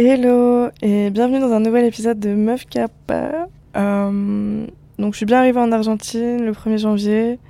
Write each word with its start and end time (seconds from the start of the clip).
Hello 0.00 0.68
et 0.80 1.10
bienvenue 1.10 1.40
dans 1.40 1.50
un 1.50 1.58
nouvel 1.58 1.84
épisode 1.84 2.20
de 2.20 2.32
Meuf 2.32 2.66
Kappa. 2.66 3.48
Euh, 3.76 4.64
donc 4.96 5.12
je 5.12 5.16
suis 5.16 5.26
bien 5.26 5.38
arrivée 5.38 5.58
en 5.58 5.72
Argentine 5.72 6.44
le 6.44 6.52
1er 6.52 6.78
janvier. 6.78 7.40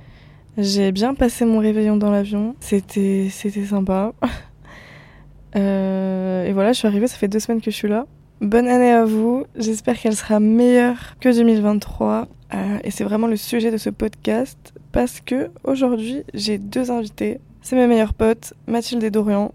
J'ai 0.57 0.91
bien 0.91 1.13
passé 1.13 1.45
mon 1.45 1.59
réveillon 1.59 1.95
dans 1.95 2.09
l'avion. 2.09 2.55
C'était 2.59 3.27
c'était 3.29 3.65
sympa. 3.65 4.13
Euh, 5.55 6.45
et 6.45 6.53
voilà, 6.53 6.73
je 6.73 6.77
suis 6.77 6.87
arrivée, 6.87 7.07
ça 7.07 7.17
fait 7.17 7.27
deux 7.27 7.39
semaines 7.39 7.59
que 7.59 7.71
je 7.71 7.75
suis 7.75 7.87
là. 7.87 8.05
Bonne 8.39 8.67
année 8.67 8.91
à 8.91 9.03
vous. 9.03 9.45
J'espère 9.55 9.99
qu'elle 9.99 10.15
sera 10.15 10.39
meilleure 10.39 11.17
que 11.19 11.29
2023. 11.29 12.27
Euh, 12.53 12.77
et 12.83 12.91
c'est 12.91 13.03
vraiment 13.03 13.25
le 13.25 13.35
sujet 13.35 13.71
de 13.71 13.77
ce 13.77 13.89
podcast 13.89 14.73
parce 14.91 15.21
que 15.21 15.49
aujourd'hui 15.63 16.23
j'ai 16.35 16.59
deux 16.59 16.91
invités. 16.91 17.41
C'est 17.61 17.75
mes 17.75 17.87
meilleurs 17.87 18.13
potes, 18.13 18.53
Mathilde 18.67 19.03
et 19.03 19.09
Dorian. 19.09 19.51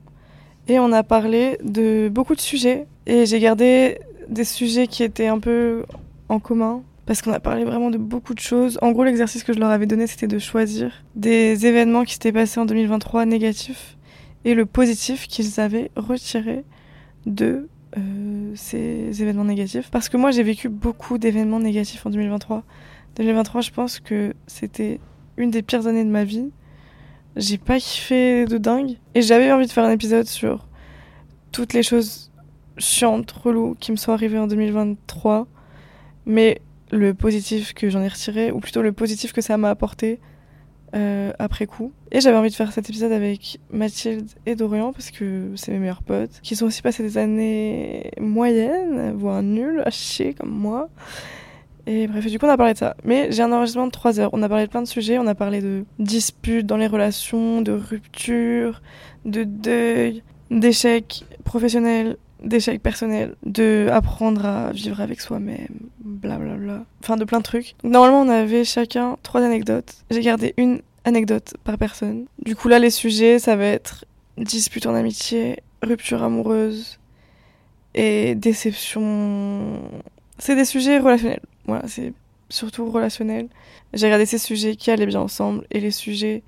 Et 0.68 0.78
on 0.78 0.92
a 0.92 1.02
parlé 1.02 1.58
de 1.62 2.08
beaucoup 2.08 2.34
de 2.34 2.40
sujets. 2.40 2.86
Et 3.06 3.26
j'ai 3.26 3.40
gardé 3.40 3.98
des 4.28 4.44
sujets 4.44 4.86
qui 4.86 5.02
étaient 5.02 5.26
un 5.26 5.38
peu 5.38 5.84
en 6.28 6.38
commun. 6.38 6.82
Parce 7.06 7.20
qu'on 7.20 7.32
a 7.32 7.40
parlé 7.40 7.64
vraiment 7.64 7.90
de 7.90 7.98
beaucoup 7.98 8.32
de 8.32 8.40
choses. 8.40 8.78
En 8.80 8.92
gros, 8.92 9.04
l'exercice 9.04 9.44
que 9.44 9.52
je 9.52 9.58
leur 9.58 9.68
avais 9.68 9.86
donné, 9.86 10.06
c'était 10.06 10.26
de 10.26 10.38
choisir 10.38 11.04
des 11.14 11.66
événements 11.66 12.04
qui 12.04 12.14
s'étaient 12.14 12.32
passés 12.32 12.60
en 12.60 12.64
2023 12.64 13.26
négatifs 13.26 13.98
et 14.46 14.54
le 14.54 14.64
positif 14.66 15.26
qu'ils 15.26 15.60
avaient 15.60 15.90
retiré 15.96 16.64
de 17.26 17.68
euh, 17.96 18.52
ces 18.54 19.22
événements 19.22 19.44
négatifs. 19.44 19.90
Parce 19.90 20.08
que 20.08 20.16
moi, 20.16 20.30
j'ai 20.30 20.42
vécu 20.42 20.68
beaucoup 20.68 21.18
d'événements 21.18 21.60
négatifs 21.60 22.04
en 22.06 22.10
2023. 22.10 22.62
2023, 23.16 23.60
je 23.60 23.70
pense 23.70 24.00
que 24.00 24.34
c'était 24.46 24.98
une 25.36 25.50
des 25.50 25.62
pires 25.62 25.86
années 25.86 26.04
de 26.04 26.10
ma 26.10 26.24
vie. 26.24 26.50
J'ai 27.36 27.58
pas 27.58 27.78
kiffé 27.78 28.46
de 28.46 28.58
dingue. 28.58 28.96
Et 29.14 29.22
j'avais 29.22 29.50
envie 29.50 29.66
de 29.66 29.72
faire 29.72 29.84
un 29.84 29.90
épisode 29.90 30.26
sur 30.26 30.66
toutes 31.52 31.72
les 31.72 31.82
choses 31.82 32.30
chiantes, 32.78 33.30
reloues 33.30 33.76
qui 33.78 33.92
me 33.92 33.96
sont 33.96 34.12
arrivées 34.12 34.38
en 34.38 34.46
2023. 34.46 35.46
Mais 36.26 36.60
le 36.90 37.14
positif 37.14 37.74
que 37.74 37.90
j'en 37.90 38.02
ai 38.02 38.08
retiré, 38.08 38.52
ou 38.52 38.60
plutôt 38.60 38.82
le 38.82 38.92
positif 38.92 39.32
que 39.32 39.40
ça 39.40 39.56
m'a 39.56 39.70
apporté 39.70 40.20
euh, 40.94 41.32
après 41.38 41.66
coup. 41.66 41.92
Et 42.12 42.20
j'avais 42.20 42.36
envie 42.36 42.50
de 42.50 42.54
faire 42.54 42.72
cet 42.72 42.88
épisode 42.88 43.10
avec 43.10 43.58
Mathilde 43.70 44.28
et 44.46 44.54
Dorian, 44.54 44.92
parce 44.92 45.10
que 45.10 45.50
c'est 45.56 45.72
mes 45.72 45.78
meilleurs 45.78 46.04
potes, 46.04 46.40
qui 46.42 46.54
sont 46.54 46.66
aussi 46.66 46.82
passés 46.82 47.02
des 47.02 47.18
années 47.18 48.12
moyennes, 48.20 49.12
voire 49.16 49.42
nulles, 49.42 49.82
à 49.84 49.90
chier 49.90 50.34
comme 50.34 50.50
moi. 50.50 50.88
Et 51.86 52.06
bref, 52.06 52.26
du 52.26 52.38
coup, 52.38 52.46
on 52.46 52.50
a 52.50 52.56
parlé 52.56 52.72
de 52.72 52.78
ça. 52.78 52.96
Mais 53.04 53.30
j'ai 53.30 53.42
un 53.42 53.52
enregistrement 53.52 53.86
de 53.86 53.92
3 53.92 54.20
heures. 54.20 54.30
On 54.32 54.42
a 54.42 54.48
parlé 54.48 54.64
de 54.64 54.70
plein 54.70 54.82
de 54.82 54.88
sujets. 54.88 55.18
On 55.18 55.26
a 55.26 55.34
parlé 55.34 55.60
de 55.60 55.84
disputes 55.98 56.66
dans 56.66 56.76
les 56.76 56.86
relations, 56.86 57.60
de 57.60 57.72
ruptures, 57.72 58.80
de 59.24 59.44
deuil, 59.44 60.22
d'échecs 60.50 61.24
professionnels, 61.44 62.16
d'échecs 62.42 62.82
personnels, 62.82 63.34
de 63.44 63.88
apprendre 63.90 64.46
à 64.46 64.72
vivre 64.72 65.00
avec 65.00 65.20
soi-même, 65.20 65.90
blablabla. 66.00 66.84
Enfin, 67.02 67.16
de 67.16 67.24
plein 67.24 67.38
de 67.38 67.44
trucs. 67.44 67.74
Normalement, 67.84 68.22
on 68.22 68.28
avait 68.28 68.64
chacun 68.64 69.16
trois 69.22 69.42
anecdotes. 69.42 69.94
J'ai 70.10 70.20
gardé 70.20 70.54
une 70.56 70.80
anecdote 71.04 71.54
par 71.64 71.76
personne. 71.76 72.24
Du 72.42 72.56
coup, 72.56 72.68
là, 72.68 72.78
les 72.78 72.90
sujets, 72.90 73.38
ça 73.38 73.56
va 73.56 73.66
être 73.66 74.04
dispute 74.38 74.86
en 74.86 74.94
amitié, 74.94 75.60
rupture 75.82 76.22
amoureuse 76.22 76.98
et 77.94 78.34
déception. 78.34 79.80
C'est 80.44 80.56
des 80.56 80.66
sujets 80.66 80.98
relationnels. 80.98 81.40
Voilà, 81.64 81.88
c'est 81.88 82.12
surtout 82.50 82.90
relationnel. 82.90 83.48
J'ai 83.94 84.04
regardé 84.08 84.26
ces 84.26 84.36
sujets 84.36 84.76
qui 84.76 84.90
allaient 84.90 85.06
bien 85.06 85.22
ensemble 85.22 85.66
et 85.70 85.80
les 85.80 85.90
sujets 85.90 86.42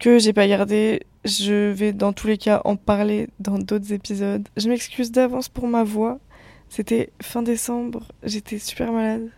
que 0.00 0.18
j'ai 0.18 0.32
pas 0.32 0.48
gardés, 0.48 1.02
je 1.24 1.70
vais 1.70 1.92
dans 1.92 2.12
tous 2.12 2.26
les 2.26 2.38
cas 2.38 2.60
en 2.64 2.74
parler 2.74 3.28
dans 3.38 3.56
d'autres 3.56 3.92
épisodes. 3.92 4.48
Je 4.56 4.68
m'excuse 4.68 5.12
d'avance 5.12 5.48
pour 5.48 5.68
ma 5.68 5.84
voix. 5.84 6.18
C'était 6.68 7.12
fin 7.22 7.42
décembre, 7.42 8.02
j'étais 8.24 8.58
super 8.58 8.90
malade. 8.90 9.30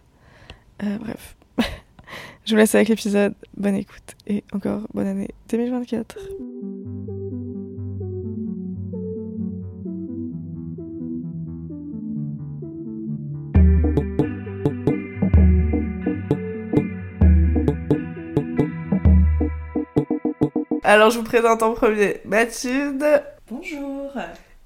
Euh, 0.83 0.97
bref. 0.97 1.37
je 2.47 2.53
vous 2.53 2.57
laisse 2.57 2.75
avec 2.75 2.89
l'épisode. 2.89 3.35
Bonne 3.59 3.77
écoute 3.77 4.17
et 4.27 4.43
encore 4.55 4.89
bonne 4.95 5.07
année 5.07 5.29
2024. 5.51 6.17
Alors 20.83 21.11
je 21.11 21.19
vous 21.19 21.25
présente 21.25 21.63
en 21.63 21.75
premier 21.75 22.21
Mathilde. 22.25 23.05
Bonjour. 23.51 24.11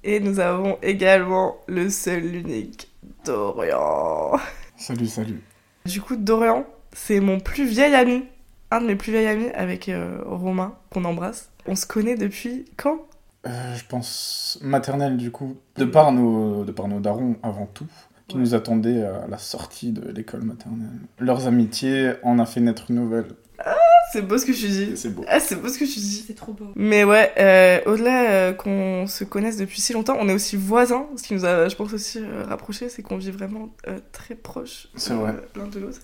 Et 0.03 0.19
nous 0.19 0.39
avons 0.39 0.77
également 0.81 1.57
le 1.67 1.89
seul, 1.89 2.21
l'unique 2.21 2.89
Dorian. 3.25 4.37
Salut, 4.77 5.07
salut. 5.07 5.41
Du 5.85 6.01
coup, 6.01 6.15
Dorian, 6.15 6.65
c'est 6.93 7.19
mon 7.19 7.39
plus 7.39 7.65
vieil 7.65 7.93
ami. 7.95 8.23
Un 8.71 8.81
de 8.81 8.87
mes 8.87 8.95
plus 8.95 9.11
vieils 9.11 9.27
amis 9.27 9.49
avec 9.53 9.87
euh, 9.89 10.19
Romain, 10.25 10.75
qu'on 10.91 11.05
embrasse. 11.05 11.49
On 11.67 11.75
se 11.75 11.85
connaît 11.85 12.15
depuis 12.15 12.65
quand? 12.77 12.97
Euh, 13.45 13.75
je 13.75 13.85
pense 13.85 14.59
maternelle 14.61 15.15
du 15.17 15.31
coup, 15.31 15.55
de 15.77 15.85
par 15.85 16.11
nos, 16.11 16.65
de 16.65 16.71
par 16.73 16.87
nos 16.89 16.99
darons 16.99 17.37
avant 17.43 17.65
tout, 17.65 17.87
qui 18.27 18.35
Ouais. 18.35 18.41
nous 18.41 18.55
attendaient 18.55 19.03
à 19.03 19.25
la 19.29 19.37
sortie 19.37 19.93
de 19.93 20.11
l'école 20.11 20.41
maternelle. 20.41 20.99
Leurs 21.19 21.47
amitiés 21.47 22.13
en 22.23 22.39
a 22.39 22.45
fait 22.45 22.59
naître 22.59 22.85
une 22.89 22.97
nouvelle. 22.97 23.27
C'est 24.13 24.21
beau 24.21 24.37
ce 24.37 24.45
que 24.45 24.51
tu 24.53 24.67
dis. 24.67 24.95
C'est 24.95 25.13
beau. 25.13 25.25
Ah, 25.27 25.39
c'est 25.39 25.55
beau 25.61 25.67
ce 25.67 25.77
que 25.77 25.83
tu 25.83 25.99
dis. 25.99 26.23
C'est 26.27 26.33
trop 26.35 26.53
beau. 26.53 26.67
Mais 26.75 27.03
ouais, 27.03 27.31
euh, 27.37 27.79
au-delà 27.85 28.29
euh, 28.31 28.53
qu'on 28.53 29.05
se 29.07 29.23
connaisse 29.23 29.57
depuis 29.57 29.81
si 29.81 29.93
longtemps, 29.93 30.17
on 30.19 30.29
est 30.29 30.33
aussi 30.33 30.55
voisins. 30.55 31.07
Ce 31.17 31.23
qui 31.23 31.33
nous 31.33 31.45
a, 31.45 31.67
je 31.67 31.75
pense, 31.75 31.91
aussi 31.93 32.19
euh, 32.19 32.43
rapprochés, 32.47 32.89
c'est 32.89 33.01
qu'on 33.01 33.17
vit 33.17 33.31
vraiment 33.31 33.69
euh, 33.87 33.99
très 34.13 34.35
proches 34.35 34.87
C'est 34.95 35.11
euh, 35.11 35.15
vrai. 35.17 35.35
l'un 35.55 35.67
de 35.67 35.79
l'autre. 35.79 35.99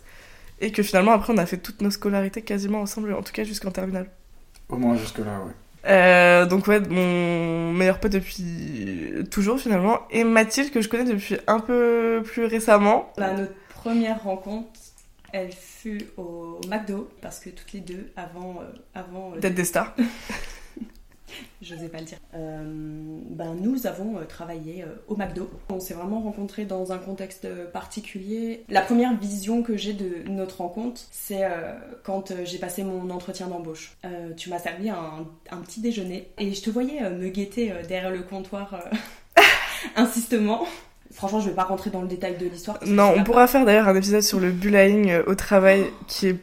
Et 0.59 0.71
que 0.71 0.83
finalement, 0.83 1.11
après, 1.13 1.33
on 1.33 1.37
a 1.37 1.45
fait 1.45 1.57
toutes 1.57 1.81
nos 1.81 1.91
scolarités 1.91 2.41
quasiment 2.41 2.81
ensemble, 2.81 3.13
en 3.13 3.21
tout 3.23 3.33
cas 3.33 3.43
jusqu'en 3.43 3.71
terminale. 3.71 4.07
Au 4.69 4.77
moins 4.77 4.95
jusque-là, 4.95 5.39
ouais. 5.45 5.51
Euh, 5.85 6.45
donc 6.45 6.67
ouais, 6.67 6.79
mon 6.79 7.73
meilleur 7.73 7.99
pote 7.99 8.13
depuis 8.13 9.25
toujours 9.29 9.59
finalement, 9.59 9.99
et 10.11 10.23
Mathilde 10.23 10.71
que 10.71 10.79
je 10.79 10.87
connais 10.87 11.03
depuis 11.03 11.35
un 11.47 11.59
peu 11.59 12.21
plus 12.23 12.45
récemment. 12.45 13.11
Bah, 13.17 13.33
notre 13.33 13.51
première 13.69 14.23
rencontre, 14.23 14.69
elle 15.33 15.51
fut 15.51 16.07
au 16.17 16.61
McDo, 16.69 17.09
parce 17.21 17.39
que 17.39 17.49
toutes 17.49 17.73
les 17.73 17.81
deux, 17.81 18.11
avant. 18.15 18.61
euh, 18.61 18.65
avant 18.93 19.33
euh, 19.33 19.39
D'être 19.39 19.55
des 19.55 19.65
stars. 19.65 19.93
je 21.61 21.73
n'osais 21.73 21.89
pas 21.89 21.99
le 21.99 22.05
dire. 22.05 22.17
Euh, 22.35 22.63
ben, 23.29 23.55
nous 23.55 23.87
avons 23.87 24.17
euh, 24.17 24.25
travaillé 24.25 24.83
euh, 24.83 24.87
au 25.07 25.15
McDo. 25.15 25.49
On 25.69 25.79
s'est 25.79 25.93
vraiment 25.95 26.21
rencontrés 26.21 26.65
dans 26.65 26.91
un 26.91 26.97
contexte 26.97 27.47
particulier. 27.71 28.63
La 28.69 28.81
première 28.81 29.17
vision 29.17 29.63
que 29.63 29.75
j'ai 29.75 29.93
de 29.93 30.29
notre 30.29 30.57
rencontre, 30.61 31.01
c'est 31.11 31.43
quand 32.03 32.33
j'ai 32.45 32.59
passé 32.59 32.83
mon 32.83 33.09
entretien 33.09 33.47
d'embauche. 33.47 33.97
Tu 34.37 34.49
m'as 34.49 34.59
servi 34.59 34.89
un, 34.89 35.27
un 35.49 35.57
petit 35.57 35.81
déjeuner 35.81 36.29
et 36.37 36.53
je 36.53 36.61
te 36.61 36.69
voyais 36.69 37.09
me 37.09 37.29
guetter 37.29 37.73
derrière 37.87 38.11
le 38.11 38.21
comptoir 38.21 38.83
insistement. 39.95 40.65
Franchement, 41.13 41.39
je 41.39 41.49
vais 41.49 41.55
pas 41.55 41.63
rentrer 41.63 41.89
dans 41.89 42.01
le 42.01 42.07
détail 42.07 42.37
de 42.37 42.47
l'histoire. 42.47 42.79
Non, 42.85 43.13
on 43.15 43.23
pourra 43.23 43.47
faire 43.47 43.65
d'ailleurs 43.65 43.87
un 43.87 43.95
épisode 43.95 44.21
sur 44.21 44.39
le 44.39 44.51
bullying 44.51 45.11
euh, 45.11 45.23
au 45.27 45.35
travail 45.35 45.85
qui 46.07 46.27
est 46.27 46.37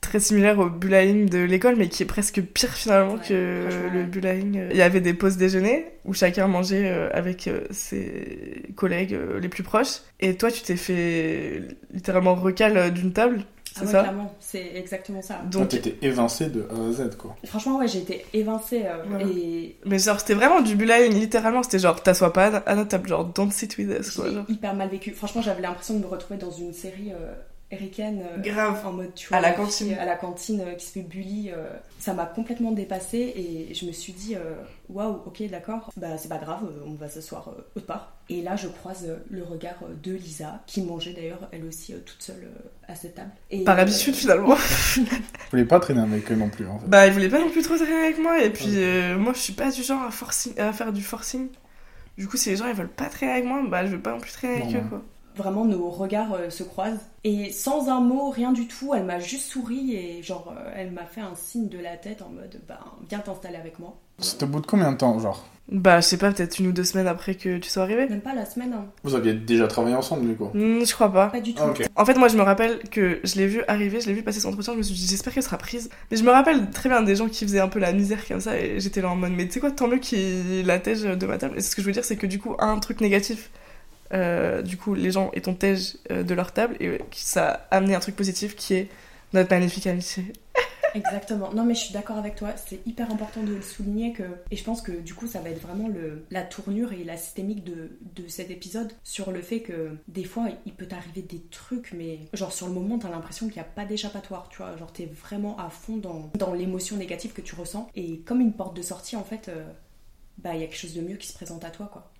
très 0.00 0.20
similaire 0.20 0.58
au 0.58 0.68
bullying 0.68 1.28
de 1.28 1.38
l'école, 1.38 1.76
mais 1.76 1.88
qui 1.88 2.02
est 2.02 2.06
presque 2.06 2.40
pire 2.40 2.70
finalement 2.70 3.14
Ouais, 3.14 3.28
que 3.28 3.66
le 3.92 4.04
bullying. 4.04 4.68
Il 4.70 4.76
y 4.76 4.82
avait 4.82 5.00
des 5.00 5.14
pauses 5.14 5.36
déjeuner 5.36 5.86
où 6.04 6.14
chacun 6.14 6.46
mangeait 6.46 6.88
euh, 6.88 7.08
avec 7.12 7.48
euh, 7.48 7.62
ses 7.70 8.62
collègues 8.76 9.18
les 9.40 9.48
plus 9.48 9.62
proches, 9.62 10.00
et 10.20 10.36
toi 10.36 10.50
tu 10.50 10.62
t'es 10.62 10.76
fait 10.76 11.62
littéralement 11.92 12.34
recal 12.34 12.92
d'une 12.92 13.12
table, 13.12 13.44
Ah 13.76 13.80
ouais, 13.84 13.90
ça 13.90 14.00
clairement, 14.00 14.34
c'est 14.40 14.72
exactement 14.74 15.22
ça. 15.22 15.40
Donc 15.50 15.68
t'étais 15.68 15.96
évincé 16.02 16.46
de 16.48 16.66
A 16.70 16.88
à 16.88 16.92
Z, 16.92 17.16
quoi. 17.16 17.36
Franchement, 17.44 17.78
ouais, 17.78 17.88
j'ai 17.88 18.00
été 18.00 18.24
évincée 18.34 18.82
euh, 18.86 19.02
Voilà. 19.08 19.24
et 19.26 19.76
mais 19.84 19.98
genre 19.98 20.20
c'était 20.20 20.34
vraiment 20.34 20.60
du 20.60 20.74
bullying, 20.76 21.12
littéralement 21.12 21.62
c'était 21.62 21.78
genre 21.78 22.02
t'assois 22.02 22.32
pas 22.32 22.62
à 22.66 22.74
notre 22.74 22.88
table, 22.90 23.08
genre 23.08 23.24
don't 23.24 23.50
sit 23.50 23.76
with 23.78 23.88
us 23.98 24.10
quoi. 24.10 24.30
genre. 24.30 24.44
hyper 24.48 24.74
mal 24.74 24.88
vécu. 24.88 25.12
Franchement, 25.12 25.42
j'avais 25.42 25.62
l'impression 25.62 25.94
de 25.94 26.00
me 26.00 26.06
retrouver 26.06 26.38
dans 26.38 26.50
une 26.50 26.72
série 26.72 27.12
euh, 27.12 27.32
euh, 27.72 28.38
Grave. 28.42 28.86
En 28.86 28.92
mode, 28.92 29.14
tu 29.14 29.28
vois, 29.28 29.38
À 29.38 29.40
la 29.40 29.52
cantine. 29.52 29.88
fille 29.88 29.96
À 29.96 30.04
la 30.04 30.16
cantine 30.16 30.62
qui 30.78 30.86
se 30.86 30.92
fait 30.92 31.02
bully. 31.02 31.50
euh, 31.50 31.68
ça 31.98 32.14
m'a 32.14 32.26
complètement 32.26 32.72
dépassée 32.72 33.32
et 33.36 33.74
je 33.74 33.86
me 33.86 33.92
suis 33.92 34.12
dit, 34.12 34.34
euh, 34.34 34.54
waouh, 34.88 35.20
ok, 35.26 35.42
d'accord, 35.50 35.90
bah 35.96 36.18
c'est 36.18 36.28
pas 36.28 36.38
grave, 36.38 36.68
on 36.86 36.94
va 36.94 37.08
s'asseoir 37.08 37.48
euh, 37.48 37.62
autre 37.76 37.86
part. 37.86 38.16
Et 38.28 38.42
là, 38.42 38.56
je 38.56 38.66
croise 38.68 39.04
euh, 39.08 39.16
le 39.30 39.44
regard 39.44 39.76
de 40.02 40.12
Lisa, 40.12 40.62
qui 40.66 40.82
mangeait 40.82 41.12
d'ailleurs 41.12 41.48
elle 41.52 41.64
aussi 41.64 41.92
euh, 41.94 41.98
toute 42.04 42.20
seule 42.22 42.44
euh, 42.44 42.68
à 42.92 42.94
cette 42.96 43.14
table. 43.14 43.30
Et, 43.50 43.62
Par 43.64 43.78
euh, 43.78 43.82
habitude 43.82 44.14
finalement. 44.14 44.56
Je 44.94 45.00
voulais 45.50 45.64
pas 45.64 45.78
traîner 45.80 46.00
avec 46.00 46.30
eux 46.32 46.34
non 46.34 46.48
plus, 46.48 46.66
en 46.66 46.78
fait. 46.78 46.86
Bah, 46.88 47.06
il 47.06 47.12
voulait 47.12 47.28
pas 47.28 47.38
non 47.40 47.50
plus 47.50 47.62
trop 47.62 47.76
traîner 47.76 48.04
avec 48.06 48.18
moi, 48.18 48.42
et 48.42 48.50
puis 48.50 48.78
euh, 48.78 49.16
moi 49.18 49.32
je 49.34 49.38
suis 49.38 49.52
pas 49.52 49.70
du 49.70 49.82
genre 49.82 50.02
à, 50.02 50.10
forcing, 50.10 50.58
à 50.58 50.72
faire 50.72 50.92
du 50.92 51.02
forcing. 51.02 51.48
Du 52.18 52.26
coup, 52.28 52.36
si 52.36 52.50
les 52.50 52.56
gens 52.56 52.66
ils 52.66 52.74
veulent 52.74 52.88
pas 52.88 53.06
traîner 53.06 53.32
avec 53.32 53.44
moi, 53.44 53.62
bah 53.68 53.86
je 53.86 53.92
veux 53.92 54.00
pas 54.00 54.10
non 54.12 54.18
plus 54.20 54.32
traîner 54.32 54.62
avec 54.62 54.74
eux 54.76 54.84
quoi. 54.88 55.02
Vraiment, 55.36 55.64
nos 55.64 55.88
regards 55.88 56.34
euh, 56.34 56.50
se 56.50 56.62
croisent. 56.62 57.00
Et 57.24 57.52
sans 57.52 57.88
un 57.88 58.00
mot, 58.00 58.30
rien 58.30 58.52
du 58.52 58.66
tout, 58.66 58.92
elle 58.94 59.04
m'a 59.04 59.18
juste 59.18 59.50
souri 59.50 59.94
et 59.94 60.22
genre, 60.22 60.52
euh, 60.56 60.72
elle 60.76 60.90
m'a 60.90 61.04
fait 61.04 61.20
un 61.20 61.34
signe 61.34 61.68
de 61.68 61.78
la 61.78 61.96
tête 61.96 62.20
en 62.22 62.28
mode, 62.28 62.60
bah, 62.68 62.80
viens 63.08 63.20
t'installer 63.20 63.56
avec 63.56 63.78
moi. 63.78 63.96
C'était 64.18 64.44
au 64.44 64.48
bout 64.48 64.60
de 64.60 64.66
combien 64.66 64.92
de 64.92 64.96
temps, 64.98 65.18
genre? 65.18 65.46
Bah, 65.70 66.00
je 66.00 66.06
sais 66.06 66.16
pas, 66.18 66.32
peut-être 66.32 66.58
une 66.58 66.66
ou 66.66 66.72
deux 66.72 66.84
semaines 66.84 67.06
après 67.06 67.34
que 67.34 67.56
tu 67.56 67.70
sois 67.70 67.84
arrivé. 67.84 68.06
Même 68.08 68.20
pas 68.20 68.34
la 68.34 68.44
semaine, 68.44 68.74
hein. 68.74 68.86
Vous 69.04 69.14
aviez 69.14 69.32
déjà 69.32 69.68
travaillé 69.68 69.94
ensemble, 69.94 70.26
du 70.26 70.34
coup? 70.34 70.50
Hmm, 70.52 70.84
je 70.84 70.92
crois 70.92 71.10
pas. 71.10 71.28
Pas 71.28 71.40
du 71.40 71.54
tout. 71.54 71.62
Ah, 71.64 71.70
ok. 71.70 71.88
En 71.96 72.04
fait, 72.04 72.14
moi, 72.14 72.28
je 72.28 72.36
me 72.36 72.42
rappelle 72.42 72.80
que 72.90 73.20
je 73.24 73.36
l'ai 73.36 73.46
vu 73.46 73.62
arriver, 73.68 74.00
je 74.00 74.08
l'ai 74.08 74.12
vu 74.12 74.22
passer 74.22 74.40
son 74.40 74.48
entretien, 74.48 74.74
je 74.74 74.78
me 74.78 74.82
suis 74.82 74.94
dit, 74.94 75.06
j'espère 75.06 75.32
qu'elle 75.32 75.42
sera 75.42 75.56
prise. 75.56 75.88
Mais 76.10 76.16
je 76.16 76.24
me 76.24 76.30
rappelle 76.30 76.68
très 76.70 76.88
bien 76.88 77.00
des 77.02 77.16
gens 77.16 77.28
qui 77.28 77.44
faisaient 77.46 77.60
un 77.60 77.68
peu 77.68 77.78
la 77.78 77.92
misère 77.92 78.26
comme 78.26 78.40
ça, 78.40 78.58
et 78.58 78.80
j'étais 78.80 79.00
là 79.00 79.08
en 79.08 79.16
mode, 79.16 79.32
mais 79.32 79.46
tu 79.46 79.52
sais 79.52 79.60
quoi, 79.60 79.70
tant 79.70 79.88
mieux 79.88 79.98
qu'il 79.98 80.66
la 80.66 80.78
tège 80.78 81.02
de 81.02 81.26
ma 81.26 81.38
table. 81.38 81.56
Et 81.56 81.62
ce 81.62 81.74
que 81.74 81.80
je 81.80 81.86
veux 81.86 81.92
dire, 81.92 82.04
c'est 82.04 82.16
que 82.16 82.26
du 82.26 82.38
coup, 82.38 82.54
un 82.58 82.78
truc 82.78 83.00
négatif, 83.00 83.50
euh, 84.12 84.62
du 84.62 84.76
coup, 84.76 84.94
les 84.94 85.10
gens 85.10 85.30
étant 85.32 85.54
tège 85.54 85.96
euh, 86.10 86.22
de 86.22 86.34
leur 86.34 86.52
table, 86.52 86.76
et 86.80 86.98
ça 87.12 87.66
a 87.70 87.76
amené 87.76 87.94
un 87.94 88.00
truc 88.00 88.16
positif 88.16 88.56
qui 88.56 88.74
est 88.74 88.88
notre 89.32 89.50
magnifique 89.50 89.86
amitié. 89.86 90.32
Exactement. 90.94 91.52
Non, 91.54 91.64
mais 91.64 91.74
je 91.74 91.80
suis 91.80 91.94
d'accord 91.94 92.18
avec 92.18 92.34
toi. 92.34 92.50
C'est 92.56 92.86
hyper 92.86 93.10
important 93.10 93.42
de 93.42 93.54
le 93.54 93.62
souligner 93.62 94.12
que. 94.12 94.24
Et 94.50 94.56
je 94.56 94.64
pense 94.64 94.82
que 94.82 94.92
du 94.92 95.14
coup, 95.14 95.26
ça 95.26 95.40
va 95.40 95.48
être 95.48 95.62
vraiment 95.62 95.88
le... 95.88 96.26
la 96.30 96.42
tournure 96.42 96.92
et 96.92 97.02
la 97.04 97.16
systémique 97.16 97.64
de... 97.64 97.98
de 98.14 98.28
cet 98.28 98.50
épisode 98.50 98.92
sur 99.02 99.32
le 99.32 99.40
fait 99.40 99.60
que 99.60 99.96
des 100.08 100.24
fois, 100.24 100.48
il 100.66 100.72
peut 100.74 100.86
t'arriver 100.86 101.22
des 101.22 101.40
trucs, 101.50 101.92
mais 101.94 102.20
genre 102.34 102.52
sur 102.52 102.66
le 102.66 102.74
moment, 102.74 102.98
t'as 102.98 103.10
l'impression 103.10 103.46
qu'il 103.46 103.54
n'y 103.54 103.60
a 103.60 103.70
pas 103.70 103.86
d'échappatoire, 103.86 104.48
tu 104.50 104.58
vois. 104.58 104.76
Genre, 104.76 104.92
t'es 104.92 105.06
vraiment 105.06 105.58
à 105.58 105.70
fond 105.70 105.96
dans, 105.96 106.30
dans 106.38 106.52
l'émotion 106.52 106.96
négative 106.96 107.32
que 107.32 107.40
tu 107.40 107.54
ressens. 107.54 107.88
Et 107.94 108.18
comme 108.20 108.40
une 108.40 108.52
porte 108.52 108.76
de 108.76 108.82
sortie, 108.82 109.16
en 109.16 109.24
fait, 109.24 109.48
euh, 109.48 109.64
bah, 110.38 110.54
il 110.54 110.60
y 110.60 110.64
a 110.64 110.66
quelque 110.66 110.78
chose 110.78 110.94
de 110.94 111.00
mieux 111.00 111.16
qui 111.16 111.28
se 111.28 111.34
présente 111.34 111.64
à 111.64 111.70
toi, 111.70 111.88
quoi. 111.90 112.10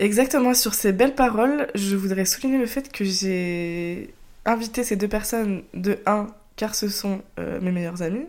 Exactement, 0.00 0.54
sur 0.54 0.74
ces 0.74 0.92
belles 0.92 1.14
paroles, 1.14 1.68
je 1.74 1.94
voudrais 1.96 2.24
souligner 2.24 2.58
le 2.58 2.66
fait 2.66 2.90
que 2.90 3.04
j'ai 3.04 4.12
invité 4.44 4.82
ces 4.82 4.96
deux 4.96 5.08
personnes 5.08 5.62
de 5.72 5.98
1, 6.06 6.26
car 6.56 6.74
ce 6.74 6.88
sont 6.88 7.22
euh, 7.38 7.60
mes 7.60 7.70
meilleurs 7.70 8.02
amis, 8.02 8.26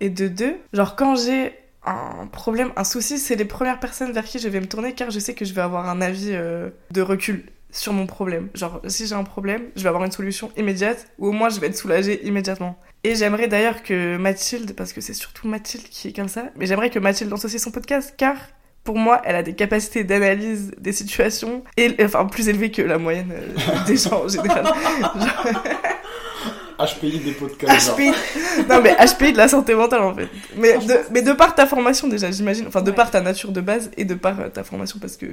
et 0.00 0.10
de 0.10 0.26
2, 0.26 0.56
genre 0.72 0.96
quand 0.96 1.14
j'ai 1.16 1.52
un 1.86 2.26
problème, 2.26 2.72
un 2.76 2.84
souci, 2.84 3.18
c'est 3.18 3.36
les 3.36 3.44
premières 3.44 3.78
personnes 3.78 4.12
vers 4.12 4.24
qui 4.24 4.38
je 4.38 4.48
vais 4.48 4.60
me 4.60 4.66
tourner, 4.66 4.94
car 4.94 5.10
je 5.10 5.18
sais 5.18 5.34
que 5.34 5.44
je 5.44 5.54
vais 5.54 5.60
avoir 5.60 5.88
un 5.88 6.00
avis 6.00 6.30
euh, 6.32 6.70
de 6.90 7.02
recul 7.02 7.44
sur 7.70 7.92
mon 7.92 8.06
problème. 8.06 8.48
Genre, 8.54 8.80
si 8.86 9.06
j'ai 9.06 9.14
un 9.14 9.24
problème, 9.24 9.62
je 9.76 9.82
vais 9.82 9.88
avoir 9.88 10.04
une 10.04 10.12
solution 10.12 10.50
immédiate, 10.56 11.08
ou 11.18 11.28
au 11.28 11.32
moins 11.32 11.48
je 11.48 11.60
vais 11.60 11.66
être 11.68 11.76
soulagée 11.76 12.26
immédiatement. 12.26 12.78
Et 13.02 13.14
j'aimerais 13.14 13.48
d'ailleurs 13.48 13.82
que 13.82 14.16
Mathilde, 14.16 14.74
parce 14.74 14.92
que 14.92 15.00
c'est 15.00 15.14
surtout 15.14 15.46
Mathilde 15.46 15.84
qui 15.84 16.08
est 16.08 16.12
comme 16.12 16.28
ça, 16.28 16.50
mais 16.56 16.66
j'aimerais 16.66 16.90
que 16.90 16.98
Mathilde 16.98 17.30
lance 17.30 17.44
aussi 17.44 17.58
son 17.58 17.70
podcast, 17.70 18.14
car 18.16 18.36
pour 18.84 18.96
moi, 18.98 19.20
elle 19.24 19.36
a 19.36 19.42
des 19.42 19.54
capacités 19.54 20.04
d'analyse 20.04 20.72
des 20.78 20.92
situations, 20.92 21.64
et, 21.76 21.94
enfin 22.04 22.26
plus 22.26 22.48
élevées 22.48 22.70
que 22.70 22.82
la 22.82 22.98
moyenne 22.98 23.32
euh, 23.32 23.84
des 23.86 23.96
gens 23.96 24.24
en 24.24 24.28
général. 24.28 24.64
HPI 26.76 27.20
des 27.20 27.32
podcasts. 27.32 27.92
HPI, 27.94 28.10
non 28.68 28.82
mais 28.82 28.94
HPI 28.96 29.32
de 29.32 29.36
la 29.36 29.46
santé 29.46 29.76
mentale 29.76 30.02
en 30.02 30.12
fait. 30.14 30.28
Mais 30.56 30.76
de, 30.78 30.94
mais 31.12 31.22
de 31.22 31.32
par 31.32 31.54
ta 31.54 31.66
formation 31.66 32.08
déjà, 32.08 32.32
j'imagine, 32.32 32.66
enfin 32.66 32.82
de 32.82 32.90
Ouais. 32.90 32.96
par 32.96 33.12
ta 33.12 33.20
nature 33.20 33.52
de 33.52 33.60
base 33.60 33.90
et 33.96 34.04
de 34.04 34.14
par 34.14 34.40
euh, 34.40 34.48
ta 34.48 34.64
formation 34.64 34.98
parce 34.98 35.16
que 35.16 35.26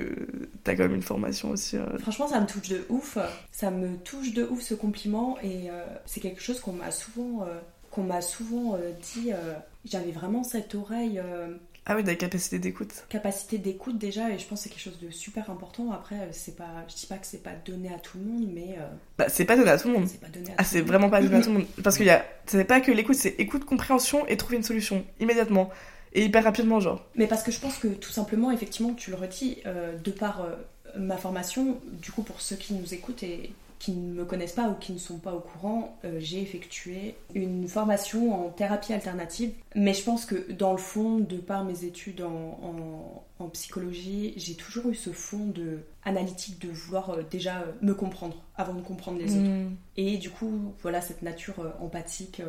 t'as 0.63 0.75
quand 0.75 0.83
même 0.83 0.93
une 0.95 1.01
formation 1.01 1.49
aussi. 1.49 1.77
euh, 1.77 1.97
Franchement, 1.99 2.27
ça 2.27 2.39
me 2.39 2.45
touche 2.45 2.69
de 2.69 2.85
ouf. 2.89 3.17
Ça 3.51 3.71
me 3.71 3.97
touche 3.97 4.33
de 4.33 4.45
ouf 4.45 4.61
ce 4.61 4.75
compliment 4.75 5.37
et 5.43 5.69
euh, 5.71 5.83
c'est 6.05 6.19
quelque 6.19 6.41
chose 6.43 6.59
qu'on 6.59 6.73
m'a 6.73 6.91
souvent, 6.91 7.41
euh, 7.43 7.57
qu'on 7.89 8.03
m'a 8.03 8.21
souvent 8.21 8.75
euh, 8.75 8.91
dit. 9.15 9.31
euh, 9.33 9.53
J'avais 9.83 10.11
vraiment 10.11 10.43
cette 10.43 10.75
oreille, 10.75 11.19
euh, 11.19 11.47
Ah 11.87 11.95
oui, 11.95 12.03
des 12.03 12.15
capacités 12.15 12.59
d'écoute. 12.59 12.91
capacité 13.09 13.57
d'écoute 13.57 13.97
déjà 13.97 14.29
et 14.29 14.37
je 14.37 14.45
pense 14.45 14.59
que 14.59 14.63
c'est 14.63 14.69
quelque 14.69 14.83
chose 14.83 14.99
de 14.99 15.09
super 15.09 15.49
important. 15.49 15.91
Après, 15.91 16.15
euh, 16.15 16.27
c'est 16.31 16.55
pas, 16.55 16.85
je 16.87 16.95
dis 16.95 17.07
pas 17.07 17.17
que 17.17 17.25
c'est 17.25 17.41
pas 17.41 17.53
donné 17.65 17.89
à 17.91 17.97
tout 17.97 18.19
le 18.19 18.23
monde, 18.25 18.47
mais 18.53 18.75
euh, 18.77 18.87
Bah 19.17 19.25
c'est 19.29 19.45
pas 19.45 19.55
donné 19.57 19.71
à 19.71 19.79
tout 19.79 19.87
le 19.87 19.95
monde. 19.95 20.07
c'est 20.07 20.21
pas 20.21 20.27
donné 20.27 20.51
à 20.51 20.55
Ah 20.59 20.63
c'est 20.63 20.81
vraiment 20.81 21.09
pas 21.09 21.21
donné 21.21 21.37
à 21.37 21.41
tout 21.41 21.49
le 21.49 21.55
monde. 21.59 21.67
Parce 21.83 21.97
qu'il 21.97 22.05
y 22.05 22.11
a, 22.11 22.23
c'est 22.45 22.65
pas 22.65 22.81
que 22.81 22.91
l'écoute, 22.91 23.15
c'est 23.15 23.35
écoute, 23.39 23.65
compréhension 23.65 24.27
et 24.27 24.37
trouver 24.37 24.57
une 24.57 24.63
solution 24.63 25.03
immédiatement 25.19 25.71
et 26.13 26.23
hyper 26.23 26.43
rapidement 26.43 26.79
genre. 26.79 27.03
Mais 27.15 27.25
parce 27.25 27.41
que 27.41 27.51
je 27.51 27.59
pense 27.59 27.77
que 27.77 27.87
tout 27.87 28.11
simplement, 28.11 28.51
effectivement, 28.51 28.93
tu 28.93 29.09
le 29.09 29.15
redis, 29.17 29.57
euh, 29.65 29.97
de 29.97 30.11
par 30.11 30.41
euh, 30.43 30.51
ma 30.97 31.17
formation, 31.17 31.79
du 32.01 32.11
coup, 32.11 32.21
pour 32.21 32.41
ceux 32.41 32.57
qui 32.57 32.73
nous 32.75 32.93
écoutent 32.93 33.23
et 33.23 33.51
qui 33.81 33.93
ne 33.93 34.13
me 34.13 34.25
connaissent 34.25 34.51
pas 34.53 34.69
ou 34.69 34.75
qui 34.75 34.93
ne 34.93 34.99
sont 34.99 35.17
pas 35.17 35.33
au 35.33 35.39
courant, 35.39 35.97
euh, 36.05 36.17
j'ai 36.19 36.39
effectué 36.39 37.15
une 37.33 37.67
formation 37.67 38.45
en 38.45 38.49
thérapie 38.51 38.93
alternative. 38.93 39.53
Mais 39.73 39.95
je 39.95 40.03
pense 40.03 40.25
que 40.27 40.51
dans 40.51 40.71
le 40.73 40.77
fond, 40.77 41.17
de 41.17 41.37
par 41.37 41.65
mes 41.65 41.83
études 41.83 42.21
en, 42.21 42.29
en- 42.61 43.23
en 43.43 43.49
psychologie, 43.49 44.35
j'ai 44.37 44.53
toujours 44.53 44.89
eu 44.91 44.93
ce 44.93 45.09
fond 45.09 45.47
de 45.47 45.79
analytique 46.03 46.59
de 46.59 46.69
vouloir 46.71 47.09
euh, 47.09 47.23
déjà 47.31 47.61
euh, 47.61 47.71
me 47.81 47.95
comprendre 47.95 48.37
avant 48.55 48.75
de 48.75 48.83
comprendre 48.83 49.17
les 49.17 49.31
autres. 49.35 49.49
Mm. 49.49 49.75
Et 49.97 50.17
du 50.19 50.29
coup, 50.29 50.75
voilà 50.83 51.01
cette 51.01 51.23
nature 51.23 51.73
empathique, 51.81 52.39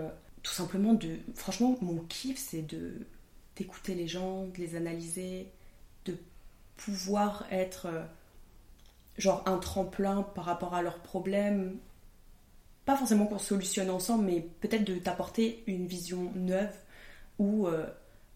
tout 0.42 0.52
simplement 0.52 0.92
de. 0.92 1.16
Franchement, 1.34 1.78
mon 1.80 1.96
kiff, 2.10 2.36
c'est 2.36 2.60
de 2.60 3.06
d'écouter 3.56 3.94
les 3.94 4.06
gens, 4.06 4.44
de 4.48 4.58
les 4.58 4.76
analyser, 4.76 5.46
de 6.04 6.14
pouvoir 6.76 7.46
être 7.50 7.88
genre 9.22 9.42
un 9.46 9.58
tremplin 9.58 10.22
par 10.34 10.44
rapport 10.44 10.74
à 10.74 10.82
leurs 10.82 10.98
problèmes. 10.98 11.76
Pas 12.84 12.96
forcément 12.96 13.26
qu'on 13.26 13.38
solutionne 13.38 13.88
ensemble, 13.88 14.24
mais 14.24 14.44
peut-être 14.60 14.84
de 14.84 14.96
t'apporter 14.96 15.62
une 15.68 15.86
vision 15.86 16.32
neuve 16.34 16.74
ou, 17.38 17.68
euh, 17.68 17.86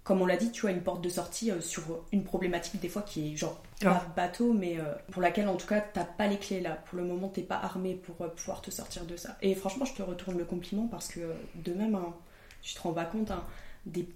comme 0.04 0.22
on 0.22 0.26
l'a 0.26 0.36
dit, 0.36 0.52
tu 0.52 0.60
vois, 0.60 0.70
une 0.70 0.82
porte 0.82 1.02
de 1.02 1.08
sortie 1.08 1.50
euh, 1.50 1.60
sur 1.60 1.82
une 2.12 2.22
problématique 2.22 2.80
des 2.80 2.88
fois 2.88 3.02
qui 3.02 3.32
est 3.32 3.36
genre 3.36 3.60
Grave. 3.80 4.04
pas 4.14 4.22
bateau, 4.22 4.52
mais 4.52 4.78
euh, 4.78 4.94
pour 5.10 5.20
laquelle 5.20 5.48
en 5.48 5.56
tout 5.56 5.66
cas 5.66 5.80
t'as 5.80 6.04
pas 6.04 6.28
les 6.28 6.38
clés 6.38 6.60
là. 6.60 6.78
Pour 6.86 6.98
le 6.98 7.04
moment, 7.04 7.28
t'es 7.28 7.42
pas 7.42 7.56
armé 7.56 7.94
pour 7.94 8.14
pouvoir 8.32 8.62
te 8.62 8.70
sortir 8.70 9.04
de 9.04 9.16
ça. 9.16 9.36
Et 9.42 9.56
franchement, 9.56 9.84
je 9.84 9.94
te 9.94 10.02
retourne 10.02 10.38
le 10.38 10.44
compliment 10.44 10.86
parce 10.86 11.08
que 11.08 11.20
de 11.56 11.72
même, 11.74 11.96
hein, 11.96 12.14
tu 12.62 12.74
te 12.74 12.80
rends 12.80 12.92
pas 12.92 13.06
compte, 13.06 13.32
hein, 13.32 13.44
des 13.86 14.08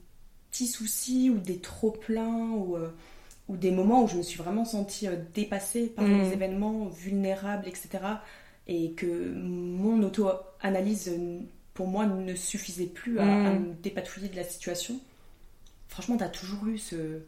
petits 0.53 0.69
soucis 0.69 1.31
ou 1.31 1.39
des 1.39 1.59
trop-pleins 1.59 2.51
ou, 2.53 2.77
ou 3.51 3.57
des 3.57 3.71
moments 3.73 4.05
où 4.05 4.09
je 4.09 4.17
me 4.17 4.23
suis 4.23 4.39
vraiment 4.39 4.65
sentie 4.65 5.09
euh, 5.09 5.17
dépassée 5.35 5.87
par 5.89 6.05
Mhm. 6.05 6.23
les 6.23 6.33
événements, 6.33 6.87
vulnérable, 6.87 7.67
etc. 7.69 7.89
Et 8.69 8.93
que 8.93 9.33
mon 9.35 10.03
auto-analyse, 10.03 11.09
euh, 11.09 11.41
pour 11.75 11.89
moi, 11.89 12.07
ne 12.07 12.35
suffisait 12.35 12.87
plus 12.87 13.19
à, 13.19 13.25
Mhm. 13.25 13.47
à 13.47 13.51
me 13.59 13.75
dépatouiller 13.75 14.29
de 14.29 14.37
la 14.37 14.45
situation. 14.45 15.01
Franchement, 15.89 16.17
t'as 16.17 16.29
toujours 16.29 16.67
eu 16.69 16.79
ce, 16.79 17.21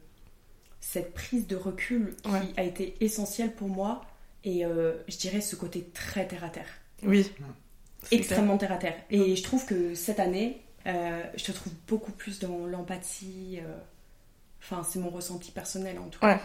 cette 0.81 1.13
prise 1.15 1.47
de 1.49 1.57
recul 1.57 2.15
qui 2.23 2.31
Ouais. 2.31 2.41
a 2.57 2.63
été 2.63 2.95
essentielle 3.01 3.53
pour 3.53 3.69
moi. 3.69 4.03
Et 4.45 4.65
euh, 4.65 4.95
je 5.09 5.17
dirais 5.17 5.41
ce 5.41 5.57
côté 5.57 5.89
très 5.95 6.27
terre-à-terre 6.27 6.69
Oui. 7.03 7.29
Extrêmement 8.11 8.59
terre 8.59 8.73
à 8.73 8.77
terre. 8.79 8.97
Et 9.11 9.37
je 9.37 9.43
trouve 9.43 9.65
que 9.67 9.95
cette 9.95 10.19
année, 10.21 10.61
euh, 10.87 11.23
je 11.37 11.45
te 11.45 11.53
trouve 11.53 11.73
beaucoup 11.89 12.11
plus 12.13 12.39
dans 12.41 12.67
l'empathie. 12.67 13.59
euh, 13.61 13.79
Enfin, 14.63 14.83
c'est 14.89 14.99
mon 14.99 15.11
ressenti 15.11 15.51
personnel 15.51 15.99
en 15.99 16.09
tout 16.09 16.21
cas. 16.21 16.27
Ouais. 16.35 16.41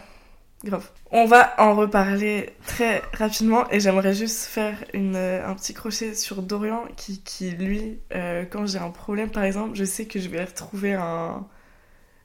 Grave. 0.64 0.88
On 1.12 1.24
va 1.26 1.54
en 1.58 1.76
reparler 1.76 2.50
très 2.66 3.00
rapidement 3.12 3.70
et 3.70 3.78
j'aimerais 3.78 4.12
juste 4.12 4.46
faire 4.46 4.76
une, 4.92 5.14
euh, 5.14 5.46
un 5.48 5.54
petit 5.54 5.72
crochet 5.72 6.14
sur 6.14 6.42
Dorian 6.42 6.82
qui, 6.96 7.20
qui 7.22 7.52
lui, 7.52 8.00
euh, 8.12 8.44
quand 8.50 8.66
j'ai 8.66 8.78
un 8.78 8.90
problème 8.90 9.30
par 9.30 9.44
exemple, 9.44 9.76
je 9.76 9.84
sais 9.84 10.06
que 10.06 10.18
je 10.18 10.28
vais 10.28 10.44
retrouver 10.44 10.94
un... 10.94 11.46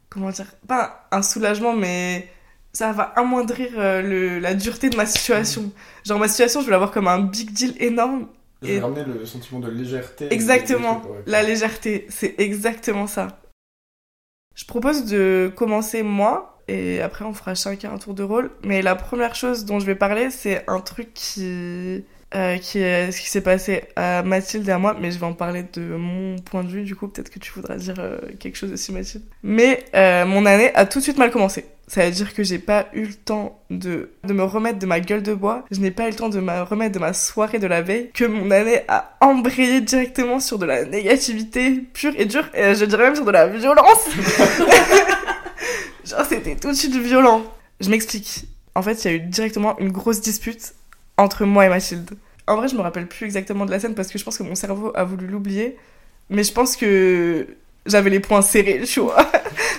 Comment 0.09 0.29
dire 0.31 0.47
Pas 0.67 1.07
un 1.11 1.21
soulagement, 1.21 1.73
mais 1.73 2.27
ça 2.71 2.91
va 2.91 3.03
amoindrir 3.15 3.69
euh, 3.77 4.01
le, 4.01 4.39
la 4.39 4.55
dureté 4.55 4.89
de 4.89 4.97
ma 4.97 5.05
situation. 5.05 5.71
Genre 6.03 6.17
ma 6.19 6.27
situation, 6.27 6.61
je 6.61 6.65
vais 6.65 6.71
la 6.71 6.79
voir 6.79 6.89
comme 6.91 7.07
un 7.07 7.19
big 7.19 7.51
deal 7.51 7.75
énorme. 7.79 8.27
Je 8.63 8.67
vais 8.69 8.73
Et- 8.75 8.79
ramener 8.79 9.03
le 9.05 9.25
sentiment 9.27 9.59
de 9.59 9.69
légèreté. 9.69 10.27
Exactement. 10.33 11.01
ouais. 11.03 11.21
La 11.27 11.43
légèreté, 11.43 12.07
c'est 12.09 12.33
exactement 12.39 13.05
ça. 13.05 13.39
Je 14.55 14.65
propose 14.65 15.05
de 15.05 15.51
commencer 15.55 16.03
moi, 16.03 16.61
et 16.67 17.01
après 17.01 17.25
on 17.25 17.33
fera 17.33 17.55
chacun 17.55 17.93
un 17.93 17.97
tour 17.97 18.13
de 18.13 18.23
rôle. 18.23 18.51
Mais 18.63 18.81
la 18.81 18.95
première 18.95 19.35
chose 19.35 19.65
dont 19.65 19.79
je 19.79 19.85
vais 19.85 19.95
parler, 19.95 20.29
c'est 20.29 20.63
un 20.67 20.79
truc 20.79 21.13
qui, 21.13 22.03
euh, 22.35 22.57
qui 22.57 22.79
est 22.79 23.11
ce 23.11 23.21
qui 23.21 23.29
s'est 23.29 23.41
passé 23.41 23.85
à 23.95 24.23
Mathilde 24.23 24.67
et 24.67 24.71
à 24.71 24.77
moi, 24.77 24.95
mais 24.99 25.11
je 25.11 25.19
vais 25.19 25.25
en 25.25 25.33
parler 25.33 25.65
de 25.73 25.81
mon 25.81 26.37
point 26.37 26.63
de 26.63 26.69
vue, 26.69 26.83
du 26.83 26.95
coup 26.95 27.07
peut-être 27.07 27.29
que 27.29 27.39
tu 27.39 27.51
voudras 27.51 27.75
dire 27.75 27.95
euh, 27.99 28.19
quelque 28.39 28.57
chose 28.57 28.71
aussi 28.71 28.91
Mathilde. 28.91 29.23
Mais 29.41 29.85
euh, 29.95 30.25
mon 30.25 30.45
année 30.45 30.73
a 30.75 30.85
tout 30.85 30.99
de 30.99 31.03
suite 31.03 31.17
mal 31.17 31.31
commencé. 31.31 31.65
Ça 31.87 32.05
veut 32.05 32.11
dire 32.11 32.33
que 32.33 32.43
j'ai 32.43 32.59
pas 32.59 32.87
eu 32.93 33.03
le 33.03 33.13
temps 33.13 33.61
de, 33.69 34.11
de 34.23 34.33
me 34.33 34.43
remettre 34.43 34.79
de 34.79 34.85
ma 34.85 34.99
gueule 34.99 35.21
de 35.21 35.33
bois, 35.33 35.65
je 35.69 35.79
n'ai 35.79 35.91
pas 35.91 36.07
eu 36.07 36.11
le 36.11 36.15
temps 36.15 36.29
de 36.29 36.39
me 36.39 36.61
remettre 36.63 36.93
de 36.93 36.99
ma 36.99 37.13
soirée 37.13 37.59
de 37.59 37.67
la 37.67 37.81
veille, 37.81 38.09
que 38.13 38.23
mon 38.23 38.49
année 38.51 38.81
a 38.87 39.15
embrayé 39.19 39.81
directement 39.81 40.39
sur 40.39 40.57
de 40.57 40.65
la 40.65 40.85
négativité 40.85 41.83
pure 41.93 42.13
et 42.17 42.25
dure, 42.25 42.47
et 42.53 42.73
je 42.73 42.85
dirais 42.85 43.03
même 43.03 43.15
sur 43.15 43.25
de 43.25 43.31
la 43.31 43.47
violence. 43.47 44.09
Genre 46.05 46.25
c'était 46.27 46.55
tout 46.55 46.69
de 46.69 46.75
suite 46.75 46.95
violent. 46.95 47.43
Je 47.79 47.89
m'explique. 47.89 48.45
En 48.75 48.81
fait, 48.81 49.03
il 49.03 49.11
y 49.11 49.13
a 49.13 49.17
eu 49.17 49.19
directement 49.19 49.77
une 49.79 49.91
grosse 49.91 50.21
dispute 50.21 50.73
entre 51.17 51.45
moi 51.45 51.65
et 51.65 51.69
Mathilde. 51.69 52.11
En 52.47 52.55
vrai, 52.57 52.67
je 52.67 52.75
me 52.75 52.81
rappelle 52.81 53.07
plus 53.07 53.25
exactement 53.25 53.65
de 53.65 53.71
la 53.71 53.79
scène 53.79 53.93
parce 53.93 54.09
que 54.09 54.17
je 54.17 54.23
pense 54.23 54.37
que 54.37 54.43
mon 54.43 54.55
cerveau 54.55 54.91
a 54.95 55.03
voulu 55.03 55.27
l'oublier. 55.27 55.77
Mais 56.29 56.43
je 56.43 56.51
pense 56.51 56.75
que 56.75 57.47
j'avais 57.85 58.09
les 58.09 58.19
poings 58.19 58.41
serrés, 58.41 58.81
tu 58.85 59.01
vois, 59.01 59.29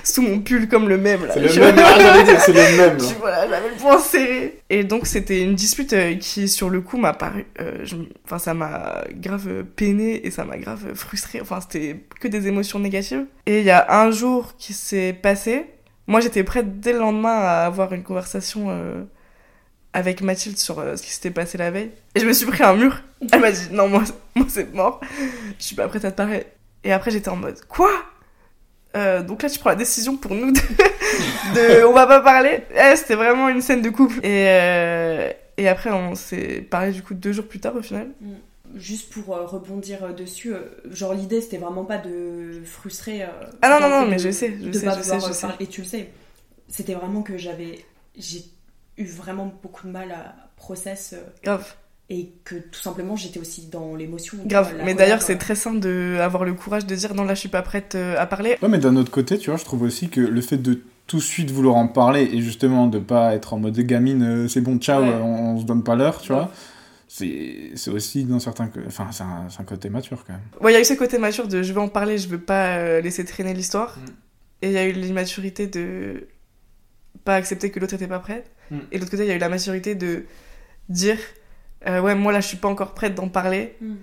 sous 0.04 0.22
mon 0.22 0.40
pull 0.40 0.68
comme 0.68 0.88
le 0.88 0.98
même 0.98 1.24
là. 1.24 1.34
C'est 1.34 1.40
le 1.40 1.48
tu 1.48 1.58
même, 1.60 1.74
ah, 1.78 2.38
c'est 2.38 2.52
le 2.52 2.76
même. 2.76 2.96
Tu 2.98 3.14
vois, 3.14 3.30
là, 3.30 3.48
j'avais 3.48 3.70
le 3.70 3.76
poing 3.76 3.98
serré. 3.98 4.60
Et 4.70 4.84
donc, 4.84 5.06
c'était 5.06 5.42
une 5.42 5.54
dispute 5.54 5.92
euh, 5.94 6.14
qui, 6.14 6.48
sur 6.48 6.70
le 6.70 6.80
coup, 6.80 6.98
m'a 6.98 7.12
paru. 7.14 7.46
euh, 7.60 7.78
je 7.84 7.96
Enfin, 8.24 8.38
ça 8.38 8.54
m'a 8.54 9.04
grave 9.14 9.64
peiné 9.76 10.26
et 10.26 10.30
ça 10.30 10.44
m'a 10.44 10.58
grave 10.58 10.94
frustré. 10.94 11.40
Enfin, 11.40 11.58
c'était 11.60 12.04
que 12.20 12.28
des 12.28 12.46
émotions 12.46 12.78
négatives. 12.78 13.24
Et 13.46 13.60
il 13.60 13.64
y 13.64 13.70
a 13.70 14.00
un 14.00 14.10
jour 14.10 14.54
qui 14.58 14.72
s'est 14.74 15.12
passé 15.12 15.66
Moi, 16.06 16.20
j'étais 16.20 16.44
prête 16.44 16.80
dès 16.80 16.92
le 16.92 16.98
lendemain 16.98 17.36
à 17.36 17.64
avoir 17.64 17.92
une 17.92 18.02
conversation 18.02 18.66
euh, 18.68 19.02
avec 19.92 20.20
Mathilde 20.20 20.58
sur 20.58 20.78
euh, 20.80 20.96
ce 20.96 21.02
qui 21.02 21.10
s'était 21.10 21.30
passé 21.30 21.56
la 21.56 21.70
veille. 21.70 21.90
Et 22.14 22.20
je 22.20 22.26
me 22.26 22.32
suis 22.32 22.46
pris 22.46 22.62
un 22.62 22.74
mur. 22.74 23.00
Elle 23.32 23.40
m'a 23.40 23.50
dit 23.52 23.68
non, 23.72 23.88
moi, 23.88 24.02
moi 24.34 24.46
c'est 24.48 24.74
mort. 24.74 25.00
Je 25.58 25.64
suis 25.64 25.76
pas 25.76 25.88
prête 25.88 26.04
à 26.04 26.10
te 26.10 26.16
parler. 26.16 26.44
Et 26.82 26.92
après, 26.92 27.10
j'étais 27.10 27.30
en 27.30 27.36
mode 27.36 27.58
quoi? 27.66 27.90
Euh, 28.96 29.22
Donc 29.22 29.42
là, 29.42 29.48
tu 29.50 29.58
prends 29.58 29.70
la 29.70 29.76
décision 29.76 30.16
pour 30.16 30.34
nous 30.34 30.52
de, 30.52 30.60
de- 31.54 31.84
on 31.84 31.92
va 31.92 32.06
pas 32.06 32.20
parler. 32.20 32.60
Eh, 32.74 32.96
C'était 32.96 33.14
vraiment 33.16 33.48
une 33.48 33.60
scène 33.60 33.82
de 33.82 33.90
couple. 33.90 34.18
Et, 34.24 34.46
euh, 34.48 35.30
et 35.56 35.68
après, 35.68 35.90
on 35.90 36.14
s'est 36.14 36.60
parlé 36.68 36.92
du 36.92 37.02
coup 37.02 37.14
deux 37.14 37.32
jours 37.32 37.46
plus 37.46 37.60
tard 37.60 37.74
au 37.76 37.82
final. 37.82 38.08
Juste 38.74 39.12
pour 39.12 39.36
euh, 39.36 39.46
rebondir 39.46 40.12
dessus, 40.14 40.52
genre 40.90 41.14
l'idée 41.14 41.40
c'était 41.40 41.58
vraiment 41.58 41.84
pas 41.84 41.98
de 41.98 42.60
frustrer. 42.64 43.22
Ah 43.62 43.68
non, 43.70 43.80
non, 43.80 44.00
non, 44.00 44.06
mais 44.06 44.16
de- 44.16 44.22
je 44.22 44.30
sais, 44.32 44.52
je 44.60 44.72
sais, 44.72 44.86
je 44.96 45.02
sais, 45.02 45.20
je 45.20 45.32
sais. 45.32 45.46
Et 45.60 45.66
tu 45.68 45.82
le 45.82 45.86
sais, 45.86 46.10
c'était 46.68 46.94
vraiment 46.94 47.22
que 47.22 47.38
j'avais. 47.38 47.84
J'ai 48.16 48.42
eu 48.96 49.04
vraiment 49.06 49.52
beaucoup 49.62 49.86
de 49.86 49.92
mal 49.92 50.10
à 50.12 50.34
process 50.56 51.14
Grave. 51.44 51.74
Et 52.10 52.32
que 52.44 52.56
tout 52.56 52.80
simplement 52.80 53.16
j'étais 53.16 53.40
aussi 53.40 53.66
dans 53.66 53.94
l'émotion. 53.96 54.36
Grave, 54.44 54.74
vois, 54.74 54.84
mais 54.84 54.94
d'ailleurs 54.94 55.22
c'est 55.22 55.36
euh, 55.36 55.38
très 55.38 55.54
simple 55.54 55.80
d'avoir 55.80 56.44
le 56.44 56.52
courage 56.52 56.86
de 56.86 56.94
dire 56.94 57.14
non 57.14 57.24
là 57.24 57.34
je 57.34 57.40
suis 57.40 57.48
pas 57.48 57.62
prête 57.62 57.94
euh, 57.94 58.16
à 58.18 58.26
parler. 58.26 58.56
Ouais, 58.62 58.68
mais 58.68 58.78
d'un 58.78 58.96
autre 58.96 59.10
côté, 59.10 59.38
tu 59.38 59.50
vois, 59.50 59.58
je 59.58 59.64
trouve 59.64 59.82
aussi 59.82 60.08
que 60.08 60.20
le 60.20 60.40
fait 60.40 60.58
de 60.58 60.82
tout 61.06 61.16
de 61.16 61.22
suite 61.22 61.50
vouloir 61.50 61.76
en 61.76 61.88
parler 61.88 62.28
et 62.32 62.40
justement 62.40 62.86
de 62.86 62.98
pas 62.98 63.34
être 63.34 63.54
en 63.54 63.58
mode 63.58 63.78
gamine, 63.80 64.22
euh, 64.22 64.48
c'est 64.48 64.60
bon, 64.60 64.78
ciao, 64.78 65.02
Ouais. 65.02 65.14
on, 65.14 65.54
on 65.54 65.60
se 65.60 65.64
donne 65.64 65.82
pas 65.82 65.96
l'heure, 65.96 66.20
tu 66.20 66.32
Ouais. 66.32 66.38
vois. 66.38 66.52
C'est 67.08 67.70
c'est 67.76 67.90
aussi 67.90 68.24
dans 68.24 68.40
certains. 68.40 68.68
Enfin, 68.86 69.08
c'est 69.12 69.22
un, 69.22 69.64
côté 69.64 69.88
mature 69.88 70.24
quand 70.26 70.32
même. 70.32 70.42
Bon, 70.60 70.68
il 70.68 70.72
y 70.72 70.76
a 70.76 70.80
eu 70.80 70.84
ce 70.84 70.94
côté 70.94 71.16
mature 71.18 71.46
de 71.46 71.62
je 71.62 71.72
veux 71.72 71.80
en 71.80 71.88
parler, 71.88 72.18
je 72.18 72.28
veux 72.28 72.40
pas 72.40 73.00
laisser 73.00 73.24
traîner 73.24 73.54
l'histoire. 73.54 73.96
Mm. 73.98 74.10
Et 74.62 74.66
il 74.68 74.72
y 74.72 74.78
a 74.78 74.84
eu 74.84 74.92
l'immaturité 74.92 75.66
de 75.68 76.26
pas 77.24 77.36
accepter 77.36 77.70
que 77.70 77.78
l'autre 77.78 77.94
était 77.94 78.08
pas 78.08 78.18
prête. 78.18 78.50
Mm. 78.70 78.78
Et 78.90 78.96
de 78.96 79.00
l'autre 79.00 79.10
côté, 79.12 79.24
il 79.24 79.28
y 79.28 79.32
a 79.32 79.36
eu 79.36 79.38
la 79.38 79.48
maturité 79.48 79.94
de 79.94 80.24
dire 80.88 81.18
euh, 81.86 82.00
ouais, 82.00 82.14
moi 82.14 82.32
là 82.32 82.40
je 82.40 82.48
suis 82.48 82.56
pas 82.56 82.68
encore 82.68 82.94
prête 82.94 83.14
d'en 83.14 83.28
parler. 83.28 83.76
Mm. 83.80 83.94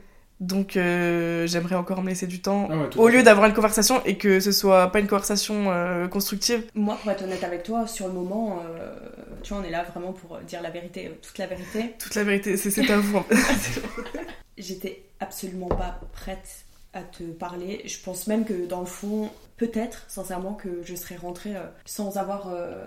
Donc 0.41 0.75
euh, 0.75 1.45
j'aimerais 1.45 1.75
encore 1.75 2.01
me 2.01 2.09
laisser 2.09 2.25
du 2.25 2.41
temps. 2.41 2.67
Ah 2.71 2.75
ouais, 2.75 2.97
Au 2.97 3.07
lieu 3.09 3.21
d'avoir 3.21 3.45
une 3.45 3.53
conversation 3.53 4.03
et 4.05 4.17
que 4.17 4.39
ce 4.39 4.51
soit 4.51 4.91
pas 4.91 4.99
une 4.99 5.07
conversation 5.07 5.71
euh, 5.71 6.07
constructive. 6.07 6.63
Moi, 6.73 6.97
pour 6.99 7.11
être 7.11 7.23
honnête 7.23 7.43
avec 7.43 7.61
toi, 7.61 7.85
sur 7.85 8.07
le 8.07 8.13
moment, 8.13 8.63
euh, 8.65 8.91
tu 9.43 9.53
vois, 9.53 9.61
on 9.61 9.65
est 9.65 9.69
là 9.69 9.83
vraiment 9.83 10.13
pour 10.13 10.39
dire 10.39 10.63
la 10.63 10.71
vérité, 10.71 11.07
euh, 11.07 11.11
toute 11.21 11.37
la 11.37 11.45
vérité. 11.45 11.93
Toute 11.99 12.15
la 12.15 12.23
vérité, 12.23 12.57
c'est 12.57 12.71
c'est 12.71 12.89
à 12.89 12.97
vous. 12.97 13.17
en 13.17 13.23
fait. 13.23 13.81
J'étais 14.57 15.03
absolument 15.19 15.67
pas 15.67 15.99
prête 16.11 16.65
à 16.93 17.03
te 17.03 17.23
parler. 17.23 17.81
Je 17.85 17.97
pense 18.03 18.27
même 18.27 18.43
que 18.43 18.65
dans 18.65 18.79
le 18.79 18.85
fond, 18.85 19.29
peut-être, 19.57 20.05
sincèrement, 20.07 20.53
que 20.53 20.81
je 20.83 20.95
serais 20.95 21.15
rentrée 21.15 21.55
euh, 21.55 21.67
sans 21.85 22.17
avoir 22.17 22.49
euh, 22.49 22.83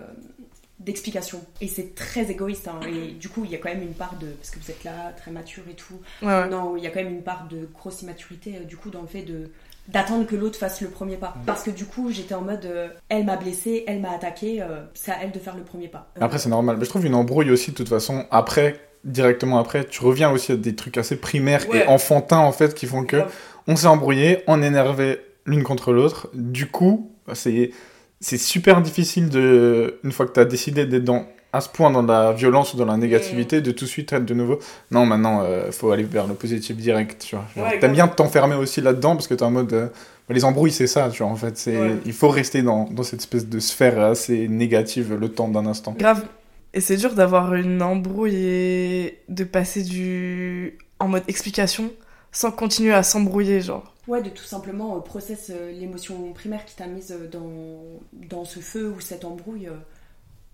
d'explication. 0.79 1.41
Et 1.61 1.67
c'est 1.67 1.95
très 1.95 2.29
égoïste. 2.31 2.67
hein. 2.67 2.79
Et 2.87 3.11
du 3.13 3.29
coup, 3.29 3.43
il 3.45 3.51
y 3.51 3.55
a 3.55 3.57
quand 3.57 3.69
même 3.69 3.81
une 3.81 3.93
part 3.93 4.15
de. 4.19 4.27
Parce 4.27 4.49
que 4.49 4.59
vous 4.59 4.69
êtes 4.71 4.83
là, 4.83 5.13
très 5.17 5.31
mature 5.31 5.63
et 5.69 5.73
tout. 5.75 5.99
Ouais, 6.21 6.27
ouais. 6.27 6.49
Non, 6.49 6.75
il 6.77 6.83
y 6.83 6.87
a 6.87 6.89
quand 6.89 7.01
même 7.03 7.13
une 7.13 7.23
part 7.23 7.47
de 7.49 7.67
grosse 7.73 8.01
immaturité, 8.01 8.55
euh, 8.61 8.63
du 8.65 8.77
coup, 8.77 8.89
dans 8.89 9.01
le 9.01 9.07
fait 9.07 9.21
de 9.23 9.49
d'attendre 9.87 10.25
que 10.25 10.35
l'autre 10.35 10.57
fasse 10.57 10.81
le 10.81 10.87
premier 10.89 11.15
pas. 11.15 11.35
Parce 11.45 11.61
que 11.61 11.69
du 11.69 11.85
coup, 11.85 12.09
j'étais 12.11 12.33
en 12.33 12.41
mode, 12.41 12.65
euh, 12.65 12.87
elle 13.07 13.23
m'a 13.23 13.35
blessé, 13.37 13.83
elle 13.85 13.99
m'a 14.01 14.09
attaqué, 14.11 14.59
euh, 14.59 14.83
c'est 14.95 15.11
à 15.11 15.17
elle 15.21 15.31
de 15.31 15.37
faire 15.37 15.55
le 15.55 15.61
premier 15.61 15.87
pas. 15.87 16.11
Euh, 16.17 16.21
Après, 16.25 16.39
c'est 16.39 16.49
normal. 16.49 16.77
Mais 16.79 16.85
je 16.85 16.89
trouve 16.89 17.05
une 17.05 17.13
embrouille 17.13 17.51
aussi, 17.51 17.69
de 17.69 17.75
toute 17.75 17.89
façon, 17.89 18.25
après, 18.31 18.79
directement 19.03 19.59
après, 19.59 19.85
tu 19.85 20.01
reviens 20.03 20.31
aussi 20.31 20.53
à 20.53 20.55
des 20.55 20.75
trucs 20.75 20.97
assez 20.97 21.17
primaires 21.17 21.69
Ouais. 21.69 21.83
et 21.83 21.87
enfantins, 21.87 22.39
en 22.39 22.51
fait, 22.51 22.73
qui 22.73 22.87
font 22.87 23.03
que 23.05 23.21
on 23.67 23.75
s'est 23.75 23.85
embrouillé, 23.85 24.39
on 24.47 24.63
est 24.63 24.65
énervé 24.67 25.19
l'une 25.45 25.61
contre 25.61 25.93
l'autre. 25.93 26.29
Du 26.33 26.65
coup, 26.65 27.11
c'est 27.33 27.69
c'est 28.19 28.37
super 28.37 28.81
difficile 28.81 29.29
de, 29.29 29.99
une 30.03 30.11
fois 30.11 30.25
que 30.25 30.33
tu 30.33 30.39
as 30.39 30.45
décidé 30.45 30.85
d'être 30.85 31.03
dans 31.03 31.25
à 31.53 31.61
ce 31.61 31.69
point 31.69 31.89
dans 31.89 32.01
la 32.01 32.33
violence 32.33 32.73
ou 32.73 32.77
dans 32.77 32.83
la 32.85 32.97
négativité, 32.97 33.61
de 33.61 33.71
tout 33.71 33.85
de 33.85 33.89
suite 33.89 34.11
être 34.11 34.25
de 34.25 34.33
nouveau. 34.33 34.59
Non, 34.91 35.05
maintenant, 35.05 35.41
euh, 35.43 35.71
faut 35.71 35.89
aller 35.89 36.03
vers 36.03 36.27
le 36.27 36.33
positif 36.33 36.75
direct. 36.75 37.25
Tu 37.29 37.37
vois. 37.37 37.45
Ouais, 37.55 37.79
T'aimes 37.79 37.93
bien 37.93 38.09
t'enfermer 38.09 38.55
aussi 38.55 38.81
là-dedans 38.81 39.15
parce 39.15 39.27
que 39.29 39.35
t'es 39.35 39.43
en 39.43 39.51
mode. 39.51 39.71
euh, 39.71 39.87
les 40.29 40.43
embrouilles, 40.43 40.71
c'est 40.73 40.87
ça, 40.87 41.07
tu 41.09 41.23
vois. 41.23 41.31
En 41.31 41.35
fait, 41.37 41.57
c'est 41.57 41.77
Ouais. 41.79 41.95
il 42.05 42.11
faut 42.11 42.27
rester 42.27 42.61
dans, 42.61 42.89
dans 42.91 43.03
cette 43.03 43.21
espèce 43.21 43.47
de 43.47 43.59
sphère 43.59 43.99
assez 44.01 44.49
négative 44.49 45.13
le 45.17 45.29
temps 45.29 45.47
d'un 45.47 45.65
instant. 45.65 45.95
Grave. 45.97 46.25
Et 46.73 46.81
c'est 46.81 46.97
dur 46.97 47.13
d'avoir 47.13 47.53
une 47.53 47.81
embrouille 47.81 48.35
et 48.35 49.19
de 49.29 49.45
passer 49.45 49.81
du 49.83 50.77
en 50.99 51.07
mode 51.07 51.23
explication 51.29 51.89
sans 52.33 52.51
continuer 52.51 52.93
à 52.93 53.01
s'embrouiller, 53.03 53.61
genre. 53.61 53.93
Ouais, 54.07 54.21
de 54.21 54.29
tout 54.29 54.43
simplement 54.43 54.95
euh, 54.95 54.99
process 54.99 55.49
euh, 55.49 55.71
l'émotion 55.71 56.31
primaire 56.33 56.63
qui 56.65 56.75
t'a 56.75 56.85
mise 56.87 57.11
euh, 57.11 57.27
dans, 57.27 57.81
dans 58.13 58.45
ce 58.45 58.59
feu 58.59 58.89
ou 58.91 58.99
cette 59.01 59.25
embrouille. 59.25 59.67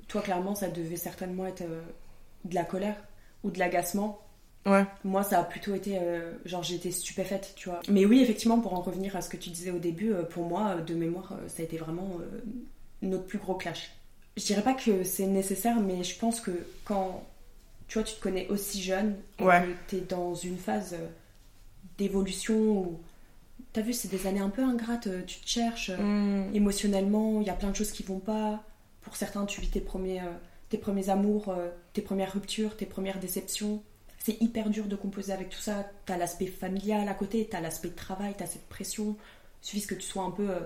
toi, 0.08 0.22
clairement, 0.22 0.55
ça 0.55 0.70
devait 0.70 0.96
certainement 0.96 1.46
être 1.46 1.63
de 2.46 2.55
la 2.55 2.63
colère 2.63 2.96
ou 3.43 3.51
de 3.51 3.60
l'agacement. 3.60 4.20
Ouais. 4.65 4.86
Moi, 5.03 5.24
ça 5.24 5.39
a 5.39 5.43
plutôt 5.43 5.74
été. 5.74 5.98
euh, 6.00 6.34
genre, 6.46 6.63
été 6.72 6.91
stupéfaite, 6.91 7.53
tu 7.55 7.67
vois. 7.70 7.81
Mais 7.89 8.05
oui, 8.05 8.22
effectivement, 8.22 8.60
pour 8.60 8.74
en 8.74 8.81
revenir 8.81 9.15
à 9.15 9.22
ce 9.22 9.29
que 9.29 9.38
tu 9.38 9.50
disais 9.50 9.72
au 9.72 9.79
début, 9.79 10.13
euh, 10.13 10.24
pour 10.24 10.46
moi, 10.46 10.75
de 10.75 10.93
mémoire, 10.93 11.34
euh, 11.34 11.48
ça 11.50 11.62
a 11.62 11.65
été 11.65 11.77
vraiment 11.77 12.20
notre 13.01 13.25
plus 13.25 13.39
gros 13.39 13.55
clash. 13.55 13.91
Je 14.38 14.46
dirais 14.46 14.62
pas 14.62 14.75
que 14.75 15.03
c'est 15.03 15.25
nécessaire, 15.25 15.79
mais 15.81 16.03
je 16.03 16.17
pense 16.17 16.39
que 16.39 16.51
quand 16.86 17.24
tu 17.88 17.98
vois, 17.98 18.03
tu 18.08 18.15
te 18.15 18.22
connais 18.22 18.48
aussi 18.48 18.81
jeune 18.81 19.15
Ouais. 19.41 19.63
que 19.65 19.89
t'es 19.89 20.01
dans 20.01 20.36
une 20.36 20.58
phase 20.58 20.96
d'évolution 21.98 22.55
où. 22.55 23.00
T'as 23.74 23.82
vu, 23.82 23.94
c'est 23.94 24.10
des 24.10 24.28
années 24.28 24.40
un 24.42 24.50
peu 24.50 24.63
ingrates, 24.63 25.08
euh, 25.08 25.22
tu 25.25 25.40
te 25.40 25.48
cherches 25.48 25.92
euh, 25.92 25.98
Mm. 26.50 26.56
émotionnellement, 26.56 27.40
il 27.42 27.48
y 27.48 27.50
a 27.50 27.54
plein 27.54 27.70
de 27.72 27.75
choses 27.75 27.92
qui 27.92 28.04
vont 28.04 28.20
pas. 28.20 28.63
Pour 29.01 29.16
certains, 29.16 29.46
tu 29.46 29.62
vis 29.62 29.70
tes 29.70 29.80
premiers, 29.82 30.20
euh, 30.22 30.32
tes 30.70 30.78
premiers 30.78 31.10
amours, 31.10 31.54
tes 31.94 32.01
premières 32.01 32.34
ruptures, 32.34 32.75
tes 32.78 32.86
premières 32.86 33.20
déceptions. 33.20 33.82
C'est 34.20 34.40
hyper 34.42 34.70
dur 34.70 34.86
de 34.86 34.96
composer 34.96 35.34
avec 35.34 35.50
tout 35.50 35.60
ça. 35.60 35.90
T'as 36.06 36.18
l'aspect 36.18 36.46
familial 36.48 37.08
à 37.10 37.13
côté, 37.13 37.48
t'as 37.50 37.60
l'aspect 37.62 37.90
de 37.90 37.96
travail, 37.96 38.36
t'as 38.38 38.46
cette 38.46 38.68
pression. 38.70 39.16
Il 39.63 39.68
suffit 39.68 39.88
que 39.88 39.96
tu 39.96 40.01
sois 40.08 40.24
un 40.24 40.32
peu 40.32 40.50
euh, 40.50 40.60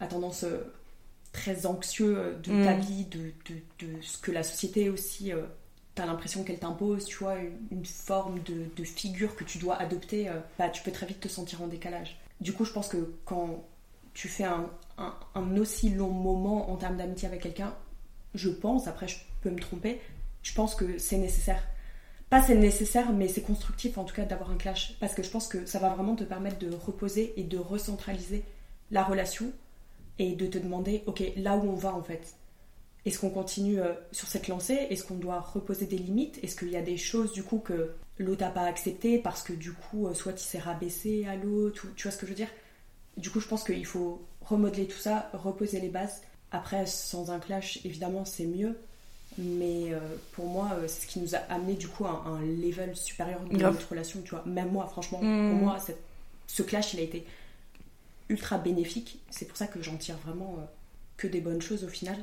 à 0.00 0.06
tendance 0.06 0.44
euh, 0.44 0.60
très 1.32 1.66
anxieux 1.66 2.36
de 2.42 2.64
ta 2.64 2.74
Mm. 2.74 2.80
vie, 2.80 3.04
de, 3.06 3.32
de, 3.48 3.86
de 3.86 4.00
ce 4.02 4.18
que 4.18 4.30
la 4.30 4.42
société 4.42 4.90
aussi. 4.90 5.32
euh, 5.32 5.42
T'as 5.98 6.06
l'impression 6.06 6.44
qu'elle 6.44 6.60
t'impose, 6.60 7.06
tu 7.06 7.16
vois, 7.16 7.34
une, 7.72 7.84
forme 7.84 8.38
de, 8.44 8.66
de 8.76 8.84
figure 8.84 9.34
que 9.34 9.42
tu 9.42 9.58
dois 9.58 9.74
adopter, 9.74 10.28
euh, 10.28 10.38
bah, 10.56 10.68
tu 10.68 10.80
peux 10.84 10.92
très 10.92 11.06
vite 11.06 11.18
te 11.18 11.26
sentir 11.26 11.60
en 11.60 11.66
décalage. 11.66 12.20
Du 12.40 12.52
coup, 12.52 12.64
je 12.64 12.72
pense 12.72 12.86
que 12.86 13.14
quand 13.24 13.64
tu 14.14 14.28
fais 14.28 14.44
un, 14.44 14.70
un, 14.96 15.12
un 15.34 15.56
aussi 15.56 15.88
long 15.90 16.12
moment 16.12 16.70
en 16.70 16.76
termes 16.76 16.96
d'amitié 16.96 17.26
avec 17.26 17.42
quelqu'un, 17.42 17.74
je 18.36 18.48
pense, 18.48 18.86
après 18.86 19.08
je 19.08 19.16
peux 19.40 19.50
me 19.50 19.58
tromper, 19.58 20.00
je 20.44 20.54
pense 20.54 20.76
que 20.76 20.98
c'est 20.98 21.18
nécessaire. 21.18 21.66
Pas 22.30 22.42
c'est 22.42 22.54
nécessaire, 22.54 23.12
mais 23.12 23.26
c'est 23.26 23.42
constructif 23.42 23.98
en 23.98 24.04
tout 24.04 24.14
cas 24.14 24.24
d'avoir 24.24 24.52
un 24.52 24.56
clash. 24.56 24.94
Parce 25.00 25.14
que 25.14 25.24
je 25.24 25.30
pense 25.30 25.48
que 25.48 25.66
ça 25.66 25.80
va 25.80 25.88
vraiment 25.88 26.14
te 26.14 26.22
permettre 26.22 26.60
de 26.60 26.72
reposer 26.72 27.32
et 27.40 27.42
de 27.42 27.58
recentraliser 27.58 28.44
la 28.92 29.02
relation 29.02 29.50
et 30.20 30.36
de 30.36 30.46
te 30.46 30.58
demander, 30.58 31.02
ok, 31.06 31.24
là 31.38 31.56
où 31.56 31.68
on 31.68 31.74
va 31.74 31.92
en 31.92 32.04
fait. 32.04 32.36
Est-ce 33.08 33.18
qu'on 33.20 33.30
continue 33.30 33.80
euh, 33.80 33.94
sur 34.12 34.28
cette 34.28 34.48
lancée? 34.48 34.86
Est-ce 34.90 35.02
qu'on 35.02 35.14
doit 35.16 35.40
reposer 35.40 35.86
des 35.86 35.96
limites? 35.96 36.38
Est-ce 36.42 36.54
qu'il 36.56 36.68
y 36.70 36.76
a 36.76 36.82
des 36.82 36.98
choses 36.98 37.32
du 37.32 37.42
coup 37.42 37.58
que 37.58 37.92
l'autre 38.18 38.42
n'a 38.42 38.50
pas 38.50 38.64
accepté 38.64 39.18
parce 39.18 39.42
que 39.42 39.54
du 39.54 39.72
coup, 39.72 40.06
euh, 40.06 40.12
soit 40.14 40.32
il 40.32 40.38
s'est 40.44 40.58
rabaissé 40.58 41.24
à 41.26 41.34
l'autre, 41.36 41.86
tu 41.96 42.02
vois 42.02 42.12
ce 42.12 42.18
que 42.18 42.26
je 42.26 42.32
veux 42.32 42.36
dire? 42.36 42.50
Du 43.16 43.30
coup, 43.30 43.40
je 43.40 43.48
pense 43.48 43.64
qu'il 43.64 43.86
faut 43.86 44.20
remodeler 44.42 44.86
tout 44.86 44.98
ça, 44.98 45.30
reposer 45.32 45.80
les 45.80 45.88
bases. 45.88 46.20
Après, 46.50 46.84
sans 46.86 47.30
un 47.30 47.38
clash, 47.40 47.78
évidemment, 47.84 48.24
c'est 48.26 48.44
mieux. 48.46 48.76
Mais 49.38 49.92
euh, 49.92 49.98
pour 50.32 50.46
moi, 50.46 50.76
c'est 50.86 51.02
ce 51.02 51.06
qui 51.06 51.20
nous 51.20 51.34
a 51.34 51.38
amené 51.48 51.74
du 51.74 51.88
coup 51.88 52.04
à 52.04 52.24
un 52.26 52.40
level 52.42 52.94
supérieur 52.96 53.40
de 53.40 53.56
notre 53.70 53.88
relation, 53.90 54.20
tu 54.22 54.30
vois. 54.30 54.42
Même 54.46 54.70
moi, 54.70 54.86
franchement, 54.88 55.18
pour 55.20 55.58
moi, 55.58 55.78
cette- 55.78 56.00
ce 56.46 56.62
clash, 56.62 56.92
il 56.94 57.00
a 57.00 57.02
été 57.04 57.24
ultra 58.28 58.58
bénéfique. 58.58 59.20
C'est 59.30 59.46
pour 59.46 59.56
ça 59.56 59.66
que 59.66 59.82
j'en 59.82 59.96
tire 59.96 60.16
vraiment 60.26 60.56
euh, 60.58 60.64
que 61.16 61.26
des 61.26 61.40
bonnes 61.40 61.62
choses 61.62 61.84
au 61.84 61.88
final. 61.88 62.16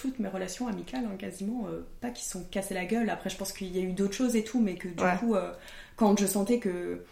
Toutes 0.00 0.18
mes 0.18 0.28
relations 0.28 0.66
amicales, 0.66 1.04
hein, 1.04 1.16
quasiment, 1.18 1.66
euh, 1.68 1.82
pas 2.00 2.08
qui 2.10 2.24
se 2.24 2.30
sont 2.30 2.44
cassées 2.44 2.72
la 2.74 2.86
gueule. 2.86 3.10
Après, 3.10 3.28
je 3.28 3.36
pense 3.36 3.52
qu'il 3.52 3.74
y 3.76 3.78
a 3.78 3.82
eu 3.82 3.92
d'autres 3.92 4.14
choses 4.14 4.34
et 4.34 4.44
tout, 4.44 4.58
mais 4.60 4.76
que 4.76 4.88
du 4.88 5.02
Ouais. 5.02 5.16
coup, 5.18 5.34
euh, 5.34 5.52
quand 5.96 6.18
je 6.18 6.26
sentais 6.26 6.58
que, 6.58 7.04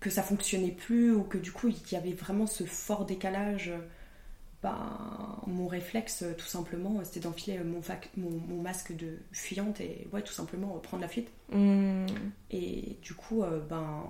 que 0.00 0.08
ça 0.08 0.22
fonctionnait 0.22 0.70
plus 0.70 1.12
ou 1.14 1.24
que 1.24 1.36
du 1.36 1.52
coup, 1.52 1.68
il 1.68 1.92
y 1.92 1.96
avait 1.96 2.12
vraiment 2.14 2.46
ce 2.46 2.64
fort 2.64 3.04
décalage, 3.04 3.70
ben, 4.62 4.78
mon 5.46 5.66
réflexe, 5.66 6.22
euh, 6.22 6.34
tout 6.38 6.46
simplement, 6.46 7.00
euh, 7.00 7.04
c'était 7.04 7.20
d'enfiler 7.20 7.58
mon, 7.58 7.80
fac- 7.80 8.08
mon, 8.16 8.30
mon 8.48 8.62
masque 8.62 8.96
de 8.96 9.18
fuyante 9.32 9.80
et 9.80 10.06
ouais, 10.12 10.22
tout 10.22 10.32
simplement 10.32 10.68
prendre 10.78 11.02
la 11.02 11.08
fuite. 11.08 11.28
Mm. 11.52 12.06
Et 12.50 12.96
du 13.02 13.14
coup, 13.14 13.42
ben, 13.68 14.04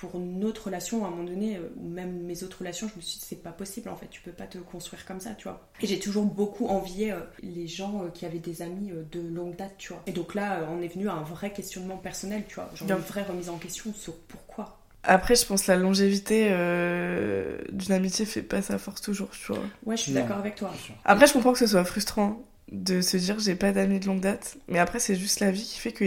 pour 0.00 0.18
notre 0.18 0.66
relation, 0.66 1.04
à 1.04 1.08
un 1.08 1.10
moment 1.10 1.24
donné, 1.24 1.56
euh, 1.56 1.72
ou 1.76 1.88
même 1.88 2.22
mes 2.22 2.42
autres 2.42 2.58
relations, 2.58 2.88
je 2.88 2.96
me 2.96 3.00
suis 3.00 3.18
dit, 3.18 3.24
c'est 3.26 3.42
pas 3.42 3.52
possible 3.52 3.88
en 3.88 3.96
fait, 3.96 4.08
tu 4.10 4.20
peux 4.20 4.32
pas 4.32 4.46
te 4.46 4.58
construire 4.58 5.06
comme 5.06 5.20
ça, 5.20 5.30
tu 5.30 5.44
vois. 5.44 5.68
Et 5.80 5.86
j'ai 5.86 5.98
toujours 5.98 6.24
beaucoup 6.24 6.66
envié 6.66 7.12
euh, 7.12 7.20
les 7.42 7.66
gens 7.66 8.02
euh, 8.02 8.08
qui 8.08 8.26
avaient 8.26 8.38
des 8.38 8.62
amis 8.62 8.90
euh, 8.90 9.04
de 9.12 9.20
longue 9.20 9.56
date, 9.56 9.74
tu 9.78 9.92
vois. 9.92 10.02
Et 10.06 10.12
donc 10.12 10.34
là, 10.34 10.60
euh, 10.60 10.66
on 10.70 10.82
est 10.82 10.88
venu 10.88 11.08
à 11.08 11.12
un 11.12 11.22
vrai 11.22 11.52
questionnement 11.52 11.96
personnel, 11.96 12.44
tu 12.48 12.56
vois. 12.56 12.70
Genre 12.74 12.90
une 12.90 12.96
vraie 13.04 13.22
remise 13.22 13.48
en 13.48 13.56
question 13.56 13.92
sur 13.94 14.16
pourquoi. 14.16 14.78
Après, 15.04 15.36
je 15.36 15.44
pense 15.44 15.64
que 15.64 15.70
la 15.70 15.76
longévité 15.76 16.48
euh, 16.50 17.58
d'une 17.70 17.92
amitié 17.92 18.24
fait 18.24 18.42
pas 18.42 18.62
sa 18.62 18.78
force 18.78 19.00
toujours, 19.02 19.30
tu 19.30 19.52
vois. 19.52 19.62
Ouais, 19.84 19.96
je 19.96 20.02
suis 20.02 20.12
d'accord 20.12 20.38
avec 20.38 20.54
toi. 20.54 20.72
Après, 21.04 21.26
je 21.26 21.34
comprends 21.34 21.52
que 21.52 21.58
ce 21.58 21.66
soit 21.66 21.84
frustrant 21.84 22.42
de 22.72 23.02
se 23.02 23.18
dire 23.18 23.38
j'ai 23.38 23.54
pas 23.54 23.72
d'amis 23.72 24.00
de 24.00 24.06
longue 24.06 24.20
date, 24.20 24.56
mais 24.66 24.78
après, 24.78 24.98
c'est 24.98 25.14
juste 25.14 25.40
la 25.40 25.50
vie 25.50 25.62
qui 25.62 25.78
fait 25.78 25.92
que 25.92 26.04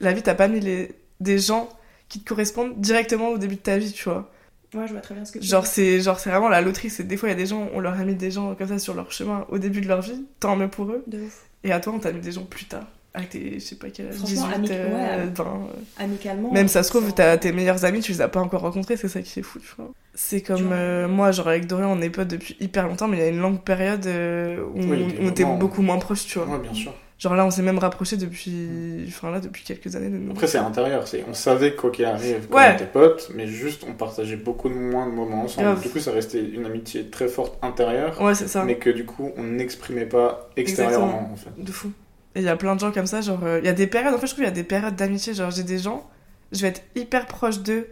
la 0.00 0.12
vie 0.12 0.22
t'a 0.22 0.34
pas 0.34 0.48
mis 0.48 0.58
les... 0.60 0.92
des 1.20 1.38
gens 1.38 1.68
qui 2.10 2.20
te 2.20 2.28
correspondent 2.28 2.78
directement 2.78 3.28
au 3.30 3.38
début 3.38 3.54
de 3.56 3.60
ta 3.60 3.78
vie, 3.78 3.92
tu 3.92 4.04
vois. 4.04 4.30
Ouais, 4.74 4.86
je 4.86 4.92
vois 4.92 5.00
très 5.00 5.14
bien 5.14 5.24
ce 5.24 5.32
que 5.32 5.38
tu 5.38 5.46
Genre 5.46 5.62
veux 5.62 5.66
dire. 5.66 5.72
c'est 5.72 6.00
genre 6.00 6.20
c'est 6.20 6.28
vraiment 6.30 6.48
la 6.50 6.60
loterie, 6.60 6.90
c'est 6.90 7.02
des 7.04 7.16
fois 7.16 7.28
il 7.30 7.32
y 7.32 7.34
a 7.34 7.38
des 7.38 7.46
gens 7.46 7.68
on 7.74 7.80
leur 7.80 7.94
a 7.98 8.04
mis 8.04 8.14
des 8.14 8.30
gens 8.30 8.54
comme 8.54 8.68
ça 8.68 8.78
sur 8.78 8.94
leur 8.94 9.10
chemin 9.10 9.44
au 9.48 9.58
début 9.58 9.80
de 9.80 9.88
leur 9.88 10.02
vie, 10.02 10.26
tant 10.38 10.54
mieux 10.56 10.68
pour 10.68 10.90
eux, 10.92 11.02
De 11.08 11.18
ouf. 11.22 11.46
et 11.64 11.72
à 11.72 11.80
toi 11.80 11.92
on 11.96 11.98
t'a 11.98 12.12
mis 12.12 12.20
des 12.20 12.32
gens 12.32 12.44
plus 12.44 12.66
tard. 12.66 12.84
Avec 13.12 13.30
tes, 13.30 13.54
je 13.54 13.58
sais 13.58 13.74
pas 13.74 13.90
quel 13.90 14.06
âge, 14.06 14.14
Franchement, 14.14 14.46
18, 14.46 14.54
amic- 14.54 14.70
euh, 14.70 15.24
ouais. 15.26 15.30
20. 15.34 15.44
euh. 15.44 15.58
Amicalement. 16.04 16.52
Même 16.52 16.68
ça 16.68 16.84
se 16.84 16.90
trouve, 16.90 17.12
t'as 17.12 17.36
tes 17.38 17.50
meilleurs 17.50 17.84
amis, 17.84 17.98
tu 18.00 18.12
les 18.12 18.20
as 18.20 18.28
pas 18.28 18.38
encore 18.38 18.60
rencontrés, 18.60 18.96
c'est 18.96 19.08
ça 19.08 19.20
qui 19.20 19.40
est 19.40 19.42
fou, 19.42 19.58
tu 19.58 19.66
vois. 19.76 19.90
C'est 20.14 20.42
comme 20.42 20.68
euh, 20.70 21.08
moi, 21.08 21.32
genre 21.32 21.48
avec 21.48 21.66
Dorian, 21.66 21.90
on 21.90 22.00
est 22.02 22.10
potes 22.10 22.28
depuis 22.28 22.56
hyper 22.60 22.86
longtemps, 22.86 23.08
mais 23.08 23.16
il 23.16 23.20
y 23.20 23.24
a 23.24 23.28
une 23.28 23.40
longue 23.40 23.62
période 23.64 24.06
euh, 24.06 24.62
où 24.74 24.78
Oui, 24.82 25.16
on, 25.20 25.28
était 25.28 25.42
moments- 25.42 25.56
beaucoup 25.58 25.82
moins 25.82 25.98
proches, 25.98 26.24
tu 26.26 26.38
vois. 26.38 26.46
Ouais, 26.46 26.60
bien 26.62 26.72
sûr. 26.72 26.94
Genre 27.20 27.34
là, 27.34 27.44
on 27.44 27.50
s'est 27.50 27.60
même 27.62 27.78
rapprochés 27.78 28.16
depuis, 28.16 29.04
enfin 29.06 29.30
là, 29.30 29.40
depuis 29.40 29.62
quelques 29.62 29.94
années 29.94 30.08
de 30.08 30.16
nous. 30.16 30.30
Après, 30.32 30.46
c'est 30.46 30.56
à 30.56 30.62
l'intérieur. 30.62 31.06
c'est- 31.06 31.22
On 31.28 31.34
savait 31.34 31.74
quoi 31.76 31.90
qu'il 31.90 32.06
arrive 32.06 32.48
qu'on 32.48 32.56
Ouais. 32.56 32.72
était 32.74 32.86
potes, 32.86 33.30
mais 33.34 33.46
juste 33.46 33.84
on 33.86 33.92
partageait 33.92 34.36
beaucoup 34.36 34.70
de 34.70 34.74
moins 34.74 35.06
de 35.06 35.12
moments 35.12 35.42
ensemble. 35.44 35.78
Du 35.80 35.90
coup, 35.90 35.98
ça 36.00 36.12
restait 36.12 36.42
une 36.42 36.64
amitié 36.64 37.10
très 37.10 37.28
forte 37.28 37.58
intérieure, 37.62 38.18
Ouais, 38.22 38.34
c'est 38.34 38.48
ça. 38.48 38.64
mais 38.64 38.76
que 38.78 38.88
du 38.88 39.04
coup, 39.04 39.32
on 39.36 39.42
n'exprimait 39.44 40.06
pas 40.06 40.48
extérieurement 40.56 41.30
en 41.30 41.36
fait. 41.36 41.50
De 41.62 41.70
fou. 41.70 41.92
Et 42.34 42.40
il 42.40 42.44
y 42.44 42.48
a 42.48 42.56
plein 42.56 42.74
de 42.74 42.80
gens 42.80 42.90
comme 42.90 43.06
ça, 43.06 43.20
genre, 43.20 43.44
euh, 43.44 43.58
il 43.60 43.66
y 43.66 43.68
a 43.68 43.72
des 43.74 43.86
périodes, 43.86 44.14
en 44.14 44.18
fait, 44.18 44.26
je 44.26 44.32
trouve 44.32 44.44
qu'il 44.44 44.54
y 44.54 44.58
a 44.58 44.62
des 44.62 44.64
périodes 44.64 44.96
d'amitié, 44.96 45.34
genre, 45.34 45.50
j'ai 45.50 45.64
des 45.64 45.78
gens, 45.78 46.08
je 46.52 46.62
vais 46.62 46.68
être 46.68 46.82
hyper 46.94 47.26
proche 47.26 47.58
d'eux 47.60 47.88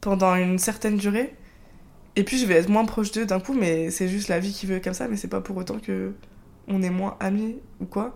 pendant 0.00 0.36
une 0.36 0.58
certaine 0.58 0.96
durée, 0.98 1.34
et 2.14 2.22
puis 2.22 2.38
je 2.38 2.46
vais 2.46 2.54
être 2.54 2.68
moins 2.68 2.84
proche 2.84 3.10
d'eux 3.10 3.26
d'un 3.26 3.40
coup, 3.40 3.54
mais 3.54 3.90
c'est 3.90 4.06
juste 4.06 4.28
la 4.28 4.38
vie 4.38 4.52
qui 4.52 4.66
veut 4.66 4.78
comme 4.78 4.94
ça, 4.94 5.08
mais 5.08 5.16
c'est 5.16 5.26
pas 5.26 5.40
pour 5.40 5.56
autant 5.56 5.78
que 5.80 6.12
on 6.68 6.82
est 6.82 6.90
moins 6.90 7.16
amis 7.18 7.56
ou 7.80 7.86
quoi. 7.86 8.14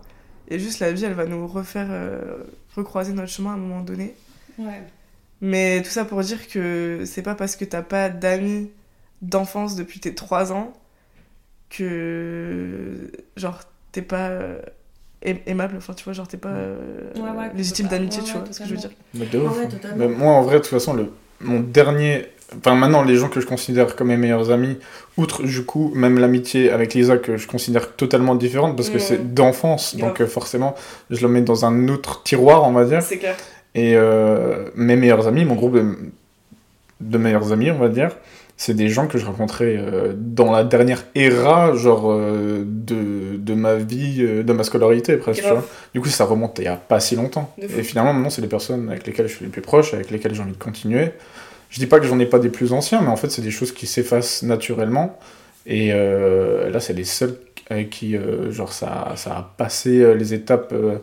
Et 0.49 0.59
juste 0.59 0.79
la 0.79 0.91
vie, 0.91 1.05
elle 1.05 1.13
va 1.13 1.25
nous 1.25 1.47
refaire 1.47 1.87
euh, 1.89 2.37
recroiser 2.75 3.13
notre 3.13 3.31
chemin 3.31 3.51
à 3.51 3.53
un 3.53 3.57
moment 3.57 3.81
donné. 3.81 4.13
Ouais. 4.57 4.83
Mais 5.41 5.81
tout 5.81 5.89
ça 5.89 6.05
pour 6.05 6.21
dire 6.21 6.47
que 6.47 7.03
c'est 7.05 7.21
pas 7.21 7.35
parce 7.35 7.55
que 7.55 7.65
t'as 7.65 7.81
pas 7.81 8.09
d'amis 8.09 8.69
d'enfance 9.21 9.75
depuis 9.75 9.99
tes 9.99 10.13
3 10.15 10.51
ans 10.53 10.73
que 11.69 13.11
genre 13.35 13.61
t'es 13.91 14.01
pas 14.01 14.29
euh, 14.29 14.61
aim- 15.25 15.39
aimable, 15.45 15.75
enfin 15.77 15.93
tu 15.93 16.03
vois, 16.03 16.13
genre 16.13 16.27
t'es 16.27 16.37
pas 16.37 16.49
euh, 16.49 17.11
Ouais, 17.15 17.21
ouais, 17.21 17.51
légitime 17.55 17.87
d'amitié, 17.87 18.21
ouais, 18.21 18.25
tu 18.27 18.33
ouais, 18.33 18.39
vois 18.43 18.53
ce 18.53 18.59
que 18.59 18.65
je 18.65 18.71
veux 18.71 18.77
dire. 18.77 18.91
Mais 19.13 19.25
de 19.25 19.39
ouf, 19.39 19.57
ouais, 19.57 19.67
totalement. 19.69 19.97
Mais 19.97 20.07
moi, 20.07 20.33
en 20.33 20.41
vrai, 20.43 20.55
de 20.55 20.59
toute 20.61 20.69
façon, 20.69 20.93
le... 20.93 21.11
mon 21.41 21.59
dernier. 21.59 22.27
Enfin, 22.59 22.75
maintenant, 22.75 23.03
les 23.03 23.15
gens 23.15 23.29
que 23.29 23.39
je 23.41 23.45
considère 23.45 23.95
comme 23.95 24.07
mes 24.09 24.17
meilleurs 24.17 24.51
amis, 24.51 24.77
outre 25.17 25.43
du 25.43 25.63
coup, 25.65 25.91
même 25.95 26.19
l'amitié 26.19 26.69
avec 26.71 26.93
Lisa 26.93 27.17
que 27.17 27.37
je 27.37 27.47
considère 27.47 27.95
totatalement 27.95 28.35
différente 28.35 28.75
parce 28.75 28.89
que 28.89 28.95
Ouais. 28.95 28.99
c'est 28.99 29.33
d'enfance, 29.33 29.95
donc 29.95 30.21
euh, 30.21 30.27
forcément, 30.27 30.75
je 31.09 31.21
le 31.21 31.27
mets 31.31 31.41
dans 31.41 31.65
un 31.65 31.87
autre 31.87 32.23
tiroir, 32.23 32.63
on 32.67 32.71
va 32.71 32.85
dire. 32.85 33.01
C'est 33.01 33.17
clair. 33.17 33.35
Et 33.75 33.93
euh, 33.95 34.69
mes 34.75 34.95
meilleurs 34.95 35.27
amis, 35.27 35.45
mon 35.45 35.55
groupe 35.55 35.73
de, 35.75 35.95
de 37.01 37.17
meilleurs 37.17 37.51
amis, 37.51 37.71
on 37.71 37.79
va 37.79 37.89
dire, 37.89 38.11
c'est 38.55 38.75
des 38.75 38.87
gens 38.87 39.07
que 39.07 39.17
je 39.17 39.25
rencontrais 39.25 39.75
euh, 39.79 40.13
dans 40.15 40.51
la 40.51 40.63
dernière 40.63 41.03
éra, 41.15 41.73
genre, 41.75 42.11
euh, 42.11 42.63
de, 42.65 43.35
de 43.37 43.53
ma 43.55 43.75
vie, 43.75 44.17
euh, 44.21 44.43
de 44.43 44.53
ma 44.53 44.63
scolarité, 44.63 45.17
presque, 45.17 45.39
tu 45.41 45.45
Grave. 45.47 45.57
vois. 45.57 45.67
Du 45.95 46.01
coup, 46.01 46.07
ça 46.09 46.23
remonte 46.25 46.59
il 46.59 46.65
y 46.65 46.67
a 46.67 46.75
pas 46.75 46.99
si 46.99 47.15
longtemps. 47.15 47.51
Et 47.59 47.81
finalement, 47.81 48.13
maintenant, 48.13 48.29
c'est 48.29 48.43
les 48.43 48.47
personnes 48.47 48.89
avec 48.89 49.07
lesquelles 49.07 49.27
je 49.27 49.35
suis 49.35 49.45
le 49.45 49.51
plus 49.51 49.61
proche, 49.63 49.93
avec 49.95 50.11
lesquelles 50.11 50.35
j'ai 50.35 50.41
envie 50.43 50.51
de 50.53 50.57
continuer. 50.63 51.09
Je 51.73 51.79
dis 51.79 51.87
pas 51.87 51.99
que 51.99 52.05
j'en 52.05 52.19
ai 52.19 52.27
pas 52.27 52.37
des 52.37 52.49
plus 52.49 52.71
anciens, 52.71 53.01
mais 53.01 53.07
en 53.07 53.15
fait, 53.15 53.31
c'est 53.31 53.41
des 53.41 53.49
choses 53.49 53.71
qui 53.71 53.87
s'effacent 53.87 54.43
naturellement. 54.43 55.17
Et 55.65 55.89
euh, 55.91 56.69
là, 56.69 56.79
c'est 56.79 56.93
les 56.93 57.03
seuls 57.03 57.35
avec 57.67 57.89
qui, 57.89 58.15
euh, 58.15 58.51
genre, 58.51 58.71
ça, 58.71 59.13
ça 59.15 59.31
a 59.31 59.53
passé 59.57 60.01
euh, 60.01 60.13
les 60.13 60.35
étapes, 60.35 60.71
euh, 60.71 60.97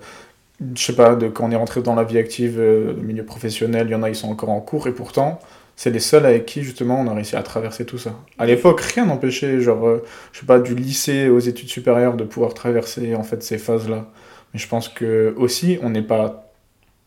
je 0.76 0.80
sais 0.80 0.92
pas, 0.92 1.16
de 1.16 1.26
quand 1.26 1.48
on 1.48 1.50
est 1.50 1.56
rentré 1.56 1.82
dans 1.82 1.96
la 1.96 2.04
vie 2.04 2.18
active, 2.18 2.60
euh, 2.60 2.92
le 2.94 3.02
milieu 3.02 3.24
professionnel, 3.24 3.88
il 3.88 3.90
y 3.90 3.94
en 3.96 4.04
a, 4.04 4.10
ils 4.10 4.14
sont 4.14 4.28
encore 4.28 4.50
en 4.50 4.60
cours, 4.60 4.86
et 4.86 4.92
pourtant, 4.92 5.40
c'est 5.74 5.90
les 5.90 5.98
seuls 5.98 6.24
avec 6.24 6.46
qui, 6.46 6.62
justement, 6.62 7.00
on 7.00 7.08
a 7.08 7.14
réussi 7.14 7.34
à 7.34 7.42
traverser 7.42 7.84
tout 7.84 7.98
ça. 7.98 8.14
À 8.38 8.46
l'époque, 8.46 8.80
rien 8.80 9.06
n'empêchait, 9.06 9.60
genre, 9.60 9.88
euh, 9.88 10.04
je 10.32 10.38
sais 10.38 10.46
pas, 10.46 10.60
du 10.60 10.76
lycée 10.76 11.28
aux 11.28 11.40
études 11.40 11.68
supérieures, 11.68 12.14
de 12.14 12.22
pouvoir 12.22 12.54
traverser, 12.54 13.16
en 13.16 13.24
fait, 13.24 13.42
ces 13.42 13.58
phases-là. 13.58 14.06
Mais 14.54 14.60
je 14.60 14.68
pense 14.68 14.88
que, 14.88 15.34
aussi, 15.36 15.80
on 15.82 15.90
n'est 15.90 16.02
pas 16.02 16.49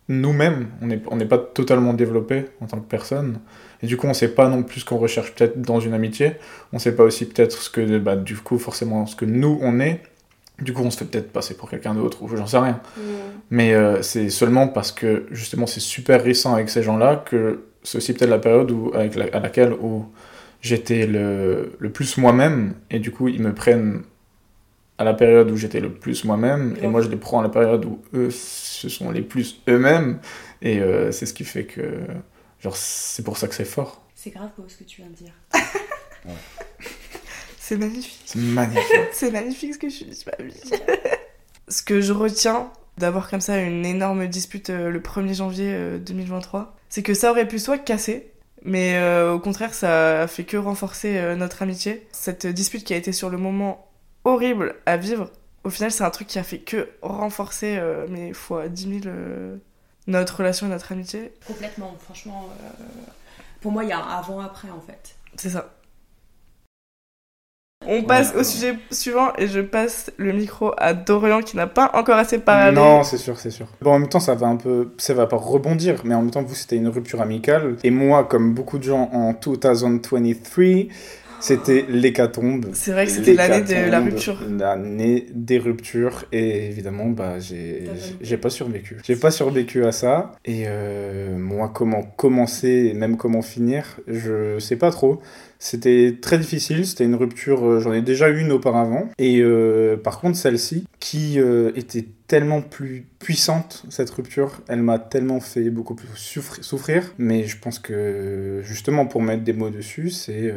nous-mêmes, 0.09 0.67
on 0.81 0.87
n'est 0.87 1.01
on 1.09 1.17
pas 1.19 1.37
totalement 1.37 1.93
développé 1.93 2.45
en 2.61 2.65
tant 2.67 2.77
que 2.79 2.87
personne. 2.87 3.39
Et 3.81 3.87
du 3.87 3.97
coup, 3.97 4.07
on 4.07 4.13
sait 4.13 4.29
pas 4.29 4.47
non 4.49 4.63
plus 4.63 4.81
ce 4.81 4.85
qu'on 4.85 4.97
recherche 4.97 5.33
peut-être 5.33 5.61
dans 5.61 5.79
une 5.79 5.93
amitié. 5.93 6.33
On 6.71 6.79
sait 6.79 6.95
pas 6.95 7.03
aussi 7.03 7.25
peut-être 7.25 7.61
ce 7.61 7.69
que, 7.69 7.97
bah, 7.99 8.15
du 8.15 8.35
coup, 8.37 8.57
forcément, 8.57 9.05
ce 9.05 9.15
que 9.15 9.25
nous, 9.25 9.57
on 9.61 9.79
est. 9.79 10.01
Du 10.61 10.71
coup, 10.73 10.83
on 10.83 10.91
se 10.91 10.97
fait 10.97 11.05
peut-être 11.05 11.31
passer 11.31 11.55
pour 11.55 11.69
quelqu'un 11.69 11.95
d'autre, 11.95 12.21
ou 12.21 12.27
j'en 12.35 12.45
sais 12.47 12.59
rien. 12.59 12.79
Mais 13.49 13.73
euh, 13.73 14.01
c'est 14.01 14.29
seulement 14.29 14.67
parce 14.67 14.91
que, 14.91 15.25
justement, 15.31 15.65
c'est 15.67 15.79
super 15.79 16.23
récent 16.23 16.53
avec 16.53 16.69
ces 16.69 16.83
gens-là 16.83 17.17
que 17.25 17.63
c'est 17.83 17.97
aussi 17.97 18.13
peut-être 18.13 18.29
la 18.29 18.39
période 18.39 18.71
où, 18.71 18.91
avec 18.93 19.15
la- 19.15 19.25
à 19.35 19.39
laquelle 19.39 19.73
où 19.73 20.05
j'étais 20.61 21.07
le, 21.07 21.73
le 21.79 21.89
plus 21.89 22.17
moi-même. 22.17 22.75
Et 22.91 22.99
du 22.99 23.11
coup, 23.11 23.27
ils 23.27 23.41
me 23.41 23.53
prennent 23.53 24.03
à 24.97 25.03
la 25.03 25.13
période 25.13 25.49
où 25.51 25.57
j'étais 25.57 25.79
le 25.79 25.93
plus 25.93 26.23
moi-même. 26.23 26.77
Et 26.81 26.87
moi, 26.87 27.01
je 27.01 27.09
les 27.09 27.17
prends 27.17 27.39
à 27.39 27.43
la 27.43 27.49
période 27.49 27.85
où 27.85 28.01
eux, 28.13 28.29
ce 28.29 28.89
sont 28.89 29.11
les 29.11 29.21
plus 29.21 29.61
eux-mêmes. 29.67 30.19
Et 30.61 30.79
euh, 30.79 31.11
c'est 31.11 31.25
ce 31.25 31.33
qui 31.33 31.43
fait 31.43 31.65
que, 31.65 32.01
genre, 32.59 32.75
c'est 32.75 33.23
pour 33.23 33.37
ça 33.37 33.47
que 33.47 33.55
c'est 33.55 33.65
fort. 33.65 34.05
C'est 34.15 34.31
grave 34.31 34.49
beau 34.57 34.65
ce 34.67 34.77
que 34.77 34.83
tu 34.83 35.01
viens 35.01 35.09
de 35.09 35.15
dire. 35.15 35.33
C'est 37.59 37.77
magnifique. 37.77 38.21
C'est 38.25 38.39
magnifique. 38.39 38.99
C'est 39.13 39.31
magnifique 39.31 39.73
ce 39.73 39.79
que 39.79 39.89
je 39.89 40.03
dis, 40.03 40.25
ma 40.25 40.45
vie. 40.45 40.53
ce 41.69 41.81
que 41.81 42.01
je 42.01 42.11
retiens 42.11 42.69
d'avoir 42.97 43.29
comme 43.29 43.39
ça 43.39 43.57
une 43.57 43.85
énorme 43.85 44.27
dispute 44.27 44.69
euh, 44.69 44.89
le 44.89 44.99
1er 44.99 45.33
janvier 45.33 45.69
euh, 45.69 45.97
2023, 45.97 46.75
c'est 46.89 47.03
que 47.03 47.13
ça 47.13 47.31
aurait 47.31 47.47
pu 47.47 47.59
soit 47.59 47.77
casser, 47.77 48.33
mais 48.63 48.95
euh, 48.95 49.33
au 49.33 49.39
contraire, 49.39 49.73
ça 49.73 50.21
a 50.21 50.27
fait 50.27 50.43
que 50.43 50.57
renforcer 50.57 51.17
euh, 51.17 51.35
notre 51.35 51.61
amitié. 51.61 52.07
Cette 52.11 52.47
dispute 52.47 52.83
qui 52.83 52.93
a 52.93 52.97
été 52.97 53.11
sur 53.11 53.29
le 53.29 53.37
moment 53.37 53.87
horrible 54.23 54.75
à 54.85 54.97
vivre, 54.97 55.29
au 55.63 55.69
final, 55.69 55.91
c'est 55.91 56.03
un 56.03 56.09
truc 56.09 56.27
qui 56.27 56.39
a 56.39 56.43
fait 56.43 56.59
que 56.59 56.89
renforcer, 57.01 57.77
euh, 57.77 58.05
mais 58.09 58.33
fois 58.33 58.67
10 58.67 59.01
000, 59.01 59.07
euh, 59.07 59.55
notre 60.07 60.37
relation 60.37 60.67
et 60.67 60.69
notre 60.69 60.91
amitié. 60.91 61.33
Complètement, 61.47 61.95
franchement. 61.99 62.47
euh, 62.61 62.83
Pour 63.61 63.71
moi, 63.71 63.83
il 63.83 63.89
y 63.89 63.93
a 63.93 63.97
un 63.99 64.17
avant-après 64.19 64.69
en 64.69 64.81
fait. 64.81 65.15
C'est 65.37 65.49
ça. 65.49 65.69
On 67.85 68.01
passe 68.03 68.31
Ouais. 68.33 68.39
au 68.39 68.43
sujet 68.45 68.77
suivant 68.91 69.33
et 69.37 69.45
je 69.47 69.59
passe 69.59 70.09
le 70.15 70.31
micro 70.31 70.71
à 70.77 70.93
Dorian 70.93 71.41
qui 71.41 71.57
n'a 71.57 71.67
pas 71.67 71.91
encore 71.95 72.15
assez 72.17 72.39
parlé. 72.39 72.73
Non, 72.73 73.03
c'est 73.03 73.17
sûr, 73.17 73.37
c'est 73.37 73.51
sûr. 73.51 73.67
Bon, 73.81 73.91
en 73.91 73.99
même 73.99 74.07
temps, 74.07 74.21
ça 74.21 74.35
va 74.35 74.47
un 74.47 74.55
peu, 74.55 74.93
ça 74.97 75.13
va 75.13 75.27
pas 75.27 75.35
rebondir, 75.35 76.01
mais 76.05 76.15
en 76.15 76.21
même 76.21 76.31
temps, 76.31 76.43
vous, 76.43 76.55
c'était 76.55 76.77
une 76.77 76.87
rupture 76.87 77.19
amicale. 77.21 77.75
Et 77.83 77.91
moi, 77.91 78.23
comme 78.23 78.53
beaucoup 78.53 78.77
de 78.77 78.83
gens 78.83 79.09
en 79.11 79.33
2023, 79.33 80.87
c'était 81.43 81.85
l'hécatombe. 81.89 82.67
C'est 82.71 82.93
vrai 82.93 83.05
que 83.05 83.11
c'était 83.11 83.33
l'année 83.33 83.61
de 83.61 83.91
la 83.91 83.99
rupture. 83.99 84.39
L'année 84.49 85.25
des 85.33 85.59
ruptures. 85.59 86.23
Et 86.31 86.67
évidemment, 86.67 87.07
bah, 87.07 87.35
j'ai 87.39 88.37
pas 88.37 88.49
survécu. 88.49 88.97
J'ai 89.03 89.17
pas 89.17 89.29
survécu 89.29 89.83
à 89.83 89.91
ça. 89.91 90.31
Et 90.45 90.63
euh, 90.67 91.37
moi, 91.37 91.69
comment 91.73 92.03
commencer 92.03 92.91
et 92.91 92.93
même 92.93 93.17
comment 93.17 93.41
finir, 93.41 93.99
je 94.07 94.57
sais 94.59 94.77
pas 94.77 94.91
trop. 94.91 95.21
C'était 95.63 96.17
très 96.19 96.37
difficile, 96.37 96.85
c'était 96.85 97.05
une 97.05 97.15
rupture, 97.15 97.65
euh, 97.65 97.79
j'en 97.79 97.93
ai 97.93 98.01
déjà 98.01 98.27
eu 98.27 98.41
une 98.41 98.51
auparavant. 98.51 99.07
Et 99.17 99.39
euh, 99.39 99.95
par 99.95 100.19
contre, 100.19 100.35
celle-ci, 100.35 100.83
qui 100.99 101.39
euh, 101.39 101.71
était 101.77 102.05
tellement 102.27 102.61
plus 102.61 103.05
puissante, 103.19 103.85
cette 103.89 104.09
rupture, 104.09 104.59
elle 104.67 104.81
m'a 104.81 104.99
tellement 104.99 105.39
fait 105.39 105.69
beaucoup 105.69 105.95
plus 105.95 106.09
souffri- 106.17 106.61
souffrir. 106.63 107.13
Mais 107.17 107.45
je 107.45 107.57
pense 107.57 107.79
que, 107.79 108.59
justement, 108.65 109.05
pour 109.05 109.21
mettre 109.21 109.45
des 109.45 109.53
mots 109.53 109.69
dessus, 109.69 110.09
c'est 110.09 110.53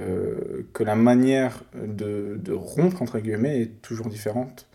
que 0.72 0.82
la 0.82 0.96
manière 0.96 1.62
de, 1.80 2.36
de 2.42 2.52
rompre, 2.52 3.00
entre 3.00 3.20
guillemets, 3.20 3.60
est 3.62 3.82
toujours 3.82 4.08
différente. 4.08 4.66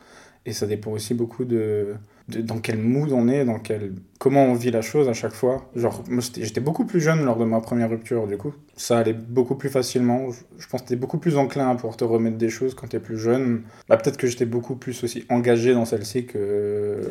Et 0.45 0.53
ça 0.53 0.65
dépend 0.65 0.91
aussi 0.91 1.13
beaucoup 1.13 1.43
de, 1.43 1.95
dans 2.27 2.59
quel 2.59 2.77
mood 2.77 3.11
on 3.11 3.27
est, 3.27 3.45
dans 3.45 3.59
quel, 3.59 3.93
comment 4.19 4.43
on 4.45 4.53
vit 4.53 4.71
la 4.71 4.81
chose 4.81 5.09
à 5.09 5.13
chaque 5.13 5.33
fois. 5.33 5.69
Genre, 5.75 6.03
j'étais 6.37 6.61
beaucoup 6.61 6.85
plus 6.85 7.01
jeune 7.01 7.25
lors 7.25 7.37
de 7.37 7.45
ma 7.45 7.59
première 7.59 7.89
rupture, 7.89 8.27
du 8.27 8.37
coup. 8.37 8.53
Ça 8.75 8.99
allait 8.99 9.13
beaucoup 9.13 9.55
plus 9.55 9.69
facilement. 9.69 10.29
Je, 10.57 10.67
pense 10.67 10.83
que 10.83 10.87
t'es 10.87 10.95
beaucoup 10.95 11.17
plus 11.17 11.37
enclin 11.37 11.69
à 11.69 11.75
pouvoir 11.75 11.97
te 11.97 12.03
remettre 12.03 12.37
des 12.37 12.49
choses 12.49 12.75
quand 12.75 12.87
t'es 12.87 12.99
plus 12.99 13.17
jeune. 13.17 13.63
Bah, 13.89 13.97
peut-être 13.97 14.17
que 14.17 14.27
j'étais 14.27 14.45
beaucoup 14.45 14.75
plus 14.75 15.03
aussi 15.03 15.25
engagé 15.29 15.73
dans 15.73 15.85
celle-ci 15.85 16.25
que... 16.25 17.01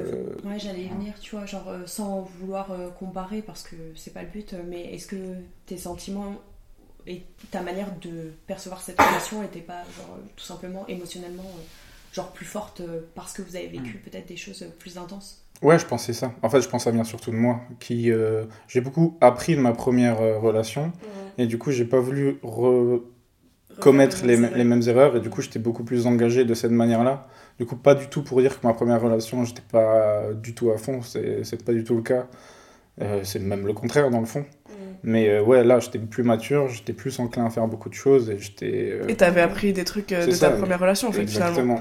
Ouais, 0.44 0.58
j'allais 0.58 0.88
venir, 0.88 1.14
tu 1.20 1.36
vois, 1.36 1.46
genre 1.46 1.68
euh, 1.68 1.82
sans 1.86 2.22
vouloir 2.38 2.70
euh, 2.70 2.88
comparer 2.90 3.42
parce 3.42 3.62
que 3.62 3.76
c'est 3.96 4.14
pas 4.14 4.22
le 4.22 4.28
but, 4.28 4.54
euh, 4.54 4.62
mais 4.68 4.94
est-ce 4.94 5.06
que 5.06 5.16
tes 5.66 5.76
sentiments 5.76 6.36
et 7.06 7.22
ta 7.50 7.62
manière 7.62 7.88
de 8.02 8.32
percevoir 8.46 8.82
cette 8.82 9.00
relation 9.00 9.42
était 9.42 9.60
pas 9.60 9.82
genre 9.96 10.18
tout 10.36 10.44
simplement 10.44 10.86
émotionnellement 10.86 11.50
genre 12.12 12.32
plus 12.32 12.46
forte 12.46 12.80
euh, 12.80 13.00
parce 13.14 13.32
que 13.32 13.42
vous 13.42 13.56
avez 13.56 13.68
vécu 13.68 13.98
peut-être 14.04 14.26
des 14.26 14.36
choses 14.36 14.64
plus 14.78 14.98
intenses 14.98 15.44
Ouais, 15.62 15.78
je 15.78 15.84
pensais 15.84 16.14
ça. 16.14 16.32
En 16.42 16.48
fait, 16.48 16.62
je 16.62 16.68
pense 16.68 16.84
ça 16.84 16.90
vient 16.90 17.04
surtout 17.04 17.30
de 17.30 17.36
moi. 17.36 17.60
Qui, 17.80 18.10
euh, 18.10 18.44
j'ai 18.66 18.80
beaucoup 18.80 19.18
appris 19.20 19.56
de 19.56 19.60
ma 19.60 19.72
première 19.72 20.20
euh, 20.22 20.38
relation. 20.38 20.90
Et 21.36 21.46
du 21.46 21.58
coup, 21.58 21.70
j'ai 21.70 21.84
pas 21.84 22.00
voulu 22.00 22.38
re- 22.42 23.02
commettre 23.78 24.24
les, 24.24 24.36
les 24.36 24.64
mêmes 24.64 24.82
erreurs. 24.86 25.16
Et 25.16 25.20
du 25.20 25.28
coup, 25.30 25.42
j'étais 25.42 25.58
beaucoup 25.58 25.84
plus 25.84 26.06
engagé 26.06 26.44
de 26.46 26.54
cette 26.54 26.70
manière-là. 26.70 27.28
Du 27.58 27.66
coup, 27.66 27.76
pas 27.76 27.94
du 27.94 28.08
tout 28.08 28.22
pour 28.22 28.40
dire 28.40 28.58
que 28.58 28.66
ma 28.66 28.72
première 28.72 29.02
relation, 29.02 29.44
j'étais 29.44 29.62
pas 29.70 30.32
du 30.34 30.54
tout 30.54 30.70
à 30.70 30.78
fond. 30.78 31.02
C'est 31.02 31.44
c'est 31.44 31.62
pas 31.62 31.72
du 31.74 31.84
tout 31.84 31.94
le 31.96 32.02
cas. 32.02 32.26
Euh, 33.02 33.20
c'est 33.22 33.38
même 33.38 33.66
le 33.66 33.72
contraire, 33.74 34.10
dans 34.10 34.20
le 34.20 34.26
fond. 34.26 34.44
Mais 35.02 35.28
euh, 35.28 35.42
ouais, 35.42 35.62
là, 35.64 35.78
j'étais 35.78 35.98
plus 35.98 36.22
mature. 36.22 36.68
J'étais 36.68 36.92
plus 36.94 37.18
enclin 37.20 37.46
à 37.46 37.50
faire 37.50 37.66
beaucoup 37.66 37.88
de 37.90 37.94
choses. 37.94 38.30
Et 38.30 38.38
j'étais. 38.38 38.90
euh, 38.92 39.08
Et 39.08 39.14
t'avais 39.16 39.40
appris 39.42 39.72
des 39.74 39.84
trucs 39.84 40.12
euh, 40.12 40.26
de 40.26 40.30
ça, 40.32 40.48
ta 40.50 40.56
première 40.56 40.80
relation, 40.80 41.08
en 41.08 41.12
fait, 41.12 41.26
finalement. 41.26 41.48
Exactement. 41.48 41.80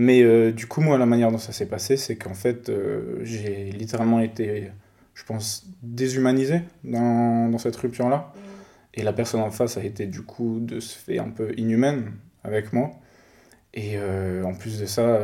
Mais 0.00 0.22
euh, 0.22 0.52
du 0.52 0.68
coup, 0.68 0.80
moi, 0.80 0.96
la 0.96 1.06
manière 1.06 1.32
dont 1.32 1.38
ça 1.38 1.50
s'est 1.50 1.66
passé, 1.66 1.96
c'est 1.96 2.14
qu'en 2.14 2.32
fait, 2.32 2.68
euh, 2.68 3.18
j'ai 3.24 3.72
littéralement 3.72 4.20
été, 4.20 4.70
je 5.12 5.24
pense, 5.24 5.66
déshumanisé 5.82 6.60
dans, 6.84 7.48
dans 7.48 7.58
cette 7.58 7.74
rupture-là. 7.74 8.32
Et 8.94 9.02
la 9.02 9.12
personne 9.12 9.40
en 9.40 9.50
face 9.50 9.76
a 9.76 9.82
été, 9.82 10.06
du 10.06 10.22
coup, 10.22 10.60
de 10.60 10.78
se 10.78 10.96
fait 10.96 11.18
un 11.18 11.30
peu 11.30 11.52
inhumaine 11.58 12.12
avec 12.44 12.72
moi. 12.72 12.92
Et 13.74 13.94
euh, 13.96 14.44
en 14.44 14.54
plus 14.54 14.78
de 14.80 14.86
ça, 14.86 15.18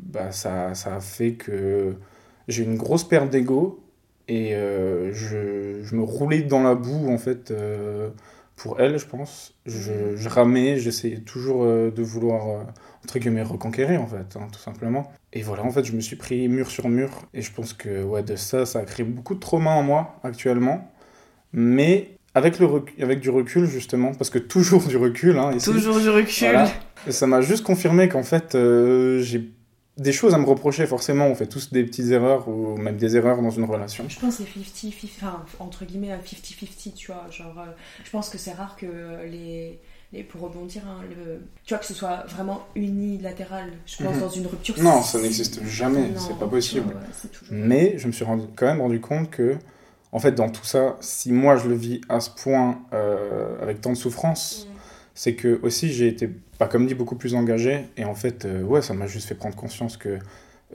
bah, 0.00 0.32
ça, 0.32 0.74
ça 0.74 0.96
a 0.96 1.00
fait 1.00 1.34
que 1.34 1.94
j'ai 2.48 2.64
une 2.64 2.76
grosse 2.76 3.04
perte 3.04 3.30
d'ego. 3.30 3.84
Et 4.26 4.50
je, 4.50 5.78
je 5.80 5.94
me 5.94 6.02
roulais 6.02 6.42
dans 6.42 6.64
la 6.64 6.74
boue, 6.74 7.08
en 7.08 7.18
fait, 7.18 7.52
pour 8.56 8.80
elle, 8.80 8.98
je 8.98 9.06
pense. 9.06 9.54
Je, 9.66 10.16
je 10.16 10.28
ramais, 10.28 10.78
j'essayais 10.78 11.18
toujours 11.18 11.64
euh, 11.64 11.90
de 11.90 12.02
vouloir, 12.02 12.48
euh, 12.48 12.62
entre 13.04 13.18
guillemets, 13.18 13.42
reconquérir, 13.42 14.00
en 14.00 14.06
fait, 14.06 14.36
hein, 14.36 14.46
tout 14.52 14.60
simplement. 14.60 15.12
Et 15.32 15.42
voilà, 15.42 15.64
en 15.64 15.70
fait, 15.70 15.84
je 15.84 15.92
me 15.92 16.00
suis 16.00 16.16
pris 16.16 16.48
mur 16.48 16.70
sur 16.70 16.88
mur. 16.88 17.10
Et 17.34 17.42
je 17.42 17.52
pense 17.52 17.72
que, 17.72 18.02
ouais, 18.02 18.22
de 18.22 18.36
ça, 18.36 18.64
ça 18.66 18.80
a 18.80 18.84
créé 18.84 19.04
beaucoup 19.04 19.34
de 19.34 19.40
trauma 19.40 19.70
en 19.70 19.82
moi, 19.82 20.20
actuellement. 20.22 20.90
Mais 21.52 22.18
avec, 22.34 22.58
le 22.58 22.68
avec 23.00 23.20
du 23.20 23.30
recul, 23.30 23.66
justement, 23.66 24.12
parce 24.12 24.30
que 24.30 24.38
toujours 24.38 24.84
du 24.84 24.96
recul, 24.96 25.38
hein, 25.38 25.52
ici, 25.54 25.70
Toujours 25.70 25.98
du 25.98 26.08
recul. 26.08 26.48
Voilà. 26.48 26.68
Et 27.06 27.12
ça 27.12 27.26
m'a 27.26 27.40
juste 27.40 27.64
confirmé 27.64 28.08
qu'en 28.08 28.22
fait, 28.22 28.54
euh, 28.54 29.20
j'ai 29.20 29.50
des 29.96 30.12
choses 30.12 30.34
à 30.34 30.38
me 30.38 30.44
reprocher, 30.46 30.86
forcément. 30.86 31.26
On 31.26 31.34
fait 31.34 31.46
tous 31.46 31.72
des 31.72 31.84
petites 31.84 32.10
erreurs, 32.10 32.48
ou 32.48 32.76
même 32.76 32.96
des 32.96 33.16
erreurs 33.16 33.40
dans 33.40 33.50
une 33.50 33.64
relation. 33.64 34.04
Je 34.08 34.18
pense 34.18 34.36
que 34.38 34.42
c'est 34.44 34.60
50-50, 34.60 34.94
enfin, 35.16 35.44
entre 35.60 35.84
guillemets, 35.84 36.10
un 36.12 36.18
50-50, 36.18 36.94
tu 36.94 37.06
vois. 37.12 37.26
Genre, 37.30 37.54
euh, 37.58 37.70
je 38.04 38.10
pense 38.10 38.28
que 38.28 38.38
c'est 38.38 38.52
rare 38.52 38.76
que 38.76 38.86
les, 39.30 39.78
les- 40.12 40.24
pour 40.24 40.40
rebondir, 40.40 40.82
hein, 40.86 41.02
le- 41.08 41.42
tu 41.64 41.74
vois, 41.74 41.78
que 41.78 41.86
ce 41.86 41.94
soit 41.94 42.24
vraiment 42.28 42.62
unilatéral. 42.74 43.72
Je 43.86 44.02
pense 44.04 44.14
Mhm. 44.16 44.20
dans 44.20 44.28
une 44.30 44.46
rupture. 44.46 44.74
Non, 44.82 45.02
ça 45.02 45.20
n'existe 45.20 45.64
jamais, 45.64 46.10
c'est 46.16 46.38
pas 46.38 46.46
possible. 46.48 46.88
ouais, 46.88 47.28
toujours- 47.32 47.48
Mais 47.54 47.94
je 47.98 48.06
me 48.06 48.12
suis 48.12 48.24
rendu, 48.24 48.44
quand 48.56 48.66
même 48.66 48.80
rendu 48.80 49.00
compte 49.00 49.30
que, 49.30 49.56
en 50.12 50.18
fait, 50.18 50.32
dans 50.32 50.48
tout 50.48 50.64
ça, 50.64 50.96
si 51.00 51.32
moi 51.32 51.56
je 51.56 51.68
le 51.68 51.74
vis 51.76 52.00
à 52.08 52.20
ce 52.20 52.30
point, 52.30 52.80
euh, 52.92 53.60
avec 53.62 53.80
tant 53.80 53.90
de 53.90 53.96
souffrance, 53.96 54.66
c'est 55.14 55.34
que 55.36 55.60
aussi 55.62 55.92
j'ai 55.92 56.08
été, 56.08 56.28
pas 56.58 56.66
comme 56.66 56.86
dit, 56.86 56.94
beaucoup 56.94 57.16
plus 57.16 57.34
engagé. 57.34 57.86
Et 57.96 58.04
en 58.04 58.14
fait, 58.14 58.44
euh, 58.44 58.62
ouais, 58.62 58.82
ça 58.82 58.94
m'a 58.94 59.06
juste 59.06 59.28
fait 59.28 59.34
prendre 59.34 59.56
conscience 59.56 59.96
que 59.96 60.18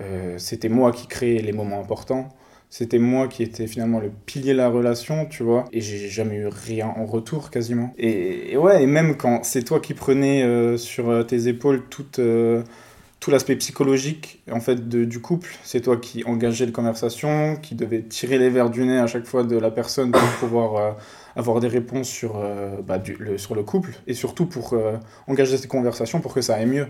euh, 0.01 0.37
c'était 0.37 0.69
moi 0.69 0.91
qui 0.91 1.07
créais 1.07 1.41
les 1.41 1.51
moments 1.51 1.79
importants. 1.79 2.29
C'était 2.69 2.99
moi 2.99 3.27
qui 3.27 3.41
était 3.41 3.65
finalement 3.65 3.99
le 3.99 4.11
pilier 4.25 4.51
de 4.51 4.57
la 4.57 4.69
relation, 4.69 5.25
tu 5.25 5.41
vois. 5.41 5.65
Et 5.71 5.81
j'ai 5.81 6.07
jamais 6.07 6.35
eu 6.35 6.47
rien 6.47 6.93
en 6.95 7.05
retour 7.05 7.49
quasiment. 7.49 7.93
Et, 7.97 8.55
ouais, 8.57 8.83
et 8.83 8.85
même 8.85 9.17
quand 9.17 9.43
c'est 9.43 9.63
toi 9.63 9.79
qui 9.79 9.95
prenais 9.95 10.43
euh, 10.43 10.77
sur 10.77 11.25
tes 11.25 11.47
épaules 11.47 11.83
tout 11.89 13.31
l'aspect 13.31 13.55
psychologique 13.55 14.41
en 14.51 14.59
fait 14.59 14.87
de, 14.87 15.05
du 15.05 15.19
couple, 15.19 15.49
c'est 15.63 15.81
toi 15.81 15.97
qui 15.97 16.23
engageais 16.25 16.65
les 16.65 16.71
conversations, 16.71 17.55
qui 17.55 17.75
devait 17.75 18.01
tirer 18.01 18.37
les 18.37 18.49
verres 18.49 18.69
du 18.69 18.85
nez 18.85 18.99
à 18.99 19.07
chaque 19.07 19.25
fois 19.25 19.43
de 19.43 19.57
la 19.57 19.71
personne 19.71 20.11
pour 20.11 20.29
pouvoir 20.39 20.97
avoir 21.39 21.59
des 21.59 21.67
réponses 21.67 22.07
sur, 22.07 22.37
euh, 22.37 22.81
bah, 22.83 22.99
du- 22.99 23.15
le, 23.15 23.37
sur 23.37 23.55
le 23.55 23.63
couple 23.63 23.91
et 24.07 24.13
surtout 24.13 24.45
pour 24.45 24.73
euh, 24.73 24.97
engager 25.27 25.57
ces 25.57 25.67
conversations 25.67 26.21
pour 26.21 26.33
que 26.33 26.41
ça 26.41 26.55
aille 26.55 26.67
mieux. 26.67 26.87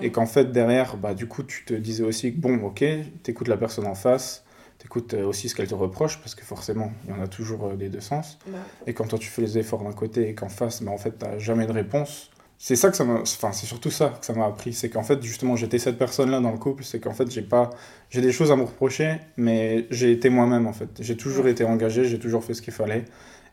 Et 0.00 0.10
qu'en 0.10 0.26
fait, 0.26 0.50
derrière, 0.50 0.96
bah, 0.96 1.14
du 1.14 1.26
coup, 1.28 1.42
tu 1.44 1.64
te 1.64 1.74
disais 1.74 2.02
aussi 2.02 2.34
que 2.34 2.40
bon, 2.40 2.56
ok, 2.64 2.82
t'écoutes 3.22 3.48
la 3.48 3.56
personne 3.58 3.86
en 3.86 3.94
face, 3.94 4.44
t'écoutes 4.78 5.14
euh, 5.14 5.24
aussi 5.26 5.48
ce 5.48 5.54
qu'elle 5.54 5.68
te 5.68 5.74
reproche, 5.74 6.18
parce 6.20 6.34
que 6.34 6.42
forcément, 6.44 6.90
il 7.04 7.10
y 7.10 7.12
en 7.12 7.22
a 7.22 7.28
toujours 7.28 7.68
des 7.74 7.90
deux 7.90 8.00
sens. 8.00 8.38
Bah, 8.50 8.58
Et 8.86 8.94
quand 8.94 9.06
toi, 9.06 9.18
tu 9.18 9.28
fais 9.28 9.42
les 9.42 9.58
efforts 9.58 9.84
d'un 9.84 9.92
côté 9.92 10.28
et 10.30 10.34
qu'en 10.34 10.48
face, 10.48 10.82
bah, 10.82 10.90
en 10.90 10.96
fait, 10.98 11.12
t'as 11.18 11.38
jamais 11.38 11.66
de 11.66 11.72
réponse. 11.72 12.30
C'est 12.56 12.76
ça 12.76 12.88
que 12.90 12.96
ça 12.96 13.04
m'a. 13.04 13.20
Enfin, 13.20 13.52
c'est 13.52 13.66
surtout 13.66 13.90
ça 13.90 14.14
que 14.18 14.24
ça 14.24 14.32
m'a 14.32 14.46
appris. 14.46 14.72
C'est 14.72 14.88
qu'en 14.88 15.02
fait, 15.02 15.22
justement, 15.22 15.54
j'étais 15.54 15.78
cette 15.78 15.98
personne-là 15.98 16.40
dans 16.40 16.52
le 16.52 16.56
couple. 16.58 16.82
C'est 16.82 16.98
qu'en 17.00 17.12
fait, 17.12 17.30
j'ai 17.30 17.42
pas. 17.42 17.70
J'ai 18.10 18.22
des 18.22 18.32
choses 18.32 18.50
à 18.52 18.56
me 18.56 18.62
reprocher, 18.62 19.16
mais 19.36 19.86
j'ai 19.90 20.12
été 20.12 20.30
moi-même, 20.30 20.66
en 20.66 20.72
fait. 20.72 20.88
J'ai 21.00 21.16
toujours 21.16 21.46
été 21.46 21.64
engagé, 21.64 22.04
j'ai 22.04 22.18
toujours 22.18 22.42
fait 22.42 22.54
ce 22.54 22.62
qu'il 22.62 22.72
fallait. 22.72 23.04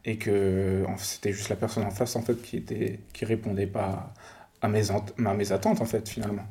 Et 0.05 0.17
que 0.17 0.83
c'était 0.97 1.31
juste 1.33 1.49
la 1.49 1.55
personne 1.55 1.83
en 1.83 1.91
face, 1.91 2.15
en 2.15 2.21
fait, 2.21 2.41
qui, 2.41 2.57
était... 2.57 2.99
qui 3.13 3.25
répondait 3.25 3.67
pas 3.67 4.13
à 4.61 4.67
mes, 4.67 4.89
à 4.91 5.33
mes 5.33 5.51
attentes, 5.51 5.81
en 5.81 5.85
fait, 5.85 6.07
finalement. 6.09 6.45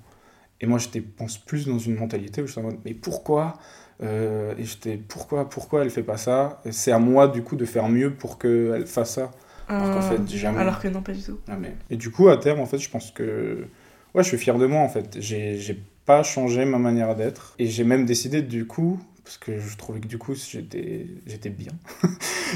Et 0.61 0.67
moi, 0.67 0.79
j'étais, 0.79 1.01
pense, 1.01 1.39
plus 1.39 1.67
dans 1.67 1.79
une 1.79 1.95
mentalité 1.97 2.43
où 2.43 2.47
je 2.47 2.53
suis 2.53 2.61
en 2.61 2.65
mode, 2.65 2.79
mais 2.85 2.95
pourquoi 2.95 3.59
Euh, 4.03 4.55
Et 4.59 4.65
j'étais, 4.65 4.97
pourquoi, 4.97 5.49
pourquoi 5.49 5.83
elle 5.83 5.91
fait 5.91 6.03
pas 6.03 6.17
ça? 6.17 6.63
C'est 6.71 6.93
à 6.93 6.99
moi, 6.99 7.29
du 7.29 7.43
coup, 7.43 7.57
de 7.57 7.65
faire 7.67 7.89
mieux 7.89 8.15
pour 8.15 8.39
qu'elle 8.39 8.87
fasse 8.87 9.15
ça. 9.15 9.31
Alors 9.69 9.95
qu'en 9.95 10.03
fait, 10.03 10.29
jamais. 10.37 10.59
alors 10.59 10.81
que 10.81 10.89
non, 10.89 11.03
pas 11.03 11.13
du 11.13 11.23
tout. 11.23 11.39
Jamais. 11.47 11.77
Et 11.91 11.97
du 11.97 12.11
coup, 12.11 12.29
à 12.29 12.37
terme, 12.37 12.61
en 12.61 12.67
fait, 12.67 12.79
je 12.79 12.91
pense 12.91 13.11
que. 13.11 13.67
Ouais, 14.15 14.23
je 14.23 14.29
suis 14.29 14.39
fier 14.39 14.59
de 14.59 14.67
moi, 14.67 14.81
en 14.81 14.89
fait. 14.89 15.17
J'ai 15.21 15.81
pas 16.07 16.23
changé 16.23 16.65
ma 16.65 16.79
manière 16.79 17.15
d'être. 17.15 17.55
Et 17.59 17.67
j'ai 17.67 17.85
même 17.85 18.05
décidé, 18.07 18.43
du 18.43 18.67
coup, 18.67 18.99
parce 19.31 19.39
que 19.39 19.61
je 19.61 19.77
trouvais 19.77 20.01
que 20.01 20.09
du 20.09 20.19
coup, 20.19 20.35
j'étais 20.35 21.07
j'étais 21.25 21.51
bien. 21.51 21.71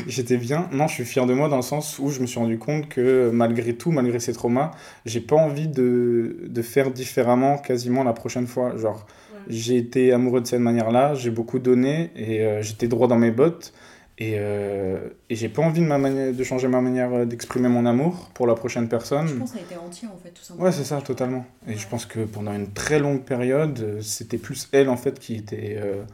j'étais 0.09 0.37
bien. 0.37 0.69
Non, 0.73 0.89
je 0.89 0.95
suis 0.95 1.05
fier 1.05 1.25
de 1.25 1.33
moi 1.33 1.49
dans 1.49 1.55
le 1.55 1.63
sens 1.63 2.01
où 2.01 2.11
je 2.11 2.19
me 2.19 2.27
suis 2.27 2.41
rendu 2.41 2.59
compte 2.59 2.89
que 2.89 3.31
malgré 3.33 3.77
tout, 3.77 3.93
malgré 3.93 4.19
ces 4.19 4.33
traumas, 4.33 4.73
j'ai 5.07 5.21
pas 5.21 5.37
envie 5.37 5.69
de, 5.69 6.37
de 6.49 6.63
faire 6.63 6.91
différemment 6.91 7.59
quasiment 7.59 8.03
la 8.03 8.13
prochaine 8.13 8.49
fois. 8.49 8.77
Genre, 8.77 9.07
j'ai 9.47 9.77
été 9.77 10.13
amoureux 10.13 10.41
de 10.41 10.49
cette 10.49 10.59
manière-là, 10.59 11.15
j'ai 11.15 11.31
beaucoup 11.31 11.61
donné 11.61 12.11
et 12.17 12.41
euh, 12.41 12.61
j'étais 12.61 12.89
droit 12.89 13.07
dans 13.07 13.19
mes 13.19 13.31
bottes. 13.31 13.73
Et, 14.17 14.35
euh, 14.39 15.09
et 15.29 15.35
j'ai 15.35 15.49
pas 15.49 15.63
envie 15.63 15.81
de, 15.81 15.87
ma 15.87 15.99
manière, 15.99 16.33
de 16.33 16.45
changer 16.45 16.69
ma 16.69 16.81
manière 16.81 17.13
euh, 17.13 17.25
d'exprimer 17.25 17.69
mon 17.69 17.85
amour 17.85 18.31
pour 18.33 18.47
la 18.47 18.55
prochaine 18.55 18.89
personne. 18.89 19.27
Je 19.27 19.35
pense 19.35 19.51
que 19.51 19.59
ça 19.59 19.63
a 19.63 19.67
été 19.67 19.77
entier 19.77 20.07
en 20.07 20.17
fait, 20.17 20.31
tout 20.31 20.43
simplement. 20.43 20.67
Ouais, 20.67 20.73
c'est 20.73 20.85
ça, 20.85 21.01
totalement. 21.01 21.45
Et 21.67 21.75
je 21.75 21.89
pense 21.89 22.07
que 22.07 22.21
pendant 22.21 22.53
une 22.53 22.73
très 22.73 23.01
longue 23.01 23.23
période, 23.23 24.01
c'était 24.03 24.39
plus 24.39 24.69
elle, 24.71 24.89
en 24.89 24.97
fait, 24.97 25.19
qui 25.19 25.35
était 25.35 25.77
euh, 25.81 26.05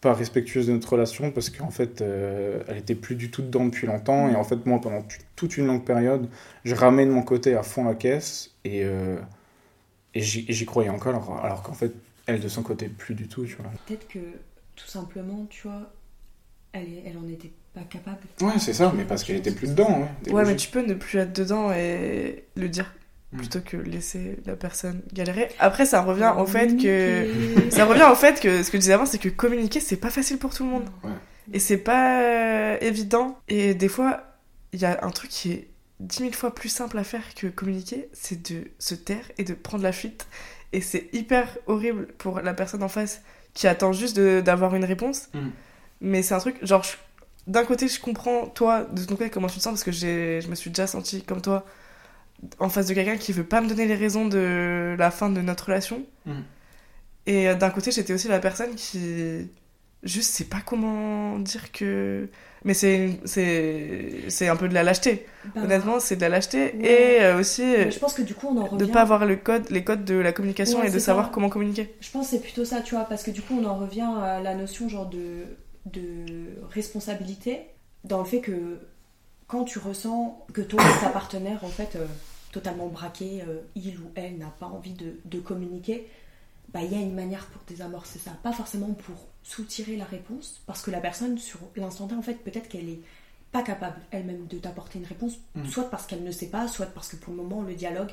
pas 0.00 0.14
respectueuse 0.14 0.68
de 0.68 0.72
notre 0.72 0.92
relation, 0.92 1.30
parce 1.30 1.50
qu'en 1.50 1.70
fait, 1.70 2.00
euh, 2.00 2.62
elle 2.68 2.76
était 2.76 2.94
plus 2.94 3.16
du 3.16 3.30
tout 3.30 3.42
dedans 3.42 3.66
depuis 3.66 3.86
longtemps. 3.86 4.28
Et 4.28 4.36
en 4.36 4.44
fait, 4.44 4.64
moi, 4.64 4.80
pendant 4.80 5.04
toute 5.36 5.56
une 5.56 5.66
longue 5.66 5.84
période, 5.84 6.28
je 6.64 6.74
ramais 6.74 7.04
de 7.04 7.10
mon 7.10 7.22
côté 7.22 7.54
à 7.54 7.62
fond 7.62 7.84
la 7.84 7.94
caisse, 7.94 8.52
et, 8.64 8.84
euh, 8.84 9.18
et 10.14 10.20
j'y 10.20 10.66
croyais 10.66 10.90
encore, 10.90 11.14
alors, 11.14 11.44
alors 11.44 11.62
qu'en 11.62 11.74
fait, 11.74 11.92
elle, 12.26 12.40
de 12.40 12.48
son 12.48 12.62
côté, 12.62 12.88
plus 12.88 13.14
du 13.14 13.28
tout, 13.28 13.44
tu 13.44 13.56
vois. 13.56 13.70
Peut-être 13.86 14.06
que 14.08 14.18
tout 14.76 14.86
simplement, 14.86 15.46
tu 15.50 15.66
vois, 15.66 15.90
elle, 16.72 16.88
elle 17.04 17.18
en 17.18 17.28
était 17.28 17.52
pas 17.74 17.82
capable. 17.82 18.20
Ouais, 18.40 18.58
c'est 18.58 18.72
ça, 18.72 18.92
mais 18.96 19.04
parce 19.04 19.24
qu'elle 19.24 19.36
était 19.36 19.50
plus 19.50 19.68
dedans, 19.68 20.00
ouais. 20.26 20.32
Ouais, 20.32 20.44
mais 20.44 20.56
tu 20.56 20.70
peux 20.70 20.84
ne 20.84 20.94
plus 20.94 21.18
être 21.18 21.34
dedans 21.34 21.72
et 21.72 22.44
le 22.54 22.68
dire. 22.68 22.94
Plutôt 23.36 23.60
que 23.60 23.76
laisser 23.76 24.38
la 24.46 24.56
personne 24.56 25.02
galérer. 25.12 25.48
Après, 25.58 25.84
ça 25.86 26.00
revient 26.02 26.32
au 26.38 26.46
fait 26.46 26.76
que. 26.76 27.70
Ça 27.70 27.84
revient 27.84 28.06
au 28.10 28.14
fait 28.14 28.40
que 28.40 28.62
ce 28.62 28.70
que 28.70 28.76
je 28.78 28.80
disais 28.80 28.92
avant, 28.94 29.06
c'est 29.06 29.18
que 29.18 29.28
communiquer, 29.28 29.80
c'est 29.80 29.96
pas 29.96 30.10
facile 30.10 30.38
pour 30.38 30.54
tout 30.54 30.64
le 30.64 30.70
monde. 30.70 30.88
Ouais. 31.04 31.10
Et 31.52 31.58
c'est 31.58 31.78
pas 31.78 32.22
euh, 32.22 32.78
évident. 32.80 33.38
Et 33.48 33.74
des 33.74 33.88
fois, 33.88 34.22
il 34.72 34.80
y 34.80 34.84
a 34.84 34.98
un 35.02 35.10
truc 35.10 35.30
qui 35.30 35.52
est 35.52 35.68
dix 36.00 36.22
mille 36.22 36.34
fois 36.34 36.54
plus 36.54 36.68
simple 36.68 36.96
à 36.98 37.04
faire 37.04 37.34
que 37.34 37.46
communiquer, 37.48 38.08
c'est 38.12 38.50
de 38.50 38.64
se 38.78 38.94
taire 38.94 39.30
et 39.36 39.44
de 39.44 39.54
prendre 39.54 39.82
la 39.82 39.92
fuite. 39.92 40.26
Et 40.72 40.80
c'est 40.80 41.08
hyper 41.12 41.48
horrible 41.66 42.06
pour 42.18 42.40
la 42.40 42.54
personne 42.54 42.82
en 42.82 42.88
face 42.88 43.22
qui 43.54 43.66
attend 43.66 43.92
juste 43.92 44.18
d'avoir 44.18 44.74
une 44.74 44.84
réponse. 44.84 45.28
Mm. 45.34 45.48
Mais 46.00 46.22
c'est 46.22 46.34
un 46.34 46.38
truc, 46.38 46.56
genre, 46.64 46.84
d'un 47.46 47.64
côté, 47.64 47.88
je 47.88 47.98
comprends, 48.00 48.46
toi, 48.46 48.84
de 48.84 49.02
ton 49.04 49.16
côté, 49.16 49.30
comment 49.30 49.48
tu 49.48 49.56
te 49.56 49.62
sens, 49.62 49.72
parce 49.72 49.84
que 49.84 49.90
j'ai- 49.92 50.40
je 50.42 50.48
me 50.48 50.54
suis 50.54 50.70
déjà 50.70 50.86
sentie 50.86 51.22
comme 51.22 51.40
toi, 51.40 51.64
en 52.58 52.68
face 52.68 52.86
de 52.86 52.94
quelqu'un 52.94 53.16
qui 53.16 53.32
veut 53.32 53.44
pas 53.44 53.60
me 53.60 53.68
donner 53.68 53.86
les 53.86 53.94
raisons 53.96 54.26
de 54.26 54.94
la 54.98 55.10
fin 55.10 55.30
de 55.30 55.40
notre 55.40 55.66
relation. 55.66 56.02
Mm. 56.26 56.32
Et 57.26 57.48
euh, 57.48 57.54
d'un 57.54 57.70
côté, 57.70 57.90
j'étais 57.90 58.12
aussi 58.12 58.28
la 58.28 58.38
personne 58.38 58.74
qui 58.74 59.48
juste 60.04 60.32
sait 60.32 60.44
pas 60.44 60.60
comment 60.64 61.38
dire 61.38 61.72
que. 61.72 62.28
Mais 62.64 62.74
c'est 62.74 63.20
c'est 63.24 64.24
c'est 64.28 64.48
un 64.48 64.56
peu 64.56 64.68
de 64.68 64.74
la 64.74 64.82
lâcheté. 64.82 65.26
Bah, 65.54 65.62
Honnêtement, 65.64 66.00
c'est 66.00 66.16
de 66.16 66.20
la 66.22 66.28
lâcheté 66.28 66.74
Ouais. 66.74 67.18
et 67.18 67.22
euh, 67.22 67.38
aussi 67.38 67.62
mais 67.62 67.86
euh, 67.86 67.90
je 67.90 67.98
pense 68.00 68.14
que 68.14 68.22
du 68.22 68.34
coup, 68.34 68.48
on 68.48 68.56
en 68.58 68.64
de 68.64 68.82
revient. 68.82 68.90
pas 68.92 69.02
avoir 69.02 69.26
le 69.26 69.36
code, 69.36 69.70
les 69.70 69.84
codes 69.84 70.04
de 70.04 70.14
la 70.16 70.32
communication 70.32 70.80
Ouais, 70.80 70.88
et 70.88 70.90
de 70.90 70.98
savoir 70.98 71.26
ça. 71.26 71.30
comment 71.32 71.48
communiquer. 71.50 71.94
Je 72.00 72.10
pense 72.10 72.26
que 72.26 72.36
c'est 72.36 72.42
plutôt 72.42 72.64
ça, 72.64 72.80
tu 72.80 72.94
vois, 72.96 73.04
parce 73.04 73.22
que 73.22 73.30
du 73.30 73.42
coup, 73.42 73.54
on 73.60 73.64
en 73.64 73.76
revient 73.76 74.08
à 74.22 74.40
la 74.40 74.54
notion 74.56 74.88
genre 74.88 75.06
de, 75.08 75.44
de 75.86 76.48
responsabilité 76.70 77.60
dans 78.04 78.18
le 78.18 78.24
fait 78.24 78.40
que 78.40 78.78
quand 79.46 79.64
tu 79.64 79.78
ressens 79.78 80.44
que 80.52 80.60
toi, 80.60 80.82
ta 81.00 81.08
partenaire, 81.10 81.60
en 81.64 81.68
fait, 81.68 81.94
euh, 81.96 82.06
totalement 82.52 82.88
braqué, 82.88 83.42
euh, 83.46 83.60
il 83.74 83.98
ou 83.98 84.10
elle 84.14 84.38
n'a 84.38 84.50
pas 84.58 84.66
envie 84.66 84.92
de, 84.92 85.18
de 85.24 85.40
communiquer, 85.40 86.08
bah, 86.72 86.80
il 86.82 86.92
y 86.92 86.94
a 86.96 87.00
une 87.00 87.14
manière 87.14 87.46
pour 87.46 87.62
désamorcer 87.66 88.18
ça. 88.18 88.32
Pas 88.42 88.52
forcément 88.52 88.92
pour 88.92 89.16
soutirer 89.42 89.96
la 89.96 90.04
réponse, 90.04 90.60
parce 90.66 90.82
que 90.82 90.90
la 90.90 91.00
personne, 91.00 91.38
sur 91.38 91.58
l'instant 91.76 92.08
en 92.16 92.22
fait, 92.22 92.34
peut-être 92.34 92.68
qu'elle 92.68 92.88
est 92.88 93.00
pas 93.52 93.62
capable 93.62 93.96
elle-même 94.10 94.46
de 94.46 94.58
t'apporter 94.58 94.98
une 94.98 95.06
réponse, 95.06 95.38
Mm. 95.54 95.64
soit 95.66 95.90
parce 95.90 96.06
qu'elle 96.06 96.22
ne 96.22 96.30
sait 96.30 96.48
pas, 96.48 96.68
soit 96.68 96.86
parce 96.86 97.08
que 97.08 97.16
pour 97.16 97.32
le 97.32 97.42
moment, 97.42 97.62
le 97.62 97.74
dialogue, 97.74 98.10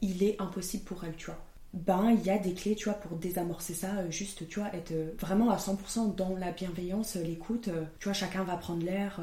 il 0.00 0.22
est 0.22 0.40
impossible 0.40 0.84
pour 0.84 1.04
elle, 1.04 1.14
tu 1.16 1.26
vois. 1.26 1.38
Ben, 1.74 2.10
il 2.18 2.26
y 2.26 2.30
a 2.30 2.38
des 2.38 2.54
clés, 2.54 2.74
tu 2.74 2.86
vois, 2.86 2.94
pour 2.94 3.16
désamorcer 3.18 3.74
ça, 3.74 3.94
euh, 3.98 4.10
juste, 4.10 4.48
tu 4.48 4.58
vois, 4.58 4.74
être 4.74 4.92
euh, 4.92 5.12
vraiment 5.18 5.50
à 5.50 5.58
100% 5.58 6.14
dans 6.16 6.34
la 6.36 6.50
bienveillance, 6.50 7.14
l'écoute, 7.16 7.68
tu 7.98 8.04
vois, 8.04 8.14
chacun 8.14 8.42
va 8.42 8.56
prendre 8.56 8.84
l'air, 8.84 9.20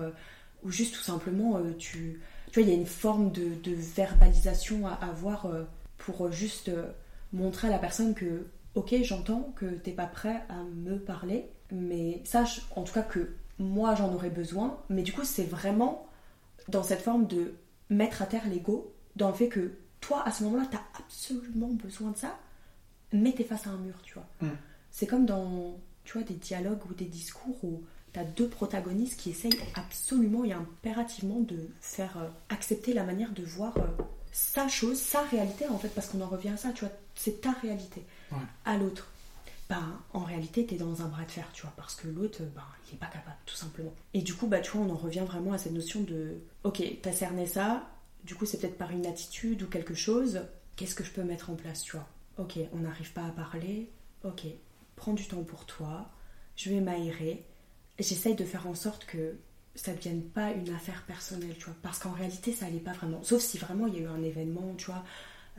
ou 0.64 0.72
juste 0.72 0.94
tout 0.94 1.02
simplement, 1.02 1.60
tu, 1.78 2.22
tu 2.58 2.64
vois, 2.64 2.72
il 2.72 2.74
y 2.74 2.76
a 2.76 2.82
une 2.82 2.88
forme 2.88 3.32
de, 3.32 3.54
de 3.64 3.76
verbalisation 3.76 4.88
à 4.88 4.94
avoir 4.94 5.46
euh, 5.46 5.66
pour 6.00 6.32
juste 6.32 6.70
euh, 6.70 6.88
montrer 7.32 7.68
à 7.68 7.72
la 7.72 7.78
personne 7.78 8.16
que, 8.16 8.48
ok, 8.74 8.96
j'entends 9.04 9.54
que 9.56 9.66
t'es 9.66 9.92
pas 9.92 10.08
prêt 10.08 10.44
à 10.50 10.64
me 10.64 10.98
parler, 10.98 11.46
mais 11.72 12.20
sache 12.24 12.66
en 12.76 12.82
tout 12.82 12.96
cas 12.96 13.04
que 13.04 13.36
moi 13.60 13.94
j'en 13.94 14.12
aurais 14.12 14.32
besoin, 14.32 14.80
mais 14.90 15.04
du 15.04 15.14
coup 15.14 15.24
c'est 15.24 15.44
vraiment 15.44 16.08
dans 16.68 16.82
cette 16.82 17.02
forme 17.02 17.28
de 17.28 17.54
mettre 17.92 18.24
à 18.24 18.26
terre 18.26 18.48
l'ego, 18.50 18.92
dans 19.16 19.28
le 19.28 19.36
fait 19.36 19.50
que 19.50 19.74
toi 20.02 20.24
à 20.26 20.32
ce 20.32 20.44
moment-là 20.46 20.68
t'as 20.72 20.82
absolument 21.00 21.70
besoin 21.70 22.10
de 22.10 22.18
ça, 22.18 22.40
mais 23.14 23.34
t'es 23.34 23.44
face 23.44 23.68
à 23.68 23.70
un 23.70 23.78
mur, 23.78 24.02
tu 24.02 24.16
vois. 24.16 24.28
Mm. 24.42 24.56
C'est 24.90 25.06
comme 25.06 25.28
dans, 25.28 25.78
tu 26.06 26.18
vois, 26.18 26.26
des 26.26 26.34
dialogues 26.34 26.84
ou 26.90 26.96
des 26.96 27.06
discours 27.06 27.64
où 27.64 27.84
deux 28.24 28.48
protagonistes 28.48 29.20
qui 29.20 29.30
essayent 29.32 29.60
absolument 29.76 30.44
et 30.46 30.54
impérativement 30.54 31.40
de 31.40 31.70
faire 31.82 32.18
euh, 32.18 32.28
accepter 32.50 32.94
la 32.94 33.04
manière 33.04 33.32
de 33.32 33.44
voir 33.44 33.78
euh, 33.78 33.82
sa 34.32 34.68
chose, 34.68 35.00
sa 35.00 35.22
réalité 35.24 35.68
en 35.68 35.78
fait, 35.78 35.90
parce 35.90 36.08
qu'on 36.08 36.22
en 36.22 36.28
revient 36.28 36.50
à 36.50 36.58
ça, 36.58 36.72
tu 36.72 36.86
vois, 36.86 36.94
c'est 37.16 37.42
ta 37.42 37.52
réalité 37.52 38.04
Ouais. 38.32 38.38
à 38.66 38.78
l'autre. 38.78 39.08
Bah, 39.70 39.82
en 40.14 40.20
réalité, 40.24 40.66
t'es 40.66 40.76
dans 40.78 41.02
un 41.02 41.08
bras 41.08 41.24
de 41.26 41.32
fer, 41.32 41.50
tu 41.54 41.62
vois, 41.64 41.74
parce 41.76 41.96
que 41.96 42.08
l'autre, 42.08 42.42
bah, 42.56 42.64
il 42.90 42.96
est 42.96 42.98
pas 42.98 43.08
capable, 43.08 43.36
tout 43.46 43.56
simplement. 43.56 43.94
Et 44.14 44.22
du 44.22 44.34
coup, 44.34 44.48
bah, 44.48 44.60
tu 44.62 44.72
vois, 44.72 44.86
on 44.86 44.90
en 44.90 44.96
revient 44.98 45.24
vraiment 45.28 45.52
à 45.54 45.58
cette 45.58 45.74
notion 45.74 46.02
de, 46.02 46.38
ok, 46.64 46.82
t'as 47.02 47.12
cerné 47.12 47.46
ça, 47.48 47.86
du 48.24 48.36
coup, 48.36 48.46
c'est 48.46 48.60
peut-être 48.60 48.78
par 48.78 48.92
une 48.92 49.06
attitude 49.06 49.62
ou 49.64 49.68
quelque 49.68 49.94
chose, 49.94 50.42
qu'est-ce 50.78 50.96
que 50.96 51.04
je 51.04 51.12
peux 51.12 51.24
mettre 51.24 51.50
en 51.50 51.56
place, 51.56 51.82
tu 51.84 51.94
vois? 51.98 52.08
Ok, 52.38 52.58
on 52.74 52.78
n'arrive 52.78 53.12
pas 53.14 53.26
à 53.26 53.30
parler, 53.32 53.90
ok, 54.24 54.44
prends 54.96 55.14
du 55.14 55.26
temps 55.28 55.44
pour 55.44 55.66
toi, 55.66 56.10
je 56.56 56.70
vais 56.70 56.80
m'aérer, 56.80 57.44
j'essaye 58.00 58.36
de 58.36 58.46
faire 58.46 58.68
en 58.68 58.76
sorte 58.76 59.06
que 59.06 59.36
ça 59.76 59.92
ne 59.92 59.98
devienne 59.98 60.24
pas 60.24 60.52
une 60.52 60.70
affaire 60.74 61.04
personnelle, 61.06 61.56
tu 61.58 61.66
vois, 61.66 61.76
parce 61.82 62.00
qu'en 62.00 62.12
réalité, 62.12 62.52
ça 62.52 62.66
allait 62.66 62.80
pas 62.80 62.94
vraiment, 62.94 63.22
sauf 63.24 63.42
si 63.42 63.58
vraiment 63.58 63.88
il 63.88 63.96
y 63.96 63.98
a 63.98 64.02
eu 64.02 64.08
un 64.08 64.24
événement, 64.24 64.74
tu 64.76 64.88
vois, 64.88 65.04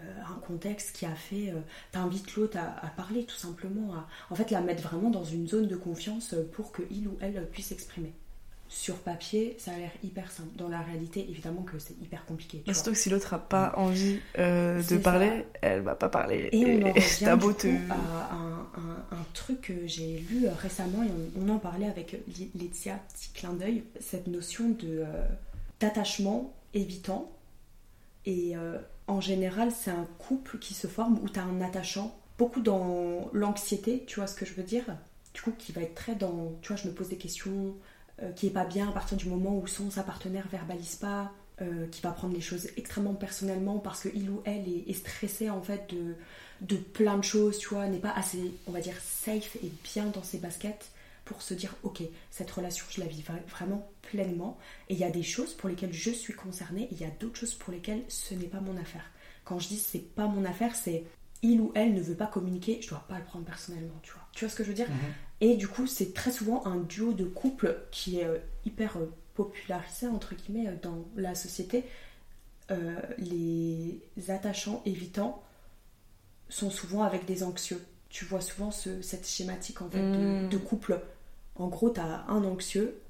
euh, 0.00 0.22
un 0.28 0.40
contexte 0.40 0.96
qui 0.96 1.06
a 1.06 1.14
fait, 1.14 1.50
euh, 1.50 1.60
t'invites 1.92 2.34
l'autre 2.36 2.58
à, 2.58 2.86
parler 2.88 3.24
tout 3.24 3.36
simplement, 3.36 3.94
à 3.94 4.08
en 4.30 4.34
fait 4.34 4.50
la 4.50 4.60
mettre 4.60 4.82
vraiment 4.82 5.10
dans 5.10 5.24
une 5.24 5.48
zone 5.48 5.66
de 5.66 5.76
confiance 5.76 6.34
euh, 6.34 6.48
pour 6.52 6.72
que 6.72 6.82
il 6.90 7.08
ou 7.08 7.16
elle 7.20 7.48
puisse 7.50 7.66
s'exprimer. 7.66 8.12
Sur 8.68 8.98
papier, 8.98 9.56
ça 9.58 9.72
a 9.72 9.78
l'air 9.78 9.90
hyper 10.04 10.30
simple. 10.30 10.50
Dans 10.56 10.68
la 10.68 10.80
réalité, 10.82 11.26
évidemment 11.28 11.62
que 11.62 11.78
c'est 11.78 11.94
hyper 12.02 12.26
compliqué. 12.26 12.58
tu 12.58 12.64
Mais 12.66 12.72
vois. 12.74 12.74
Surtout 12.74 12.92
que 12.92 12.98
si 12.98 13.08
l'autre 13.08 13.32
a 13.34 13.38
pas 13.38 13.72
envie 13.76 14.20
euh, 14.38 14.82
de 14.82 14.98
ça. 14.98 14.98
parler, 14.98 15.46
elle 15.62 15.80
va 15.80 15.94
pas 15.94 16.10
parler. 16.10 16.48
Et 16.52 16.66
on 16.66 16.82
en 16.82 16.92
revient 16.94 17.36
beau 17.40 17.52
te- 17.54 17.66
à 17.90 18.34
un, 18.34 18.58
un- 18.74 19.06
un 19.10 19.26
truc 19.32 19.62
que 19.62 19.86
j'ai 19.86 20.18
lu 20.18 20.46
euh, 20.46 20.52
récemment 20.54 21.02
et 21.02 21.08
on, 21.36 21.46
on 21.46 21.48
en 21.54 21.58
parlait 21.58 21.86
avec 21.88 22.16
Laetitia, 22.54 23.00
petit 23.14 23.30
clin 23.32 23.54
d'œil, 23.54 23.84
cette 24.00 24.26
notion 24.26 24.68
de 24.70 24.98
euh, 25.00 25.26
d'attachement 25.80 26.52
évitant. 26.74 27.32
Et 28.26 28.56
euh, 28.56 28.78
en 29.06 29.20
général, 29.20 29.70
c'est 29.72 29.90
un 29.90 30.06
couple 30.18 30.58
qui 30.58 30.74
se 30.74 30.86
forme 30.86 31.18
où 31.22 31.28
tu 31.28 31.38
as 31.38 31.44
un 31.44 31.60
attachant, 31.60 32.16
beaucoup 32.38 32.60
dans 32.60 33.30
l'anxiété, 33.32 34.04
tu 34.06 34.16
vois 34.20 34.26
ce 34.26 34.34
que 34.34 34.44
je 34.46 34.54
veux 34.54 34.62
dire? 34.62 34.84
Du 35.34 35.40
coup, 35.42 35.52
qui 35.56 35.72
va 35.72 35.82
être 35.82 35.94
très 35.94 36.14
dans, 36.14 36.52
tu 36.62 36.68
vois, 36.72 36.76
je 36.82 36.88
me 36.88 36.92
pose 36.94 37.08
des 37.08 37.16
questions, 37.16 37.74
euh, 38.22 38.32
qui 38.32 38.46
est 38.46 38.50
pas 38.50 38.64
bien 38.64 38.88
à 38.88 38.92
partir 38.92 39.16
du 39.16 39.26
moment 39.26 39.56
où 39.56 39.66
son, 39.66 39.90
sa 39.90 40.02
partenaire 40.02 40.46
verbalise 40.50 40.96
pas, 40.96 41.32
euh, 41.60 41.86
qui 41.88 42.00
va 42.02 42.12
prendre 42.12 42.34
les 42.34 42.40
choses 42.40 42.68
extrêmement 42.76 43.14
personnellement 43.14 43.78
parce 43.78 44.02
que 44.02 44.08
il 44.14 44.30
ou 44.30 44.42
elle 44.44 44.68
est, 44.68 44.92
stressé 44.92 45.50
en 45.50 45.60
fait 45.60 45.92
de, 45.92 46.14
de 46.60 46.76
plein 46.76 47.16
de 47.16 47.24
choses, 47.24 47.58
tu 47.58 47.68
vois, 47.68 47.86
n'est 47.88 47.98
pas 47.98 48.12
assez, 48.12 48.52
on 48.66 48.72
va 48.72 48.80
dire, 48.80 48.96
safe 49.00 49.56
et 49.56 49.72
bien 49.82 50.06
dans 50.06 50.22
ses 50.22 50.38
baskets 50.38 50.90
pour 51.24 51.42
se 51.42 51.54
dire, 51.54 51.74
ok, 51.82 52.02
cette 52.30 52.50
relation, 52.50 52.86
je 52.90 53.00
la 53.00 53.06
vis 53.06 53.22
vra- 53.22 53.44
vraiment 53.48 53.90
pleinement. 54.02 54.56
Et 54.88 54.94
il 54.94 55.00
y 55.00 55.04
a 55.04 55.10
des 55.10 55.22
choses 55.22 55.52
pour 55.52 55.68
lesquelles 55.68 55.92
je 55.92 56.10
suis 56.10 56.32
concernée, 56.32 56.84
et 56.84 56.88
il 56.92 57.00
y 57.00 57.04
a 57.04 57.10
d'autres 57.20 57.38
choses 57.38 57.54
pour 57.54 57.72
lesquelles 57.72 58.02
ce 58.08 58.34
n'est 58.34 58.46
pas 58.46 58.60
mon 58.60 58.76
affaire. 58.78 59.04
Quand 59.44 59.58
je 59.58 59.68
dis 59.68 59.78
c'est 59.78 59.98
pas 60.14 60.26
mon 60.26 60.44
affaire, 60.44 60.74
c'est 60.74 61.04
il 61.42 61.60
ou 61.60 61.70
elle 61.74 61.92
ne 61.94 62.00
veut 62.00 62.14
pas 62.14 62.26
communiquer, 62.26 62.80
je 62.82 62.88
dois 62.88 63.04
pas 63.08 63.18
le 63.18 63.24
prendre 63.24 63.44
personnellement, 63.44 63.98
tu 64.02 64.12
vois. 64.12 64.22
Tu 64.32 64.44
vois 64.44 64.50
ce 64.50 64.56
que 64.56 64.64
je 64.64 64.68
veux 64.68 64.74
dire? 64.74 64.88
Et 65.40 65.56
du 65.56 65.68
coup, 65.68 65.86
c'est 65.86 66.12
très 66.14 66.32
souvent 66.32 66.66
un 66.66 66.76
duo 66.78 67.12
de 67.12 67.24
couple 67.24 67.78
qui 67.92 68.18
est 68.18 68.24
euh, 68.24 68.38
hyper 68.64 68.96
euh, 68.96 69.06
popularisé, 69.34 70.06
entre 70.08 70.34
guillemets, 70.34 70.68
euh, 70.68 70.74
dans 70.82 71.04
la 71.16 71.34
société. 71.34 71.84
Euh, 72.70 73.00
les 73.18 74.00
attachants 74.28 74.82
évitants 74.84 75.42
sont 76.48 76.70
souvent 76.70 77.02
avec 77.02 77.24
des 77.26 77.42
anxieux. 77.42 77.84
Tu 78.08 78.24
vois 78.24 78.40
souvent 78.40 78.70
ce- 78.70 79.02
cette 79.02 79.26
schématique 79.26 79.82
en 79.82 79.88
fait, 79.90 79.98
de, 80.00 80.46
Mm. 80.46 80.48
de 80.48 80.56
couple. 80.58 81.00
En 81.56 81.68
gros, 81.68 81.90
tu 81.90 82.00
as 82.00 82.24
un 82.28 82.44
anxieux 82.44 83.00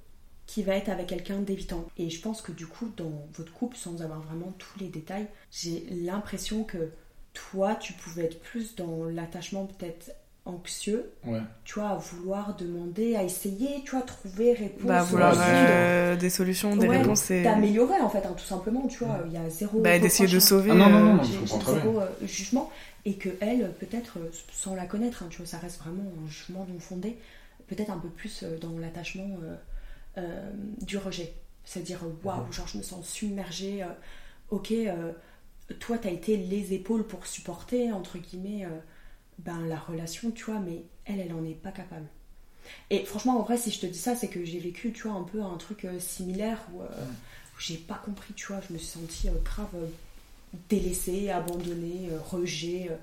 qui 0.47 0.63
va 0.63 0.75
être 0.77 0.89
avec 0.89 1.07
quelqu'un 1.09 1.41
d'évitant. 1.41 1.87
Et 1.99 2.09
je 2.11 2.21
pense 2.21 2.41
que 2.43 2.53
du 2.53 2.67
coup, 2.67 2.91
dans 2.97 3.27
votre 3.35 3.53
couple, 3.53 3.77
sans 3.77 4.01
avoir 4.03 4.21
vraiment 4.23 4.53
tous 4.59 4.79
les 4.81 4.89
détails, 4.89 5.27
j'ai 5.51 5.87
l'impression 5.91 6.65
que 6.65 6.91
toi, 7.35 7.75
tu 7.77 7.93
pouvais 7.93 8.25
être 8.25 8.41
plus 8.41 8.75
dans 8.75 9.05
l'attachement 9.05 9.67
peut-être 9.67 10.11
anxieux, 10.49 11.11
Ouais. 11.27 11.41
tu 11.65 11.75
vois, 11.79 11.91
à 11.91 11.97
vouloir 11.97 12.57
demander, 12.57 13.17
à 13.17 13.23
essayer, 13.23 13.83
tu 13.85 13.93
vois, 13.93 14.03
trouver 14.03 14.55
réponse. 14.55 14.83
Bah, 14.87 15.03
vouloir 15.03 15.35
euh, 15.39 16.17
des 16.17 16.31
solutions, 16.31 16.75
des 16.77 16.89
Ouais, 16.89 16.99
réponses 16.99 17.31
et 17.31 17.43
d'améliorer 17.43 18.01
en 18.01 18.09
fait, 18.09 18.25
hein, 18.27 18.35
tout 18.37 18.45
simplement, 18.45 18.87
tu 18.87 19.05
vois, 19.05 19.21
il 19.27 19.33
y 19.33 19.37
a 19.37 19.49
zéro. 19.51 19.81
bah, 19.81 19.99
d'essayer 19.99 20.29
de 20.29 20.41
sauver. 20.41 20.71
Ah 20.73 20.75
non, 20.75 20.89
non, 20.91 21.01
non, 21.01 21.13
euh, 21.15 21.17
non. 21.19 21.23
je 21.23 21.51
comprends 21.53 21.75
zéro 21.75 22.01
euh, 22.01 22.07
jugement 22.27 22.71
et 23.05 23.15
que 23.15 23.29
elle, 23.41 23.73
peut-être, 23.79 24.19
sans 24.53 24.75
la 24.75 24.87
connaître, 24.87 25.23
hein, 25.23 25.27
tu 25.31 25.39
vois, 25.39 25.47
ça 25.47 25.59
reste 25.59 25.81
vraiment 25.81 26.03
un 26.25 26.29
jugement 26.29 26.67
non 26.69 26.79
fondé, 26.81 27.17
peut-être 27.69 27.91
un 27.91 27.99
peu 27.99 28.09
plus 28.09 28.45
dans 28.61 28.79
l'attachement 28.79 29.29
euh, 29.43 29.55
euh, 30.19 30.51
du 30.81 30.97
rejet. 30.99 31.33
C'est-à-dire, 31.65 32.01
waouh, 32.25 32.51
genre 32.53 32.67
je 32.67 32.79
me 32.79 32.83
sens 32.83 33.07
submergée, 33.07 33.83
euh, 33.83 33.87
ok, 34.51 34.73
euh, 34.73 35.13
toi 35.81 35.99
t'as 35.99 36.11
été 36.11 36.37
les 36.39 36.73
épaules 36.73 37.07
pour 37.07 37.27
supporter, 37.27 37.93
entre 37.93 38.17
guillemets, 38.17 38.65
euh, 38.65 38.69
ben, 39.39 39.67
la 39.67 39.79
relation, 39.79 40.31
tu 40.31 40.45
vois, 40.45 40.61
mais 40.61 40.85
elle, 41.05 41.21
elle 41.21 41.33
en 41.35 41.45
est 41.45 41.55
pas 41.55 41.73
capable. 41.73 42.07
Et 42.91 43.05
franchement, 43.05 43.39
en 43.39 43.43
vrai, 43.43 43.59
si 43.59 43.71
je 43.71 43.81
te 43.81 43.87
dis 43.87 43.99
ça, 43.99 44.17
c'est 44.17 44.29
que 44.29 44.45
j'ai 44.45 44.59
vécu, 44.61 44.93
tu 44.93 45.05
vois, 45.09 45.17
un 45.19 45.25
peu 45.25 45.43
un 45.43 45.57
truc 45.57 45.85
euh, 45.87 45.99
similaire 46.01 46.61
où, 46.75 46.83
euh, 46.83 46.87
où 46.87 47.61
j'ai 47.61 47.77
pas 47.79 48.01
compris, 48.05 48.35
tu 48.35 48.47
vois, 48.49 48.61
je 48.69 48.73
me 48.75 48.79
suis 48.79 48.89
sentie 48.89 49.29
euh, 49.29 49.33
grave 49.45 49.69
euh, 49.77 49.87
délaissée, 50.71 51.31
abandonnée, 51.31 52.11
euh, 52.13 52.19
rejet. 52.21 52.89
euh. 52.91 52.97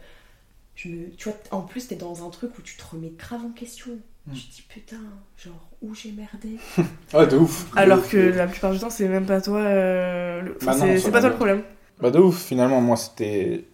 je 0.75 0.89
me, 0.89 1.11
tu 1.15 1.29
vois, 1.29 1.37
en 1.51 1.61
plus, 1.61 1.87
t'es 1.87 1.95
dans 1.95 2.25
un 2.27 2.29
truc 2.29 2.57
où 2.59 2.61
tu 2.61 2.77
te 2.77 2.83
remets 2.85 3.11
grave 3.17 3.45
en 3.45 3.51
question. 3.51 3.99
Mm. 4.27 4.33
Tu 4.33 4.47
te 4.47 4.55
dis, 4.55 4.63
putain, 4.63 5.01
genre, 5.37 5.69
où 5.81 5.95
j'ai 5.95 6.11
merdé 6.11 6.57
Ouais, 7.13 7.27
de 7.27 7.37
ouf. 7.37 7.71
De 7.75 7.77
Alors 7.77 7.99
ouf, 7.99 8.09
que 8.09 8.17
ouf. 8.17 8.35
la 8.35 8.47
plupart 8.47 8.71
du 8.73 8.79
temps, 8.79 8.89
c'est 8.89 9.07
même 9.07 9.25
pas 9.25 9.41
toi. 9.41 9.59
euh, 9.59 10.41
le- 10.41 10.57
enfin, 10.57 10.73
Bah 10.75 10.97
c'est 10.99 11.11
pas 11.11 11.21
toi 11.21 11.29
le 11.29 11.35
problème. 11.35 11.63
Bah 12.01 12.11
de 12.11 12.19
ouf, 12.19 12.43
finalement, 12.45 12.81
moi 12.81 12.97
c'était... 12.97 13.65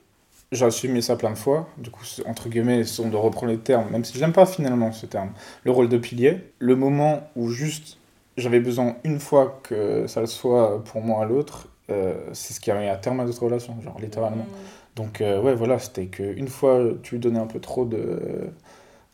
J'ai 0.51 0.65
assumé 0.65 1.01
ça 1.01 1.15
plein 1.15 1.31
de 1.31 1.37
fois, 1.37 1.69
du 1.77 1.89
coup, 1.91 2.03
entre 2.25 2.49
guillemets, 2.49 2.83
si 2.83 2.99
on 2.99 3.07
doit 3.07 3.21
reprendre 3.21 3.53
les 3.53 3.59
termes, 3.59 3.89
même 3.89 4.03
si 4.03 4.17
j'aime 4.17 4.33
pas 4.33 4.45
finalement 4.45 4.91
ce 4.91 5.05
terme, 5.05 5.31
le 5.63 5.71
rôle 5.71 5.87
de 5.87 5.97
pilier, 5.97 6.51
le 6.59 6.75
moment 6.75 7.21
où 7.37 7.49
juste 7.49 7.99
j'avais 8.35 8.59
besoin 8.59 8.97
une 9.05 9.19
fois 9.21 9.61
que 9.63 10.07
ça 10.07 10.19
le 10.19 10.27
soit 10.27 10.83
pour 10.83 11.01
moi 11.01 11.23
à 11.23 11.25
l'autre, 11.25 11.69
euh, 11.89 12.29
c'est 12.33 12.53
ce 12.53 12.59
qui 12.59 12.69
a 12.69 12.77
mis 12.77 12.87
à 12.89 12.97
terme 12.97 13.21
à 13.21 13.25
notre 13.25 13.41
relation, 13.43 13.79
genre 13.81 13.97
littéralement. 14.01 14.49
Donc 14.97 15.21
euh, 15.21 15.41
ouais, 15.41 15.55
voilà, 15.55 15.79
c'était 15.79 16.07
qu'une 16.07 16.49
fois 16.49 16.81
tu 17.01 17.15
lui 17.15 17.19
donnais 17.21 17.39
un 17.39 17.47
peu 17.47 17.61
trop 17.61 17.85
de... 17.85 18.51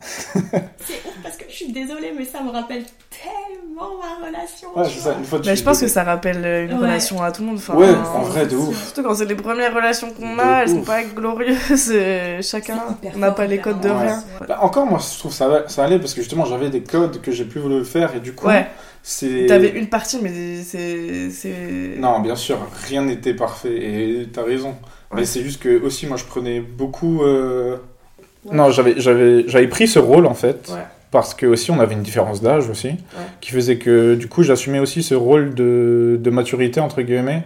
C'est 0.00 1.00
ouf 1.06 1.16
parce 1.22 1.36
que 1.36 1.44
je 1.48 1.54
suis 1.54 1.72
désolée, 1.72 2.12
mais 2.16 2.24
ça 2.24 2.40
me 2.42 2.50
rappelle 2.50 2.84
tellement 3.10 3.90
ma 3.98 4.26
relation. 4.26 4.68
Ouais, 4.76 4.88
ça, 4.88 5.14
une 5.18 5.24
fois 5.24 5.40
Mais 5.44 5.50
lui 5.50 5.56
je 5.56 5.64
pense 5.64 5.80
que 5.80 5.88
ça 5.88 6.04
rappelle 6.04 6.44
euh, 6.44 6.64
une 6.66 6.72
Ouais. 6.74 6.78
relation 6.78 7.20
à 7.20 7.32
tout 7.32 7.42
le 7.42 7.48
monde. 7.48 7.56
Enfin, 7.58 7.74
Ouais, 7.74 7.88
euh, 7.88 7.96
en 8.14 8.22
vrai, 8.22 8.44
de 8.44 8.50
c'est 8.50 8.56
ouf. 8.56 8.84
Surtout 8.84 9.02
quand 9.02 9.14
c'est 9.16 9.24
les 9.24 9.34
premières 9.34 9.74
relations 9.74 10.10
qu'on 10.12 10.38
a, 10.38 10.62
elles 10.62 10.68
sont 10.68 10.78
ouf. 10.80 10.86
pas 10.86 11.02
glorieuses. 11.02 11.90
euh, 11.90 12.40
Chacun 12.42 12.78
n'a 13.16 13.32
pas 13.32 13.46
les 13.46 13.58
codes 13.58 13.80
de 13.80 13.88
rien. 13.88 14.22
Bah, 14.46 14.58
encore, 14.62 14.86
moi, 14.86 15.00
je 15.00 15.18
trouve 15.18 15.32
ça, 15.32 15.64
ça 15.68 15.84
allait 15.84 15.98
parce 15.98 16.14
que 16.14 16.20
justement, 16.20 16.44
j'avais 16.44 16.70
des 16.70 16.82
codes 16.82 17.20
que 17.20 17.32
j'ai 17.32 17.44
plus 17.44 17.60
voulu 17.60 17.84
faire 17.84 18.14
et 18.14 18.20
du 18.20 18.32
coup, 18.34 18.46
Ouais, 18.46 18.68
t'avais 19.48 19.70
une 19.70 19.88
partie, 19.88 20.20
mais 20.22 20.62
c'est. 20.62 21.30
c'est- 21.30 21.96
Non, 21.98 22.20
bien 22.20 22.36
sûr, 22.36 22.58
rien 22.88 23.02
n'était 23.02 23.34
parfait 23.34 23.74
et 23.76 24.28
t'as 24.32 24.44
raison. 24.44 24.70
Ouais. 25.10 25.20
Mais 25.20 25.24
c'est 25.24 25.42
juste 25.42 25.60
que 25.60 25.82
aussi, 25.82 26.06
moi, 26.06 26.16
je 26.16 26.24
prenais 26.24 26.60
beaucoup. 26.60 27.22
euh, 27.24 27.78
Ouais. 28.44 28.56
Non, 28.56 28.70
j'avais, 28.70 28.94
j'avais, 28.98 29.48
j'avais 29.48 29.68
pris 29.68 29.88
ce 29.88 29.98
rôle 29.98 30.26
en 30.26 30.34
fait. 30.34 30.70
Ouais. 30.70 30.82
Parce 31.10 31.32
que 31.32 31.46
aussi, 31.46 31.70
on 31.70 31.80
avait 31.80 31.94
une 31.94 32.02
différence 32.02 32.42
d'âge 32.42 32.68
aussi, 32.68 32.90
qui 33.40 33.50
faisait 33.50 33.78
que 33.78 34.14
du 34.14 34.28
coup, 34.28 34.42
j'assumais 34.42 34.78
aussi 34.78 35.02
ce 35.02 35.14
rôle 35.14 35.54
de, 35.54 36.20
de 36.20 36.30
maturité 36.30 36.80
entre 36.80 37.00
guillemets 37.00 37.44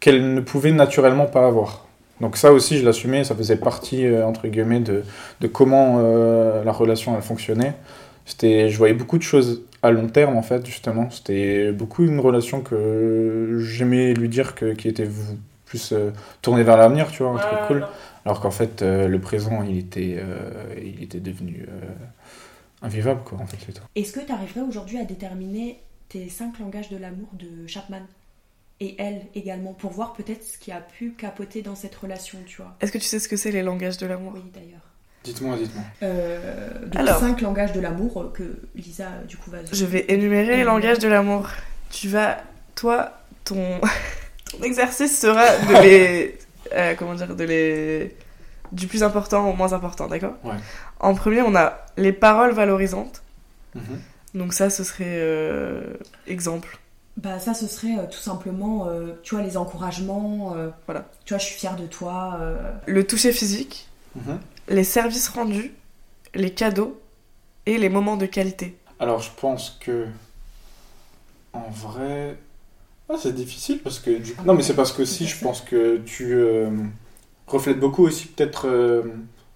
qu'elle 0.00 0.34
ne 0.34 0.40
pouvait 0.40 0.72
naturellement 0.72 1.24
pas 1.24 1.46
avoir. 1.46 1.86
Donc 2.20 2.36
ça 2.36 2.52
aussi, 2.52 2.78
je 2.78 2.84
l'assumais, 2.84 3.24
ça 3.24 3.34
faisait 3.34 3.56
partie, 3.56 4.06
euh, 4.06 4.26
entre 4.26 4.46
guillemets, 4.48 4.80
de, 4.80 5.02
de 5.40 5.46
comment 5.46 5.96
euh, 6.00 6.62
la 6.62 6.72
relation 6.72 7.14
elle 7.16 7.22
fonctionnait. 7.22 7.72
C'était, 8.26 8.68
je 8.68 8.76
voyais 8.76 8.94
beaucoup 8.94 9.16
de 9.16 9.22
choses 9.22 9.62
à 9.82 9.90
long 9.90 10.06
terme, 10.06 10.36
en 10.36 10.42
fait, 10.42 10.66
justement. 10.66 11.08
C'était 11.10 11.72
beaucoup 11.72 12.04
une 12.04 12.20
relation 12.20 12.60
que 12.60 13.58
j'aimais 13.60 14.12
lui 14.12 14.28
dire 14.28 14.54
que, 14.54 14.72
qui 14.74 14.88
était 14.88 15.08
plus 15.64 15.92
euh, 15.92 16.10
tournée 16.42 16.62
vers 16.62 16.76
l'avenir, 16.76 17.08
tu 17.10 17.22
vois, 17.22 17.32
un 17.32 17.38
truc 17.38 17.58
cool. 17.68 17.86
Alors 18.24 18.40
qu'en 18.40 18.50
fait, 18.50 18.82
euh, 18.82 19.08
le 19.08 19.20
présent, 19.20 19.62
il 19.62 19.78
était, 19.78 20.16
euh, 20.18 20.74
il 20.82 21.02
était 21.02 21.20
devenu 21.20 21.66
euh, 21.68 21.80
invivable, 22.82 23.22
quoi, 23.24 23.38
en 23.38 23.46
fait, 23.46 23.56
c'est 23.64 23.72
tout. 23.72 23.82
Est-ce 23.94 24.12
que 24.12 24.20
tu 24.20 24.32
arriverais 24.32 24.60
aujourd'hui 24.60 24.98
à 24.98 25.04
déterminer 25.04 25.80
tes 26.08 26.28
cinq 26.28 26.58
langages 26.58 26.90
de 26.90 26.96
l'amour 26.96 27.28
de 27.32 27.66
Chapman 27.66 28.02
et 28.80 28.96
elle 28.98 29.22
également 29.34 29.74
pour 29.74 29.90
voir 29.90 30.14
peut-être 30.14 30.42
ce 30.42 30.58
qui 30.58 30.72
a 30.72 30.80
pu 30.80 31.12
capoter 31.12 31.62
dans 31.62 31.74
cette 31.74 31.94
relation, 31.94 32.38
tu 32.46 32.62
vois? 32.62 32.76
Est-ce 32.80 32.92
que 32.92 32.98
tu 32.98 33.04
sais 33.04 33.18
ce 33.18 33.28
que 33.28 33.36
c'est 33.36 33.52
les 33.52 33.62
langages 33.62 33.98
de 33.98 34.06
l'amour? 34.06 34.32
Oui, 34.34 34.42
d'ailleurs. 34.52 34.80
Dites-moi, 35.22 35.56
dites-moi. 35.56 35.84
Euh, 36.02 36.86
donc 36.86 36.96
Alors. 36.96 37.20
cinq 37.20 37.42
langages 37.42 37.72
de 37.72 37.80
l'amour 37.80 38.32
que 38.32 38.62
Lisa 38.74 39.10
du 39.28 39.36
coup 39.36 39.50
va. 39.50 39.58
Je 39.70 39.84
vais 39.84 40.06
énumérer 40.08 40.56
les 40.56 40.64
langages 40.64 40.98
de 40.98 41.08
l'amour. 41.08 41.48
Tu 41.90 42.08
vas, 42.08 42.42
toi, 42.74 43.12
ton, 43.44 43.80
ton 44.50 44.62
exercice 44.62 45.18
sera 45.18 45.44
de 45.44 45.82
les, 45.82 46.38
euh, 46.74 46.94
comment 46.96 47.14
dire, 47.14 47.34
de 47.36 47.44
les, 47.44 48.16
du 48.72 48.86
plus 48.86 49.02
important 49.02 49.48
au 49.50 49.54
moins 49.54 49.72
important, 49.72 50.06
d'accord 50.08 50.34
Ouais. 50.44 50.54
En 51.00 51.14
premier, 51.14 51.42
on 51.42 51.54
a 51.56 51.78
les 51.96 52.12
paroles 52.12 52.52
valorisantes. 52.52 53.22
Mhm. 53.74 54.00
Donc 54.34 54.52
ça, 54.52 54.70
ce 54.70 54.84
serait 54.84 55.04
euh, 55.08 55.94
exemple. 56.26 56.78
Bah 57.16 57.38
ça 57.40 57.52
ce 57.54 57.66
serait 57.66 57.98
euh, 57.98 58.06
tout 58.10 58.20
simplement, 58.20 58.86
euh, 58.86 59.18
tu 59.24 59.34
vois, 59.34 59.44
les 59.44 59.56
encouragements. 59.56 60.54
euh, 60.56 60.68
Voilà. 60.86 61.06
Tu 61.24 61.34
vois, 61.34 61.38
je 61.38 61.46
suis 61.46 61.56
fière 61.58 61.76
de 61.76 61.86
toi. 61.86 62.36
euh, 62.40 62.56
Le 62.86 63.06
toucher 63.06 63.32
physique, 63.32 63.88
Mhm. 64.14 64.38
les 64.68 64.84
services 64.84 65.28
rendus, 65.28 65.72
les 66.34 66.52
cadeaux 66.54 67.00
et 67.66 67.76
les 67.78 67.88
moments 67.88 68.16
de 68.16 68.26
qualité. 68.26 68.76
Alors, 69.00 69.20
je 69.20 69.30
pense 69.40 69.76
que. 69.80 70.06
En 71.52 71.68
vrai. 71.70 72.36
Ah, 73.12 73.16
c'est 73.18 73.34
difficile 73.34 73.80
parce 73.82 73.98
que. 73.98 74.10
Du... 74.10 74.34
Non, 74.46 74.54
mais 74.54 74.62
c'est 74.62 74.74
parce 74.74 74.92
que 74.92 75.04
si 75.04 75.26
je 75.26 75.42
pense 75.42 75.60
que 75.62 75.98
tu 75.98 76.34
euh, 76.34 76.70
reflètes 77.46 77.80
beaucoup 77.80 78.04
aussi, 78.06 78.26
peut-être. 78.28 78.66
euh, 78.68 79.02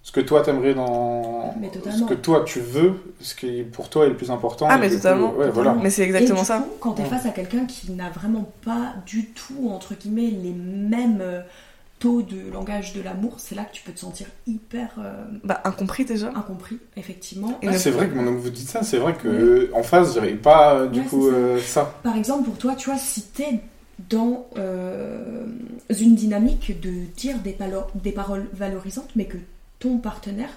ce 0.03 0.11
que 0.11 0.19
toi 0.21 0.43
t'aimerais 0.43 0.75
dans. 0.75 1.55
Mais 1.59 1.71
Ce 1.73 2.03
que 2.03 2.13
toi 2.13 2.43
tu 2.45 2.59
veux, 2.59 2.93
ce 3.19 3.33
qui 3.33 3.63
pour 3.63 3.89
toi 3.89 4.05
est 4.05 4.09
le 4.09 4.15
plus 4.15 4.29
important. 4.29 4.67
Ah, 4.69 4.77
mais 4.77 4.89
coup, 4.89 4.95
totalement. 4.97 5.29
ouais, 5.29 5.47
Totalement. 5.47 5.51
voilà. 5.53 5.73
Mais 5.81 5.89
c'est 5.89 6.03
Et 6.03 6.05
exactement 6.05 6.41
du 6.41 6.45
ça. 6.45 6.59
coup, 6.59 6.69
quand 6.79 6.93
tu 6.93 7.01
es 7.01 7.05
Ouais. 7.05 7.09
face 7.09 7.25
à 7.25 7.29
quelqu'un 7.31 7.65
qui 7.65 7.91
n'a 7.91 8.09
vraiment 8.11 8.51
pas 8.63 8.93
du 9.07 9.27
tout, 9.31 9.69
entre 9.71 9.95
guillemets, 9.95 10.29
les 10.29 10.51
mêmes 10.53 11.21
euh, 11.21 11.41
taux 12.05 12.21
de 12.21 12.51
langage 12.51 12.93
de 12.93 13.01
l'amour, 13.01 13.35
c'est 13.39 13.55
là 13.55 13.63
que 13.65 13.73
tu 13.73 13.81
peux 13.83 13.91
te 13.91 13.99
sentir 13.99 14.27
hyper 14.45 14.89
euh, 14.99 15.25
Bah, 15.43 15.61
incompris 15.63 16.05
déjà. 16.05 16.29
incompris, 16.35 16.77
effectivement. 16.97 17.57
Et 17.63 17.67
Ah, 17.69 17.77
c'est 17.77 17.89
vrai 17.91 18.07
que 18.07 18.13
maintenant 18.15 18.33
que 18.33 18.39
vous 18.39 18.49
dites 18.51 18.69
ça, 18.69 18.83
c'est 18.83 18.97
vrai 18.97 19.13
que 19.15 19.71
en 19.73 19.81
face, 19.83 20.13
j'avais 20.13 20.35
pas 20.35 20.75
euh, 20.75 20.87
du 20.87 20.99
Ouais, 20.99 21.05
coup 21.07 21.25
c'est 21.25 21.31
ça. 21.31 21.35
euh, 21.37 21.59
ça. 21.61 21.95
Par 22.03 22.15
exemple, 22.15 22.43
pour 22.45 22.57
toi, 22.57 22.75
tu 22.75 22.89
vois, 22.91 22.99
si 22.99 23.23
t'es 23.23 23.59
dans 24.09 24.45
euh, 24.57 25.45
une 25.99 26.15
dynamique 26.15 26.79
de 26.81 26.91
dire 27.17 27.37
des, 27.39 27.53
palo- 27.53 27.87
des 27.95 28.11
paroles 28.11 28.47
valorisantes, 28.53 29.09
mais 29.15 29.25
que 29.25 29.37
ton 29.79 29.97
partenaire, 29.97 30.49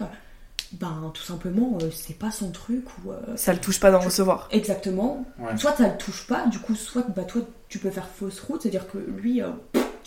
ben 0.72 1.10
tout 1.14 1.22
simplement, 1.22 1.78
euh, 1.80 1.88
c'est 1.90 2.18
pas 2.18 2.30
son 2.30 2.50
truc 2.50 2.84
ou 3.04 3.10
euh, 3.12 3.16
Ça 3.36 3.52
le 3.54 3.58
touche 3.58 3.80
pas 3.80 3.90
d'en 3.90 4.00
recevoir. 4.00 4.48
exactement. 4.50 5.24
Ouais. 5.38 5.56
Soit 5.56 5.74
ça 5.76 5.88
le 5.88 5.96
touche 5.96 6.26
pas, 6.26 6.46
du 6.46 6.58
coup, 6.58 6.74
soit 6.74 7.06
bah 7.16 7.22
toi 7.24 7.40
tu 7.70 7.78
peux 7.78 7.90
faire 7.90 8.08
fausse 8.08 8.40
route, 8.40 8.62
c'est-à-dire 8.62 8.86
que 8.90 8.98
lui, 8.98 9.42
euh, 9.42 9.48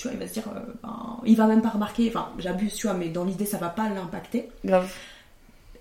tu 0.02 0.08
vois, 0.08 0.14
il 0.16 0.20
va 0.20 0.28
se 0.28 0.34
dire, 0.34 0.48
euh, 0.56 0.60
ben, 0.82 1.18
il 1.26 1.36
va 1.38 1.46
même 1.48 1.62
pas 1.62 1.70
remarquer, 1.70 2.10
enfin 2.10 2.30
j'abuse, 2.40 2.74
tu 2.74 2.88
vois, 2.88 2.96
mais 2.96 3.10
dans 3.10 3.24
l'idée 3.24 3.46
ça 3.46 3.58
va 3.58 3.70
pas 3.70 3.88
l'impacter. 3.90 4.50
Grave. 4.66 4.92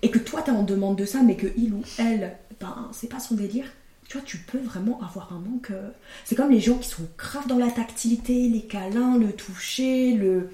et 0.03 0.11
que 0.11 0.19
toi 0.19 0.41
t'es 0.41 0.51
en 0.51 0.63
demande 0.63 0.95
de 0.95 1.05
ça, 1.05 1.21
mais 1.23 1.35
que 1.35 1.47
il 1.57 1.73
ou 1.73 1.81
elle, 1.97 2.37
ben 2.59 2.89
c'est 2.91 3.07
pas 3.09 3.19
son 3.19 3.33
délire, 3.35 3.65
tu 4.07 4.17
vois, 4.17 4.25
tu 4.25 4.37
peux 4.37 4.59
vraiment 4.59 4.99
avoir 5.01 5.33
un 5.33 5.39
manque. 5.39 5.71
euh, 5.71 5.89
C'est 6.25 6.35
comme 6.35 6.51
les 6.51 6.59
gens 6.59 6.77
qui 6.77 6.89
sont 6.89 7.03
grave 7.17 7.47
dans 7.47 7.57
la 7.57 7.71
tactilité, 7.71 8.47
les 8.49 8.61
câlins, 8.61 9.17
le 9.17 9.31
toucher, 9.33 10.13
le. 10.13 10.49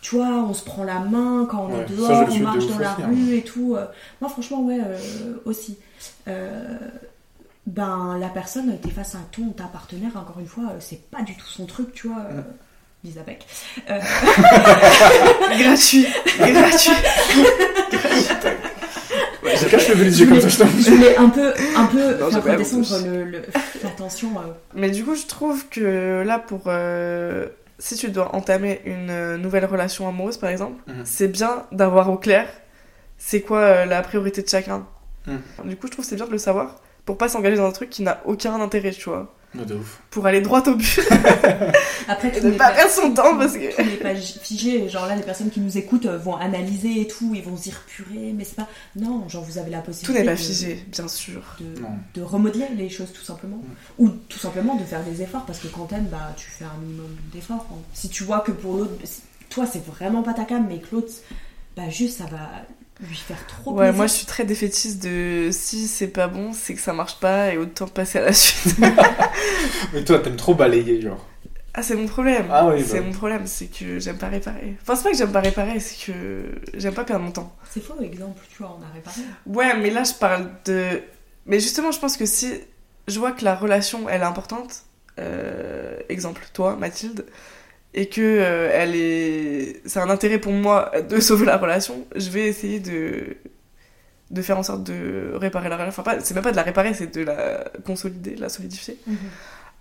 Tu 0.00 0.14
vois, 0.16 0.28
on 0.44 0.54
se 0.54 0.64
prend 0.64 0.82
la 0.84 1.00
main 1.00 1.46
quand 1.50 1.66
on 1.66 1.74
Ouais, 1.74 1.82
est 1.82 1.94
dehors, 1.94 2.26
on 2.30 2.38
marche 2.38 2.66
dans 2.68 2.78
la 2.78 2.92
hein. 2.92 3.08
rue 3.08 3.34
et 3.36 3.42
tout. 3.42 3.74
euh. 3.76 3.84
Moi, 4.22 4.30
franchement, 4.30 4.62
ouais, 4.62 4.78
euh, 4.82 5.34
aussi. 5.44 5.76
Euh, 6.26 6.78
ben, 7.66 8.16
la 8.18 8.28
personne, 8.30 8.74
t'es 8.80 8.88
face 8.90 9.14
à 9.14 9.18
ton, 9.30 9.50
ta 9.50 9.64
partenaire, 9.64 10.16
encore 10.16 10.38
une 10.40 10.46
fois, 10.46 10.72
c'est 10.80 11.10
pas 11.10 11.22
du 11.22 11.36
tout 11.36 11.46
son 11.46 11.66
truc, 11.66 11.92
tu 11.92 12.08
vois. 12.08 12.24
Euh, 13.04 13.08
Lisa 13.08 13.20
Beck. 13.22 13.46
Euh, 13.90 13.98
Gratuit. 15.58 16.06
Gratuit. 16.38 16.92
Je 19.42 19.68
cache 19.68 19.88
le 19.88 19.94
les 20.04 20.20
yeux 20.20 20.26
comme 20.26 20.40
ça, 20.40 20.48
je 20.48 20.58
t'en 20.58 20.66
je 20.66 20.90
voulais 20.90 21.16
un 21.16 21.28
peu, 21.28 21.52
un 21.76 21.86
peu 21.86 22.14
Non, 22.18 22.30
faire 22.30 22.44
redescendre 22.44 22.86
honte. 22.92 23.04
le, 23.06 23.24
le- 23.24 23.42
la 23.82 23.90
tension. 23.90 24.28
euh. 24.38 24.52
Mais 24.74 24.90
du 24.90 25.04
coup, 25.04 25.14
je 25.14 25.26
trouve 25.26 25.68
que 25.68 26.22
là, 26.24 26.38
pour. 26.38 26.62
euh, 26.66 27.46
si 27.78 27.96
tu 27.96 28.10
dois 28.10 28.34
entamer 28.34 28.82
une 28.84 29.08
euh, 29.10 29.36
nouvelle 29.38 29.64
relation 29.64 30.06
amoureuse, 30.06 30.36
par 30.36 30.50
exemple, 30.50 30.80
Mhm. 30.86 31.02
c'est 31.04 31.28
bien 31.28 31.64
d'avoir 31.72 32.10
au 32.10 32.16
clair 32.16 32.46
c'est 33.22 33.40
quoi 33.42 33.58
euh, 33.60 33.84
la 33.86 34.00
priorité 34.02 34.42
de 34.42 34.48
chacun. 34.48 34.86
Mhm. 35.26 35.40
Du 35.64 35.76
coup, 35.76 35.86
je 35.86 35.92
trouve 35.92 36.04
que 36.04 36.08
c'est 36.10 36.16
bien 36.16 36.26
de 36.26 36.30
le 36.32 36.38
savoir 36.38 36.76
pour 37.06 37.16
pas 37.18 37.28
s'engager 37.28 37.56
dans 37.56 37.66
un 37.66 37.72
truc 37.72 37.90
qui 37.90 38.02
n'a 38.02 38.20
aucun 38.24 38.58
intérêt, 38.60 38.90
tu 38.92 39.08
vois. 39.10 39.34
De 39.54 39.74
ouf. 39.74 40.00
Pour 40.10 40.26
aller 40.26 40.40
droit 40.40 40.62
au 40.68 40.74
but. 40.76 41.00
Après, 42.08 42.30
tout 42.30 42.40
de 42.40 42.50
n'est 42.50 42.56
pas 42.56 42.70
perdre 42.70 42.90
son 42.90 43.12
temps, 43.12 43.36
parce 43.36 43.54
que- 43.54 43.74
tout 43.74 43.82
n'est 43.82 43.96
pas 43.96 44.14
figé. 44.14 44.88
Genre 44.88 45.06
là, 45.06 45.16
les 45.16 45.22
personnes 45.22 45.50
qui 45.50 45.58
nous 45.60 45.76
écoutent 45.76 46.06
euh, 46.06 46.16
vont 46.18 46.36
analyser 46.36 47.00
et 47.00 47.08
tout, 47.08 47.32
ils 47.34 47.42
vont 47.42 47.56
se 47.56 47.62
dire 47.64 47.80
purée, 47.86 48.32
mais 48.34 48.44
c'est 48.44 48.54
pas. 48.56 48.68
Non, 48.96 49.28
genre 49.28 49.42
vous 49.42 49.58
avez 49.58 49.70
la 49.70 49.78
Tout 49.78 49.86
possibilité. 49.86 50.20
n'est 50.20 50.26
pas 50.26 50.32
de- 50.36 50.36
figé, 50.40 50.84
bien 50.88 51.08
sûr. 51.08 51.42
De, 51.60 51.74
de 52.20 52.22
remodeler 52.24 52.66
les 52.76 52.88
choses 52.88 53.12
tout 53.12 53.24
simplement. 53.24 53.56
Mm. 53.56 54.04
Ou 54.04 54.08
tout 54.28 54.38
simplement 54.38 54.76
de 54.76 54.84
faire 54.84 55.02
des 55.04 55.20
efforts 55.22 55.44
parce 55.46 55.58
que 55.58 55.66
quand 55.68 55.86
t'aimes, 55.86 56.06
bah 56.10 56.32
tu 56.36 56.48
fais 56.48 56.64
un 56.64 56.78
minimum 56.80 57.16
d'efforts. 57.32 57.66
hein. 57.72 57.78
Si 57.92 58.08
tu 58.08 58.22
vois 58.24 58.40
que 58.40 58.52
pour 58.52 58.76
l'autre, 58.76 58.92
toi 59.48 59.66
c'est 59.66 59.84
vraiment 59.84 60.22
pas 60.22 60.32
ta 60.34 60.44
cam, 60.44 60.64
mais 60.68 60.78
que 60.78 60.94
l'autre, 60.94 61.12
bah 61.76 61.90
juste 61.90 62.18
ça 62.18 62.24
va 62.24 62.50
lui 63.02 63.16
faire 63.16 63.46
trop 63.46 63.72
Ouais, 63.72 63.92
plaisir. 63.92 63.96
moi 63.96 64.06
je 64.06 64.12
suis 64.14 64.26
très 64.26 64.44
défaitiste 64.44 65.02
de 65.02 65.50
si 65.52 65.88
c'est 65.88 66.08
pas 66.08 66.28
bon, 66.28 66.52
c'est 66.52 66.74
que 66.74 66.80
ça 66.80 66.92
marche 66.92 67.18
pas 67.20 67.52
et 67.52 67.58
autant 67.58 67.86
passer 67.88 68.18
à 68.18 68.22
la 68.26 68.32
suite. 68.34 68.76
Mais 69.92 70.04
toi, 70.04 70.18
t'aimes 70.18 70.36
trop 70.36 70.54
balayer, 70.54 71.00
genre. 71.00 71.26
Ah, 71.72 71.82
c'est 71.82 71.94
mon 71.94 72.06
problème. 72.06 72.46
Ah 72.50 72.66
oui, 72.66 72.82
c'est 72.84 72.98
bah. 73.00 73.06
mon 73.06 73.12
problème, 73.12 73.46
c'est 73.46 73.66
que 73.66 74.00
j'aime 74.00 74.18
pas 74.18 74.28
réparer. 74.28 74.76
Enfin, 74.82 74.96
c'est 74.96 75.04
pas 75.04 75.10
que 75.12 75.16
j'aime 75.16 75.32
pas 75.32 75.40
réparer, 75.40 75.78
c'est 75.78 76.04
que 76.12 76.42
j'aime 76.74 76.94
pas 76.94 77.04
perdre 77.04 77.24
mon 77.24 77.30
temps. 77.30 77.54
C'est 77.70 77.82
faux 77.82 77.94
exemple, 78.02 78.42
tu 78.50 78.62
vois, 78.62 78.76
on 78.78 78.82
a 78.84 78.92
réparé. 78.92 79.20
Ouais, 79.46 79.76
mais 79.78 79.90
là 79.90 80.02
je 80.04 80.14
parle 80.14 80.50
de. 80.64 81.00
Mais 81.46 81.60
justement, 81.60 81.92
je 81.92 82.00
pense 82.00 82.16
que 82.16 82.26
si 82.26 82.52
je 83.06 83.18
vois 83.18 83.32
que 83.32 83.44
la 83.44 83.54
relation 83.54 84.08
elle 84.08 84.22
est 84.22 84.24
importante, 84.24 84.82
euh, 85.20 85.96
exemple 86.08 86.42
toi, 86.52 86.74
Mathilde, 86.76 87.24
et 87.94 88.08
que 88.08 88.20
euh, 88.20 88.70
elle 88.72 88.94
est. 88.96 89.82
C'est 89.86 90.00
un 90.00 90.10
intérêt 90.10 90.38
pour 90.38 90.52
moi 90.52 90.92
de 91.08 91.20
sauver 91.20 91.46
la 91.46 91.56
relation, 91.58 92.06
je 92.16 92.30
vais 92.30 92.46
essayer 92.48 92.80
de 92.80 93.36
de 94.30 94.42
faire 94.42 94.58
en 94.58 94.62
sorte 94.62 94.84
de 94.84 95.32
réparer 95.34 95.68
la 95.68 95.76
relation. 95.76 96.00
Enfin, 96.02 96.16
pas- 96.18 96.20
c'est 96.24 96.34
même 96.34 96.44
pas 96.44 96.52
de 96.52 96.56
la 96.56 96.62
réparer, 96.62 96.94
c'est 96.94 97.08
de 97.14 97.22
la 97.24 97.64
consolider, 97.84 98.32
de 98.36 98.40
la 98.40 98.48
solidifier. 98.48 98.96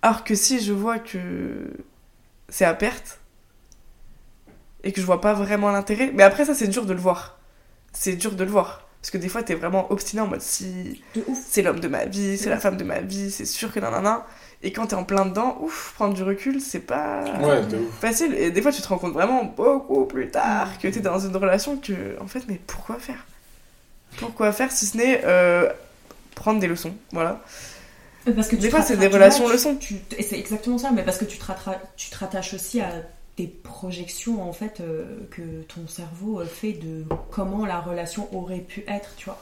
Alors 0.02 0.24
que 0.24 0.36
si 0.36 0.60
je 0.62 0.74
vois 0.74 1.00
que 1.00 1.20
c'est 2.50 2.66
à 2.66 2.74
perte 2.74 3.20
et 4.84 4.92
que 4.92 5.02
je 5.02 5.06
vois 5.06 5.22
pas 5.22 5.34
vraiment 5.34 5.72
l'intérêt, 5.72 6.12
mais 6.14 6.24
après 6.24 6.46
ça 6.46 6.54
c'est 6.54 6.68
dur 6.68 6.86
de 6.86 6.94
le 6.94 7.00
voir. 7.00 7.40
C'est 7.94 8.16
dur 8.16 8.34
de 8.36 8.44
le 8.44 8.50
voir. 8.50 8.88
Parce 9.02 9.12
que 9.12 9.18
des 9.18 9.30
fois 9.30 9.44
t'es 9.44 9.56
vraiment 9.56 9.92
obstiné 9.92 10.22
en 10.22 10.28
mode 10.28 10.42
si 10.42 11.04
c'est 11.50 11.62
l'homme 11.62 11.80
de 11.80 11.88
ma 11.88 12.06
vie, 12.06 12.38
c'est 12.38 12.50
la 12.50 12.60
femme 12.60 12.78
de 12.78 12.84
ma 12.84 13.00
vie, 13.02 13.32
c'est 13.32 13.46
sûr 13.46 13.72
que 13.72 13.80
nanana. 13.80 14.26
Et 14.62 14.74
quand 14.74 14.88
t'es 14.88 14.96
en 14.96 15.06
plein 15.06 15.26
dedans, 15.26 15.58
ouf, 15.62 15.94
prendre 15.96 16.14
du 16.14 16.24
recul 16.24 16.60
c'est 16.60 16.82
pas 16.82 17.24
Ouais, 17.42 17.66
de 17.66 17.78
ouf. 17.78 18.00
facile. 18.02 18.34
Et 18.36 18.52
des 18.52 18.62
fois 18.62 18.72
tu 18.72 18.82
te 18.82 18.88
rends 18.88 18.98
compte 18.98 19.14
vraiment 19.14 19.44
beaucoup 19.46 20.06
plus 20.06 20.30
tard 20.30 20.78
que 20.80 20.88
t'es 20.90 21.00
dans 21.00 21.20
une 21.20 21.36
relation 21.36 21.78
que, 21.78 22.20
en 22.22 22.28
fait, 22.28 22.44
mais 22.48 22.60
pourquoi 22.68 22.98
faire? 23.00 23.26
Pourquoi 24.18 24.52
faire 24.52 24.72
si 24.72 24.86
ce 24.86 24.98
n'est 24.98 25.22
euh, 25.24 25.70
prendre 26.36 26.60
des 26.60 26.68
leçons 26.68 26.94
Voilà. 27.14 27.42
Parce 28.36 28.50
que 28.50 28.58
Des 28.58 28.64
tu 28.64 28.70
fois, 28.70 28.82
te 28.82 28.88
c'est 28.88 28.98
des 28.98 29.08
relations 29.08 29.46
tu- 29.46 29.54
leçons. 29.54 29.76
tu- 29.76 29.96
et 30.18 30.24
c'est 30.24 30.38
exactement 30.38 30.78
ça, 30.78 30.92
mais 30.92 31.04
parce 31.04 31.18
que 31.18 31.26
tu 31.26 31.38
te, 31.38 31.46
rattra- 31.46 31.80
tu 31.96 32.10
te 32.10 32.18
rattaches 32.18 32.54
aussi 32.54 32.82
à 32.82 32.90
des 33.38 33.48
projections 33.48 34.44
en 34.48 34.52
fait 34.52 34.82
euh, 34.82 35.06
que 35.32 35.42
ton 35.74 35.88
cerveau 35.88 36.42
euh, 36.42 36.46
fait 36.46 36.74
de 36.74 37.06
comment 37.32 37.66
la 37.66 37.80
relation 37.80 38.28
aurait 38.36 38.60
pu 38.60 38.84
être, 38.88 39.16
tu 39.16 39.26
vois. 39.26 39.42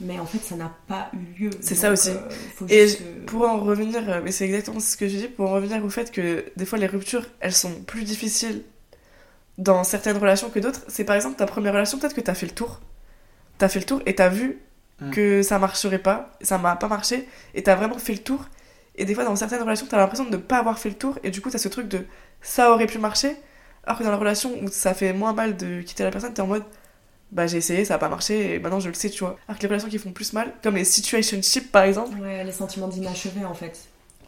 Mais 0.00 0.18
en 0.18 0.26
fait, 0.26 0.38
ça 0.38 0.56
n'a 0.56 0.72
pas 0.88 1.10
eu 1.12 1.44
lieu. 1.44 1.50
C'est 1.60 1.74
ça 1.76 1.92
aussi. 1.92 2.10
euh, 2.10 2.66
Et 2.68 2.88
juste 2.88 3.02
Pour 3.26 3.48
en 3.48 3.58
revenir, 3.60 4.08
euh, 4.08 4.20
mais 4.24 4.32
c'est 4.32 4.44
exactement 4.44 4.80
ce 4.80 4.96
que 4.96 5.08
je 5.08 5.16
dis, 5.16 5.28
pour 5.28 5.48
en 5.50 5.52
revenir 5.54 5.84
au 5.84 5.90
fait 5.90 6.10
que 6.10 6.44
des 6.56 6.66
fois 6.66 6.78
les 6.78 6.86
ruptures, 6.86 7.26
elles 7.40 7.52
sont 7.54 7.72
plus 7.82 8.02
difficiles 8.02 8.62
dans 9.58 9.84
certaines 9.84 10.16
relations 10.16 10.50
que 10.50 10.58
d'autres. 10.58 10.82
C'est 10.88 11.04
par 11.04 11.16
exemple 11.16 11.36
ta 11.36 11.46
première 11.46 11.72
relation, 11.72 11.98
peut-être 11.98 12.14
que 12.14 12.20
t'as 12.20 12.34
fait 12.34 12.46
le 12.46 12.52
tour. 12.52 12.80
T'as 13.58 13.68
fait 13.68 13.80
le 13.80 13.86
tour 13.86 14.02
et 14.06 14.14
t'as 14.14 14.28
vu 14.28 14.58
Mm. 15.00 15.10
que 15.10 15.42
ça 15.42 15.58
marcherait 15.58 15.98
pas, 15.98 16.32
ça 16.42 16.58
m'a 16.58 16.76
pas 16.76 16.88
marché, 16.88 17.28
et 17.54 17.62
t'as 17.64 17.74
vraiment 17.74 17.98
fait 17.98 18.12
le 18.12 18.20
tour. 18.20 18.46
Et 18.96 19.04
des 19.04 19.14
fois 19.14 19.24
dans 19.24 19.36
certaines 19.36 19.62
relations, 19.62 19.86
t'as 19.88 19.96
l'impression 19.98 20.24
de 20.26 20.30
ne 20.30 20.36
pas 20.36 20.58
avoir 20.58 20.78
fait 20.78 20.90
le 20.90 20.96
tour, 20.96 21.18
et 21.24 21.30
du 21.30 21.40
coup 21.40 21.50
t'as 21.50 21.58
ce 21.58 21.68
truc 21.68 21.88
de 21.88 22.06
ça 22.42 22.72
aurait 22.72 22.86
pu 22.86 22.98
marcher, 22.98 23.36
Alors 23.84 23.98
que 23.98 24.04
dans 24.04 24.10
la 24.12 24.16
relation 24.18 24.52
où 24.62 24.68
ça 24.70 24.94
fait 24.94 25.12
moins 25.12 25.32
mal 25.34 25.56
de 25.56 25.82
quitter 25.82 26.04
la 26.04 26.10
personne, 26.12 26.34
t'es 26.34 26.42
en 26.42 26.46
mode 26.46 26.64
bah 27.32 27.46
j'ai 27.48 27.56
essayé, 27.56 27.84
ça 27.84 27.94
a 27.94 27.98
pas 27.98 28.08
marché 28.08 28.54
et 28.54 28.58
maintenant 28.60 28.78
je 28.80 28.88
le 28.88 28.94
sais, 28.94 29.10
tu 29.10 29.24
vois. 29.24 29.38
Alors 29.48 29.56
que 29.58 29.62
les 29.62 29.68
relations 29.68 29.88
qui 29.88 29.98
font 29.98 30.12
plus 30.12 30.32
mal, 30.34 30.52
comme 30.62 30.76
les 30.76 30.84
situationships 30.84 31.72
par 31.72 31.82
exemple, 31.82 32.16
Ouais, 32.20 32.44
les 32.44 32.52
sentiments 32.52 32.88
d'inachevé 32.88 33.44
en 33.44 33.54
fait. 33.54 33.78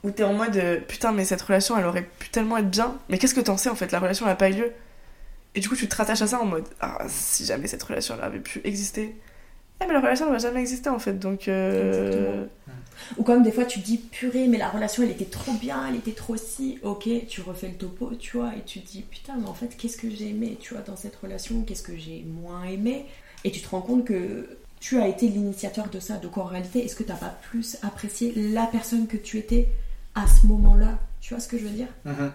où 0.02 0.10
t'es 0.10 0.24
en 0.24 0.32
mode 0.34 0.56
euh, 0.56 0.80
putain, 0.80 1.12
mais 1.12 1.24
cette 1.24 1.42
relation 1.42 1.78
elle 1.78 1.84
aurait 1.86 2.02
pu 2.18 2.28
tellement 2.30 2.56
être 2.58 2.70
bien, 2.70 2.98
mais 3.08 3.18
qu'est-ce 3.18 3.34
que 3.34 3.40
t'en 3.40 3.56
sais 3.56 3.68
en 3.70 3.74
fait? 3.76 3.92
La 3.92 4.00
relation 4.00 4.26
elle 4.26 4.32
a 4.32 4.36
pas 4.36 4.50
eu 4.50 4.54
lieu. 4.54 4.72
Et 5.56 5.60
du 5.60 5.68
coup, 5.68 5.76
tu 5.76 5.86
te 5.88 5.94
rattaches 5.94 6.20
à 6.22 6.26
ça 6.26 6.40
en 6.40 6.46
mode 6.46 6.64
ah, 6.80 6.98
si 7.08 7.44
jamais 7.44 7.68
cette 7.68 7.82
relation 7.84 8.16
elle 8.18 8.24
avait 8.24 8.40
pu 8.40 8.60
exister. 8.64 9.14
Eh, 9.80 9.86
mais 9.86 9.92
la 9.92 10.00
relation 10.00 10.30
va 10.30 10.38
jamais 10.38 10.60
exister 10.60 10.88
en 10.88 10.98
fait, 10.98 11.18
donc. 11.18 11.48
euh, 11.48 11.88
Exactement. 11.88 12.48
Ou 13.18 13.22
comme 13.24 13.42
des 13.42 13.52
fois 13.52 13.64
tu 13.64 13.80
dis 13.80 13.98
purée, 13.98 14.46
mais 14.46 14.56
la 14.56 14.68
relation 14.68 15.02
elle 15.02 15.10
était 15.10 15.24
trop 15.24 15.52
bien, 15.54 15.86
elle 15.88 15.96
était 15.96 16.12
trop 16.12 16.36
si. 16.36 16.78
Ok, 16.82 17.08
tu 17.28 17.40
refais 17.42 17.68
le 17.68 17.74
topo, 17.74 18.12
tu 18.18 18.36
vois, 18.36 18.52
et 18.56 18.62
tu 18.64 18.80
te 18.80 18.86
dis 18.90 19.02
putain, 19.02 19.34
mais 19.38 19.48
en 19.48 19.54
fait, 19.54 19.76
qu'est-ce 19.76 19.96
que 19.98 20.08
j'ai 20.08 20.28
aimé, 20.30 20.56
tu 20.60 20.74
vois, 20.74 20.82
dans 20.82 20.96
cette 20.96 21.16
relation, 21.16 21.62
qu'est-ce 21.62 21.82
que 21.82 21.96
j'ai 21.96 22.24
moins 22.24 22.64
aimé? 22.64 23.06
Et 23.42 23.50
tu 23.50 23.60
te 23.60 23.68
rends 23.68 23.82
compte 23.82 24.04
que 24.04 24.58
tu 24.80 24.98
as 25.00 25.08
été 25.08 25.28
l'initiateur 25.28 25.88
de 25.90 25.98
ça. 26.00 26.16
Donc 26.18 26.38
en 26.38 26.44
réalité, 26.44 26.84
est-ce 26.84 26.94
que 26.96 27.02
t'as 27.02 27.14
pas 27.16 27.36
plus 27.50 27.76
apprécié 27.82 28.32
la 28.36 28.66
personne 28.66 29.06
que 29.06 29.16
tu 29.16 29.38
étais 29.38 29.68
à 30.14 30.26
ce 30.26 30.46
moment-là? 30.46 30.98
Tu 31.20 31.34
vois 31.34 31.40
ce 31.40 31.48
que 31.48 31.58
je 31.58 31.64
veux 31.64 31.70
dire? 31.70 31.88
Mhm. 32.04 32.32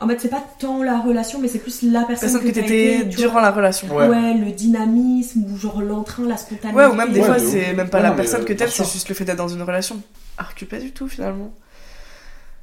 En 0.00 0.08
fait, 0.08 0.20
c'est 0.20 0.28
pas 0.28 0.42
tant 0.58 0.82
la 0.82 0.98
relation, 1.00 1.38
mais 1.40 1.48
c'est 1.48 1.58
plus 1.58 1.82
la 1.82 2.04
personne, 2.04 2.30
Personne 2.32 2.48
que 2.48 2.54
t'as 2.54 2.62
t'étais 2.62 2.94
été, 3.00 3.08
tu 3.10 3.16
durant 3.16 3.32
vois. 3.34 3.42
la 3.42 3.50
relation. 3.52 3.88
Ouais. 3.94 4.08
Ouais. 4.08 4.34
le 4.34 4.50
dynamisme, 4.52 5.44
ou 5.52 5.56
genre 5.56 5.80
l'entrain, 5.82 6.24
la 6.26 6.36
spontanéité. 6.36 6.76
Ouais, 6.76 6.86
ou 6.86 6.94
même 6.94 7.12
des 7.12 7.20
Ouais, 7.20 7.26
fois, 7.26 7.38
c'est 7.38 7.72
même 7.74 7.88
pas 7.90 7.98
Ouais, 7.98 8.02
la 8.04 8.10
non, 8.10 8.16
personne 8.16 8.42
euh, 8.42 8.44
que 8.44 8.52
t'aimes, 8.52 8.68
c'est 8.70 8.84
juste 8.90 9.08
le 9.08 9.14
fait 9.14 9.24
d'être 9.24 9.38
dans 9.38 9.48
une 9.48 9.62
relation. 9.62 10.02
Alors 10.38 10.54
que 10.54 10.64
pas 10.64 10.78
du 10.78 10.92
tout 10.92 11.08
finalement. 11.08 11.54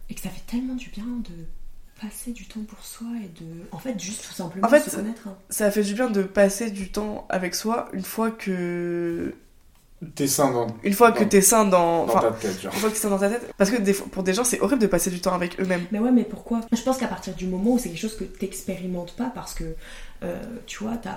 Et 0.10 0.14
que 0.14 0.22
ça 0.22 0.30
fait 0.30 0.44
tellement 0.46 0.74
du 0.76 0.90
bien 0.90 1.06
de 1.06 1.34
passer 2.02 2.32
du 2.32 2.46
temps 2.46 2.62
pour 2.68 2.84
soi 2.84 3.08
et 3.24 3.28
de. 3.42 3.48
En 3.72 3.78
fait, 3.80 3.98
juste 4.00 4.26
tout 4.28 4.34
simplement 4.34 4.68
En 4.68 4.70
fait, 4.70 4.82
se 4.82 4.96
connaître. 4.96 5.28
hein. 5.28 5.36
Ça 5.50 5.72
fait 5.72 5.84
du 5.84 5.94
bien 5.94 6.10
de 6.10 6.24
passer 6.24 6.70
du 6.72 6.92
temps 6.92 7.26
avec 7.30 7.56
soi 7.56 7.88
une 7.94 8.04
fois 8.04 8.32
que. 8.32 9.34
T'es 10.16 10.26
sain 10.28 10.52
dans, 10.52 10.68
Une 10.84 10.94
fois 10.94 11.12
que 11.12 11.24
t'es 11.24 11.42
sain 11.42 11.64
dans. 11.66 12.06
dans 12.08 12.14
Enfin, 12.16 12.22
ta 12.22 12.32
tête, 12.32 12.60
genre. 12.62 12.74
une 12.74 12.80
fois 12.80 12.90
que 12.90 12.96
t'es 12.96 13.02
sain 13.02 13.10
dans 13.12 13.20
ta 13.20 13.30
tête. 13.30 13.54
Parce 13.56 13.70
que 13.70 13.78
des 13.80 13.94
fois- 13.94 14.08
pour 14.12 14.24
des 14.24 14.34
gens, 14.34 14.44
c'est 14.44 14.60
horrible 14.60 14.82
de 14.82 14.88
passer 14.88 15.12
du 15.12 15.22
temps 15.22 15.34
avec 15.34 15.60
eux-mêmes. 15.62 15.86
Mais 15.92 16.00
ouais, 16.00 16.12
mais 16.12 16.24
pourquoi? 16.24 16.62
Je 16.72 16.82
pense 16.82 16.98
qu'à 16.98 17.08
partir 17.08 17.36
du 17.36 17.46
moment 17.46 17.74
où 17.74 17.78
c'est 17.78 17.90
quelque 17.90 18.02
chose 18.02 18.18
que 18.18 18.24
t'expérimentes 18.24 19.14
pas, 19.16 19.32
parce 19.36 19.54
que 19.54 19.64
euh, 20.24 20.42
tu 20.66 20.84
vois, 20.84 20.98
t'as 20.98 21.12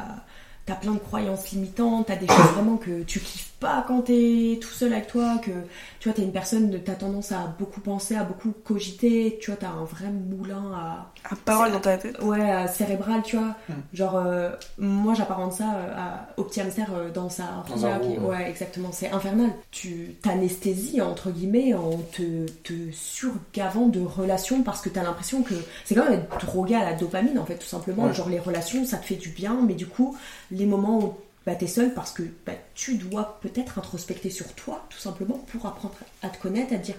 as 0.66 0.76
plein 0.76 0.92
de 0.92 0.98
croyances 0.98 1.50
limitantes, 1.50 2.06
t'as 2.08 2.16
des 2.16 2.26
choses 2.26 2.52
vraiment 2.54 2.76
que 2.76 3.02
tu 3.04 3.20
kiffes 3.20 3.52
pas 3.64 3.82
quand 3.88 4.02
t'es 4.02 4.58
tout 4.60 4.68
seul 4.68 4.92
avec 4.92 5.06
toi, 5.06 5.38
que 5.42 5.50
tu 5.98 6.08
vois, 6.08 6.12
t'es 6.12 6.22
une 6.22 6.32
personne, 6.32 6.78
t'as 6.84 6.94
tendance 6.94 7.32
à 7.32 7.54
beaucoup 7.58 7.80
penser, 7.80 8.14
à 8.14 8.22
beaucoup 8.22 8.52
cogiter, 8.62 9.38
tu 9.40 9.50
vois, 9.50 9.58
t'as 9.58 9.70
un 9.70 9.84
vrai 9.84 10.10
moulin 10.10 10.70
à. 10.74 11.10
À 11.30 11.34
parole 11.34 11.72
dans 11.72 11.80
ta 11.80 11.96
tête. 11.96 12.20
Ouais, 12.22 12.50
à 12.50 12.68
cérébral, 12.68 13.22
tu 13.22 13.38
vois. 13.38 13.56
Hmm. 13.70 13.72
Genre, 13.94 14.16
euh, 14.16 14.50
moi 14.76 15.14
j'apparente 15.14 15.54
ça 15.54 15.76
euh, 15.76 15.94
à, 15.96 16.28
au 16.36 16.44
petit 16.44 16.60
hamster 16.60 16.88
euh, 16.94 17.10
dans 17.10 17.30
sa. 17.30 17.64
Dans 17.66 17.86
un 17.86 18.00
ouais. 18.00 18.18
ouais, 18.18 18.50
exactement, 18.50 18.90
c'est 18.92 19.10
infernal. 19.10 19.50
Tu 19.70 20.16
t'anesthésies, 20.20 21.00
entre 21.00 21.30
guillemets, 21.30 21.72
en 21.72 21.96
te, 22.12 22.46
te 22.64 22.92
surgavant 22.92 23.86
de 23.86 24.00
relations 24.00 24.62
parce 24.62 24.82
que 24.82 24.90
t'as 24.90 25.02
l'impression 25.02 25.42
que 25.42 25.54
c'est 25.86 25.94
quand 25.94 26.04
même 26.04 26.20
être 26.20 26.46
drogué 26.46 26.74
à 26.74 26.84
la 26.84 26.92
dopamine, 26.92 27.38
en 27.38 27.46
fait, 27.46 27.56
tout 27.56 27.66
simplement. 27.66 28.04
Ouais. 28.04 28.12
Genre, 28.12 28.28
les 28.28 28.40
relations, 28.40 28.84
ça 28.84 28.98
te 28.98 29.06
fait 29.06 29.14
du 29.14 29.30
bien, 29.30 29.58
mais 29.66 29.74
du 29.74 29.86
coup, 29.86 30.14
les 30.50 30.66
moments 30.66 30.98
où 30.98 31.14
bah, 31.46 31.54
t'es 31.54 31.66
seul 31.66 31.92
parce 31.94 32.12
que 32.12 32.22
bah, 32.46 32.52
tu 32.74 32.94
dois 32.96 33.38
peut-être 33.42 33.78
introspecter 33.78 34.30
sur 34.30 34.52
toi, 34.54 34.86
tout 34.90 34.98
simplement, 34.98 35.38
pour 35.52 35.66
apprendre 35.66 35.94
à 36.22 36.28
te 36.28 36.40
connaître, 36.40 36.72
à 36.72 36.78
te 36.78 36.84
dire. 36.86 36.96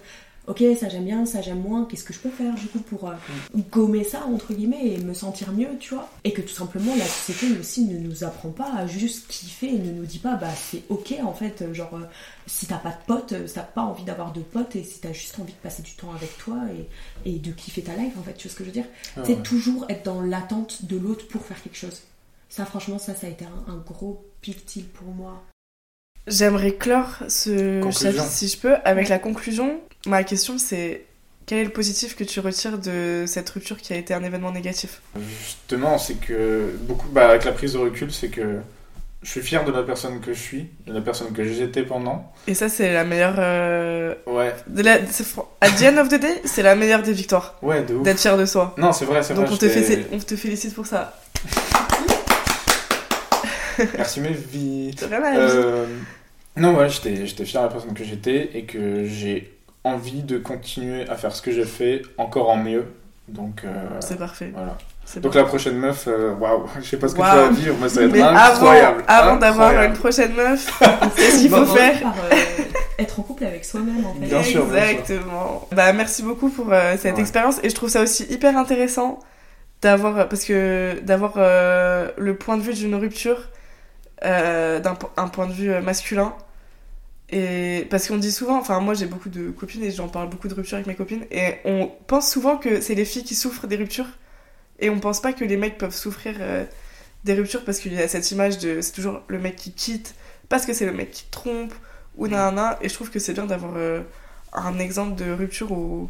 Ok, 0.47 0.63
ça 0.79 0.89
j'aime 0.89 1.05
bien, 1.05 1.25
ça 1.25 1.41
j'aime 1.41 1.59
moins, 1.59 1.85
qu'est-ce 1.85 2.03
que 2.03 2.13
je 2.13 2.19
peux 2.19 2.29
faire 2.29 2.53
du 2.53 2.67
coup 2.67 2.77
pour 2.77 3.09
euh, 3.09 3.13
gommer 3.71 4.03
ça, 4.03 4.27
entre 4.27 4.53
guillemets, 4.53 4.89
et 4.93 4.97
me 4.99 5.15
sentir 5.15 5.51
mieux, 5.51 5.69
tu 5.79 5.95
vois. 5.95 6.07
Et 6.23 6.33
que 6.33 6.41
tout 6.43 6.53
simplement, 6.53 6.95
la 6.95 7.05
société 7.05 7.57
aussi 7.59 7.85
ne 7.85 7.97
nous 7.97 8.23
apprend 8.23 8.51
pas 8.51 8.71
à 8.75 8.85
juste 8.85 9.25
kiffer 9.27 9.73
et 9.73 9.79
ne 9.79 9.91
nous 9.91 10.05
dit 10.05 10.19
pas, 10.19 10.35
bah 10.35 10.51
c'est 10.55 10.83
ok 10.89 11.15
en 11.23 11.33
fait, 11.33 11.63
euh, 11.63 11.73
genre 11.73 11.95
euh, 11.95 12.05
si 12.45 12.67
t'as 12.67 12.77
pas 12.77 12.91
de 12.91 13.03
potes, 13.07 13.33
si 13.47 13.55
t'as 13.55 13.61
pas 13.63 13.81
envie 13.81 14.03
d'avoir 14.03 14.33
de 14.33 14.41
potes 14.41 14.75
et 14.75 14.83
si 14.83 14.99
t'as 14.99 15.13
juste 15.13 15.39
envie 15.39 15.53
de 15.53 15.57
passer 15.57 15.81
du 15.81 15.95
temps 15.95 16.13
avec 16.13 16.37
toi 16.37 16.57
et, 17.25 17.27
et 17.27 17.39
de 17.39 17.51
kiffer 17.51 17.81
ta 17.81 17.95
life 17.95 18.13
en 18.19 18.21
fait, 18.21 18.35
tu 18.35 18.47
vois 18.47 18.53
ce 18.53 18.57
que 18.59 18.65
je 18.65 18.69
veux 18.69 18.73
dire? 18.73 18.85
Ah 19.17 19.21
C'est 19.25 19.41
toujours 19.41 19.87
être 19.89 20.03
dans 20.05 20.21
l'attente 20.21 20.85
de 20.85 20.95
l'autre 20.95 21.27
pour 21.27 21.41
faire 21.43 21.59
quelque 21.63 21.77
chose. 21.77 22.03
Ça, 22.49 22.65
franchement, 22.65 22.99
ça, 22.99 23.15
ça 23.15 23.25
a 23.25 23.31
été 23.31 23.45
un, 23.45 23.73
un 23.73 23.77
gros 23.77 24.23
deal 24.53 24.85
pour 24.85 25.07
moi. 25.07 25.41
J'aimerais 26.27 26.73
clore 26.73 27.17
ce 27.27 27.81
Conclusion. 27.81 28.11
chapitre 28.11 28.25
si 28.31 28.47
je 28.47 28.57
peux 28.57 28.75
avec 28.83 29.09
la 29.09 29.19
conclusion. 29.19 29.79
Ma 30.07 30.23
question 30.23 30.57
c'est 30.57 31.05
quel 31.45 31.59
est 31.59 31.63
le 31.65 31.69
positif 31.69 32.15
que 32.15 32.23
tu 32.23 32.39
retires 32.39 32.79
de 32.79 33.25
cette 33.27 33.47
rupture 33.51 33.77
qui 33.77 33.93
a 33.93 33.97
été 33.97 34.13
un 34.15 34.23
événement 34.23 34.51
négatif? 34.51 35.01
Justement, 35.43 35.99
c'est 35.99 36.15
que 36.15 36.71
beaucoup, 36.81 37.07
bah, 37.09 37.29
avec 37.29 37.43
la 37.45 37.51
prise 37.51 37.73
de 37.73 37.77
recul, 37.77 38.11
c'est 38.11 38.29
que 38.29 38.59
je 39.21 39.29
suis 39.29 39.41
fier 39.41 39.63
de 39.63 39.71
la 39.71 39.83
personne 39.83 40.19
que 40.21 40.33
je 40.33 40.39
suis, 40.39 40.67
de 40.87 40.93
la 40.93 41.01
personne 41.01 41.31
que 41.33 41.43
j'étais 41.43 41.83
pendant. 41.83 42.33
Et 42.47 42.55
ça 42.55 42.67
c'est 42.69 42.91
la 42.91 43.03
meilleure. 43.03 43.35
euh, 43.37 44.15
Ouais, 44.25 44.55
de 44.65 44.81
la- 44.81 44.93
At 45.61 45.69
the 45.69 45.83
end 45.83 45.97
of 45.97 46.09
the 46.09 46.19
day, 46.19 46.41
c'est 46.45 46.63
la 46.63 46.75
meilleure 46.75 47.03
des 47.03 47.13
victoires 47.13 47.59
ouais, 47.61 47.83
de 47.83 47.93
ouf. 47.93 48.01
d'être 48.03 48.19
fier 48.19 48.35
de 48.37 48.45
soi. 48.47 48.73
Non, 48.79 48.91
c'est 48.91 49.05
vrai, 49.05 49.21
c'est 49.21 49.35
Donc 49.35 49.45
vrai. 49.45 49.53
on 49.53 49.57
te, 49.57 49.65
j'étais- 49.67 49.81
fait, 49.83 50.07
on 50.11 50.17
te 50.17 50.35
félicite 50.35 50.73
pour 50.73 50.87
ça. 50.87 51.13
Merci 53.97 54.21
mes 54.21 54.29
vies. 54.29 54.95
C'est 54.97 55.07
vraiment 55.07 55.27
Euh, 55.35 55.85
non, 56.57 56.75
ouais, 56.75 56.89
j'étais 56.89 57.25
j'étais 57.25 57.45
fier 57.45 57.61
de 57.61 57.67
la 57.67 57.71
personne 57.73 57.93
que 57.93 58.03
j'étais 58.03 58.51
et 58.53 58.63
que 58.65 59.05
j'ai 59.05 59.51
envie 59.83 60.23
de 60.23 60.37
continuer 60.37 61.07
à 61.09 61.15
faire 61.15 61.35
ce 61.35 61.41
que 61.41 61.51
j'ai 61.51 61.65
fait 61.65 62.01
encore 62.17 62.49
en 62.49 62.57
mieux. 62.57 62.85
Donc, 63.27 63.61
euh, 63.65 63.69
C'est 64.01 64.17
parfait. 64.19 64.51
voilà. 64.53 64.77
c'est 65.03 65.19
Donc 65.19 65.33
bon. 65.33 65.39
la 65.39 65.45
prochaine 65.45 65.77
meuf, 65.77 66.05
euh, 66.07 66.33
waouh, 66.35 66.67
je 66.81 66.85
sais 66.87 66.97
pas 66.97 67.07
ce 67.07 67.15
que 67.15 67.19
Waouh. 67.21 67.49
tu 67.49 67.55
vas 67.55 67.61
dire, 67.61 67.73
mais 67.81 67.89
ça 67.89 67.99
va 68.01 68.05
être 68.05 68.11
Mais 68.13 68.21
incroyable. 68.21 69.03
avant 69.07 69.35
d'avoir 69.37 69.83
une 69.83 69.93
prochaine 69.93 70.33
meuf, 70.33 70.79
qu'est-ce 71.15 71.39
qu'il 71.39 71.49
faut 71.49 71.57
Bon, 71.65 71.65
faire 71.65 72.01
par, 72.01 72.15
euh, 72.31 72.35
être 72.99 73.19
en 73.19 73.23
couple 73.23 73.45
avec 73.45 73.65
soi-même, 73.65 74.05
en 74.05 74.13
fait. 74.13 74.27
Bien 74.27 74.43
sûr, 74.43 74.65
bien 74.67 74.79
sûr. 74.79 74.89
Exactement. 74.99 75.67
Bah 75.75 75.91
merci 75.93 76.21
beaucoup 76.23 76.49
pour 76.49 76.71
euh, 76.71 76.95
cette 76.99 77.15
Ouais. 77.15 77.21
expérience 77.21 77.59
et 77.63 77.69
je 77.69 77.75
trouve 77.75 77.89
ça 77.89 78.01
aussi 78.03 78.25
hyper 78.29 78.55
intéressant 78.57 79.19
d'avoir 79.81 80.29
parce 80.29 80.45
que 80.45 80.99
d'avoir 81.01 81.33
euh, 81.37 82.09
le 82.17 82.35
point 82.35 82.57
de 82.57 82.61
vue 82.61 82.73
d'une 82.73 82.95
rupture 82.95 83.49
euh, 84.23 84.79
d'un 84.79 84.97
un 85.17 85.27
point 85.27 85.47
de 85.47 85.53
vue 85.53 85.71
euh, 85.71 85.81
masculin. 85.81 86.33
Et 87.29 87.87
parce 87.89 88.07
qu'on 88.07 88.17
dit 88.17 88.31
souvent 88.31 88.57
enfin 88.59 88.79
moi 88.79 88.93
j'ai 88.93 89.07
beaucoup 89.07 89.29
de 89.29 89.49
copines 89.49 89.83
et 89.83 89.91
j'en 89.91 90.07
parle 90.07 90.29
beaucoup 90.29 90.47
de 90.47 90.53
ruptures 90.53 90.75
avec 90.75 90.87
mes 90.87 90.95
copines. 90.95 91.25
Et 91.31 91.55
on 91.65 91.91
pense 92.07 92.31
souvent 92.31 92.57
que 92.57 92.81
c'est 92.81 92.95
les 92.95 93.05
filles 93.05 93.23
qui 93.23 93.35
souffrent 93.35 93.67
des 93.67 93.75
ruptures. 93.75 94.07
Et 94.79 94.89
on 94.89 94.99
pense 94.99 95.21
pas 95.21 95.33
que 95.33 95.43
les 95.43 95.57
mecs 95.57 95.77
peuvent 95.77 95.95
souffrir 95.95 96.35
euh, 96.39 96.65
des 97.23 97.33
ruptures 97.33 97.65
parce 97.65 97.79
qu'il 97.79 97.93
y 97.93 98.01
a 98.01 98.07
cette 98.07 98.29
image 98.31 98.59
de 98.59 98.81
c'est 98.81 98.91
toujours 98.91 99.21
le 99.27 99.39
mec 99.39 99.55
qui 99.55 99.71
quitte 99.71 100.15
parce 100.49 100.65
que 100.65 100.73
c'est 100.73 100.85
le 100.85 100.93
mec 100.93 101.11
qui 101.11 101.25
trompe 101.31 101.73
ou 102.17 102.27
nanana 102.27 102.77
et 102.81 102.89
je 102.89 102.93
trouve 102.93 103.09
que 103.09 103.19
c'est 103.19 103.33
bien 103.33 103.45
d'avoir 103.45 103.73
euh, 103.75 104.01
un 104.53 104.77
exemple 104.77 105.15
de 105.15 105.31
rupture 105.31 105.71
où 105.71 106.09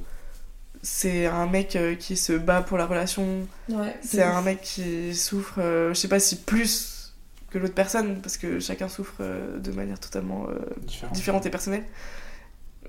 c'est 0.83 1.25
un 1.25 1.47
mec 1.47 1.77
qui 1.99 2.15
se 2.15 2.33
bat 2.33 2.61
pour 2.61 2.77
la 2.77 2.85
relation. 2.85 3.47
Ouais, 3.69 3.95
c'est 4.03 4.21
un 4.21 4.41
mec 4.41 4.61
qui 4.61 5.15
souffre 5.15 5.55
je 5.57 5.93
sais 5.93 6.07
pas 6.07 6.19
si 6.19 6.35
plus 6.35 6.94
que 7.55 7.59
l'autre 7.61 7.73
personne 7.73 8.21
parce 8.21 8.35
que 8.37 8.59
chacun 8.59 8.89
souffre 8.89 9.15
euh, 9.21 9.57
de 9.59 9.71
manière 9.71 9.99
totalement 9.99 10.47
euh, 10.49 10.59
Différent. 10.81 11.11
différente 11.13 11.45
et 11.45 11.49
personnelle 11.49 11.83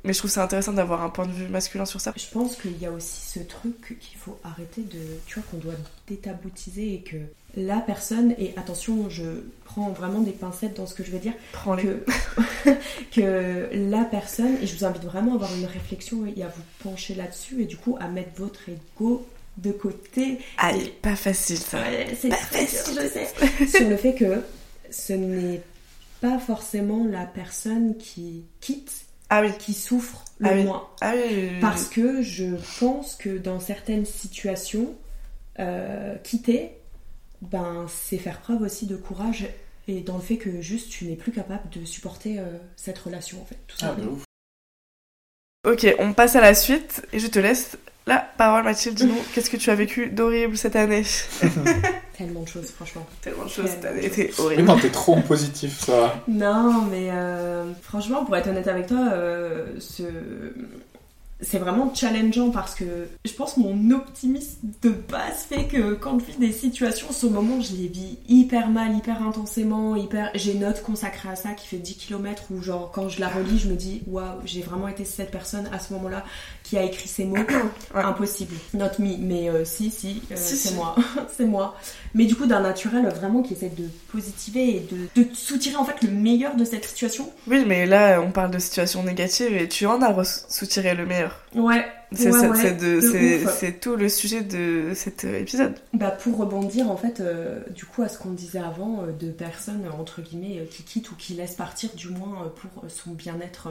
mais 0.04 0.12
je 0.12 0.18
trouve 0.18 0.30
ça 0.30 0.44
intéressant 0.44 0.72
d'avoir 0.72 1.02
un 1.02 1.08
point 1.08 1.26
de 1.26 1.32
vue 1.32 1.48
masculin 1.48 1.84
sur 1.84 2.00
ça 2.00 2.12
Je 2.16 2.26
pense 2.32 2.56
qu'il 2.56 2.78
y 2.80 2.86
a 2.86 2.92
aussi 2.92 3.28
ce 3.28 3.40
truc 3.40 3.98
qu'il 3.98 4.16
faut 4.18 4.38
arrêter 4.44 4.82
de. 4.82 4.98
Tu 5.26 5.34
vois, 5.40 5.42
qu'on 5.50 5.56
doit 5.56 5.74
détaboutiser 6.06 6.94
et 6.94 7.00
que 7.00 7.16
la 7.56 7.78
personne, 7.80 8.32
et 8.38 8.52
attention, 8.56 9.08
je 9.10 9.24
prends 9.64 9.88
vraiment 9.90 10.20
des 10.20 10.30
pincettes 10.32 10.76
dans 10.76 10.86
ce 10.86 10.94
que 10.94 11.02
je 11.02 11.10
vais 11.10 11.18
dire, 11.18 11.32
prends-les 11.52 11.82
que, 11.82 12.70
que 13.12 13.68
la 13.72 14.04
personne, 14.04 14.56
et 14.62 14.66
je 14.66 14.76
vous 14.76 14.84
invite 14.84 15.02
vraiment 15.04 15.32
à 15.32 15.34
avoir 15.36 15.54
une 15.56 15.66
réflexion 15.66 16.24
et 16.36 16.42
à 16.42 16.48
vous 16.48 16.62
pencher 16.84 17.14
là-dessus, 17.16 17.62
et 17.62 17.64
du 17.64 17.76
coup 17.76 17.96
à 17.98 18.06
mettre 18.08 18.30
votre 18.36 18.60
ego 18.68 19.26
de 19.56 19.72
côté. 19.72 20.38
allez 20.58 20.84
Et- 20.84 20.88
pas 20.90 21.16
facile 21.16 21.58
ça 21.58 21.78
Ouais, 21.80 22.16
c'est 22.20 22.28
Pas 22.28 22.36
facile. 22.36 22.94
je 23.02 23.08
sais. 23.08 23.66
Sur 23.78 23.88
le 23.88 23.96
fait 23.96 24.14
que 24.14 24.40
ce 24.90 25.12
n'est 25.12 25.62
pas 26.20 26.38
forcément 26.38 27.04
la 27.04 27.26
personne 27.26 27.96
qui 27.98 28.44
quitte 28.60 28.92
ah 29.28 29.42
oui 29.42 29.50
qui 29.58 29.74
souffre 29.74 30.24
le 30.38 30.48
Ah 30.48 30.52
oui. 30.54 30.64
moins. 30.64 30.88
ah 31.00 31.12
oui. 31.16 31.50
Parce 31.60 31.86
que 31.88 32.22
je 32.22 32.54
pense 32.78 33.16
que 33.16 33.36
dans 33.38 33.58
certaines 33.58 34.06
situations, 34.06 34.94
euh, 35.58 36.14
quitter, 36.22 36.70
ben, 37.42 37.86
c'est 37.88 38.18
faire 38.18 38.40
preuve 38.40 38.62
aussi 38.62 38.86
de 38.86 38.96
courage 38.96 39.48
et 39.88 40.00
dans 40.00 40.16
le 40.16 40.22
fait 40.22 40.36
que 40.36 40.60
juste 40.60 40.90
tu 40.90 41.06
n'es 41.06 41.16
plus 41.16 41.32
capable 41.32 41.68
de 41.70 41.84
supporter 41.84 42.38
euh, 42.38 42.44
cette 42.76 42.98
relation 42.98 43.40
en 43.42 43.44
fait, 43.46 43.58
tout 43.66 43.76
Ah, 43.82 43.94
ouf. 44.00 44.22
Ok, 45.66 45.94
on 45.98 46.12
passe 46.12 46.36
à 46.36 46.40
la 46.40 46.54
suite 46.54 47.02
et 47.12 47.18
je 47.18 47.26
te 47.26 47.38
laisse 47.40 47.76
la 48.06 48.18
parole 48.38 48.62
Mathilde. 48.62 48.94
Dis-nous, 48.94 49.18
qu'est-ce 49.34 49.50
que 49.50 49.56
tu 49.56 49.68
as 49.70 49.74
vécu 49.74 50.06
d'horrible 50.08 50.56
cette 50.56 50.76
année? 50.76 51.02
Tellement 52.16 52.42
de 52.42 52.48
choses, 52.48 52.70
franchement. 52.70 53.04
Tellement 53.20 53.44
de 53.44 53.50
choses 53.50 53.66
cette 53.68 53.84
année, 53.84 54.02
c'était 54.02 54.30
Mais 54.38 54.40
horrible. 54.40 54.62
non, 54.62 54.78
t'es 54.78 54.90
trop 54.90 55.16
positif, 55.20 55.80
ça. 55.84 56.14
Non, 56.28 56.82
mais 56.90 57.10
euh, 57.10 57.64
franchement, 57.82 58.24
pour 58.24 58.36
être 58.36 58.46
honnête 58.48 58.68
avec 58.68 58.86
toi, 58.86 59.08
euh, 59.12 59.66
ce... 59.80 60.04
c'est 61.40 61.58
vraiment 61.58 61.94
challengeant 61.94 62.50
parce 62.50 62.74
que 62.74 63.08
je 63.24 63.32
pense 63.32 63.58
mon 63.58 63.90
optimisme 63.90 64.68
de 64.82 64.88
base 64.88 65.44
fait 65.48 65.66
que 65.66 65.94
quand 65.94 66.18
je 66.18 66.24
vis 66.24 66.38
des 66.38 66.52
situations, 66.52 67.08
ce 67.12 67.26
moment, 67.26 67.60
je 67.60 67.74
les 67.74 67.88
vis 67.88 68.18
hyper 68.26 68.70
mal, 68.70 68.96
hyper 68.96 69.22
intensément, 69.22 69.96
hyper. 69.96 70.30
J'ai 70.34 70.52
une 70.52 70.60
note 70.60 70.82
consacrée 70.82 71.28
à 71.28 71.36
ça 71.36 71.52
qui 71.52 71.66
fait 71.66 71.76
10 71.76 71.96
km 71.96 72.44
où, 72.50 72.62
genre, 72.62 72.90
quand 72.90 73.08
je 73.08 73.20
la 73.20 73.28
relis, 73.28 73.58
je 73.58 73.68
me 73.68 73.74
dis, 73.74 74.02
waouh, 74.06 74.40
j'ai 74.44 74.62
vraiment 74.62 74.88
été 74.88 75.04
cette 75.04 75.30
personne 75.30 75.68
à 75.72 75.78
ce 75.78 75.92
moment-là 75.94 76.24
qui 76.68 76.76
a 76.76 76.82
écrit 76.82 77.08
ces 77.08 77.24
mots. 77.24 77.36
Impossible. 77.94 78.54
Not 78.74 78.98
me, 78.98 79.16
mais 79.18 79.48
euh, 79.48 79.64
si, 79.64 79.90
si, 79.90 80.22
euh, 80.32 80.34
c'est 80.36 80.74
moi. 80.74 80.96
c'est 81.36 81.44
moi. 81.44 81.76
Mais 82.14 82.24
du 82.24 82.34
coup, 82.34 82.46
d'un 82.46 82.60
naturel 82.60 83.06
vraiment 83.08 83.42
qui 83.42 83.54
essaie 83.54 83.68
de 83.70 83.88
positiver 84.10 84.76
et 84.76 84.88
de, 84.90 85.22
de 85.22 85.34
soutirer 85.34 85.76
en 85.76 85.84
fait 85.84 86.02
le 86.02 86.10
meilleur 86.10 86.56
de 86.56 86.64
cette 86.64 86.84
situation. 86.84 87.30
Oui, 87.46 87.64
mais 87.66 87.86
là, 87.86 88.20
on 88.20 88.32
parle 88.32 88.50
de 88.50 88.58
situation 88.58 89.04
négative 89.04 89.54
et 89.56 89.68
tu 89.68 89.86
en 89.86 90.02
as 90.02 90.44
soutiré 90.48 90.94
le 90.94 91.06
meilleur. 91.06 91.40
Ouais. 91.54 91.84
C'est 92.12 93.80
tout 93.80 93.96
le 93.96 94.08
sujet 94.08 94.42
de 94.42 94.92
cet 94.94 95.24
épisode. 95.24 95.74
Bah 95.92 96.10
pour 96.10 96.36
rebondir 96.38 96.90
en 96.90 96.96
fait, 96.96 97.20
euh, 97.20 97.60
du 97.74 97.84
coup 97.84 98.02
à 98.02 98.08
ce 98.08 98.18
qu'on 98.18 98.30
disait 98.30 98.58
avant 98.58 99.02
euh, 99.02 99.12
de 99.12 99.30
personnes 99.30 99.88
entre 99.98 100.22
guillemets 100.22 100.66
qui 100.70 100.82
quittent 100.82 101.10
ou 101.10 101.16
qui 101.16 101.34
laissent 101.34 101.54
partir 101.54 101.90
du 101.94 102.08
moins 102.08 102.52
pour 102.56 102.88
son 102.88 103.12
bien-être 103.12 103.68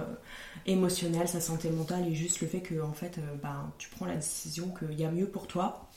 émotionnel, 0.65 1.27
sa 1.27 1.39
santé 1.39 1.69
mentale 1.69 2.07
et 2.07 2.13
juste 2.13 2.41
le 2.41 2.47
fait 2.47 2.59
que 2.59 2.81
en 2.81 2.93
fait 2.93 3.19
bah, 3.41 3.71
tu 3.77 3.89
prends 3.89 4.05
la 4.05 4.15
décision 4.15 4.73
qu'il 4.77 4.99
y 4.99 5.05
a 5.05 5.11
mieux 5.11 5.27
pour 5.27 5.47
toi 5.47 5.87
euh, 5.91 5.94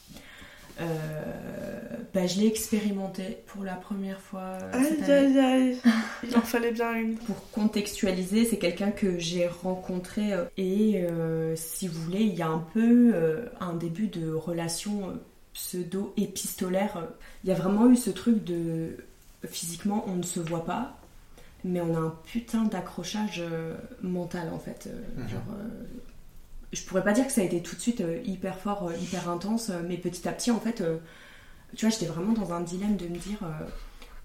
bah, 2.14 2.26
je 2.26 2.40
l'ai 2.40 2.46
expérimenté 2.46 3.38
pour 3.46 3.64
la 3.64 3.74
première 3.74 4.20
fois. 4.20 4.58
Aïe 4.72 5.02
aïe 5.08 5.38
aïe, 5.38 5.78
il 6.22 6.36
en 6.36 6.40
fallait 6.40 6.72
bien 6.72 6.94
une. 6.94 7.16
Pour 7.16 7.50
contextualiser, 7.50 8.44
c'est 8.44 8.58
quelqu'un 8.58 8.90
que 8.90 9.18
j'ai 9.18 9.46
rencontré 9.46 10.32
euh, 10.32 10.44
et 10.56 11.02
euh, 11.02 11.54
si 11.56 11.86
vous 11.86 12.00
voulez, 12.02 12.22
il 12.22 12.34
y 12.34 12.42
a 12.42 12.48
un 12.48 12.64
peu 12.72 13.14
un 13.60 13.74
début 13.74 14.08
de 14.08 14.32
relation 14.32 15.18
pseudo-épistolaire. 15.52 17.08
Il 17.44 17.50
y 17.50 17.52
a 17.52 17.56
vraiment 17.56 17.88
eu 17.88 17.96
ce 17.96 18.10
truc 18.10 18.42
de 18.44 18.96
physiquement 19.46 20.04
on 20.08 20.16
ne 20.16 20.22
se 20.22 20.40
voit 20.40 20.64
pas, 20.64 20.98
mais 21.64 21.80
on 21.80 21.94
a 21.94 21.98
un 21.98 22.14
putain 22.24 22.64
d'accrochage 22.64 23.42
mental 24.02 24.50
en 24.52 24.58
fait. 24.58 24.88
Mhm. 25.16 25.28
Genre, 25.28 25.42
je 26.72 26.82
pourrais 26.84 27.04
pas 27.04 27.12
dire 27.12 27.26
que 27.26 27.32
ça 27.32 27.40
a 27.40 27.44
été 27.44 27.62
tout 27.62 27.76
de 27.76 27.80
suite 27.80 28.00
euh, 28.00 28.20
hyper 28.24 28.58
fort, 28.58 28.88
euh, 28.88 28.96
hyper 28.96 29.28
intense, 29.28 29.70
euh, 29.70 29.80
mais 29.86 29.96
petit 29.96 30.28
à 30.28 30.32
petit, 30.32 30.50
en 30.50 30.60
fait, 30.60 30.82
tu 31.76 31.86
vois, 31.86 31.90
j'étais 31.90 32.06
vraiment 32.06 32.32
dans 32.32 32.52
un 32.52 32.60
dilemme 32.60 32.96
de 32.96 33.06
me 33.06 33.16
dire, 33.16 33.38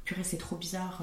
purée, 0.06 0.24
c'est 0.24 0.38
trop 0.38 0.56
bizarre, 0.56 1.02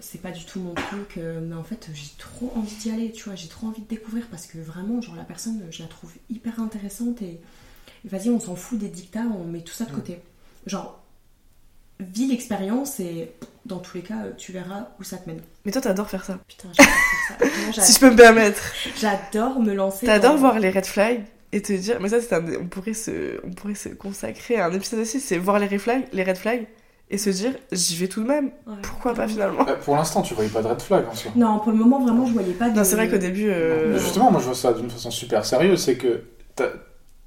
c'est 0.00 0.20
pas 0.20 0.32
du 0.32 0.44
tout 0.44 0.60
mon 0.60 0.74
truc, 0.74 1.18
mais 1.18 1.54
en 1.54 1.62
fait, 1.62 1.88
j'ai 1.94 2.10
trop 2.18 2.52
envie 2.56 2.74
d'y 2.76 2.90
aller, 2.90 3.12
tu 3.12 3.24
vois, 3.24 3.36
j'ai 3.36 3.46
trop 3.46 3.68
envie 3.68 3.82
de 3.82 3.86
découvrir 3.86 4.26
parce 4.28 4.46
que 4.46 4.58
vraiment, 4.58 5.00
genre, 5.00 5.14
la 5.14 5.22
personne, 5.22 5.62
je 5.70 5.82
la 5.82 5.88
trouve 5.88 6.12
hyper 6.30 6.58
intéressante 6.60 7.22
et, 7.22 7.40
vas-y, 8.04 8.28
on 8.30 8.40
s'en 8.40 8.56
fout 8.56 8.78
des 8.78 8.88
dictats, 8.88 9.22
on 9.22 9.44
met 9.44 9.60
tout 9.60 9.72
ça 9.72 9.84
de 9.84 9.92
mm. 9.92 9.94
côté. 9.94 10.18
Genre, 10.66 11.00
vis 12.02 12.26
l'expérience 12.26 13.00
et 13.00 13.32
dans 13.66 13.78
tous 13.78 13.96
les 13.96 14.02
cas, 14.02 14.16
tu 14.36 14.52
verras 14.52 14.88
où 14.98 15.04
ça 15.04 15.16
te 15.18 15.28
mène. 15.28 15.40
Mais 15.64 15.72
toi, 15.72 15.80
t'adores 15.80 16.10
faire 16.10 16.24
ça. 16.24 16.38
Putain, 16.48 16.68
j'adore 16.72 16.94
faire 16.94 17.74
ça. 17.74 17.82
si 17.86 17.92
je 17.94 18.00
peux 18.00 18.10
me 18.10 18.16
permettre. 18.16 18.62
J'adore 19.00 19.60
me 19.60 19.74
lancer. 19.74 20.06
T'adores 20.06 20.36
voir 20.36 20.58
les 20.58 20.70
red 20.70 20.86
flags 20.86 21.22
et 21.52 21.62
te 21.62 21.72
dire. 21.72 21.98
Mais 22.00 22.08
ça, 22.08 22.20
c'est 22.20 22.34
on 22.34 22.66
pourrait 22.66 22.94
se, 22.94 23.40
on 23.44 23.50
pourrait 23.50 23.74
se 23.74 23.90
consacrer 23.90 24.56
à 24.56 24.66
un 24.66 24.72
épisode 24.72 25.00
aussi. 25.00 25.20
C'est 25.20 25.38
voir 25.38 25.58
les 25.58 25.66
red 25.66 25.78
flags, 25.78 26.04
les 26.12 26.24
red 26.24 26.36
flags 26.36 26.66
et 27.12 27.18
se 27.18 27.30
dire 27.30 27.52
j'y 27.70 27.96
vais 27.96 28.08
tout 28.08 28.22
de 28.22 28.26
même. 28.26 28.50
Pourquoi 28.82 29.14
pas 29.14 29.28
finalement? 29.28 29.68
Euh, 29.68 29.76
Pour 29.76 29.94
l'instant, 29.94 30.22
tu 30.22 30.34
voyais 30.34 30.50
pas 30.50 30.62
de 30.62 30.68
red 30.68 30.80
flag 30.80 31.04
en 31.08 31.14
soi. 31.14 31.30
Non, 31.36 31.58
pour 31.58 31.70
le 31.70 31.78
moment, 31.78 32.00
vraiment, 32.00 32.26
je 32.26 32.32
voyais 32.32 32.54
pas 32.54 32.70
de. 32.70 32.76
Non, 32.76 32.84
c'est 32.84 32.96
vrai 32.96 33.08
qu'au 33.08 33.18
début. 33.18 33.50
Euh, 33.50 33.98
justement, 33.98 34.30
moi, 34.30 34.40
je 34.40 34.46
vois 34.46 34.54
ça 34.54 34.72
d'une 34.72 34.90
façon 34.90 35.10
super 35.10 35.44
sérieuse. 35.44 35.82
C'est 35.84 35.96
que 35.96 36.22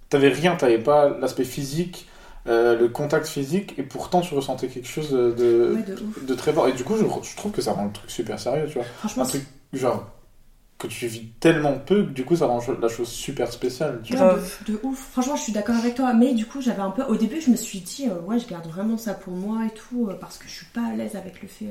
t'avais 0.10 0.30
rien, 0.30 0.56
t'avais 0.56 0.80
pas 0.80 1.10
l'aspect 1.20 1.44
physique 1.44 2.08
euh, 2.48 2.78
le 2.78 2.88
contact 2.90 3.26
physique, 3.26 3.74
et 3.80 3.84
pourtant 3.84 4.22
tu 4.22 4.36
ressentais 4.36 4.68
quelque 4.68 4.88
chose 4.88 5.10
de, 5.10 5.78
de, 6.22 6.34
très 6.36 6.54
fort. 6.54 6.68
Et 6.68 6.74
du 6.74 6.84
coup, 6.84 6.96
je, 6.96 7.36
trouve 7.36 7.52
que 7.52 7.62
ça 7.62 7.72
rend 7.72 7.86
le 7.86 7.92
truc 7.92 8.12
super 8.12 8.40
sérieux, 8.40 8.68
tu 8.68 8.76
vois. 8.76 8.84
Franchement, 8.84 9.24
un 9.24 9.28
truc 9.28 9.44
genre 9.74 10.06
que 10.78 10.88
tu 10.88 11.08
vis 11.08 11.28
tellement 11.40 11.80
peu 11.80 12.04
que 12.04 12.12
du 12.12 12.26
coup 12.26 12.36
ça 12.36 12.48
rend 12.48 12.60
la 12.82 12.90
chose 12.90 13.08
super 13.08 13.52
spéciale. 13.52 14.02
Tu 14.04 14.16
vois. 14.16 14.38
De, 14.68 14.80
ouf. 14.84 15.10
Franchement, 15.12 15.36
je 15.36 15.42
suis 15.42 15.54
d'accord 15.54 15.76
avec 15.76 15.96
toi. 15.96 16.14
Mais 16.14 16.34
du 16.34 16.46
coup, 16.46 16.62
j'avais 16.62 16.82
un 16.82 16.92
peu. 16.92 17.02
Au 17.04 17.16
début, 17.16 17.42
je 17.42 17.50
me 17.50 17.56
suis 17.56 17.80
dit, 17.80 18.08
euh, 18.10 18.20
ouais, 18.22 18.38
je 18.38 18.48
garde 18.48 18.68
vraiment 18.68 18.98
ça 18.98 19.16
pour 19.16 19.34
moi 19.34 19.66
et 19.66 19.74
tout, 19.74 20.08
euh, 20.08 20.14
parce 20.14 20.38
que 20.38 20.48
je 20.48 20.54
suis 20.54 20.68
pas 20.68 20.86
à 20.86 20.94
l'aise 20.94 21.16
avec 21.16 21.42
le 21.42 21.48
fait 21.48 21.70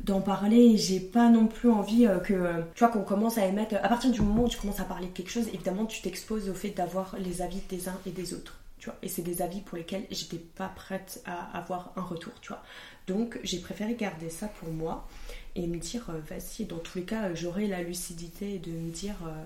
d'en 0.00 0.20
parler. 0.20 0.76
J'ai 0.78 0.98
pas 0.98 1.28
non 1.28 1.46
plus 1.46 1.70
envie 1.70 2.08
que, 2.24 2.34
tu 2.74 2.78
vois, 2.80 2.88
qu'on 2.88 3.02
commence 3.02 3.38
à 3.38 3.46
émettre. 3.46 3.76
À 3.76 3.88
partir 3.88 4.10
du 4.10 4.20
moment 4.20 4.44
où 4.44 4.48
tu 4.48 4.58
commences 4.58 4.80
à 4.80 4.84
parler 4.84 5.06
de 5.06 5.12
quelque 5.12 5.30
chose, 5.30 5.46
évidemment, 5.52 5.86
tu 5.86 6.00
t'exposes 6.00 6.48
au 6.48 6.54
fait 6.54 6.70
d'avoir 6.70 7.14
les 7.20 7.42
avis 7.42 7.60
des 7.68 7.88
uns 7.88 7.98
et 8.04 8.10
des 8.10 8.34
autres 8.34 8.58
et 9.02 9.08
c'est 9.08 9.22
des 9.22 9.42
avis 9.42 9.60
pour 9.60 9.76
lesquels 9.78 10.06
j'étais 10.10 10.38
pas 10.38 10.68
prête 10.68 11.22
à 11.24 11.56
avoir 11.56 11.92
un 11.96 12.02
retour, 12.02 12.32
tu 12.40 12.48
vois. 12.48 12.62
Donc 13.06 13.38
j'ai 13.42 13.58
préféré 13.58 13.94
garder 13.94 14.30
ça 14.30 14.48
pour 14.48 14.70
moi 14.70 15.08
et 15.54 15.66
me 15.66 15.78
dire, 15.78 16.08
euh, 16.10 16.20
vas-y, 16.28 16.64
dans 16.64 16.78
tous 16.78 16.98
les 16.98 17.04
cas, 17.04 17.34
j'aurai 17.34 17.66
la 17.66 17.82
lucidité 17.82 18.58
de 18.58 18.70
me 18.70 18.90
dire, 18.90 19.16
euh, 19.26 19.44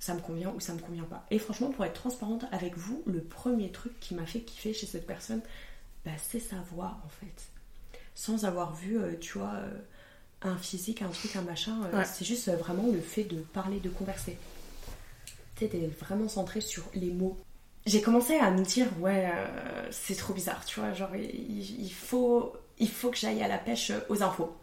ça 0.00 0.14
me 0.14 0.20
convient 0.20 0.52
ou 0.54 0.60
ça 0.60 0.74
me 0.74 0.80
convient 0.80 1.04
pas. 1.04 1.24
Et 1.30 1.38
franchement, 1.38 1.70
pour 1.70 1.84
être 1.84 1.94
transparente 1.94 2.44
avec 2.52 2.76
vous, 2.76 3.02
le 3.06 3.20
premier 3.20 3.70
truc 3.70 3.98
qui 4.00 4.14
m'a 4.14 4.26
fait 4.26 4.40
kiffer 4.40 4.74
chez 4.74 4.86
cette 4.86 5.06
personne, 5.06 5.40
bah, 6.04 6.12
c'est 6.22 6.40
sa 6.40 6.56
voix 6.72 6.98
en 7.04 7.08
fait. 7.08 7.98
Sans 8.14 8.44
avoir 8.44 8.74
vu, 8.74 8.98
euh, 8.98 9.14
tu 9.20 9.38
vois, 9.38 9.60
un 10.42 10.56
physique, 10.56 11.02
un 11.02 11.08
truc, 11.08 11.36
un 11.36 11.42
machin, 11.42 11.78
c'est 12.04 12.24
juste 12.24 12.50
vraiment 12.50 12.86
le 12.92 13.00
fait 13.00 13.24
de 13.24 13.40
parler, 13.40 13.80
de 13.80 13.88
converser. 13.88 14.36
Tu 15.56 15.68
sais, 15.68 15.90
vraiment 16.00 16.28
centré 16.28 16.60
sur 16.60 16.84
les 16.94 17.10
mots 17.10 17.36
j'ai 17.88 18.02
commencé 18.02 18.36
à 18.36 18.50
me 18.50 18.62
dire 18.62 18.86
ouais 19.00 19.30
euh, 19.32 19.88
c'est 19.90 20.14
trop 20.14 20.34
bizarre 20.34 20.64
tu 20.64 20.78
vois 20.78 20.92
genre 20.92 21.14
il, 21.16 21.90
faut 21.92 22.52
il 22.78 22.88
faut 22.88 23.10
que 23.10 23.16
j'aille 23.16 23.42
à 23.42 23.48
la 23.48 23.58
pêche 23.58 23.92
aux 24.08 24.22
infos. 24.22 24.54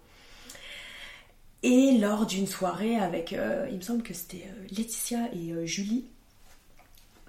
Et 1.63 1.97
lors 1.97 2.27
d'une 2.27 2.45
soirée 2.45 2.95
avec 2.97 3.33
euh, 3.33 3.67
il 3.71 3.77
me 3.77 3.81
semble 3.81 4.03
que 4.03 4.13
c'était 4.13 4.45
euh, 4.47 4.67
Laetitia 4.77 5.29
et 5.33 5.65
Julie 5.65 6.05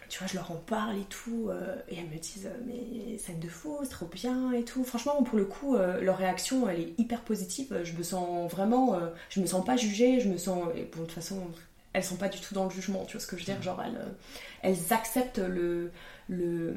tu 0.09 0.19
vois 0.19 0.29
je 0.29 0.35
leur 0.35 0.53
en 0.53 0.57
parle 0.57 0.99
et 0.99 1.05
tout 1.09 1.51
et 1.89 1.97
elles 1.97 2.07
me 2.07 2.19
disent 2.19 2.49
mais 2.65 3.19
scène 3.19 3.41
de 3.41 3.49
fou 3.49 3.79
c'est 3.83 3.89
trop 3.89 4.07
bien 4.07 4.53
et 4.53 4.63
tout. 4.63 4.85
Franchement 4.85 5.21
pour 5.25 5.37
le 5.37 5.45
coup 5.45 5.77
leur 5.77 6.19
réaction 6.19 6.69
elle 6.69 6.81
est 6.81 6.95
hyper 6.97 7.23
positive. 7.23 7.81
Je 7.83 7.93
me 7.95 8.05
sens 8.05 8.49
vraiment 8.49 9.01
je 9.31 9.41
me 9.41 9.47
sens 9.47 9.65
pas 9.65 9.77
jugée 9.77 10.21
je 10.21 10.29
me 10.29 10.37
sens 10.37 10.69
et 10.77 10.83
de 10.83 10.87
toute 10.87 11.11
façon 11.11 11.43
elles 11.97 12.05
sont 12.05 12.17
pas 12.17 12.29
du 12.29 12.39
tout 12.39 12.53
dans 12.53 12.65
le 12.65 12.71
jugement, 12.71 13.05
tu 13.07 13.13
vois 13.17 13.23
ce 13.23 13.27
que 13.27 13.39
je 13.39 13.41
veux 13.41 13.47
dire 13.47 13.63
Genre, 13.63 13.81
elles, 13.83 13.99
elles 14.63 14.93
acceptent 14.93 15.39
le, 15.39 15.91
le, 16.29 16.75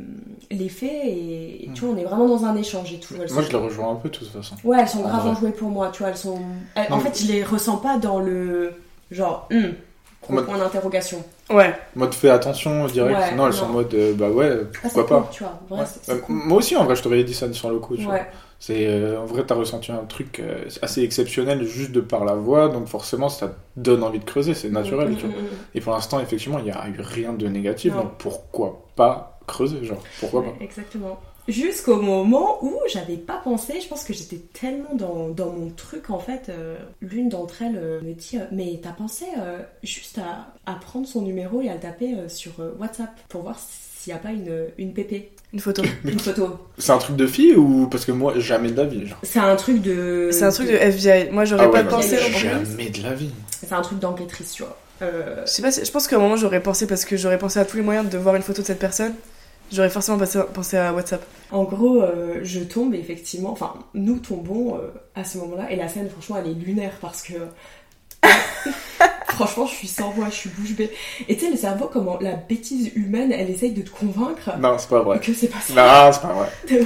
les 0.49 0.69
faits 0.69 0.89
et 0.93 1.69
tu 1.75 1.81
vois, 1.81 1.93
on 1.93 1.97
est 1.97 2.05
vraiment 2.05 2.25
dans 2.25 2.45
un 2.45 2.55
échange 2.55 2.93
et 2.93 2.99
tout. 2.99 3.15
moi, 3.15 3.25
je 3.27 3.49
les 3.49 3.57
rejoins 3.57 3.91
un 3.91 3.95
peu 3.95 4.07
de 4.07 4.15
toute 4.15 4.29
façon. 4.29 4.55
Ouais, 4.63 4.77
elles 4.79 4.87
sont 4.87 5.01
grave 5.01 5.27
enjouées 5.27 5.51
pour 5.51 5.69
moi, 5.69 5.89
tu 5.91 5.99
vois, 5.99 6.11
elles 6.11 6.17
sont. 6.17 6.39
en 6.89 6.99
fait, 6.99 7.21
je 7.21 7.27
les 7.31 7.43
ressens 7.43 7.77
pas 7.77 7.97
dans 7.97 8.19
le. 8.19 8.71
Genre, 9.11 9.49
hum, 9.51 9.73
point 10.21 10.57
d'interrogation. 10.57 11.21
Ouais. 11.49 11.75
Mode 11.95 12.13
fais 12.13 12.29
attention 12.29 12.85
direct. 12.87 13.35
non, 13.35 13.47
elles 13.47 13.53
sont 13.53 13.65
en 13.65 13.73
mode 13.73 13.93
euh, 13.93 14.13
bah 14.13 14.29
ouais, 14.29 14.51
ah, 14.61 14.77
pourquoi 14.83 15.05
pas. 15.05 15.29
tu 15.33 15.43
vois. 15.43 15.59
Bah, 15.69 16.13
moi 16.29 16.59
aussi, 16.59 16.77
en 16.77 16.85
vrai, 16.85 16.95
je 16.95 17.03
t'aurais 17.03 17.23
dit 17.25 17.33
ça 17.33 17.51
sur 17.51 17.69
le 17.69 17.79
coup. 17.79 17.97
Tu 17.97 18.03
vois. 18.03 18.19
C'est 18.59 18.87
euh, 18.87 19.21
en 19.21 19.25
vrai, 19.25 19.45
t'as 19.45 19.55
ressenti 19.55 19.91
un 19.91 20.03
truc 20.03 20.41
euh, 20.41 20.65
assez 20.81 21.01
exceptionnel 21.01 21.63
juste 21.63 21.93
de 21.93 22.01
par 22.01 22.25
la 22.25 22.35
voix, 22.35 22.67
donc 22.67 22.87
forcément, 22.87 23.29
ça 23.29 23.47
te 23.47 23.53
donne 23.77 24.03
envie 24.03 24.19
de 24.19 24.25
creuser, 24.25 24.53
c'est 24.53 24.69
naturel. 24.69 25.09
Mm, 25.09 25.13
mm, 25.13 25.27
mm, 25.27 25.47
Et 25.75 25.81
pour 25.81 25.93
l'instant, 25.93 26.19
effectivement, 26.19 26.59
il 26.59 26.65
n'y 26.65 26.71
a 26.71 26.87
eu 26.89 26.99
rien 26.99 27.31
de 27.31 27.47
négatif, 27.47 27.93
donc 27.95 28.17
pourquoi 28.17 28.85
pas 28.97 29.39
creuser, 29.47 29.83
genre 29.85 30.03
Pourquoi 30.19 30.43
pas? 30.43 30.53
Exactement. 30.59 31.19
Jusqu'au 31.47 31.99
moment 31.99 32.63
où 32.63 32.77
j'avais 32.91 33.15
pas 33.15 33.37
pensé, 33.37 33.79
je 33.81 33.87
pense 33.87 34.03
que 34.03 34.13
j'étais 34.13 34.37
tellement 34.37 34.93
dans, 34.93 35.29
dans, 35.29 35.51
mon 35.51 35.69
truc 35.71 36.11
en 36.11 36.19
fait. 36.19 36.49
Euh, 36.49 36.77
l'une 37.01 37.29
d'entre 37.29 37.63
elles 37.63 38.01
me 38.03 38.13
dit 38.13 38.37
Mais 38.51 38.79
t'as 38.83 38.91
pensé 38.91 39.25
juste 39.81 40.19
à, 40.19 40.53
à, 40.71 40.75
prendre 40.75 41.07
son 41.07 41.21
numéro 41.21 41.61
et 41.61 41.69
à 41.69 41.73
le 41.73 41.79
taper 41.79 42.27
sur 42.27 42.51
WhatsApp 42.77 43.09
pour 43.29 43.41
voir 43.41 43.57
s'il 43.57 44.13
n'y 44.13 44.19
a 44.19 44.21
pas 44.21 44.31
une, 44.31 44.67
une 44.77 44.93
pépé? 44.93 45.31
Une 45.51 45.59
photo. 45.59 45.81
Une 46.05 46.19
photo. 46.19 46.59
C'est 46.77 46.91
un 46.91 46.97
truc 46.99 47.15
de 47.15 47.25
fille 47.25 47.55
ou 47.55 47.87
parce 47.87 48.05
que 48.05 48.11
moi 48.11 48.33
jamais 48.37 48.71
de 48.71 48.77
la 48.77 48.85
vie. 48.85 49.03
C'est 49.23 49.39
un 49.39 49.55
truc 49.55 49.81
de. 49.81 50.29
C'est 50.31 50.43
un 50.43 50.51
truc 50.51 50.67
de 50.67 50.75
FBI. 50.75 51.31
Moi 51.31 51.45
j'aurais 51.45 51.65
ah 51.65 51.69
pas 51.69 51.83
pensé. 51.83 52.17
Jamais 52.37 52.89
de 52.89 53.03
la 53.03 53.13
vie. 53.13 53.31
C'est 53.49 53.73
un 53.73 53.81
truc 53.81 53.99
d'enquêtrice, 53.99 54.53
tu 54.53 54.63
vois. 54.63 54.77
Euh... 55.01 55.43
Je 55.45 55.51
sais 55.51 55.61
pas. 55.61 55.71
Je 55.71 55.89
pense 55.89 56.07
qu'à 56.07 56.17
un 56.17 56.19
moment 56.19 56.35
j'aurais 56.35 56.61
pensé 56.61 56.85
parce 56.85 57.03
que 57.03 57.17
j'aurais 57.17 57.39
pensé 57.39 57.59
à 57.59 57.65
tous 57.65 57.77
les 57.77 57.83
moyens 57.83 58.07
de 58.09 58.17
voir 58.17 58.35
une 58.35 58.43
photo 58.43 58.61
de 58.61 58.67
cette 58.67 58.79
personne. 58.79 59.13
J'aurais 59.71 59.89
forcément 59.89 60.17
pensé 60.53 60.77
à 60.77 60.93
WhatsApp. 60.93 61.23
En 61.51 61.63
gros, 61.63 62.01
euh, 62.01 62.39
je 62.41 62.59
tombe 62.59 62.95
effectivement. 62.95 63.51
Enfin, 63.51 63.73
nous 63.93 64.17
tombons 64.17 64.75
euh, 64.75 64.87
à 65.13 65.23
ce 65.23 65.37
moment-là 65.39 65.71
et 65.71 65.75
la 65.75 65.87
scène, 65.87 66.09
franchement, 66.09 66.37
elle 66.43 66.49
est 66.49 66.55
lunaire 66.55 66.93
parce 67.01 67.21
que 67.21 67.33
Franchement, 69.29 69.65
je 69.67 69.75
suis 69.75 69.87
sans 69.87 70.09
voix, 70.09 70.27
je 70.29 70.35
suis 70.35 70.49
bouche 70.49 70.75
bée. 70.75 70.91
Et 71.27 71.35
tu 71.35 71.45
sais, 71.45 71.51
le 71.51 71.57
cerveau, 71.57 71.89
comment 71.91 72.17
la 72.19 72.33
bêtise 72.33 72.91
humaine, 72.95 73.31
elle 73.31 73.49
essaye 73.49 73.71
de 73.71 73.81
te 73.81 73.89
convaincre. 73.89 74.57
Non, 74.59 74.77
c'est 74.77 74.89
pas 74.89 75.01
vrai. 75.01 75.19
Que 75.19 75.33
c'est 75.33 75.47
pas 75.47 75.59
ça. 75.61 75.73
Non, 75.73 76.11
c'est 76.11 76.21
pas 76.21 76.33
vrai. 76.33 76.49
T'es 76.67 76.83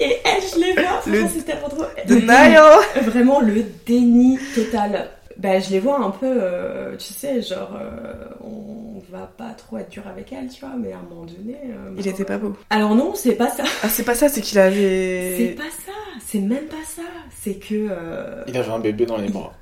Et 0.00 0.20
elle, 0.24 0.42
je 0.42 0.60
l'ai 0.60 0.74
pas. 0.74 1.00
Le... 1.06 1.26
C'était 1.28 1.56
trop 1.56 1.84
Denial. 2.06 2.80
Vraiment 3.02 3.40
le 3.40 3.64
déni 3.86 4.38
total. 4.54 5.10
Bah, 5.36 5.58
je 5.60 5.70
les 5.70 5.80
vois 5.80 5.98
un 6.00 6.10
peu, 6.10 6.26
euh, 6.40 6.96
tu 6.96 7.12
sais, 7.12 7.42
genre, 7.42 7.76
euh, 7.80 8.24
on 8.40 9.00
va 9.10 9.26
pas 9.36 9.50
trop 9.50 9.78
être 9.78 9.90
dur 9.90 10.06
avec 10.06 10.32
elle, 10.32 10.48
tu 10.48 10.60
vois, 10.60 10.74
mais 10.78 10.92
à 10.92 10.98
un 10.98 11.02
moment 11.02 11.24
donné. 11.24 11.56
euh, 11.64 11.94
Il 11.98 12.06
était 12.08 12.24
pas 12.24 12.38
beau. 12.38 12.56
Alors 12.70 12.94
non, 12.94 13.14
c'est 13.14 13.34
pas 13.34 13.50
ça. 13.50 13.64
Ah, 13.82 13.88
c'est 13.88 14.04
pas 14.04 14.14
ça, 14.14 14.28
c'est 14.28 14.40
qu'il 14.40 14.58
avait. 14.58 15.34
C'est 15.36 15.54
pas 15.56 15.70
ça. 15.70 15.92
C'est 16.26 16.38
même 16.40 16.66
pas 16.66 16.76
ça. 16.86 17.02
C'est 17.30 17.54
que, 17.54 17.88
euh, 17.90 18.44
Il 18.48 18.56
avait 18.56 18.70
un 18.70 18.78
bébé 18.78 19.06
dans 19.06 19.16
les 19.18 19.28
bras. 19.28 19.52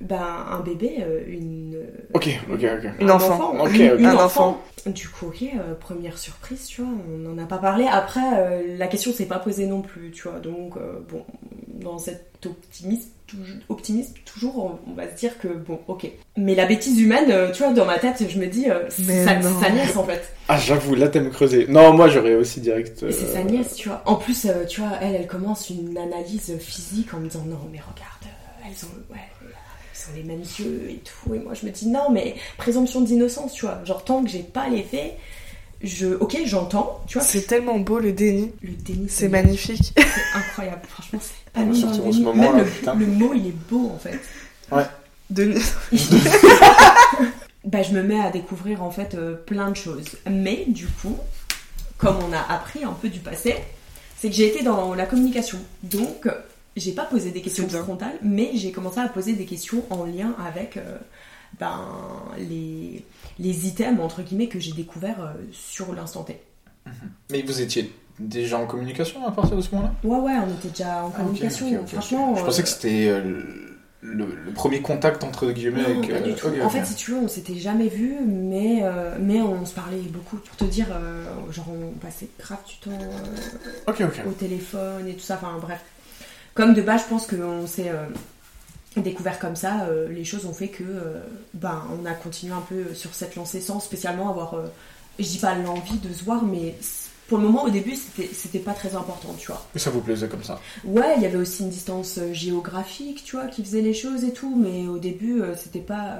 ben, 0.00 0.20
un 0.50 0.60
bébé, 0.60 1.04
une. 1.26 1.78
Ok, 2.12 2.28
ok, 2.52 2.60
ok. 2.62 2.90
Une 3.00 3.10
un 3.10 3.14
enfant. 3.14 3.54
Ok, 3.60 3.74
une, 3.74 3.92
ok. 3.92 3.98
une 4.00 4.06
Un 4.06 4.14
enfant. 4.16 4.60
Du 4.86 5.08
coup, 5.08 5.28
ok, 5.28 5.42
euh, 5.42 5.74
première 5.74 6.18
surprise, 6.18 6.66
tu 6.66 6.82
vois, 6.82 6.90
on 7.08 7.16
n'en 7.18 7.42
a 7.42 7.46
pas 7.46 7.56
parlé. 7.58 7.86
Après, 7.90 8.20
euh, 8.36 8.76
la 8.76 8.86
question 8.86 9.12
s'est 9.12 9.24
pas 9.26 9.38
posée 9.38 9.66
non 9.66 9.80
plus, 9.80 10.10
tu 10.10 10.28
vois. 10.28 10.40
Donc, 10.40 10.76
euh, 10.76 10.98
bon, 11.08 11.24
dans 11.68 11.96
cet 11.98 12.44
optimisme, 12.44 13.08
toujours, 13.26 13.46
optimisme, 13.68 14.14
toujours, 14.24 14.58
on, 14.64 14.90
on 14.90 14.94
va 14.94 15.08
se 15.10 15.14
dire 15.14 15.38
que, 15.38 15.48
bon, 15.48 15.80
ok. 15.88 16.06
Mais 16.36 16.54
la 16.54 16.66
bêtise 16.66 17.00
humaine, 17.00 17.30
euh, 17.30 17.50
tu 17.52 17.62
vois, 17.62 17.72
dans 17.72 17.84
ma 17.84 17.98
tête, 17.98 18.24
je 18.28 18.38
me 18.38 18.46
dis, 18.46 18.70
euh, 18.70 18.84
c'est 18.88 19.24
sa, 19.24 19.40
sa 19.40 19.70
nièce, 19.70 19.96
en 19.96 20.04
fait. 20.04 20.32
Ah, 20.48 20.58
j'avoue, 20.58 20.94
là, 20.94 21.08
t'aimes 21.08 21.30
creuser. 21.30 21.66
Non, 21.68 21.92
moi, 21.94 22.08
j'aurais 22.08 22.34
aussi 22.34 22.60
direct. 22.60 23.02
Et 23.02 23.12
c'est 23.12 23.24
euh, 23.24 23.32
sa 23.32 23.42
nièce, 23.42 23.74
tu 23.76 23.88
vois. 23.88 24.02
En 24.06 24.16
plus, 24.16 24.44
euh, 24.46 24.64
tu 24.66 24.80
vois, 24.80 24.92
elle, 25.00 25.14
elle 25.14 25.26
commence 25.26 25.70
une 25.70 25.96
analyse 25.96 26.56
physique 26.58 27.14
en 27.14 27.20
me 27.20 27.28
disant 27.28 27.44
non, 27.46 27.60
mais 27.72 27.78
regarde, 27.78 28.24
euh, 28.24 28.66
elles 28.66 28.84
ont, 28.86 29.12
ouais, 29.12 29.20
elles 29.42 30.12
ont 30.12 30.16
les 30.16 30.22
mêmes 30.22 30.44
yeux 30.58 30.90
et 30.90 31.00
tout. 31.04 31.34
Et 31.34 31.38
moi, 31.38 31.54
je 31.54 31.64
me 31.64 31.70
dis 31.70 31.88
non, 31.88 32.10
mais 32.10 32.34
présomption 32.58 33.00
d'innocence, 33.00 33.54
tu 33.54 33.64
vois. 33.64 33.80
Genre, 33.84 34.04
tant 34.04 34.22
que 34.22 34.28
j'ai 34.28 34.42
pas 34.42 34.68
les 34.68 34.82
faits, 34.82 35.16
je, 35.82 36.06
ok, 36.06 36.36
j'entends, 36.44 37.00
tu 37.06 37.18
vois. 37.18 37.26
C'est 37.26 37.42
tellement 37.42 37.78
beau 37.78 37.98
le 37.98 38.12
déni. 38.12 38.52
Le 38.62 38.72
déni, 38.72 39.06
C'est 39.08 39.28
magnifique. 39.28 39.92
c'est 39.96 40.38
incroyable. 40.38 40.82
Franchement, 40.88 41.18
c'est 41.22 41.52
pas 41.52 41.62
le 41.62 41.70
en 41.70 42.12
ce 42.12 42.20
moment, 42.20 42.34
Même 42.34 42.56
là, 42.56 42.64
le, 42.64 42.70
putain. 42.70 42.94
le 42.94 43.06
mot, 43.06 43.32
il 43.34 43.48
est 43.48 43.56
beau 43.70 43.90
en 43.94 43.98
fait. 43.98 44.20
Déni. 45.30 45.60
Bah, 47.64 47.82
je 47.82 47.92
me 47.92 48.02
mets 48.02 48.20
à 48.20 48.30
découvrir 48.30 48.82
en 48.82 48.90
fait 48.90 49.14
euh, 49.14 49.34
plein 49.34 49.70
de 49.70 49.76
choses. 49.76 50.04
Mais 50.30 50.66
du 50.68 50.86
coup, 50.86 51.16
comme 51.96 52.16
on 52.28 52.30
a 52.32 52.52
appris 52.52 52.84
un 52.84 52.92
peu 52.92 53.08
du 53.08 53.20
passé, 53.20 53.54
c'est 54.18 54.28
que 54.28 54.34
j'ai 54.34 54.48
été 54.48 54.62
dans 54.62 54.94
la 54.94 55.06
communication. 55.06 55.58
Donc, 55.82 56.28
j'ai 56.76 56.92
pas 56.92 57.04
posé 57.04 57.30
des 57.30 57.40
questions 57.40 57.66
frontales, 57.68 58.18
mais 58.22 58.50
j'ai 58.54 58.70
commencé 58.70 58.98
à 59.00 59.08
poser 59.08 59.32
des 59.32 59.46
questions 59.46 59.82
en 59.90 60.04
lien 60.04 60.34
avec 60.46 60.76
euh, 60.76 60.98
ben, 61.58 61.80
les, 62.38 63.04
les 63.38 63.66
items 63.68 64.00
entre 64.00 64.22
guillemets 64.22 64.48
que 64.48 64.58
j'ai 64.60 64.72
découverts 64.72 65.20
euh, 65.22 65.32
sur 65.52 65.94
l'instant 65.94 66.22
T. 66.22 66.40
Mais 67.30 67.42
vous 67.42 67.60
étiez 67.60 67.92
déjà 68.18 68.58
en 68.58 68.66
communication 68.66 69.26
à 69.26 69.32
partir 69.32 69.56
de 69.56 69.60
ce 69.62 69.74
moment-là? 69.74 69.92
Ouais, 70.04 70.18
ouais, 70.18 70.32
on 70.46 70.52
était 70.54 70.68
déjà 70.68 71.04
en 71.04 71.12
Ah, 71.14 71.18
communication. 71.20 71.86
Franchement, 71.86 72.36
Je 72.36 72.44
pensais 72.44 72.60
euh, 72.60 72.62
que 72.62 72.68
c'était 72.68 73.08
euh, 73.08 73.20
le, 74.02 74.26
le 74.44 74.52
premier 74.52 74.82
contact 74.82 75.24
entre 75.24 75.50
guillemets 75.50 75.82
Non, 75.82 75.98
avec. 75.98 76.10
pas 76.10 76.16
euh, 76.16 76.34
tout. 76.34 76.62
En 76.62 76.68
fait, 76.68 76.84
si 76.84 76.94
tu 76.94 77.12
veux, 77.12 77.16
on 77.18 77.28
s'était 77.28 77.56
jamais 77.56 77.88
vus, 77.88 78.18
mais, 78.26 78.80
euh, 78.82 79.16
mais 79.18 79.40
on 79.40 79.64
se 79.64 79.74
parlait 79.74 79.96
beaucoup. 80.10 80.36
Pour 80.36 80.56
te 80.56 80.64
dire, 80.64 80.88
euh, 80.92 81.24
genre, 81.50 81.68
on 81.70 81.92
passait 81.98 82.28
grave 82.38 82.58
du 82.68 82.76
temps 82.76 82.98
au 84.26 84.32
téléphone 84.32 85.08
et 85.08 85.14
tout 85.14 85.20
ça. 85.20 85.34
Enfin, 85.42 85.56
bref. 85.60 85.80
Comme 86.54 86.74
de 86.74 86.82
base, 86.82 87.02
je 87.04 87.08
pense 87.08 87.26
qu'on 87.26 87.66
s'est 87.66 87.90
découvert 89.02 89.38
comme 89.38 89.56
ça. 89.56 89.84
euh, 89.84 90.08
les 90.08 90.24
choses 90.24 90.46
ont 90.46 90.52
fait 90.52 90.68
que, 90.68 90.84
euh, 90.84 91.20
ben, 91.54 91.82
on 91.90 92.04
a 92.06 92.12
continué 92.12 92.52
un 92.52 92.60
peu 92.60 92.94
sur 92.94 93.14
cette 93.14 93.34
lancée 93.36 93.60
sans 93.60 93.80
spécialement 93.80 94.30
avoir, 94.30 94.54
euh, 94.54 94.66
je 95.18 95.24
dis 95.24 95.38
pas 95.38 95.54
l'envie 95.54 95.98
de 95.98 96.12
se 96.12 96.24
voir, 96.24 96.44
mais 96.44 96.74
pour 97.28 97.38
le 97.38 97.44
moment, 97.44 97.64
au 97.64 97.70
début, 97.70 97.96
c'était 97.96 98.58
pas 98.58 98.74
très 98.74 98.94
important, 98.94 99.34
tu 99.38 99.46
vois. 99.46 99.66
Et 99.74 99.78
ça 99.78 99.90
vous 99.90 100.00
plaisait 100.00 100.28
comme 100.28 100.44
ça? 100.44 100.60
Ouais, 100.84 101.14
il 101.16 101.22
y 101.22 101.26
avait 101.26 101.38
aussi 101.38 101.62
une 101.62 101.70
distance 101.70 102.20
géographique, 102.32 103.24
tu 103.24 103.36
vois, 103.36 103.46
qui 103.46 103.64
faisait 103.64 103.80
les 103.80 103.94
choses 103.94 104.24
et 104.24 104.32
tout, 104.32 104.54
mais 104.54 104.86
au 104.86 104.98
début, 104.98 105.42
c'était 105.56 105.80
pas. 105.80 106.18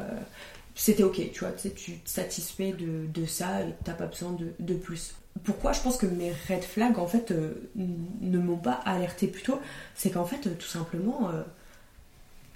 C'était 0.74 1.02
ok, 1.02 1.20
tu 1.32 1.40
vois, 1.40 1.52
tu 1.52 1.70
te 1.70 2.10
satisfais 2.10 2.72
de, 2.72 3.06
de 3.06 3.26
ça 3.26 3.60
et 3.60 3.74
t'as 3.84 3.92
pas 3.92 4.06
besoin 4.06 4.32
de, 4.32 4.54
de 4.58 4.74
plus. 4.74 5.14
Pourquoi? 5.44 5.72
Je 5.72 5.80
pense 5.82 5.98
que 5.98 6.06
mes 6.06 6.32
red 6.48 6.64
flags, 6.64 6.98
en 6.98 7.06
fait, 7.06 7.32
ne 7.76 8.38
m'ont 8.38 8.56
pas 8.56 8.80
alerté 8.84 9.26
plus 9.26 9.42
tôt 9.42 9.60
C'est 9.94 10.10
qu'en 10.10 10.24
fait, 10.24 10.56
tout 10.58 10.66
simplement, 10.66 11.30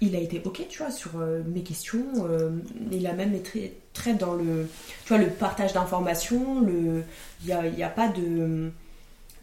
il 0.01 0.15
a 0.15 0.19
été 0.19 0.41
ok, 0.43 0.65
tu 0.69 0.77
vois, 0.79 0.91
sur 0.91 1.11
euh, 1.19 1.41
mes 1.45 1.61
questions. 1.61 2.05
euh, 2.25 2.51
il 2.91 3.05
a 3.07 3.13
même 3.13 3.33
été 3.35 3.77
très 3.93 4.13
dans 4.13 4.33
le, 4.33 4.67
tu 5.03 5.09
vois, 5.09 5.17
le 5.17 5.29
partage 5.29 5.73
d'informations. 5.73 6.61
Le, 6.61 7.03
il 7.41 7.47
y 7.47 7.51
a, 7.51 7.67
y 7.67 7.83
a 7.83 7.89
pas 7.89 8.07
de 8.07 8.71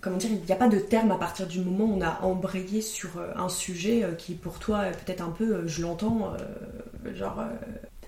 comment 0.01 0.17
dire, 0.17 0.31
il 0.31 0.45
n'y 0.45 0.53
a 0.53 0.57
pas 0.57 0.69
de 0.69 0.79
terme 0.79 1.11
à 1.11 1.17
partir 1.17 1.47
du 1.47 1.61
moment 1.61 1.85
où 1.85 1.99
on 1.99 2.01
a 2.01 2.21
embrayé 2.23 2.81
sur 2.81 3.19
euh, 3.19 3.33
un 3.37 3.49
sujet 3.49 4.07
qui 4.19 4.35
pour 4.35 4.59
toi 4.59 4.87
est 4.87 5.05
peut-être 5.05 5.21
un 5.21 5.31
peu, 5.31 5.67
je 5.67 5.83
l'entends, 5.83 6.33
euh, 6.35 7.15
genre, 7.15 7.43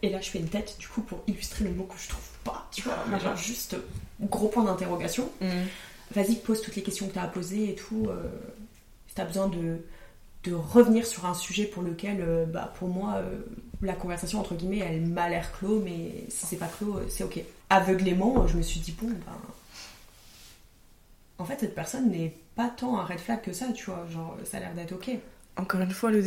et 0.02 0.08
là 0.10 0.20
je 0.20 0.30
fais 0.30 0.38
une 0.38 0.48
tête 0.48 0.76
du 0.78 0.86
coup 0.88 1.02
pour 1.02 1.22
illustrer 1.26 1.64
le 1.64 1.72
mot 1.72 1.84
que 1.84 1.98
je 2.00 2.08
trouve 2.08 2.28
pas, 2.44 2.68
tu 2.72 2.82
vois, 2.82 2.96
mais 3.10 3.18
genre 3.20 3.36
juste 3.36 3.76
gros 4.22 4.48
point 4.48 4.64
d'interrogation. 4.64 5.28
Vas-y, 6.14 6.36
pose 6.36 6.62
toutes 6.62 6.76
les 6.76 6.82
questions 6.82 7.06
que 7.08 7.12
tu 7.12 7.18
as 7.18 7.24
à 7.24 7.28
poser 7.28 7.70
et 7.70 7.74
tout. 7.74 8.08
si 9.08 9.14
tu 9.14 9.20
as 9.20 9.24
besoin 9.24 9.48
de, 9.48 9.78
de 10.48 10.54
revenir 10.54 11.06
sur 11.06 11.26
un 11.26 11.34
sujet 11.34 11.64
pour 11.64 11.82
lequel, 11.82 12.18
euh, 12.20 12.44
bah, 12.46 12.72
pour 12.78 12.88
moi, 12.88 13.14
euh, 13.16 13.38
la 13.82 13.92
conversation, 13.94 14.40
entre 14.40 14.54
guillemets, 14.54 14.78
elle 14.78 15.02
m'a 15.02 15.28
l'air 15.28 15.50
clos, 15.58 15.80
mais 15.84 16.24
si 16.28 16.46
c'est 16.46 16.56
pas 16.56 16.68
clos, 16.78 16.96
euh, 16.96 17.06
c'est 17.08 17.24
ok. 17.24 17.40
Aveuglément, 17.70 18.46
je 18.46 18.56
me 18.56 18.62
suis 18.62 18.80
dit, 18.80 18.94
bon, 19.00 19.08
ben. 19.08 19.32
En 21.38 21.44
fait, 21.44 21.56
cette 21.60 21.74
personne 21.74 22.10
n'est 22.10 22.34
pas 22.56 22.68
tant 22.76 22.98
un 22.98 23.04
red 23.04 23.20
flag 23.20 23.40
que 23.42 23.52
ça, 23.52 23.66
tu 23.74 23.84
vois. 23.86 24.04
Genre, 24.12 24.36
ça 24.50 24.56
a 24.56 24.60
l'air 24.60 24.74
d'être 24.74 24.92
ok. 24.92 25.10
Encore 25.56 25.80
une 25.80 25.90
fois, 25.92 26.10
le. 26.10 26.22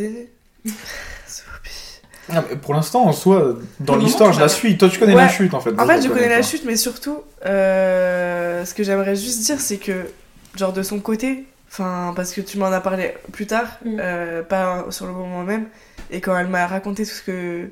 Ah, 2.29 2.43
mais 2.49 2.55
Pour 2.55 2.73
l'instant, 2.73 3.03
en 3.05 3.11
soi, 3.11 3.57
dans 3.81 3.97
l'histoire, 3.97 4.29
moment, 4.29 4.39
je 4.39 4.43
la 4.43 4.47
suis. 4.49 4.77
Toi, 4.77 4.89
tu 4.89 4.99
connais 4.99 5.15
Ouais. 5.15 5.23
la 5.23 5.29
chute 5.29 5.53
en 5.53 5.59
fait. 5.59 5.77
En 5.77 5.85
fait, 5.85 6.01
je 6.01 6.07
connais 6.07 6.29
la 6.29 6.41
chute, 6.41 6.63
mais 6.65 6.77
surtout, 6.77 7.17
euh, 7.45 8.63
ce 8.63 8.73
que 8.73 8.83
j'aimerais 8.83 9.15
juste 9.17 9.41
dire, 9.41 9.59
c'est 9.59 9.77
que, 9.77 10.09
genre, 10.55 10.71
de 10.71 10.83
son 10.83 10.99
côté, 10.99 11.45
enfin, 11.71 12.13
parce 12.15 12.33
que 12.33 12.41
tu 12.41 12.57
m'en 12.57 12.67
as 12.67 12.81
parlé 12.81 13.13
plus 13.31 13.47
tard, 13.47 13.79
Mm. 13.85 13.97
euh, 13.99 14.43
pas 14.43 14.85
sur 14.89 15.05
le 15.07 15.13
moment 15.13 15.43
même, 15.43 15.67
et 16.11 16.19
quand 16.21 16.37
elle 16.37 16.47
m'a 16.47 16.67
raconté 16.67 17.03
tout 17.05 17.11
ce 17.11 17.21
que. 17.23 17.69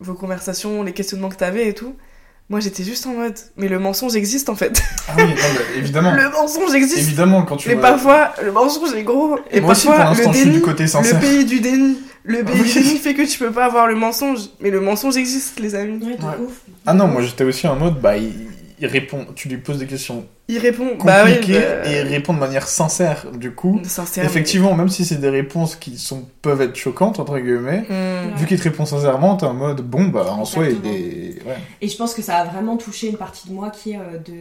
vos 0.00 0.14
conversations, 0.14 0.82
les 0.82 0.92
questionnements 0.92 1.30
que 1.30 1.36
t'avais 1.36 1.68
et 1.68 1.72
tout, 1.74 1.94
moi 2.50 2.60
j'étais 2.60 2.84
juste 2.84 3.06
en 3.06 3.14
mode, 3.14 3.38
mais 3.56 3.66
le 3.68 3.78
mensonge 3.78 4.14
existe 4.14 4.48
en 4.50 4.54
fait. 4.54 4.82
Ah 5.08 5.12
oui, 5.16 5.24
non, 5.24 5.32
évidemment. 5.76 6.12
le 6.14 6.28
mensonge 6.30 6.74
existe. 6.74 6.98
Évidemment, 6.98 7.42
quand 7.44 7.56
tu 7.56 7.68
Mais 7.70 7.74
vois- 7.76 7.82
parfois, 7.92 8.34
le 8.44 8.52
mensonge 8.52 8.92
est 8.94 9.02
gros. 9.04 9.38
Et 9.50 9.60
Moi 9.62 9.72
aussi, 9.72 9.86
parfois, 9.86 10.04
pour 10.04 10.10
l'instant, 10.14 10.30
le 10.30 10.34
je 10.34 10.38
suis 10.40 10.44
déni, 10.50 10.56
du 10.58 10.62
côté 10.62 10.82
le 10.82 10.88
sincère. 10.88 11.18
pays 11.20 11.44
du 11.46 11.60
déni. 11.60 11.96
Le 12.24 12.44
pays 12.44 12.60
Oui. 12.60 12.72
du 12.72 12.80
déni 12.82 12.98
fait 12.98 13.14
que 13.14 13.22
tu 13.22 13.38
peux 13.38 13.52
pas 13.52 13.64
avoir 13.64 13.86
le 13.86 13.94
mensonge. 13.94 14.40
Mais 14.60 14.70
le 14.70 14.80
mensonge 14.80 15.16
existe, 15.16 15.60
les 15.60 15.74
amis. 15.76 16.04
Ouais, 16.04 16.16
de 16.16 16.22
Ouais. 16.22 16.46
ouf. 16.46 16.52
Ah 16.84 16.92
non, 16.92 17.06
moi 17.06 17.22
j'étais 17.22 17.44
aussi 17.44 17.66
en 17.66 17.76
mode, 17.76 17.98
bah, 18.00 18.16
il, 18.18 18.34
il 18.78 18.86
répond, 18.86 19.26
tu 19.34 19.48
lui 19.48 19.56
poses 19.58 19.78
des 19.78 19.86
questions 19.86 20.26
Il 20.48 20.58
répond. 20.58 20.96
Bah 21.04 21.22
oui. 21.24 21.34
compliquées 21.36 21.60
bah, 21.60 21.90
et 21.90 22.00
il 22.02 22.08
répond 22.08 22.34
de 22.34 22.38
manière 22.38 22.68
sincère. 22.68 23.26
Du 23.32 23.52
coup, 23.52 23.80
Sincèrement. 23.84 24.28
effectivement, 24.30 24.74
même 24.74 24.88
si 24.88 25.04
c'est 25.04 25.16
des 25.20 25.30
réponses 25.30 25.76
qui 25.76 25.96
sont, 25.98 26.24
peuvent 26.42 26.60
être 26.60 26.76
choquantes, 26.76 27.18
entre 27.20 27.38
guillemets, 27.38 27.84
Hmm. 27.88 28.36
vu 28.36 28.46
qu'il 28.46 28.58
te 28.58 28.64
répond 28.64 28.84
sincèrement, 28.86 29.36
t'es 29.36 29.46
en 29.46 29.54
mode, 29.54 29.80
bon, 29.80 30.04
bah, 30.04 30.26
en 30.30 30.44
soi, 30.44 30.66
il 30.66 30.86
est. 30.86 31.42
Ouais. 31.46 31.56
Et 31.80 31.88
je 31.88 31.96
pense 31.96 32.14
que 32.14 32.22
ça 32.22 32.36
a 32.36 32.44
vraiment 32.44 32.76
touché 32.76 33.08
une 33.08 33.16
partie 33.16 33.48
de 33.48 33.54
moi 33.54 33.70
qui 33.70 33.92
est 33.92 33.96
euh, 33.96 34.18
de, 34.24 34.32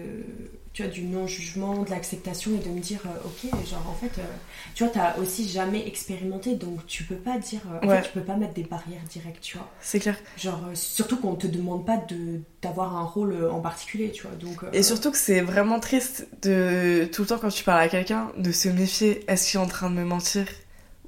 tu 0.75 0.83
vois, 0.83 0.91
du 0.91 1.03
non-jugement, 1.03 1.83
de 1.83 1.89
l'acceptation 1.89 2.51
et 2.53 2.57
de 2.57 2.69
me 2.69 2.81
dire, 2.81 2.99
euh, 3.05 3.27
ok, 3.27 3.49
genre 3.65 3.87
en 3.89 3.93
fait, 3.93 4.19
euh, 4.19 4.25
tu 4.73 4.83
vois, 4.83 4.91
t'as 4.91 5.15
aussi 5.19 5.47
jamais 5.47 5.87
expérimenté, 5.87 6.55
donc 6.55 6.85
tu 6.85 7.05
peux 7.05 7.15
pas 7.15 7.37
dire, 7.37 7.61
euh, 7.71 7.79
en 7.85 7.87
Ouais. 7.87 8.01
fait, 8.01 8.07
tu 8.09 8.11
peux 8.11 8.25
pas 8.25 8.35
mettre 8.35 8.53
des 8.55 8.63
barrières 8.65 9.01
directes, 9.09 9.39
tu 9.41 9.57
vois. 9.57 9.69
C'est 9.79 10.01
clair. 10.01 10.17
Genre, 10.37 10.59
surtout 10.73 11.15
qu'on 11.15 11.35
te 11.35 11.47
demande 11.47 11.85
pas 11.85 11.95
de 11.95 12.41
d'avoir 12.61 12.97
un 12.97 13.03
rôle 13.05 13.47
en 13.49 13.61
particulier, 13.61 14.11
tu 14.11 14.23
vois. 14.23 14.35
Donc, 14.35 14.65
Et 14.73 14.83
surtout 14.83 15.11
que 15.11 15.17
c'est 15.17 15.39
vraiment 15.39 15.79
triste 15.79 16.27
de 16.41 17.05
tout 17.13 17.21
le 17.21 17.27
temps 17.29 17.37
quand 17.39 17.47
tu 17.49 17.63
parles 17.63 17.79
à 17.81 17.87
quelqu'un 17.87 18.31
de 18.37 18.51
se 18.51 18.67
méfier. 18.67 19.23
Est-ce 19.31 19.49
qu'il 19.51 19.59
est 19.61 19.63
en 19.63 19.67
train 19.67 19.89
de 19.89 19.95
me 19.95 20.03
mentir 20.03 20.45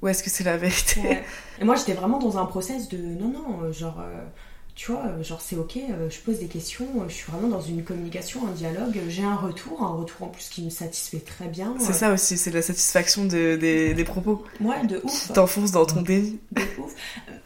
ou 0.00 0.08
est-ce 0.08 0.22
que 0.22 0.30
c'est 0.30 0.44
la 0.44 0.56
vérité? 0.56 1.00
Ouais. 1.00 1.24
Et 1.60 1.64
moi, 1.64 1.74
j'étais 1.76 1.92
vraiment 1.92 2.18
dans 2.18 2.38
un 2.38 2.46
process 2.46 2.88
de, 2.88 2.96
non, 2.96 3.28
non, 3.28 3.70
genre, 3.72 4.00
tu 4.80 4.92
vois, 4.92 5.06
euh, 5.06 5.24
genre 5.24 5.40
c'est 5.40 5.56
ok, 5.56 5.76
euh, 5.76 6.08
je 6.08 6.20
pose 6.20 6.38
des 6.38 6.46
questions, 6.46 6.86
euh, 7.00 7.08
je 7.08 7.14
suis 7.14 7.32
vraiment 7.32 7.48
dans 7.48 7.60
une 7.60 7.82
communication, 7.82 8.46
un 8.46 8.52
dialogue, 8.52 8.96
j'ai 9.08 9.24
un 9.24 9.34
retour, 9.34 9.82
un 9.82 9.88
retour 9.96 10.28
en 10.28 10.28
plus 10.28 10.48
qui 10.50 10.62
me 10.62 10.70
satisfait 10.70 11.18
très 11.18 11.48
bien. 11.48 11.74
C'est 11.80 11.90
euh, 11.90 11.92
ça 11.94 12.12
aussi, 12.12 12.38
c'est 12.38 12.52
la 12.52 12.62
satisfaction 12.62 13.24
de- 13.24 13.56
des, 13.56 13.92
des 13.92 14.04
propos. 14.04 14.44
Ouais, 14.60 14.86
de 14.86 15.00
ouf. 15.02 15.26
Tu 15.26 15.32
t'enfonces 15.32 15.72
dans 15.72 15.84
ton 15.84 16.02
déni. 16.02 16.38
De 16.52 16.62
ouf. 16.80 16.94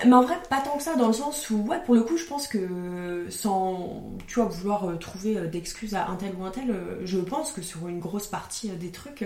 Mais 0.05 0.13
en 0.13 0.23
vrai, 0.25 0.35
pas 0.51 0.61
tant 0.61 0.77
que 0.77 0.83
ça, 0.83 0.95
dans 0.97 1.07
le 1.07 1.15
sens 1.15 1.49
où, 1.49 1.57
ouais, 1.63 1.79
pour 1.87 1.95
le 1.95 2.03
coup, 2.03 2.19
je 2.19 2.25
pense 2.27 2.47
que 2.49 3.27
sans, 3.31 4.03
tu 4.27 4.35
vois, 4.35 4.45
vouloir 4.51 4.99
trouver 4.99 5.35
d'excuses 5.49 5.95
à 5.95 6.09
un 6.09 6.17
tel 6.17 6.35
ou 6.39 6.45
un 6.45 6.51
tel, 6.51 6.75
je 7.05 7.17
pense 7.19 7.53
que 7.53 7.63
sur 7.63 7.89
une 7.89 7.99
grosse 8.01 8.27
partie 8.27 8.69
des 8.69 8.91
trucs, 8.91 9.25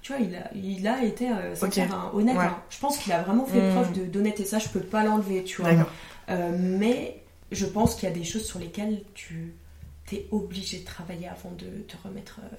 tu 0.00 0.12
vois, 0.14 0.22
il 0.22 0.34
a, 0.36 0.50
il 0.54 0.86
a 0.88 1.02
été 1.04 1.28
euh, 1.28 1.54
sincère, 1.54 1.92
hein, 1.94 2.10
honnête. 2.14 2.36
Ouais. 2.36 2.44
hein. 2.44 2.56
Je 2.70 2.78
pense 2.78 2.96
qu'il 2.98 3.12
a 3.12 3.22
vraiment 3.22 3.44
fait 3.44 3.60
Mm. 3.70 3.72
preuve 3.74 4.10
d'honnêteté. 4.10 4.44
Ça, 4.44 4.58
je 4.58 4.68
peux 4.68 4.80
pas 4.80 5.04
l'enlever, 5.04 5.44
tu 5.44 5.60
vois. 5.62 5.70
D'accord. 5.72 5.90
Euh, 6.30 6.50
mais 6.58 7.20
je 7.52 7.66
pense 7.66 7.94
qu'il 7.94 8.08
y 8.08 8.12
a 8.12 8.14
des 8.14 8.24
choses 8.24 8.44
sur 8.44 8.58
lesquelles 8.58 9.02
tu 9.14 9.54
es 10.12 10.26
obligé 10.30 10.80
de 10.80 10.84
travailler 10.84 11.28
avant 11.28 11.50
de 11.52 11.66
te 11.88 11.96
remettre, 12.06 12.40
euh, 12.44 12.56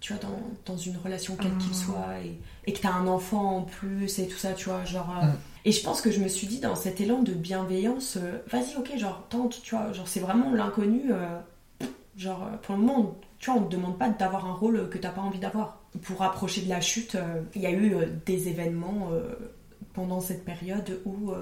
tu 0.00 0.12
vois, 0.12 0.22
dans, 0.22 0.40
dans 0.66 0.76
une 0.76 0.96
relation 0.96 1.36
quelle 1.36 1.56
qu'il 1.58 1.70
Mm. 1.70 1.74
soit, 1.74 2.06
et, 2.24 2.38
et 2.66 2.72
que 2.72 2.78
tu 2.80 2.86
as 2.86 2.94
un 2.94 3.06
enfant 3.06 3.58
en 3.58 3.62
plus 3.62 4.18
et 4.18 4.28
tout 4.28 4.36
ça, 4.36 4.52
tu 4.52 4.68
vois, 4.68 4.84
genre... 4.84 5.10
euh, 5.22 5.26
Mm. 5.26 5.36
Et 5.64 5.72
je 5.72 5.82
pense 5.82 6.00
que 6.00 6.10
je 6.12 6.20
me 6.20 6.28
suis 6.28 6.46
dit 6.46 6.60
dans 6.60 6.76
cet 6.76 7.00
élan 7.00 7.22
de 7.22 7.32
bienveillance, 7.32 8.18
euh, 8.18 8.38
vas-y, 8.50 8.76
ok, 8.78 8.96
genre, 8.98 9.26
tente, 9.28 9.60
tu 9.62 9.74
vois, 9.74 9.92
genre, 9.92 10.06
c'est 10.06 10.20
vraiment 10.20 10.52
l'inconnu. 10.52 11.02
euh, 11.10 11.38
genre, 12.16 12.48
pour 12.62 12.76
le 12.76 12.82
moment, 12.82 13.16
tu 13.38 13.50
vois, 13.50 13.58
on 13.60 13.64
ne 13.64 13.68
te 13.68 13.72
demande 13.72 13.98
pas 13.98 14.08
d'avoir 14.08 14.46
un 14.46 14.52
rôle 14.54 14.88
que 14.88 14.98
t'as 14.98 15.10
pas 15.10 15.20
envie 15.22 15.38
d'avoir. 15.40 15.80
Pour 16.02 16.22
approcher 16.22 16.60
de 16.62 16.68
la 16.68 16.80
chute, 16.80 17.14
euh, 17.16 17.42
il 17.54 17.62
y 17.62 17.66
a 17.66 17.72
eu 17.72 17.94
des 18.26 18.48
événements 18.48 19.08
pendant 19.94 20.20
cette 20.20 20.44
période 20.44 21.00
où 21.06 21.32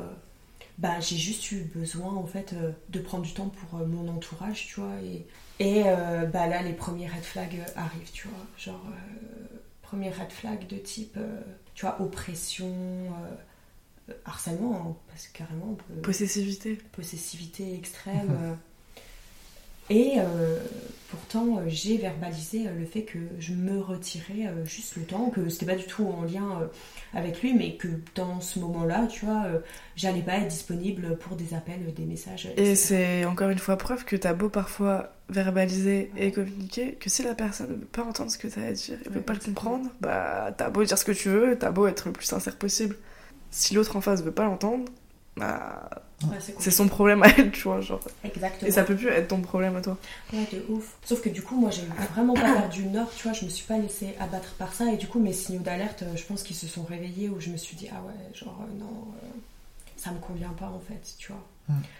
bah, 0.78 0.98
j'ai 1.00 1.16
juste 1.16 1.50
eu 1.52 1.60
besoin, 1.74 2.12
en 2.14 2.26
fait, 2.26 2.52
euh, 2.52 2.72
de 2.88 2.98
prendre 3.00 3.24
du 3.24 3.32
temps 3.32 3.48
pour 3.48 3.80
euh, 3.80 3.86
mon 3.86 4.08
entourage, 4.08 4.66
tu 4.66 4.80
vois. 4.80 4.94
Et, 5.02 5.26
et 5.60 5.82
euh, 5.86 6.26
bah, 6.26 6.46
là, 6.46 6.62
les 6.62 6.72
premiers 6.72 7.06
red 7.06 7.22
flags 7.22 7.64
arrivent, 7.76 8.10
tu 8.12 8.28
vois. 8.28 8.38
Genre, 8.58 8.84
premier 9.82 10.10
red 10.10 10.30
flag 10.32 10.66
de 10.66 10.76
type, 10.76 11.18
tu 11.74 11.86
vois, 11.86 12.00
oppression, 12.00 12.74
harcèlement, 14.24 14.74
hein, 14.90 14.96
parce 15.08 15.28
que 15.28 15.38
carrément, 15.38 15.76
Possessivité. 16.02 16.76
possessivité 16.92 17.74
extrême. 17.74 18.56
Et 19.90 20.14
euh, 20.18 20.58
pourtant, 21.10 21.58
euh, 21.58 21.64
j'ai 21.66 21.98
verbalisé 21.98 22.66
euh, 22.66 22.70
le 22.78 22.86
fait 22.86 23.02
que 23.02 23.18
je 23.38 23.52
me 23.52 23.80
retirais 23.80 24.50
juste 24.64 24.96
le 24.96 25.02
temps, 25.02 25.30
que 25.30 25.48
c'était 25.48 25.66
pas 25.66 25.76
du 25.76 25.84
tout 25.84 26.06
en 26.06 26.22
lien 26.22 26.68
avec 27.12 27.42
lui, 27.42 27.54
mais 27.54 27.76
que 27.76 27.88
dans 28.14 28.40
ce 28.40 28.58
moment-là, 28.60 29.06
tu 29.06 29.26
vois, 29.26 29.44
j'allais 29.96 30.22
pas 30.22 30.38
être 30.38 30.48
disponible 30.48 31.16
pour 31.18 31.36
des 31.36 31.54
appels, 31.54 31.92
des 31.94 32.04
messages. 32.04 32.48
Et 32.56 32.74
c'est 32.74 33.24
encore 33.24 33.50
une 33.50 33.58
fois 33.58 33.76
preuve 33.76 34.04
que 34.04 34.16
t'as 34.16 34.32
beau 34.32 34.48
parfois 34.48 35.12
verbaliser 35.28 36.10
et 36.16 36.32
communiquer, 36.32 36.94
que 36.94 37.08
si 37.08 37.22
la 37.22 37.34
personne 37.34 37.68
ne 37.70 37.74
veut 37.76 37.86
pas 37.86 38.02
entendre 38.02 38.30
ce 38.30 38.38
que 38.38 38.48
t'as 38.48 38.62
à 38.62 38.72
dire, 38.72 38.98
elle 39.04 39.12
veut 39.12 39.18
Ouais, 39.18 39.22
pas 39.22 39.32
le 39.34 39.40
comprendre, 39.40 39.90
bah 40.00 40.52
t'as 40.56 40.70
beau 40.70 40.84
dire 40.84 40.98
ce 40.98 41.04
que 41.04 41.12
tu 41.12 41.28
veux, 41.28 41.56
t'as 41.58 41.70
beau 41.70 41.86
être 41.86 42.06
le 42.06 42.12
plus 42.12 42.26
sincère 42.26 42.56
possible. 42.56 42.96
Si 43.50 43.74
l'autre 43.74 43.96
en 43.96 44.00
face 44.00 44.22
veut 44.22 44.32
pas 44.32 44.44
l'entendre, 44.44 44.84
bah 45.36 45.88
Ouais, 46.22 46.38
c'est 46.58 46.70
son 46.70 46.88
problème 46.88 47.22
à 47.22 47.28
elle, 47.28 47.50
tu 47.50 47.62
vois, 47.62 47.80
genre. 47.80 48.00
Exactement. 48.24 48.68
Et 48.68 48.72
ça 48.72 48.84
peut 48.84 48.96
plus 48.96 49.08
être 49.08 49.28
ton 49.28 49.40
problème 49.40 49.76
à 49.76 49.82
toi. 49.82 49.96
Ouais, 50.32 50.46
de 50.52 50.64
ouf. 50.72 50.94
Sauf 51.04 51.20
que 51.20 51.28
du 51.28 51.42
coup, 51.42 51.56
moi, 51.56 51.70
j'ai 51.70 51.82
vraiment 52.12 52.34
pas 52.34 52.52
perdu 52.54 52.84
le 52.84 52.90
nord, 52.90 53.08
tu 53.14 53.24
vois, 53.24 53.32
je 53.32 53.44
me 53.44 53.50
suis 53.50 53.66
pas 53.66 53.78
laissée 53.78 54.14
abattre 54.20 54.54
par 54.54 54.72
ça, 54.72 54.90
et 54.90 54.96
du 54.96 55.06
coup, 55.06 55.18
mes 55.18 55.32
signaux 55.32 55.60
d'alerte, 55.60 56.02
euh, 56.02 56.16
je 56.16 56.24
pense 56.24 56.42
qu'ils 56.42 56.56
se 56.56 56.66
sont 56.66 56.84
réveillés, 56.84 57.28
où 57.28 57.40
je 57.40 57.50
me 57.50 57.56
suis 57.56 57.76
dit, 57.76 57.88
ah 57.92 58.00
ouais, 58.06 58.34
genre, 58.34 58.58
euh, 58.62 58.78
non, 58.78 58.86
euh, 58.86 59.26
ça 59.96 60.12
me 60.12 60.18
convient 60.18 60.54
pas, 60.58 60.68
en 60.68 60.80
fait, 60.80 61.14
tu 61.18 61.32
vois. 61.32 61.42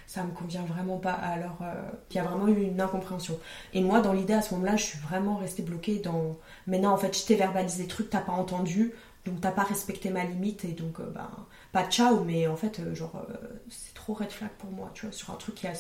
Ça 0.07 0.23
me 0.23 0.31
convient 0.33 0.63
vraiment 0.63 0.99
pas, 0.99 1.13
alors 1.13 1.57
euh, 1.63 1.73
il 2.11 2.17
y 2.17 2.19
a 2.19 2.23
vraiment 2.23 2.49
eu 2.49 2.65
une 2.65 2.81
incompréhension. 2.83 3.39
Et 3.73 3.81
moi, 3.81 4.01
dans 4.01 4.13
l'idée, 4.13 4.35
à 4.35 4.43
ce 4.43 4.53
moment-là, 4.55 4.77
je 4.77 4.85
suis 4.85 4.99
vraiment 4.99 5.39
restée 5.39 5.63
bloquée 5.63 6.01
dans, 6.01 6.37
maintenant, 6.67 6.93
en 6.93 6.99
fait, 6.99 7.19
je 7.19 7.25
t'ai 7.25 7.35
verbalisé 7.35 7.85
des 7.85 7.89
trucs, 7.89 8.11
t'as 8.11 8.21
pas 8.21 8.33
entendu, 8.33 8.93
donc 9.25 9.41
t'as 9.41 9.51
pas 9.51 9.63
respecté 9.63 10.11
ma 10.11 10.23
limite, 10.25 10.67
et 10.67 10.73
donc, 10.73 11.01
euh, 11.01 11.11
ben, 11.15 11.31
pas 11.75 11.85
ciao, 11.91 12.23
mais 12.25 12.47
en 12.47 12.57
fait, 12.57 12.79
euh, 12.79 12.95
genre, 12.95 13.27
euh, 13.29 13.35
c'est 13.69 13.93
trop 13.95 14.15
red 14.15 14.31
flag 14.31 14.51
pour 14.59 14.71
moi, 14.71 14.93
tu 14.95 15.07
vois, 15.07 15.13
sur 15.13 15.31
un 15.31 15.35
truc 15.35 15.57
qui 15.57 15.67
a 15.67 15.73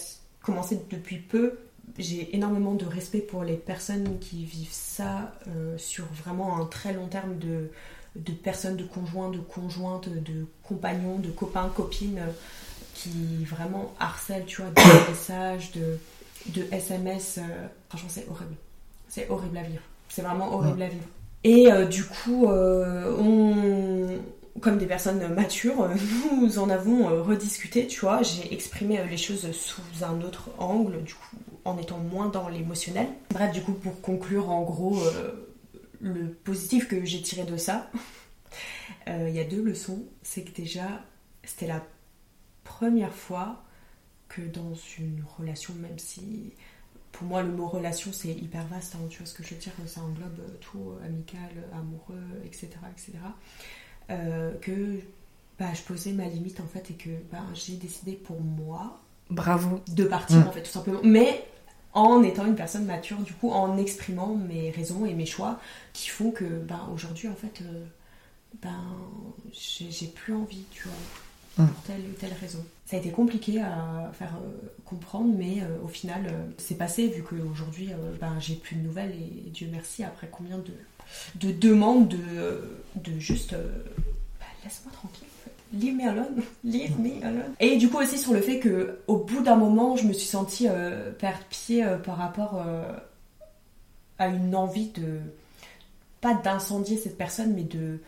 commencé 0.42 0.80
depuis 0.90 1.18
peu, 1.18 1.56
j'ai 1.98 2.34
énormément 2.34 2.74
de 2.74 2.84
respect 2.84 3.20
pour 3.20 3.44
les 3.44 3.54
personnes 3.56 4.18
qui 4.18 4.44
vivent 4.44 4.72
ça 4.72 5.32
euh, 5.46 5.78
sur 5.78 6.04
vraiment 6.06 6.58
un 6.58 6.66
très 6.66 6.92
long 6.92 7.06
terme 7.06 7.38
de, 7.38 7.70
de 8.16 8.32
personnes, 8.32 8.76
de 8.76 8.82
conjoints, 8.84 9.30
de 9.30 9.38
conjointes, 9.38 10.08
de 10.08 10.46
compagnons, 10.64 11.20
de 11.20 11.30
copains, 11.30 11.70
copines 11.74 12.22
qui 12.94 13.44
vraiment 13.44 13.94
harcèlent, 14.00 14.46
tu 14.46 14.62
vois, 14.62 14.70
de 14.72 15.10
messages, 15.10 15.70
de, 15.72 15.98
de 16.48 16.66
SMS. 16.72 17.38
euh, 17.38 17.68
franchement, 17.88 18.10
c'est 18.10 18.26
horrible. 18.28 18.56
C'est 19.08 19.30
horrible 19.30 19.58
à 19.58 19.62
vivre. 19.62 19.82
C'est 20.08 20.22
vraiment 20.22 20.52
horrible 20.52 20.82
à 20.82 20.88
vivre. 20.88 21.06
Et 21.44 21.70
euh, 21.70 21.84
du 21.84 22.04
coup, 22.04 22.46
euh, 22.46 23.14
on, 23.18 24.18
comme 24.60 24.78
des 24.78 24.86
personnes 24.86 25.26
matures, 25.34 25.82
euh, 25.82 25.94
nous 26.36 26.58
en 26.58 26.70
avons 26.70 27.08
euh, 27.08 27.22
rediscuté, 27.22 27.86
tu 27.86 28.00
vois. 28.00 28.22
J'ai 28.22 28.52
exprimé 28.52 28.98
euh, 29.00 29.06
les 29.06 29.16
choses 29.16 29.50
sous 29.52 29.82
un 30.02 30.20
autre 30.20 30.50
angle, 30.58 31.02
du 31.02 31.14
coup, 31.14 31.36
en 31.64 31.78
étant 31.78 31.98
moins 31.98 32.28
dans 32.28 32.48
l'émotionnel. 32.48 33.08
Bref, 33.30 33.52
du 33.52 33.62
coup, 33.62 33.72
pour 33.72 34.00
conclure, 34.00 34.50
en 34.50 34.62
gros, 34.62 34.98
le 36.00 36.28
positif 36.28 36.88
que 36.88 37.04
j'ai 37.04 37.22
tiré 37.22 37.44
de 37.44 37.56
ça, 37.56 37.90
il 39.06 39.30
y 39.30 39.40
a 39.40 39.44
deux 39.44 39.62
leçons. 39.62 40.04
C'est 40.22 40.42
que 40.42 40.52
déjà, 40.54 41.02
c'était 41.42 41.66
la 41.66 41.82
première 42.64 43.14
fois 43.14 43.64
que 44.28 44.42
dans 44.42 44.74
une 44.98 45.24
relation, 45.38 45.74
même 45.74 45.98
si 45.98 46.52
pour 47.12 47.28
moi 47.28 47.42
le 47.42 47.52
mot 47.52 47.68
relation 47.68 48.12
c'est 48.12 48.30
hyper 48.30 48.66
vaste, 48.66 48.96
hein, 48.96 49.06
tu 49.08 49.18
vois 49.18 49.26
ce 49.26 49.34
que 49.34 49.44
je 49.44 49.54
veux 49.54 49.60
dire, 49.60 49.72
ça 49.86 50.00
englobe 50.00 50.40
tout, 50.60 50.94
amical, 51.04 51.52
amoureux, 51.72 52.42
etc. 52.44 52.70
etc. 52.90 53.12
euh, 54.10 54.52
que 54.60 55.00
bah, 55.58 55.66
je 55.74 55.82
posais 55.82 56.12
ma 56.12 56.26
limite 56.26 56.60
en 56.60 56.66
fait 56.66 56.90
et 56.90 56.94
que 56.94 57.10
bah, 57.30 57.38
j'ai 57.54 57.74
décidé 57.74 58.12
pour 58.12 58.40
moi 58.40 59.00
Bravo. 59.30 59.80
de 59.88 60.04
partir 60.04 60.38
Mm. 60.38 60.48
en 60.48 60.52
fait 60.52 60.62
tout 60.62 60.70
simplement. 60.70 61.00
Mais 61.04 61.44
en 61.92 62.22
étant 62.24 62.44
une 62.46 62.56
personne 62.56 62.86
mature, 62.86 63.18
du 63.18 63.32
coup, 63.34 63.50
en 63.50 63.76
exprimant 63.78 64.34
mes 64.34 64.70
raisons 64.70 65.06
et 65.06 65.14
mes 65.14 65.26
choix 65.26 65.60
qui 65.92 66.08
font 66.08 66.30
que 66.32 66.44
ben, 66.44 66.88
aujourd'hui 66.92 67.28
en 67.28 67.34
fait 67.36 67.62
euh, 67.62 67.84
ben 68.62 68.82
j'ai 69.52 70.06
plus 70.08 70.34
envie, 70.34 70.64
tu 70.70 70.84
vois, 70.84 70.92
Mm. 71.56 71.68
pour 71.68 71.82
telle 71.84 72.00
ou 72.00 72.12
telle 72.18 72.32
raison. 72.40 72.64
Ça 72.84 72.96
a 72.96 72.98
été 72.98 73.10
compliqué 73.10 73.62
à 73.62 74.10
faire 74.12 74.32
euh, 74.42 74.68
comprendre, 74.84 75.32
mais 75.38 75.62
euh, 75.62 75.78
au 75.84 75.88
final 75.88 76.26
euh, 76.26 76.46
c'est 76.58 76.76
passé 76.76 77.06
vu 77.06 77.22
qu'aujourd'hui 77.22 77.90
ben, 78.20 78.40
j'ai 78.40 78.56
plus 78.56 78.74
de 78.74 78.80
nouvelles 78.82 79.12
et 79.12 79.50
Dieu 79.50 79.68
merci 79.70 80.02
après 80.02 80.28
combien 80.30 80.58
de, 80.58 80.72
de 81.36 81.52
demandes 81.52 82.08
de, 82.08 82.78
de 82.96 83.18
juste 83.18 83.52
euh, 83.52 83.66
bah, 84.40 84.46
laisse-moi 84.64 84.92
tranquille. 84.92 85.28
Leave 85.72 85.94
me 85.96 86.08
alone, 86.08 86.42
leave 86.64 86.98
me 87.00 87.24
alone. 87.24 87.54
Et 87.60 87.76
du 87.76 87.88
coup 87.88 87.98
aussi 87.98 88.18
sur 88.18 88.32
le 88.32 88.40
fait 88.40 88.60
que 88.60 89.00
au 89.08 89.16
bout 89.16 89.42
d'un 89.42 89.56
moment, 89.56 89.96
je 89.96 90.06
me 90.06 90.12
suis 90.12 90.26
sentie 90.28 90.66
euh, 90.68 91.10
perdre 91.12 91.42
pied 91.50 91.84
euh, 91.84 91.96
par 91.98 92.16
rapport 92.16 92.62
euh, 92.64 92.84
à 94.18 94.28
une 94.28 94.54
envie 94.54 94.90
de 94.90 95.18
pas 96.20 96.34
d'incendier 96.34 96.96
cette 96.96 97.18
personne, 97.18 97.52
mais 97.54 97.64
de 97.64 97.98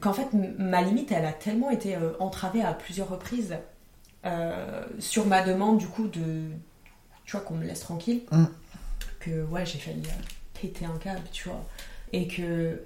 qu'en 0.00 0.12
fait 0.12 0.26
ma 0.58 0.82
limite, 0.82 1.12
elle 1.12 1.24
a 1.24 1.32
tellement 1.32 1.70
été 1.70 1.94
euh, 1.94 2.12
entravée 2.18 2.62
à 2.62 2.74
plusieurs 2.74 3.08
reprises 3.08 3.56
euh, 4.24 4.84
sur 4.98 5.26
ma 5.26 5.42
demande 5.42 5.78
du 5.78 5.86
coup 5.86 6.08
de 6.08 6.48
tu 7.24 7.32
vois 7.32 7.40
qu'on 7.40 7.54
me 7.54 7.64
laisse 7.64 7.80
tranquille 7.80 8.22
Mm. 8.32 8.44
que 9.20 9.44
ouais 9.44 9.64
j'ai 9.64 9.78
failli 9.78 10.02
euh, 10.04 10.60
péter 10.60 10.84
un 10.86 10.98
câble, 10.98 11.22
tu 11.32 11.48
vois, 11.48 11.64
et 12.12 12.28
que 12.28 12.82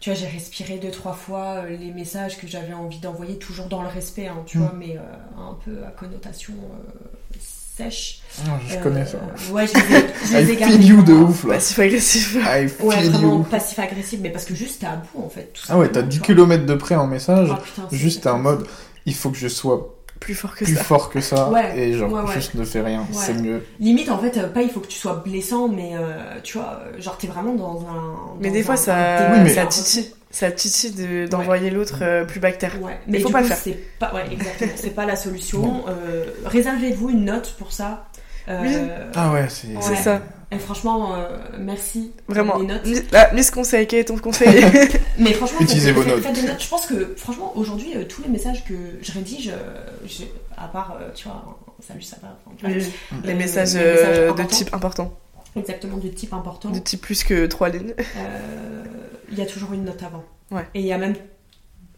tu 0.00 0.10
vois, 0.10 0.18
j'ai 0.18 0.26
respiré 0.28 0.78
deux, 0.78 0.90
trois 0.90 1.12
fois 1.14 1.64
euh, 1.64 1.76
les 1.76 1.92
messages 1.92 2.38
que 2.38 2.46
j'avais 2.46 2.72
envie 2.74 3.00
d'envoyer, 3.00 3.38
toujours 3.38 3.68
dans 3.68 3.82
le 3.82 3.88
respect, 3.88 4.28
hein, 4.28 4.42
tu 4.46 4.58
Mm. 4.58 4.60
vois, 4.60 4.72
mais 4.72 4.96
euh, 4.96 5.02
un 5.38 5.54
peu 5.64 5.84
à 5.84 5.90
connotation 5.90 6.54
euh, 6.54 7.38
sèche. 7.38 8.22
Ah, 8.38 8.58
je 8.66 8.76
Euh, 8.76 8.82
connais 8.82 9.06
ça. 9.06 9.18
Ouais, 9.34 9.66
je 9.66 9.74
les 9.76 9.92
ai, 9.94 10.14
je 10.22 10.34
les 10.34 10.50
ai 10.52 10.56
I 10.56 10.56
gardés 10.56 10.78
feel 10.78 10.84
you 10.84 11.02
de 11.02 11.12
ouf 11.12 11.44
là. 11.44 11.56
Passif-agressif. 11.56 12.36
I 12.44 12.68
Ouais, 12.78 13.02
feel 13.02 13.10
vraiment 13.10 13.38
you. 13.38 13.44
passif-agressif, 13.44 14.20
mais 14.20 14.30
parce 14.30 14.44
que 14.44 14.54
juste 14.54 14.80
t'es 14.80 14.86
à 14.86 14.96
bout 14.96 15.22
en 15.22 15.28
fait. 15.30 15.52
Tout 15.52 15.64
Ah 15.68 15.78
ouais, 15.78 15.90
t'as 15.90 16.02
simplement, 16.02 16.02
10 16.02 16.20
tu 16.20 16.22
vois. 16.22 16.36
km 16.36 16.66
de 16.66 16.74
près 16.74 16.96
en 16.96 17.06
message, 17.06 17.50
Ah, 17.50 17.58
putain, 17.62 17.88
juste 17.90 18.26
en 18.26 18.38
exactement 18.38 18.38
mode 18.38 18.66
il 19.06 19.14
faut 19.14 19.30
que 19.30 19.38
je 19.38 19.48
sois 19.48 19.99
Plus 20.20 20.34
fort 20.34 20.54
que 20.54 20.64
plus 20.64 20.74
ça. 20.76 20.84
fort 20.84 21.08
que 21.10 21.20
ça 21.20 21.48
Ouais, 21.50 21.76
et 21.78 21.92
genre 21.94 22.12
ouais, 22.12 22.20
ouais. 22.22 22.34
juste 22.34 22.54
ne 22.54 22.64
fais 22.64 22.82
rien, 22.82 23.00
Ouais. 23.00 23.06
c'est 23.12 23.32
mieux. 23.34 23.64
Limite, 23.80 24.10
en 24.10 24.18
fait, 24.18 24.36
euh, 24.38 24.48
pas 24.48 24.62
il 24.62 24.70
faut 24.70 24.80
que 24.80 24.86
tu 24.86 24.98
sois 24.98 25.22
blessant, 25.24 25.66
mais 25.68 25.92
euh, 25.94 26.18
tu 26.42 26.58
vois, 26.58 26.82
euh, 26.84 27.00
genre 27.00 27.16
t'es 27.16 27.26
vraiment 27.26 27.54
dans 27.54 27.80
un. 27.88 28.36
Mais 28.40 28.50
des 28.50 28.60
un- 28.60 28.64
fois, 28.64 28.76
ça, 28.76 29.30
Oui, 29.32 29.40
mais- 29.44 29.54
ça 29.54 29.66
titille. 29.66 30.12
Ça 30.32 30.52
titille 30.52 30.92
de- 30.92 31.26
d'envoyer 31.26 31.70
l'autre 31.70 31.98
euh, 32.02 32.24
plus 32.24 32.38
bactère. 32.38 32.74
Ouais, 32.80 33.00
Mais 33.08 33.14
mais 33.14 33.18
faut 33.18 33.26
du 33.28 33.32
pas 33.32 33.38
coup, 33.40 33.48
le 33.48 33.48
faire. 33.48 33.58
c'est 33.60 33.78
pas, 33.98 34.14
ouais, 34.14 34.26
exactement, 34.30 34.70
c'est 34.76 34.94
pas 34.94 35.04
la 35.04 35.16
solution. 35.16 35.84
Euh, 35.88 36.26
réservez-vous 36.44 37.10
une 37.10 37.24
note 37.24 37.56
pour 37.58 37.72
ça. 37.72 38.04
Euh, 38.48 38.60
Oui. 38.62 38.76
Ah 39.16 39.32
ouais, 39.32 39.46
c'est 39.48 39.66
Ouais. 39.68 39.74
C'est 39.80 39.96
ça. 39.96 40.20
Et 40.52 40.58
franchement, 40.58 41.14
euh, 41.14 41.28
merci. 41.58 42.12
Vraiment. 42.28 42.58
Les 42.58 42.66
notes. 42.66 42.84
Mis- 42.84 43.02
Là, 43.12 43.32
mis 43.32 43.44
ce 43.44 43.52
conseil, 43.52 43.86
quel 43.86 44.00
est 44.00 44.04
ton 44.06 44.18
conseil 44.18 44.48
Mais 45.18 45.32
franchement, 45.32 45.60
Utilisez 45.60 45.92
vos 45.92 46.02
notes. 46.04 46.22
faites 46.22 46.34
des 46.34 46.42
notes. 46.42 46.60
Je 46.62 46.68
pense 46.68 46.86
que, 46.86 47.14
franchement, 47.16 47.52
aujourd'hui, 47.56 47.92
euh, 47.96 48.04
tous 48.04 48.22
les 48.22 48.28
messages 48.28 48.64
que 48.64 48.74
je 49.00 49.12
rédige, 49.12 49.50
euh, 49.52 50.24
à 50.56 50.66
part, 50.66 50.96
euh, 51.00 51.10
tu 51.14 51.28
vois, 51.28 51.56
salut, 51.86 52.02
ça 52.02 52.16
va. 52.20 52.36
enfin, 52.46 52.56
Oui, 52.68 52.84
Les 53.24 53.34
messages 53.34 53.74
les 53.74 53.84
messages 53.84 54.34
de 54.36 54.42
type 54.44 54.74
important. 54.74 55.16
Exactement, 55.56 55.96
de 55.98 56.08
type 56.08 56.32
important. 56.32 56.70
De 56.70 56.78
type 56.80 57.00
plus 57.00 57.22
que 57.22 57.46
trois 57.46 57.68
lignes. 57.68 57.94
Euh, 58.16 58.84
il 59.30 59.38
y 59.38 59.42
a 59.42 59.46
toujours 59.46 59.72
une 59.72 59.84
note 59.84 60.02
avant. 60.02 60.24
Ouais. 60.50 60.66
Et 60.74 60.80
il 60.80 60.86
y 60.86 60.92
a 60.92 60.98
même 60.98 61.14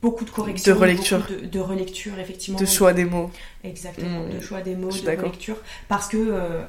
beaucoup 0.02 0.24
de 0.26 0.30
corrections. 0.30 0.74
De 0.74 0.78
relecture. 0.78 1.26
De, 1.26 1.46
de 1.46 1.60
relecture, 1.60 2.18
effectivement. 2.18 2.58
De 2.60 2.66
choix 2.66 2.92
des 2.92 3.04
mots. 3.06 3.30
Exactement, 3.64 4.20
Mm. 4.26 4.36
de 4.36 4.40
choix 4.40 4.60
des 4.60 4.74
mots, 4.74 4.90
Je 4.90 4.96
suis 4.96 5.02
de 5.02 5.06
d'accord. 5.06 5.24
relecture. 5.28 5.56
Parce 5.88 6.08
que 6.08 6.16
euh, 6.18 6.62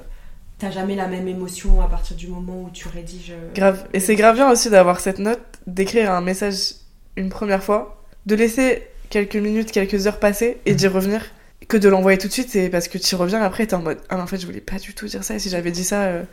t'as 0.64 0.72
jamais 0.72 0.96
la 0.96 1.08
même 1.08 1.28
émotion 1.28 1.82
à 1.82 1.88
partir 1.88 2.16
du 2.16 2.28
moment 2.28 2.64
où 2.64 2.70
tu 2.72 2.88
rédiges. 2.88 3.32
euh, 3.32 3.50
Grave. 3.54 3.86
Et 3.94 4.00
c'est 4.00 4.16
grave 4.16 4.36
bien 4.36 4.50
aussi 4.50 4.70
d'avoir 4.70 5.00
cette 5.00 5.20
note, 5.20 5.42
d'écrire 5.68 6.12
un 6.12 6.22
message 6.22 6.76
une 7.18 7.30
première 7.30 7.64
fois, 7.64 8.04
de 8.26 8.36
laisser 8.36 8.84
quelques 9.10 9.36
minutes, 9.36 9.72
quelques 9.72 10.08
heures 10.08 10.20
passer 10.20 10.58
et 10.66 10.74
d'y 10.74 10.88
revenir. 10.88 11.22
Que 11.68 11.78
de 11.78 11.88
l'envoyer 11.90 12.18
tout 12.18 12.28
de 12.28 12.34
suite, 12.34 12.50
c'est 12.50 12.70
parce 12.70 12.88
que 12.88 12.98
tu 12.98 13.16
reviens 13.16 13.42
après, 13.42 13.66
t'es 13.68 13.74
en 13.76 13.82
mode 13.82 14.00
Ah, 14.10 14.16
mais 14.16 14.22
en 14.22 14.28
fait, 14.28 14.38
je 14.38 14.46
voulais 14.46 14.60
pas 14.62 14.78
du 14.80 14.94
tout 14.94 15.06
dire 15.08 15.24
ça, 15.24 15.36
et 15.36 15.40
si 15.40 15.50
j'avais 15.50 15.72
dit 15.72 15.84
ça, 15.84 16.04
euh, 16.04 16.24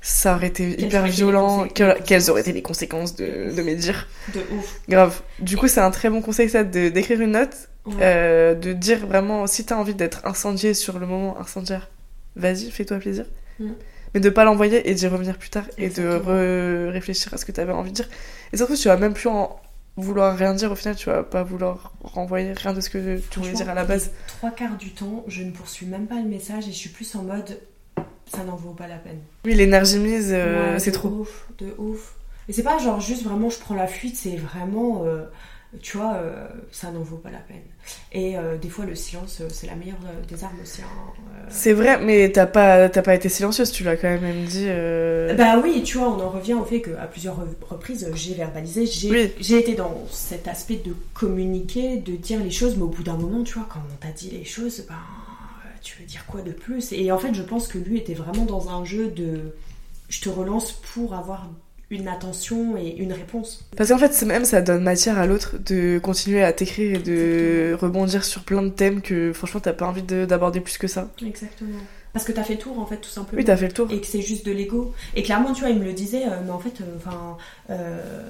ça 0.00 0.34
aurait 0.36 0.46
été 0.48 0.74
Quelles 0.76 0.86
hyper 0.86 1.06
violent. 1.06 1.66
Que- 1.68 2.00
quelles 2.02 2.30
auraient 2.30 2.40
été 2.42 2.52
les 2.52 2.62
conséquences 2.62 3.14
de, 3.16 3.54
de 3.54 3.62
mes 3.62 3.74
dires 3.74 4.06
De 4.34 4.40
ouf. 4.56 4.80
Grave. 4.88 5.20
Du 5.38 5.56
coup, 5.56 5.68
c'est 5.68 5.80
un 5.80 5.90
très 5.90 6.08
bon 6.10 6.20
conseil, 6.22 6.48
ça, 6.48 6.64
de- 6.64 6.88
d'écrire 6.88 7.20
une 7.20 7.32
note 7.32 7.56
Ouais. 7.86 7.94
Euh, 8.00 8.54
de 8.54 8.72
dire 8.72 9.06
vraiment, 9.06 9.46
si 9.46 9.66
t'as 9.66 9.76
envie 9.76 9.94
d'être 9.94 10.22
incendié 10.26 10.72
sur 10.72 10.98
le 10.98 11.06
moment 11.06 11.38
incendiaire, 11.38 11.90
vas-y, 12.34 12.70
fais-toi 12.70 12.96
plaisir. 12.98 13.26
Mm. 13.58 13.70
Mais 14.14 14.20
de 14.20 14.30
pas 14.30 14.44
l'envoyer 14.44 14.88
et 14.88 14.94
d'y 14.94 15.08
revenir 15.08 15.38
plus 15.38 15.50
tard 15.50 15.64
et 15.76 15.88
de 15.88 16.88
réfléchir 16.90 17.34
à 17.34 17.36
ce 17.36 17.44
que 17.44 17.52
t'avais 17.52 17.72
envie 17.72 17.90
de 17.90 17.96
dire. 17.96 18.08
Et 18.52 18.56
surtout, 18.56 18.76
tu 18.76 18.88
vas 18.88 18.96
même 18.96 19.12
plus 19.12 19.28
en 19.28 19.58
vouloir 19.96 20.36
rien 20.36 20.54
dire 20.54 20.72
au 20.72 20.74
final, 20.74 20.96
tu 20.96 21.08
vas 21.08 21.22
pas 21.22 21.42
vouloir 21.42 21.92
renvoyer 22.02 22.52
rien 22.52 22.72
de 22.72 22.80
ce 22.80 22.90
que 22.90 23.18
tu 23.30 23.38
voulais 23.40 23.52
dire 23.52 23.68
à 23.68 23.74
la 23.74 23.84
base. 23.84 24.10
Trois 24.26 24.50
quarts 24.50 24.76
du 24.76 24.90
temps, 24.90 25.24
je 25.28 25.42
ne 25.42 25.50
poursuis 25.50 25.86
même 25.86 26.06
pas 26.06 26.16
le 26.16 26.28
message 26.28 26.68
et 26.68 26.72
je 26.72 26.76
suis 26.76 26.90
plus 26.90 27.14
en 27.14 27.22
mode 27.22 27.58
ça 28.26 28.42
n'en 28.44 28.56
vaut 28.56 28.72
pas 28.72 28.88
la 28.88 28.96
peine. 28.96 29.20
Oui, 29.44 29.54
l'énergie 29.54 29.98
mise, 29.98 30.30
euh, 30.32 30.72
Ouais, 30.72 30.78
c'est 30.78 30.90
de 30.90 30.96
trop. 30.96 31.08
Ouf, 31.08 31.46
de 31.58 31.74
ouf. 31.78 32.14
Et 32.48 32.52
c'est 32.52 32.62
pas 32.62 32.78
genre 32.78 33.00
juste 33.00 33.22
vraiment 33.22 33.50
je 33.50 33.58
prends 33.58 33.74
la 33.74 33.86
fuite, 33.86 34.16
c'est 34.16 34.36
vraiment, 34.36 35.04
euh, 35.04 35.24
tu 35.82 35.96
vois, 35.98 36.14
euh, 36.14 36.46
ça 36.72 36.90
n'en 36.90 37.00
vaut 37.02 37.16
pas 37.16 37.30
la 37.30 37.38
peine. 37.38 37.62
Et 38.12 38.36
euh, 38.38 38.56
des 38.56 38.68
fois 38.68 38.84
le 38.84 38.94
silence, 38.94 39.38
euh, 39.40 39.48
c'est 39.50 39.66
la 39.66 39.74
meilleure 39.74 39.98
des 40.28 40.42
armes 40.44 40.56
aussi. 40.62 40.82
hein. 40.82 40.86
C'est 41.48 41.72
vrai, 41.74 41.98
mais 42.00 42.30
t'as 42.32 42.46
pas, 42.46 42.88
t'as 42.88 43.02
pas 43.02 43.14
été 43.14 43.28
silencieuse, 43.28 43.70
tu 43.70 43.84
l'as 43.84 43.96
quand 43.96 44.08
même 44.08 44.44
dit. 44.44 44.66
Bah 45.36 45.58
oui, 45.62 45.82
tu 45.84 45.98
vois, 45.98 46.08
on 46.08 46.20
en 46.20 46.30
revient 46.30 46.54
au 46.54 46.64
fait 46.64 46.80
qu'à 46.80 47.06
plusieurs 47.06 47.38
re- 47.38 47.68
reprises, 47.68 48.10
j'ai 48.14 48.34
verbalisé, 48.34 48.86
j'ai 48.86 49.10
Oui. 49.10 49.32
j'ai 49.40 49.58
été 49.58 49.74
dans 49.74 50.04
cet 50.10 50.48
aspect 50.48 50.76
de 50.84 50.94
communiquer, 51.12 51.98
de 51.98 52.16
dire 52.16 52.40
les 52.42 52.50
choses, 52.50 52.76
mais 52.76 52.82
au 52.84 52.88
bout 52.88 53.02
d'un 53.02 53.16
moment, 53.16 53.42
tu 53.44 53.54
vois, 53.54 53.66
quand 53.70 53.80
on 53.92 53.96
t'a 53.96 54.12
dit 54.12 54.30
les 54.30 54.44
choses, 54.44 54.84
ben, 54.88 54.94
tu 55.82 55.98
veux 56.00 56.06
dire 56.06 56.24
quoi 56.26 56.40
de 56.40 56.52
plus? 56.52 56.92
Et 56.92 57.12
en 57.12 57.18
fait, 57.18 57.34
je 57.34 57.42
pense 57.42 57.68
que 57.68 57.76
lui 57.78 57.98
était 57.98 58.14
vraiment 58.14 58.44
dans 58.46 58.70
un 58.70 58.84
jeu 58.84 59.08
de 59.08 59.54
je 60.08 60.20
te 60.20 60.28
relance 60.30 60.72
pour 60.72 61.14
avoir 61.14 61.48
une 61.90 62.08
attention 62.08 62.76
et 62.76 62.96
une 62.96 63.12
réponse. 63.12 63.64
Parce 63.76 63.90
qu'en 63.90 63.98
fait, 63.98 64.20
même 64.24 64.44
ça 64.44 64.60
donne 64.62 64.82
matière 64.82 65.18
à 65.18 65.26
l'autre 65.26 65.56
de 65.58 65.98
continuer 65.98 66.42
à 66.42 66.52
t'écrire 66.52 66.96
et 66.96 67.02
de 67.02 67.76
rebondir 67.80 68.24
sur 68.24 68.42
plein 68.42 68.62
de 68.62 68.70
thèmes 68.70 69.00
que 69.02 69.32
franchement 69.32 69.60
t'as 69.60 69.72
pas 69.74 69.86
envie 69.86 70.02
de- 70.02 70.24
d'aborder 70.24 70.60
plus 70.60 70.78
que 70.78 70.88
ça. 70.88 71.10
Exactement. 71.24 71.78
Parce 72.12 72.24
que 72.24 72.32
t'as 72.32 72.44
fait 72.44 72.54
le 72.54 72.60
tour, 72.60 72.78
en 72.78 72.86
fait, 72.86 72.98
tout 72.98 73.08
simplement. 73.10 73.38
Oui, 73.38 73.44
t'as 73.44 73.56
fait 73.56 73.66
le 73.66 73.72
tour. 73.72 73.90
et 73.90 74.00
que 74.00 74.06
c'est 74.06 74.22
juste 74.22 74.46
de 74.46 74.52
l'ego. 74.52 74.94
Et 75.16 75.22
clairement, 75.24 75.52
tu 75.52 75.60
vois, 75.62 75.70
il 75.70 75.78
me 75.80 75.84
le 75.84 75.92
disait, 75.92 76.24
euh, 76.26 76.40
mais 76.44 76.52
en 76.52 76.60
fait, 76.60 76.80
euh, 76.80 76.84
enfin, 76.96 77.36
euh, 77.70 78.22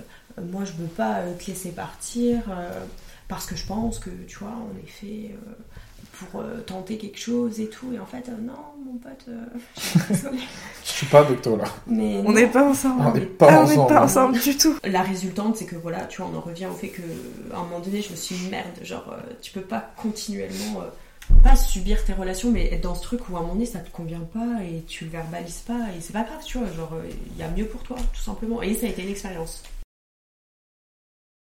moi, 0.42 0.62
je 0.64 0.72
veux 0.72 0.88
pas 0.88 1.20
te 1.38 1.46
laisser 1.50 1.70
partir 1.70 2.40
parce 3.28 3.46
que 3.46 3.56
je 3.56 3.66
pense 3.66 3.98
que, 3.98 4.10
tu 4.26 4.38
vois, 4.38 4.52
on 4.52 4.78
est 4.84 4.88
fait 4.90 5.30
euh, 5.34 5.52
pour 6.18 6.40
euh, 6.40 6.60
tenter 6.60 6.96
quelque 6.98 7.18
chose 7.18 7.60
et 7.60 7.68
tout. 7.68 7.92
Et 7.92 7.98
en 7.98 8.06
fait, 8.06 8.28
euh, 8.28 8.36
non, 8.40 8.52
mon 8.84 8.98
pote, 8.98 9.24
euh, 9.28 9.44
je 9.76 9.80
suis 9.80 9.98
désolée. 10.08 10.38
Je 10.84 10.88
suis 10.90 11.06
pas 11.06 11.24
docteur 11.24 11.56
là. 11.56 11.64
Mais 11.86 12.22
On 12.24 12.32
n'est 12.32 12.46
pas 12.46 12.64
ensemble. 12.68 13.02
On 13.06 13.12
n'est 13.14 13.20
pas 13.26 13.48
Ah, 13.50 13.60
on 13.62 13.66
n'est 13.66 13.72
ensemble. 13.72 13.88
pas 13.88 14.02
ensemble 14.02 14.38
du 14.38 14.56
tout. 14.56 14.76
La 14.84 15.02
résultante, 15.02 15.56
c'est 15.56 15.66
que 15.66 15.76
voilà, 15.76 16.04
tu 16.06 16.20
vois, 16.22 16.30
on 16.32 16.36
en 16.36 16.40
revient 16.40 16.66
au 16.66 16.74
fait 16.74 16.88
que 16.88 17.02
à 17.52 17.58
un 17.58 17.62
moment 17.64 17.80
donné, 17.80 18.00
je 18.02 18.10
me 18.10 18.16
suis 18.16 18.34
dit, 18.36 18.48
merde, 18.48 18.66
genre, 18.82 19.12
euh, 19.12 19.20
tu 19.42 19.52
peux 19.52 19.60
pas 19.62 19.92
continuellement. 19.96 20.80
euh, 20.82 20.88
pas 21.42 21.56
subir 21.56 22.04
tes 22.04 22.12
relations, 22.12 22.50
mais 22.50 22.66
être 22.70 22.82
dans 22.82 22.94
ce 22.94 23.00
truc 23.02 23.30
où 23.30 23.36
à 23.36 23.38
un 23.38 23.42
moment 23.42 23.54
donné 23.54 23.64
ça 23.64 23.78
te 23.78 23.90
convient 23.90 24.20
pas 24.20 24.62
et 24.62 24.82
tu 24.86 25.04
le 25.06 25.10
verbalises 25.10 25.62
pas 25.66 25.86
et 25.96 26.02
c'est 26.02 26.12
pas 26.12 26.22
grave, 26.22 26.44
tu 26.44 26.58
vois, 26.58 26.66
genre 26.76 26.92
euh, 26.92 27.08
il 27.32 27.38
y 27.38 27.42
a 27.42 27.48
mieux 27.48 27.64
pour 27.64 27.82
toi, 27.82 27.96
tout 28.12 28.20
simplement. 28.20 28.60
Et 28.60 28.74
ça 28.74 28.84
a 28.84 28.90
été 28.90 29.02
une 29.02 29.08
expérience. 29.08 29.62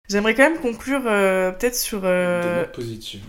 J'aimerais 0.08 0.34
quand 0.34 0.42
même 0.50 0.58
conclure 0.60 1.02
euh, 1.06 1.52
peut-être 1.52 1.76
sur 1.76 2.00
euh, 2.04 2.64
positive. 2.66 3.22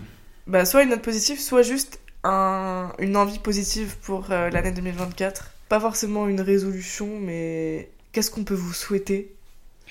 Bah, 0.46 0.64
soit 0.64 0.82
une 0.82 0.90
note 0.90 1.02
positive, 1.02 1.40
soit 1.40 1.62
juste 1.62 2.00
un, 2.24 2.92
une 2.98 3.16
envie 3.16 3.38
positive 3.38 3.96
pour 4.02 4.30
euh, 4.30 4.50
l'année 4.50 4.72
2024. 4.72 5.50
Pas 5.68 5.80
forcément 5.80 6.28
une 6.28 6.40
résolution, 6.40 7.08
mais 7.20 7.90
qu'est-ce 8.12 8.30
qu'on 8.30 8.44
peut 8.44 8.54
vous 8.54 8.72
souhaiter 8.72 9.34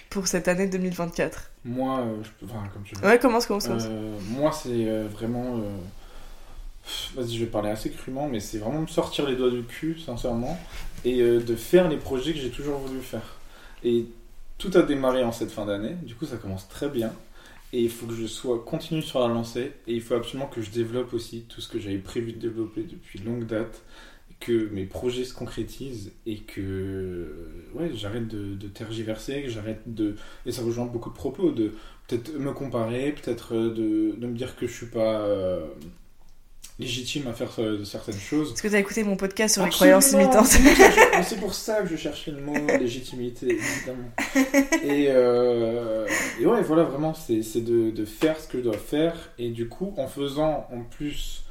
pour 0.10 0.28
cette 0.28 0.48
année 0.48 0.68
2024 0.68 1.52
Moi, 1.66 2.00
euh, 2.00 2.24
je 2.24 2.30
peux. 2.40 2.52
Enfin, 2.52 2.68
comme 2.74 2.84
tu 2.84 2.96
veux. 2.96 3.08
Ouais, 3.08 3.18
commence, 3.18 3.46
commence, 3.48 3.68
commence. 3.68 3.86
Euh, 3.88 4.18
moi, 4.30 4.52
c'est 4.52 4.70
euh, 4.70 5.08
vraiment. 5.12 5.62
Vas-y, 7.16 7.36
je 7.36 7.46
vais 7.46 7.50
parler 7.50 7.70
assez 7.70 7.90
crûment, 7.92 8.28
mais 8.28 8.40
c'est 8.40 8.58
vraiment 8.58 8.82
me 8.82 8.88
sortir 8.88 9.28
les 9.28 9.36
doigts 9.36 9.52
du 9.52 9.64
cul, 9.64 10.00
sincèrement, 10.00 10.60
et 11.06 11.22
de 11.22 11.56
faire 11.56 11.88
les 11.88 11.98
projets 11.98 12.34
que 12.34 12.40
j'ai 12.40 12.50
toujours 12.50 12.80
voulu 12.80 13.02
faire. 13.02 13.38
Et 13.84 14.08
tout 14.58 14.72
a 14.74 14.82
démarré 14.82 15.24
en 15.24 15.32
cette 15.32 15.52
fin 15.52 15.66
d'année, 15.66 15.96
du 16.02 16.16
coup, 16.16 16.26
ça 16.26 16.38
commence 16.38 16.68
très 16.68 16.90
bien. 16.90 17.14
Et 17.74 17.82
il 17.84 17.90
faut 17.90 18.06
que 18.06 18.14
je 18.14 18.26
sois 18.28 18.64
continue 18.64 19.02
sur 19.02 19.20
la 19.20 19.28
lancée, 19.28 19.74
et 19.88 19.94
il 19.94 20.02
faut 20.02 20.16
absolument 20.16 20.48
que 20.48 20.62
je 20.62 20.72
développe 20.72 21.14
aussi 21.14 21.44
tout 21.48 21.62
ce 21.62 21.70
que 21.70 21.80
j'avais 21.80 22.00
prévu 22.00 22.34
de 22.34 22.40
développer 22.40 22.84
depuis 22.84 23.20
longue 23.20 23.46
date, 23.46 23.84
que 24.40 24.70
mes 24.72 24.86
projets 24.86 25.24
se 25.24 25.34
concrétisent, 25.34 26.12
et 26.26 26.40
que 26.40 27.36
ouais, 27.74 27.92
j'arrête 27.96 28.28
de, 28.28 28.56
de 28.56 28.68
tergiverser, 28.68 29.44
que 29.44 29.50
j'arrête 29.50 29.82
de. 29.86 30.16
Et 30.46 30.52
ça 30.52 30.64
rejoint 30.64 30.86
beaucoup 30.86 31.10
de 31.10 31.16
propos, 31.16 31.52
de 31.52 31.74
peut-être 32.08 32.34
me 32.38 32.52
comparer, 32.54 33.14
peut-être 33.14 33.56
euh, 33.56 33.70
de, 33.74 34.16
de 34.20 34.28
me 34.28 34.36
dire 34.36 34.56
que 34.56 34.68
je 34.68 34.74
suis 34.74 34.88
pas 34.88 35.22
euh, 35.22 35.66
légitime 36.82 37.28
à 37.28 37.34
faire 37.34 37.52
euh, 37.60 37.84
certaines 37.86 38.20
choses. 38.20 38.54
Est-ce 38.54 38.64
que 38.64 38.68
t'as 38.68 38.80
écouté 38.80 39.04
mon 39.04 39.16
podcast 39.16 39.54
sur 39.54 39.64
les 39.64 39.70
croyances 39.70 40.12
limitantes 40.12 40.58
C'est 41.24 41.40
pour 41.40 41.54
ça 41.54 41.82
que 41.82 41.88
je 41.88 41.96
cherchais 41.96 42.32
le 42.32 42.42
mot 42.42 42.56
légitimité, 42.80 43.48
évidemment. 43.48 44.10
Et, 44.84 45.08
euh, 45.10 46.08
et 46.40 46.46
ouais, 46.46 46.62
voilà, 46.62 46.84
vraiment, 46.84 47.14
c'est 47.14 47.44
c'est 47.44 47.62
de, 47.62 47.92
de 47.92 48.06
faire 48.06 48.40
ce 48.40 48.48
que 48.48 48.58
je 48.58 48.64
dois 48.64 48.78
faire. 48.78 49.16
Et 49.38 49.50
du 49.50 49.70
coup, 49.70 49.94
en 49.98 50.08
faisant 50.08 50.68
en 50.72 50.82
plus 50.82 51.44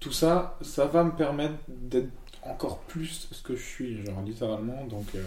tout 0.00 0.12
ça, 0.12 0.58
ça 0.60 0.86
va 0.86 1.04
me 1.04 1.12
permettre 1.12 1.54
d'être 1.68 2.10
encore 2.42 2.78
plus 2.80 3.28
ce 3.30 3.40
que 3.42 3.54
je 3.54 3.62
suis, 3.62 4.04
genre 4.04 4.22
littéralement. 4.26 4.84
Donc, 4.86 5.06
euh, 5.14 5.22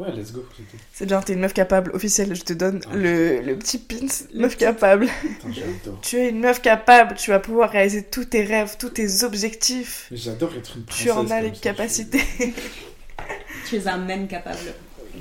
ouais, 0.00 0.12
let's 0.16 0.32
go, 0.32 0.44
c'est 0.92 1.06
bien, 1.06 1.20
t'es 1.22 1.32
une 1.34 1.40
meuf 1.40 1.52
capable, 1.52 1.90
officielle, 1.94 2.34
je 2.34 2.42
te 2.42 2.52
donne 2.52 2.80
Ah. 2.90 2.96
le, 2.96 3.40
le 3.40 3.56
petit 3.58 3.78
pins, 3.78 4.06
meuf 4.34 4.56
capable. 4.56 5.06
Tu 6.02 6.16
es 6.16 6.30
une 6.30 6.40
meuf 6.40 6.60
capable, 6.62 7.14
tu 7.16 7.30
vas 7.30 7.38
pouvoir 7.40 7.70
réaliser 7.70 8.02
tous 8.02 8.24
tes 8.26 8.42
rêves, 8.44 8.76
tous 8.78 8.90
tes 8.90 9.22
objectifs. 9.24 10.06
J'adore 10.12 10.52
être 10.56 10.76
une 10.76 10.84
princesse. 10.84 11.04
Tu 11.04 11.10
en 11.10 11.30
as 11.30 11.40
les 11.40 11.48
ça, 11.48 11.54
je- 11.54 11.60
capacités. 11.60 12.22
Tu 13.68 13.76
es 13.76 13.86
un 13.88 13.98
même 13.98 14.26
capable. 14.26 14.58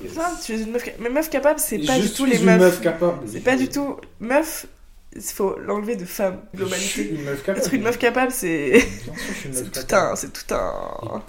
Enfin, 0.07 0.29
tu 0.43 0.53
es 0.55 0.61
une 0.61 0.71
meuf 0.71 0.83
capable. 0.83 1.03
Mais 1.03 1.09
meuf 1.09 1.29
capable, 1.29 1.59
c'est 1.59 1.77
pas 1.79 1.97
je 1.97 2.01
du 2.03 2.09
tout 2.09 2.23
suis 2.25 2.31
les 2.31 2.39
une 2.39 2.45
meufs. 2.45 2.59
meuf 2.59 2.81
capable. 2.81 3.19
C'est 3.27 3.41
pas 3.41 3.55
du 3.55 3.67
tout. 3.69 3.97
Meuf, 4.19 4.65
il 5.15 5.21
faut 5.21 5.57
l'enlever 5.59 5.95
de 5.95 6.05
femme, 6.05 6.39
Je 6.53 6.59
suis 6.65 7.03
globalité. 7.03 7.09
une 7.15 7.23
meuf 7.25 7.43
capable. 7.43 7.65
Être 7.65 7.73
une 7.73 7.81
meuf 7.83 7.97
capable, 7.99 8.31
c'est. 8.31 8.71
Bien 8.71 8.79
sûr, 8.79 9.13
je 9.27 9.33
suis 9.33 9.49
une 9.49 9.55
meuf 9.55 9.63
C'est 9.65 9.81
tout 9.81 9.87
capable. 9.87 10.11
un. 10.13 10.15
C'est 10.15 10.33
tout 10.33 10.53
un. 10.55 11.23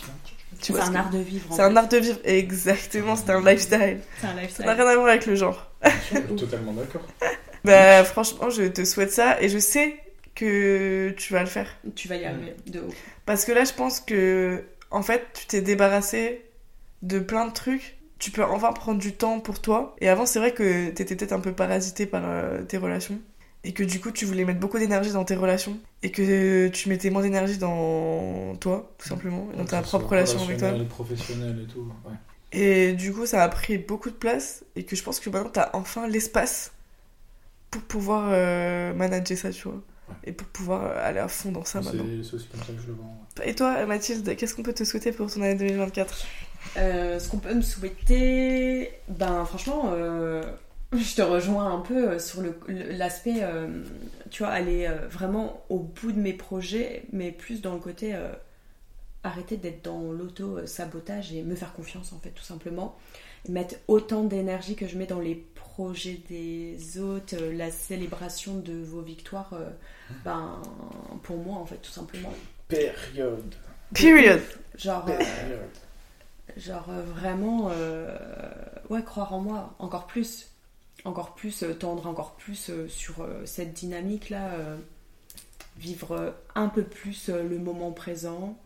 Tu 0.61 0.73
C'est 0.73 0.81
un 0.81 0.95
art 0.95 1.11
de 1.11 1.19
vivre. 1.19 1.47
C'est 1.55 1.63
un 1.63 1.77
art 1.77 1.89
de 1.89 1.97
vivre, 1.97 2.19
exactement, 2.25 3.17
c'est 3.17 3.31
un 3.31 3.41
lifestyle. 3.41 4.01
C'est 4.21 4.27
un 4.27 4.35
Ça 4.35 4.41
lifestyle. 4.41 4.65
n'a 4.67 4.75
rien 4.75 4.87
à 4.87 4.95
voir 4.95 5.09
avec 5.09 5.27
le 5.27 5.35
genre. 5.35 5.71
Totalement 6.37 6.73
d'accord. 6.73 7.03
Bah, 7.65 8.05
franchement, 8.05 8.51
je 8.51 8.65
te 8.65 8.85
souhaite 8.85 9.13
ça 9.13 9.41
et 9.41 9.49
je 9.49 9.59
sais 9.59 9.97
que 10.35 11.11
tu 11.17 11.33
vas 11.33 11.41
le 11.41 11.47
faire. 11.47 11.77
Tu 11.95 12.09
vas 12.09 12.17
y 12.17 12.25
arriver 12.25 12.55
de 12.67 12.81
ouf. 12.81 12.95
Parce 13.27 13.45
que 13.45 13.53
là, 13.53 13.65
je 13.65 13.73
pense 13.73 14.01
que, 14.01 14.65
en 14.91 15.03
fait, 15.03 15.27
tu 15.35 15.47
t'es 15.47 15.61
débarrassé 15.61 16.45
de 17.03 17.19
plein 17.19 17.47
de 17.47 17.53
trucs. 17.53 17.97
Tu 18.19 18.31
peux 18.31 18.45
enfin 18.45 18.73
prendre 18.73 18.99
du 18.99 19.13
temps 19.15 19.41
pour 19.41 19.61
toi. 19.61 19.97
Et 20.01 20.09
avant, 20.09 20.27
c'est 20.27 20.39
vrai 20.39 20.53
que 20.53 20.91
t'étais 20.91 21.17
peut-être 21.17 21.33
un 21.33 21.41
peu 21.41 21.53
parasité 21.53 22.05
par 22.07 22.23
euh, 22.25 22.63
tes 22.63 22.77
relations. 22.77 23.19
Et 23.63 23.73
que 23.73 23.83
du 23.83 24.01
coup, 24.01 24.11
tu 24.11 24.25
voulais 24.25 24.45
mettre 24.45 24.59
beaucoup 24.61 24.79
d'énergie 24.79 25.13
dans 25.13 25.25
tes 25.25 25.35
relations. 25.37 25.79
Et 26.03 26.11
que 26.11 26.69
tu 26.69 26.89
mettais 26.89 27.11
moins 27.11 27.23
d'énergie 27.23 27.59
dans 27.59 28.57
toi, 28.57 28.91
tout 28.99 29.09
simplement. 29.09 29.49
dans 29.57 29.65
ta 29.67 29.83
propre 29.83 30.09
relation 30.09 30.43
avec 30.43 30.59
toi. 30.59 30.73
professionnel 30.89 31.67
et 31.69 31.73
tout. 31.73 31.87
Ouais. 32.07 32.15
Et 32.53 32.93
du 32.95 33.13
coup, 33.13 33.27
ça 33.27 33.43
a 33.43 33.49
pris 33.49 33.77
beaucoup 33.79 34.09
de 34.11 34.15
place. 34.15 34.65
Et 34.77 34.85
que 34.85 34.97
je 34.97 35.03
pense 35.03 35.21
que 35.21 35.29
maintenant, 35.31 35.51
t'as 35.51 35.71
enfin 35.75 36.09
l'espace 36.09 36.73
pour 37.71 37.83
pouvoir 37.83 38.29
euh, 38.33 38.95
manager 38.95 39.37
ça, 39.37 39.51
tu 39.51 39.69
vois. 39.69 39.81
Et 40.25 40.33
pour 40.33 40.49
pouvoir 40.49 40.85
euh, 40.87 41.07
aller 41.09 41.21
à 41.21 41.29
fond 41.29 41.53
dans 41.53 41.65
ça 41.65 41.81
C'est 41.83 41.95
maintenant. 41.97 42.05
c'est 42.25 42.35
aussi 42.35 42.49
comme 42.49 42.61
ça 42.61 42.73
que 42.73 42.81
je 42.83 42.87
le 42.89 42.95
vends. 42.95 43.17
ouais. 43.39 43.49
Et 43.51 43.55
toi, 43.55 43.85
Mathilde, 43.87 44.35
qu'est-ce 44.37 44.55
qu'on 44.57 44.63
peut 44.65 44.73
te 44.73 44.83
souhaiter 44.85 45.13
pour 45.13 45.33
ton 45.33 45.43
année 45.43 45.55
2024 45.55 46.27
Euh, 46.79 47.19
ce 47.21 47.29
qu'on 47.29 47.39
peut 47.39 47.55
me 47.55 47.61
souhaiter, 47.63 48.91
ben 49.09 49.45
franchement, 49.45 49.91
euh, 49.93 50.43
je 50.93 51.15
te 51.15 51.23
rejoins 51.23 51.73
un 51.73 51.81
peu 51.81 52.19
sur 52.19 52.41
le- 52.43 52.59
l'aspect, 52.69 53.43
euh, 53.43 53.83
tu 54.31 54.43
vois, 54.43 54.53
aller 54.53 54.87
euh, 54.87 55.07
vraiment 55.09 55.63
au 55.69 55.79
bout 55.79 56.13
de 56.13 56.19
mes 56.21 56.33
projets, 56.33 57.05
mais 57.13 57.31
plus 57.33 57.61
dans 57.63 57.75
le 57.75 57.81
côté 57.81 58.15
euh, 58.15 58.33
arrêter 59.23 59.57
d'être 59.57 59.85
dans 59.85 60.13
l'auto-sabotage 60.13 61.33
et 61.33 61.43
me 61.43 61.55
faire 61.55 61.73
confiance 61.75 62.13
en 62.13 62.19
fait, 62.19 62.31
tout 62.31 62.43
simplement. 62.43 62.97
Et 63.49 63.53
mettre 63.53 63.77
autant 63.89 64.25
d'énergie 64.25 64.75
que 64.77 64.87
je 64.89 64.99
mets 64.99 65.07
dans 65.07 65.21
les 65.21 65.35
projets 65.55 66.21
des 66.29 66.99
autres, 66.99 67.37
euh, 67.41 67.53
la 67.57 67.71
célébration 67.71 68.57
de 68.57 68.73
vos 68.83 69.01
victoires, 69.03 69.53
euh, 69.55 69.69
ben 70.25 70.61
pour 71.23 71.37
moi 71.39 71.57
en 71.59 71.67
fait, 71.67 71.77
tout 71.77 71.91
simplement. 71.93 72.33
Période. 72.69 73.55
Period. 73.95 74.41
Genre. 74.77 75.07
euh, 75.09 75.17
Période. 75.17 75.61
Genre 76.57 76.87
euh, 76.91 77.03
vraiment, 77.03 77.71
euh, 77.73 78.17
ouais, 78.91 79.03
croire 79.05 79.33
en 79.33 79.41
moi 79.41 79.75
encore 79.79 80.07
plus, 80.07 80.49
encore 81.05 81.35
plus, 81.35 81.63
euh, 81.63 81.75
tendre 81.75 82.07
encore 82.07 82.35
plus 82.37 82.71
euh, 82.71 82.89
sur 82.89 83.23
euh, 83.23 83.45
cette 83.47 83.73
dynamique-là, 83.73 84.51
euh, 84.51 84.77
vivre 85.77 86.35
un 86.55 86.69
peu 86.69 86.83
plus 86.83 87.31
le 87.31 87.59
moment 87.59 87.91
présent, 87.91 88.59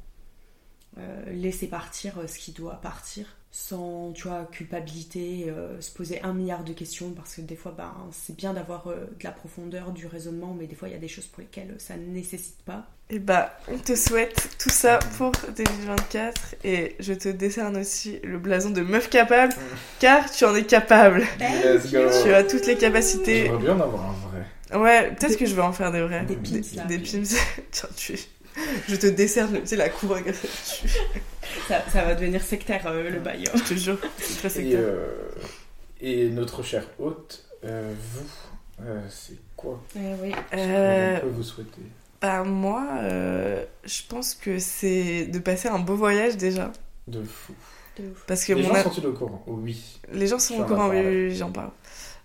laisser 1.28 1.68
partir 1.68 2.28
ce 2.28 2.38
qui 2.38 2.50
doit 2.50 2.80
partir, 2.80 3.36
sans, 3.56 4.10
tu 4.16 4.26
vois, 4.26 4.48
culpabilité, 4.50 5.46
euh, 5.46 5.80
se 5.80 5.92
poser 5.92 6.20
un 6.22 6.32
milliard 6.32 6.64
de 6.64 6.72
questions, 6.72 7.12
parce 7.12 7.36
que 7.36 7.40
des 7.40 7.54
fois, 7.54 7.72
ben, 7.78 7.94
c'est 8.10 8.34
bien 8.34 8.52
d'avoir 8.52 8.88
euh, 8.88 9.06
de 9.16 9.22
la 9.22 9.30
profondeur, 9.30 9.92
du 9.92 10.08
raisonnement, 10.08 10.56
mais 10.58 10.66
des 10.66 10.74
fois, 10.74 10.88
il 10.88 10.90
y 10.90 10.96
a 10.96 10.98
des 10.98 11.06
choses 11.06 11.26
pour 11.26 11.40
lesquelles 11.40 11.72
ça 11.78 11.96
ne 11.96 12.04
nécessite 12.04 12.60
pas. 12.64 12.84
Et 13.10 13.20
bah, 13.20 13.56
on 13.72 13.78
te 13.78 13.94
souhaite 13.94 14.56
tout 14.58 14.70
ça 14.70 14.98
pour 15.18 15.30
2024, 15.56 16.56
et 16.64 16.96
je 16.98 17.12
te 17.12 17.28
décerne 17.28 17.76
aussi 17.76 18.18
le 18.24 18.40
blason 18.40 18.70
de 18.70 18.80
meuf 18.80 19.08
capable, 19.08 19.54
car 20.00 20.28
tu 20.32 20.44
en 20.44 20.54
es 20.56 20.64
capable. 20.64 21.24
Let's 21.38 21.92
go. 21.92 22.08
Tu 22.24 22.34
as 22.34 22.42
toutes 22.42 22.66
les 22.66 22.76
capacités. 22.76 23.44
J'aimerais 23.44 23.62
bien 23.62 23.76
en 23.76 23.80
avoir 23.82 24.10
un 24.10 24.30
vrai. 24.30 24.80
Ouais, 24.80 25.12
peut-être 25.14 25.38
que 25.38 25.46
je 25.46 25.54
vais 25.54 25.62
en 25.62 25.72
faire 25.72 25.92
des 25.92 26.02
vrais. 26.02 26.24
Des 26.24 26.34
pimps, 26.34 26.74
là. 26.74 26.84
Des, 26.86 26.98
pimps. 26.98 27.36
Tiens, 27.70 27.88
tu... 27.96 28.18
Je 28.88 28.96
te 28.96 29.06
décerne, 29.06 29.60
tu 29.60 29.66
sais, 29.68 29.76
la 29.76 29.88
couronne. 29.88 30.24
Tu- 30.24 30.88
Ça, 31.68 31.82
ça 31.92 32.04
va 32.04 32.14
devenir 32.14 32.42
sectaire, 32.42 32.82
euh, 32.86 33.08
le 33.10 33.20
bail. 33.20 33.44
Je 33.54 33.62
te 33.62 33.74
jure, 33.74 33.98
c'est 34.18 34.36
très 34.38 34.48
Et, 34.48 34.50
sectaire. 34.50 34.80
euh, 34.82 35.06
et 36.00 36.28
notre 36.28 36.62
cher 36.62 36.84
hôte, 36.98 37.44
euh, 37.64 37.92
vous, 38.12 38.84
euh, 38.84 39.00
c'est 39.08 39.38
quoi 39.56 39.80
Eh 39.96 40.00
oui. 40.22 40.32
Euh, 40.54 41.16
On 41.18 41.20
peut 41.20 41.32
vous 41.32 41.42
souhaiter 41.42 41.82
bah, 42.20 42.42
moi, 42.42 42.86
euh, 43.02 43.64
je 43.84 44.00
pense 44.08 44.34
que 44.34 44.58
c'est 44.58 45.26
de 45.26 45.38
passer 45.38 45.68
un 45.68 45.78
beau 45.78 45.94
voyage 45.94 46.36
déjà. 46.38 46.72
de 47.06 47.22
fou. 47.22 47.52
De 47.98 48.04
ouf. 48.08 48.24
Parce 48.26 48.44
que 48.46 48.54
Les 48.54 48.62
gens 48.62 48.72
a- 48.74 48.82
sont-ils 48.82 49.06
au 49.06 49.12
courant? 49.12 49.44
Oh 49.46 49.58
oui. 49.62 50.00
les 50.12 50.26
gens 50.26 50.38
sont 50.38 50.58
au 50.58 50.64
courant, 50.64 50.88
oui, 50.88 50.96
parlé. 50.96 51.08
oui, 51.08 51.28
oui, 51.28 51.36
j'en 51.36 51.50
parle. 51.52 51.70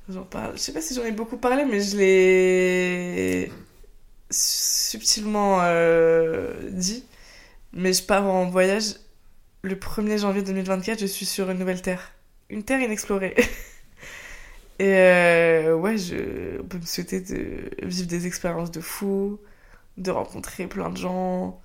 J'en 0.10 0.24
parle. 0.24 0.54
Je 0.56 0.62
sais 0.62 0.72
pas 0.74 0.82
si 0.82 0.96
j'en 0.96 1.04
ai 1.04 1.12
beaucoup 1.12 1.38
parlé, 1.38 1.66
mais 1.66 1.82
je 1.82 1.98
l'ai 1.98 3.52
subtilement 4.30 5.60
euh, 5.62 6.54
dit. 6.72 7.06
Mais 7.74 7.94
je 7.94 8.04
pars 8.04 8.26
en 8.26 8.50
voyage 8.50 8.96
le 9.64 9.76
1er 9.76 10.20
janvier 10.20 10.42
2024. 10.42 11.00
Je 11.00 11.06
suis 11.06 11.26
sur 11.26 11.50
une 11.50 11.60
nouvelle 11.60 11.82
terre. 11.82 12.14
Une 12.50 12.64
terre 12.64 12.82
inexplorée. 12.82 13.36
Et 14.80 14.94
euh, 14.94 15.76
ouais, 15.76 15.98
je, 15.98 16.60
on 16.62 16.64
peut 16.64 16.78
me 16.78 16.86
souhaiter 16.86 17.20
de 17.20 17.70
vivre 17.86 18.08
des 18.08 18.28
expériences 18.28 18.72
de 18.72 18.80
fou, 18.80 19.40
de 19.98 20.10
rencontrer 20.10 20.68
plein 20.68 20.90
de 20.90 20.98
gens, 20.98 21.62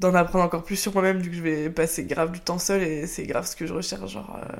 d'en 0.00 0.14
apprendre 0.14 0.44
encore 0.44 0.64
plus 0.64 0.76
sur 0.76 0.92
moi-même, 0.94 1.18
vu 1.18 1.30
que 1.30 1.36
je 1.36 1.42
vais 1.42 1.70
passer 1.70 2.04
grave 2.04 2.32
du 2.32 2.40
temps 2.40 2.58
seul 2.58 2.82
et 2.82 3.06
c'est 3.06 3.24
grave 3.26 3.46
ce 3.46 3.54
que 3.54 3.66
je 3.66 3.74
recherche, 3.74 4.12
genre 4.12 4.36
euh, 4.36 4.56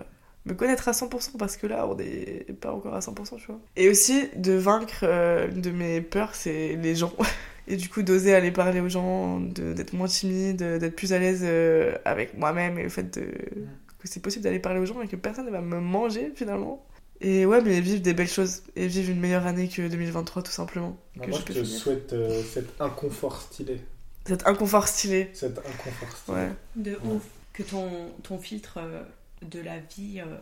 me 0.47 0.55
connaître 0.55 0.88
à 0.88 0.93
100% 0.93 1.36
parce 1.38 1.57
que 1.57 1.66
là, 1.66 1.86
on 1.86 1.95
n'est 1.95 2.47
pas 2.61 2.72
encore 2.72 2.95
à 2.95 3.01
100%, 3.01 3.36
tu 3.38 3.47
vois. 3.47 3.61
Et 3.76 3.88
aussi 3.88 4.28
de 4.36 4.53
vaincre 4.53 5.01
euh, 5.05 5.49
une 5.51 5.61
de 5.61 5.70
mes 5.70 6.01
peurs, 6.01 6.34
c'est 6.34 6.76
les 6.76 6.95
gens. 6.97 7.12
Et 7.68 7.76
du 7.76 7.88
coup, 7.88 8.03
d'oser 8.03 8.34
aller 8.34 8.51
parler 8.51 8.80
aux 8.80 8.88
gens, 8.88 9.38
de- 9.38 9.72
d'être 9.72 9.93
moins 9.93 10.09
timide, 10.09 10.57
d'être 10.57 10.97
plus 10.97 11.12
à 11.12 11.18
l'aise 11.20 11.43
euh, 11.45 11.95
avec 12.05 12.36
moi-même 12.36 12.76
et 12.76 12.82
le 12.82 12.88
fait 12.88 13.05
de... 13.16 13.22
que 13.22 14.09
c'est 14.09 14.18
possible 14.20 14.43
d'aller 14.43 14.59
parler 14.59 14.80
aux 14.80 14.84
gens 14.86 15.01
et 15.01 15.07
que 15.07 15.14
personne 15.14 15.47
ne 15.47 15.51
va 15.53 15.61
me 15.61 15.78
manger 15.78 16.32
finalement. 16.34 16.84
Et 17.20 17.47
ouais, 17.47 17.61
mais 17.62 17.80
vivre 17.80 18.03
des 18.03 18.14
belles 18.14 18.26
choses 18.28 18.64
et 18.74 18.88
vivre 18.88 19.11
une 19.12 19.20
meilleure 19.20 19.47
année 19.47 19.68
que 19.68 19.86
2023, 19.86 20.43
tout 20.43 20.51
simplement. 20.51 20.97
Bah, 21.14 21.24
Que 21.24 21.30
moi, 21.30 21.38
je 21.38 21.45
peux 21.45 21.55
te 21.55 21.62
finir. 21.62 21.78
souhaite 21.80 22.12
euh, 22.14 22.43
cet 22.53 22.80
inconfort 22.80 23.40
stylé. 23.43 23.78
Cet 24.26 24.45
inconfort 24.49 24.88
stylé. 24.88 25.30
Cet 25.32 25.57
inconfort 25.59 26.16
stylé. 26.16 26.36
Ouais. 26.36 26.49
De 26.74 26.97
ouf. 27.05 27.22
Que 27.53 27.62
ton, 27.62 27.88
ton 28.24 28.38
filtre 28.38 28.78
euh, 28.82 29.03
de 29.43 29.61
la 29.61 29.78
vie 29.78 30.20
euh, 30.20 30.36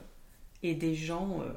et 0.63 0.75
des 0.75 0.95
gens 0.95 1.41
euh, 1.43 1.53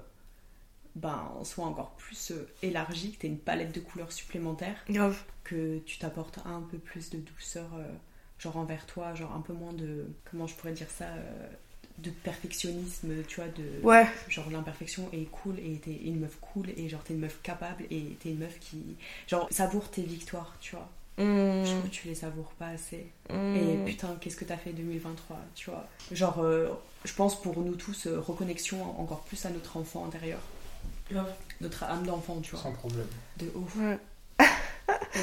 ben, 0.95 1.31
soit 1.43 1.65
encore 1.65 1.91
plus 1.91 2.31
euh, 2.31 2.47
élargi, 2.61 3.13
que 3.13 3.21
tu 3.21 3.27
une 3.27 3.37
palette 3.39 3.73
de 3.73 3.79
couleurs 3.79 4.11
supplémentaires, 4.11 4.77
Grave. 4.89 5.21
que 5.43 5.79
tu 5.79 5.97
t'apportes 5.97 6.39
un 6.45 6.61
peu 6.61 6.77
plus 6.77 7.09
de 7.09 7.17
douceur, 7.17 7.67
euh, 7.75 7.83
genre 8.39 8.57
envers 8.57 8.85
toi, 8.85 9.15
genre 9.15 9.33
un 9.33 9.41
peu 9.41 9.53
moins 9.53 9.73
de. 9.73 10.05
Comment 10.29 10.45
je 10.47 10.53
pourrais 10.55 10.73
dire 10.73 10.89
ça 10.89 11.05
euh, 11.05 11.47
de 11.99 12.09
perfectionnisme, 12.09 13.23
tu 13.27 13.37
vois, 13.41 13.49
de 13.49 13.63
Ouais. 13.83 14.07
genre 14.27 14.49
l'imperfection 14.51 15.09
est 15.13 15.25
cool 15.31 15.59
et 15.59 15.77
t'es 15.79 15.95
une 15.95 16.19
meuf 16.19 16.37
cool 16.41 16.69
et 16.77 16.89
genre 16.89 17.03
t'es 17.03 17.13
une 17.13 17.19
meuf 17.21 17.39
capable 17.41 17.83
et 17.91 18.15
t'es 18.19 18.29
une 18.29 18.39
meuf 18.39 18.59
qui 18.59 18.95
genre 19.27 19.47
savoure 19.51 19.89
tes 19.89 20.03
victoires, 20.03 20.55
tu 20.59 20.75
vois. 20.75 20.89
Mmh. 21.17 21.63
Je 21.65 21.69
trouve 21.71 21.83
que 21.83 21.87
tu 21.93 22.07
les 22.07 22.15
savoures 22.15 22.51
pas 22.53 22.69
assez. 22.69 23.05
Mmh. 23.29 23.55
Et 23.55 23.85
putain, 23.85 24.15
qu'est-ce 24.19 24.35
que 24.35 24.45
t'as 24.45 24.57
fait 24.57 24.73
2023, 24.73 25.39
tu 25.53 25.69
vois. 25.69 25.87
Genre, 26.11 26.39
euh, 26.39 26.69
je 27.05 27.13
pense 27.13 27.41
pour 27.41 27.59
nous 27.59 27.75
tous, 27.75 28.07
euh, 28.07 28.19
reconnexion 28.19 28.77
encore 28.99 29.21
plus 29.21 29.45
à 29.45 29.49
notre 29.49 29.77
enfant 29.77 30.05
intérieur. 30.05 30.39
Notre 31.61 31.83
âme 31.83 32.05
d'enfant, 32.05 32.39
tu 32.41 32.51
vois. 32.51 32.61
Sans 32.61 32.71
problème. 32.71 33.05
De 33.37 33.51
ouf. 33.55 33.75
Ouais. 33.75 33.99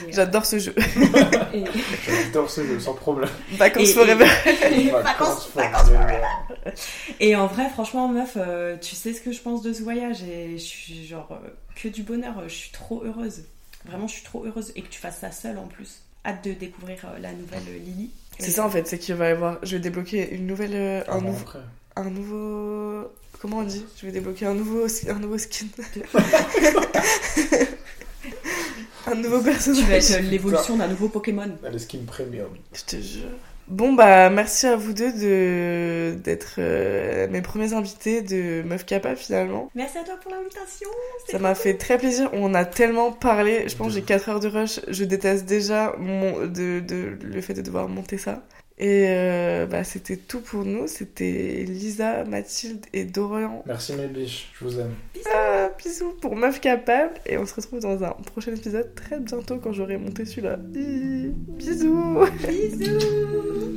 Et, 0.07 0.13
J'adore 0.13 0.47
ce 0.47 0.59
jeu. 0.59 0.75
et- 1.53 1.65
J'adore 2.07 2.49
ce 2.49 2.65
jeu, 2.65 2.79
sans 2.79 2.95
problème. 2.95 3.29
Vacances 3.53 3.93
forever. 3.93 4.25
Vacances, 5.03 5.47
forever. 5.47 6.23
Et 7.19 7.35
en 7.35 7.47
vrai, 7.49 7.69
franchement, 7.71 8.07
meuf, 8.09 8.35
euh, 8.37 8.77
tu 8.81 8.95
sais 8.95 9.13
ce 9.13 9.21
que 9.21 9.33
je 9.33 9.41
pense 9.41 9.63
de 9.63 9.73
ce 9.73 9.83
voyage 9.83 10.23
et 10.23 10.53
je 10.59 10.65
suis 10.65 11.07
genre 11.07 11.29
euh, 11.33 11.49
que 11.75 11.89
du 11.89 12.03
bonheur. 12.05 12.35
Je 12.49 12.55
suis 12.55 12.71
trop 12.71 13.03
heureuse. 13.05 13.43
Vraiment, 13.85 14.07
je 14.07 14.15
suis 14.15 14.25
trop 14.25 14.45
heureuse 14.45 14.73
et 14.77 14.83
que 14.83 14.89
tu 14.89 15.01
fasses 15.01 15.19
ça 15.19 15.33
seule 15.33 15.59
en 15.59 15.67
plus. 15.67 16.03
Hâte 16.25 16.45
de 16.45 16.53
découvrir 16.53 16.99
euh, 17.07 17.19
la 17.19 17.33
nouvelle 17.33 17.63
euh, 17.69 17.79
Lily. 17.79 18.11
C'est 18.41 18.51
ça 18.51 18.67
en 18.67 18.71
fait, 18.71 18.87
c'est 18.89 18.99
qu'il 18.99 19.15
va 19.15 19.29
y 19.29 19.33
avoir. 19.33 19.59
Je 19.63 19.77
vais 19.77 19.81
débloquer 19.83 20.31
une 20.35 20.47
nouvelle. 20.47 20.75
euh, 20.75 21.03
un, 21.09 21.21
nouveau, 21.21 21.45
un 21.97 22.11
nouveau. 22.11 23.09
Comment 23.41 23.59
on 23.59 23.63
dit? 23.65 23.85
Je 24.01 24.07
vais 24.07 24.13
débloquer 24.13 24.47
un 24.47 24.55
nouveau, 24.55 24.87
un 25.09 25.15
nouveau 25.19 25.39
skin. 25.39 25.67
un 29.07 29.15
nouveau 29.15 29.39
Tu 29.39 29.45
vas 29.45 29.51
personnage. 29.53 30.11
être 30.11 30.23
l'évolution 30.31 30.77
d'un 30.77 30.89
nouveau 30.89 31.09
Pokémon. 31.09 31.51
Ah, 31.65 31.71
Le 31.71 31.79
skin 31.79 32.01
premium. 32.07 32.49
Je 32.75 32.83
te 32.85 32.97
jure. 33.03 33.29
Bon 33.71 33.93
bah 33.93 34.31
merci 34.31 34.67
à 34.67 34.75
vous 34.75 34.93
deux 34.93 35.13
de 35.13 36.17
d'être 36.25 36.57
euh, 36.59 37.29
mes 37.31 37.41
premiers 37.41 37.73
invités 37.73 38.21
de 38.21 38.63
Meuf 38.63 38.85
Capable 38.85 39.17
finalement. 39.17 39.71
Merci 39.77 39.99
à 39.99 40.03
toi 40.03 40.17
pour 40.21 40.33
l'invitation. 40.33 40.89
Ça 41.29 41.39
m'a 41.39 41.55
fait 41.55 41.75
très 41.75 41.97
plaisir. 41.97 42.31
On 42.33 42.53
a 42.55 42.65
tellement 42.65 43.13
parlé. 43.13 43.69
Je 43.69 43.77
pense 43.77 43.87
que 43.87 43.93
j'ai 43.93 44.03
4 44.03 44.29
heures 44.29 44.41
de 44.41 44.49
rush. 44.49 44.81
Je 44.89 45.05
déteste 45.05 45.45
déjà 45.45 45.95
mon, 45.99 46.47
de, 46.47 46.81
de, 46.81 47.17
le 47.23 47.41
fait 47.41 47.55
de 47.55 47.63
devoir 47.63 47.89
monter 47.89 48.19
ça. 48.19 48.43
Et 48.83 49.05
euh, 49.09 49.67
bah, 49.67 49.85
c'était 49.85 50.17
tout 50.17 50.41
pour 50.41 50.65
nous. 50.65 50.89
C'était 50.89 51.65
Lisa, 51.69 52.25
Mathilde 52.25 52.87
et 52.95 53.05
Dorian. 53.05 53.63
Merci 53.67 53.93
mes 53.93 54.07
biches, 54.07 54.51
je 54.59 54.65
vous 54.65 54.81
aime. 54.81 54.95
Ah, 55.35 55.69
bisous 55.77 56.15
pour 56.23 56.35
Meuf 56.35 56.61
Capable. 56.61 57.13
Et 57.27 57.37
on 57.37 57.45
se 57.45 57.55
retrouve 57.55 57.81
dans 57.81 58.03
un 58.03 58.13
prochain 58.33 58.55
épisode 58.55 58.95
très 58.95 59.21
bientôt 59.21 59.59
quand 59.59 59.75
j'aurai 59.75 59.99
monté 59.99 60.25
celui-là. 60.25 60.57
Bisous 60.57 62.25
Bisous. 62.49 63.77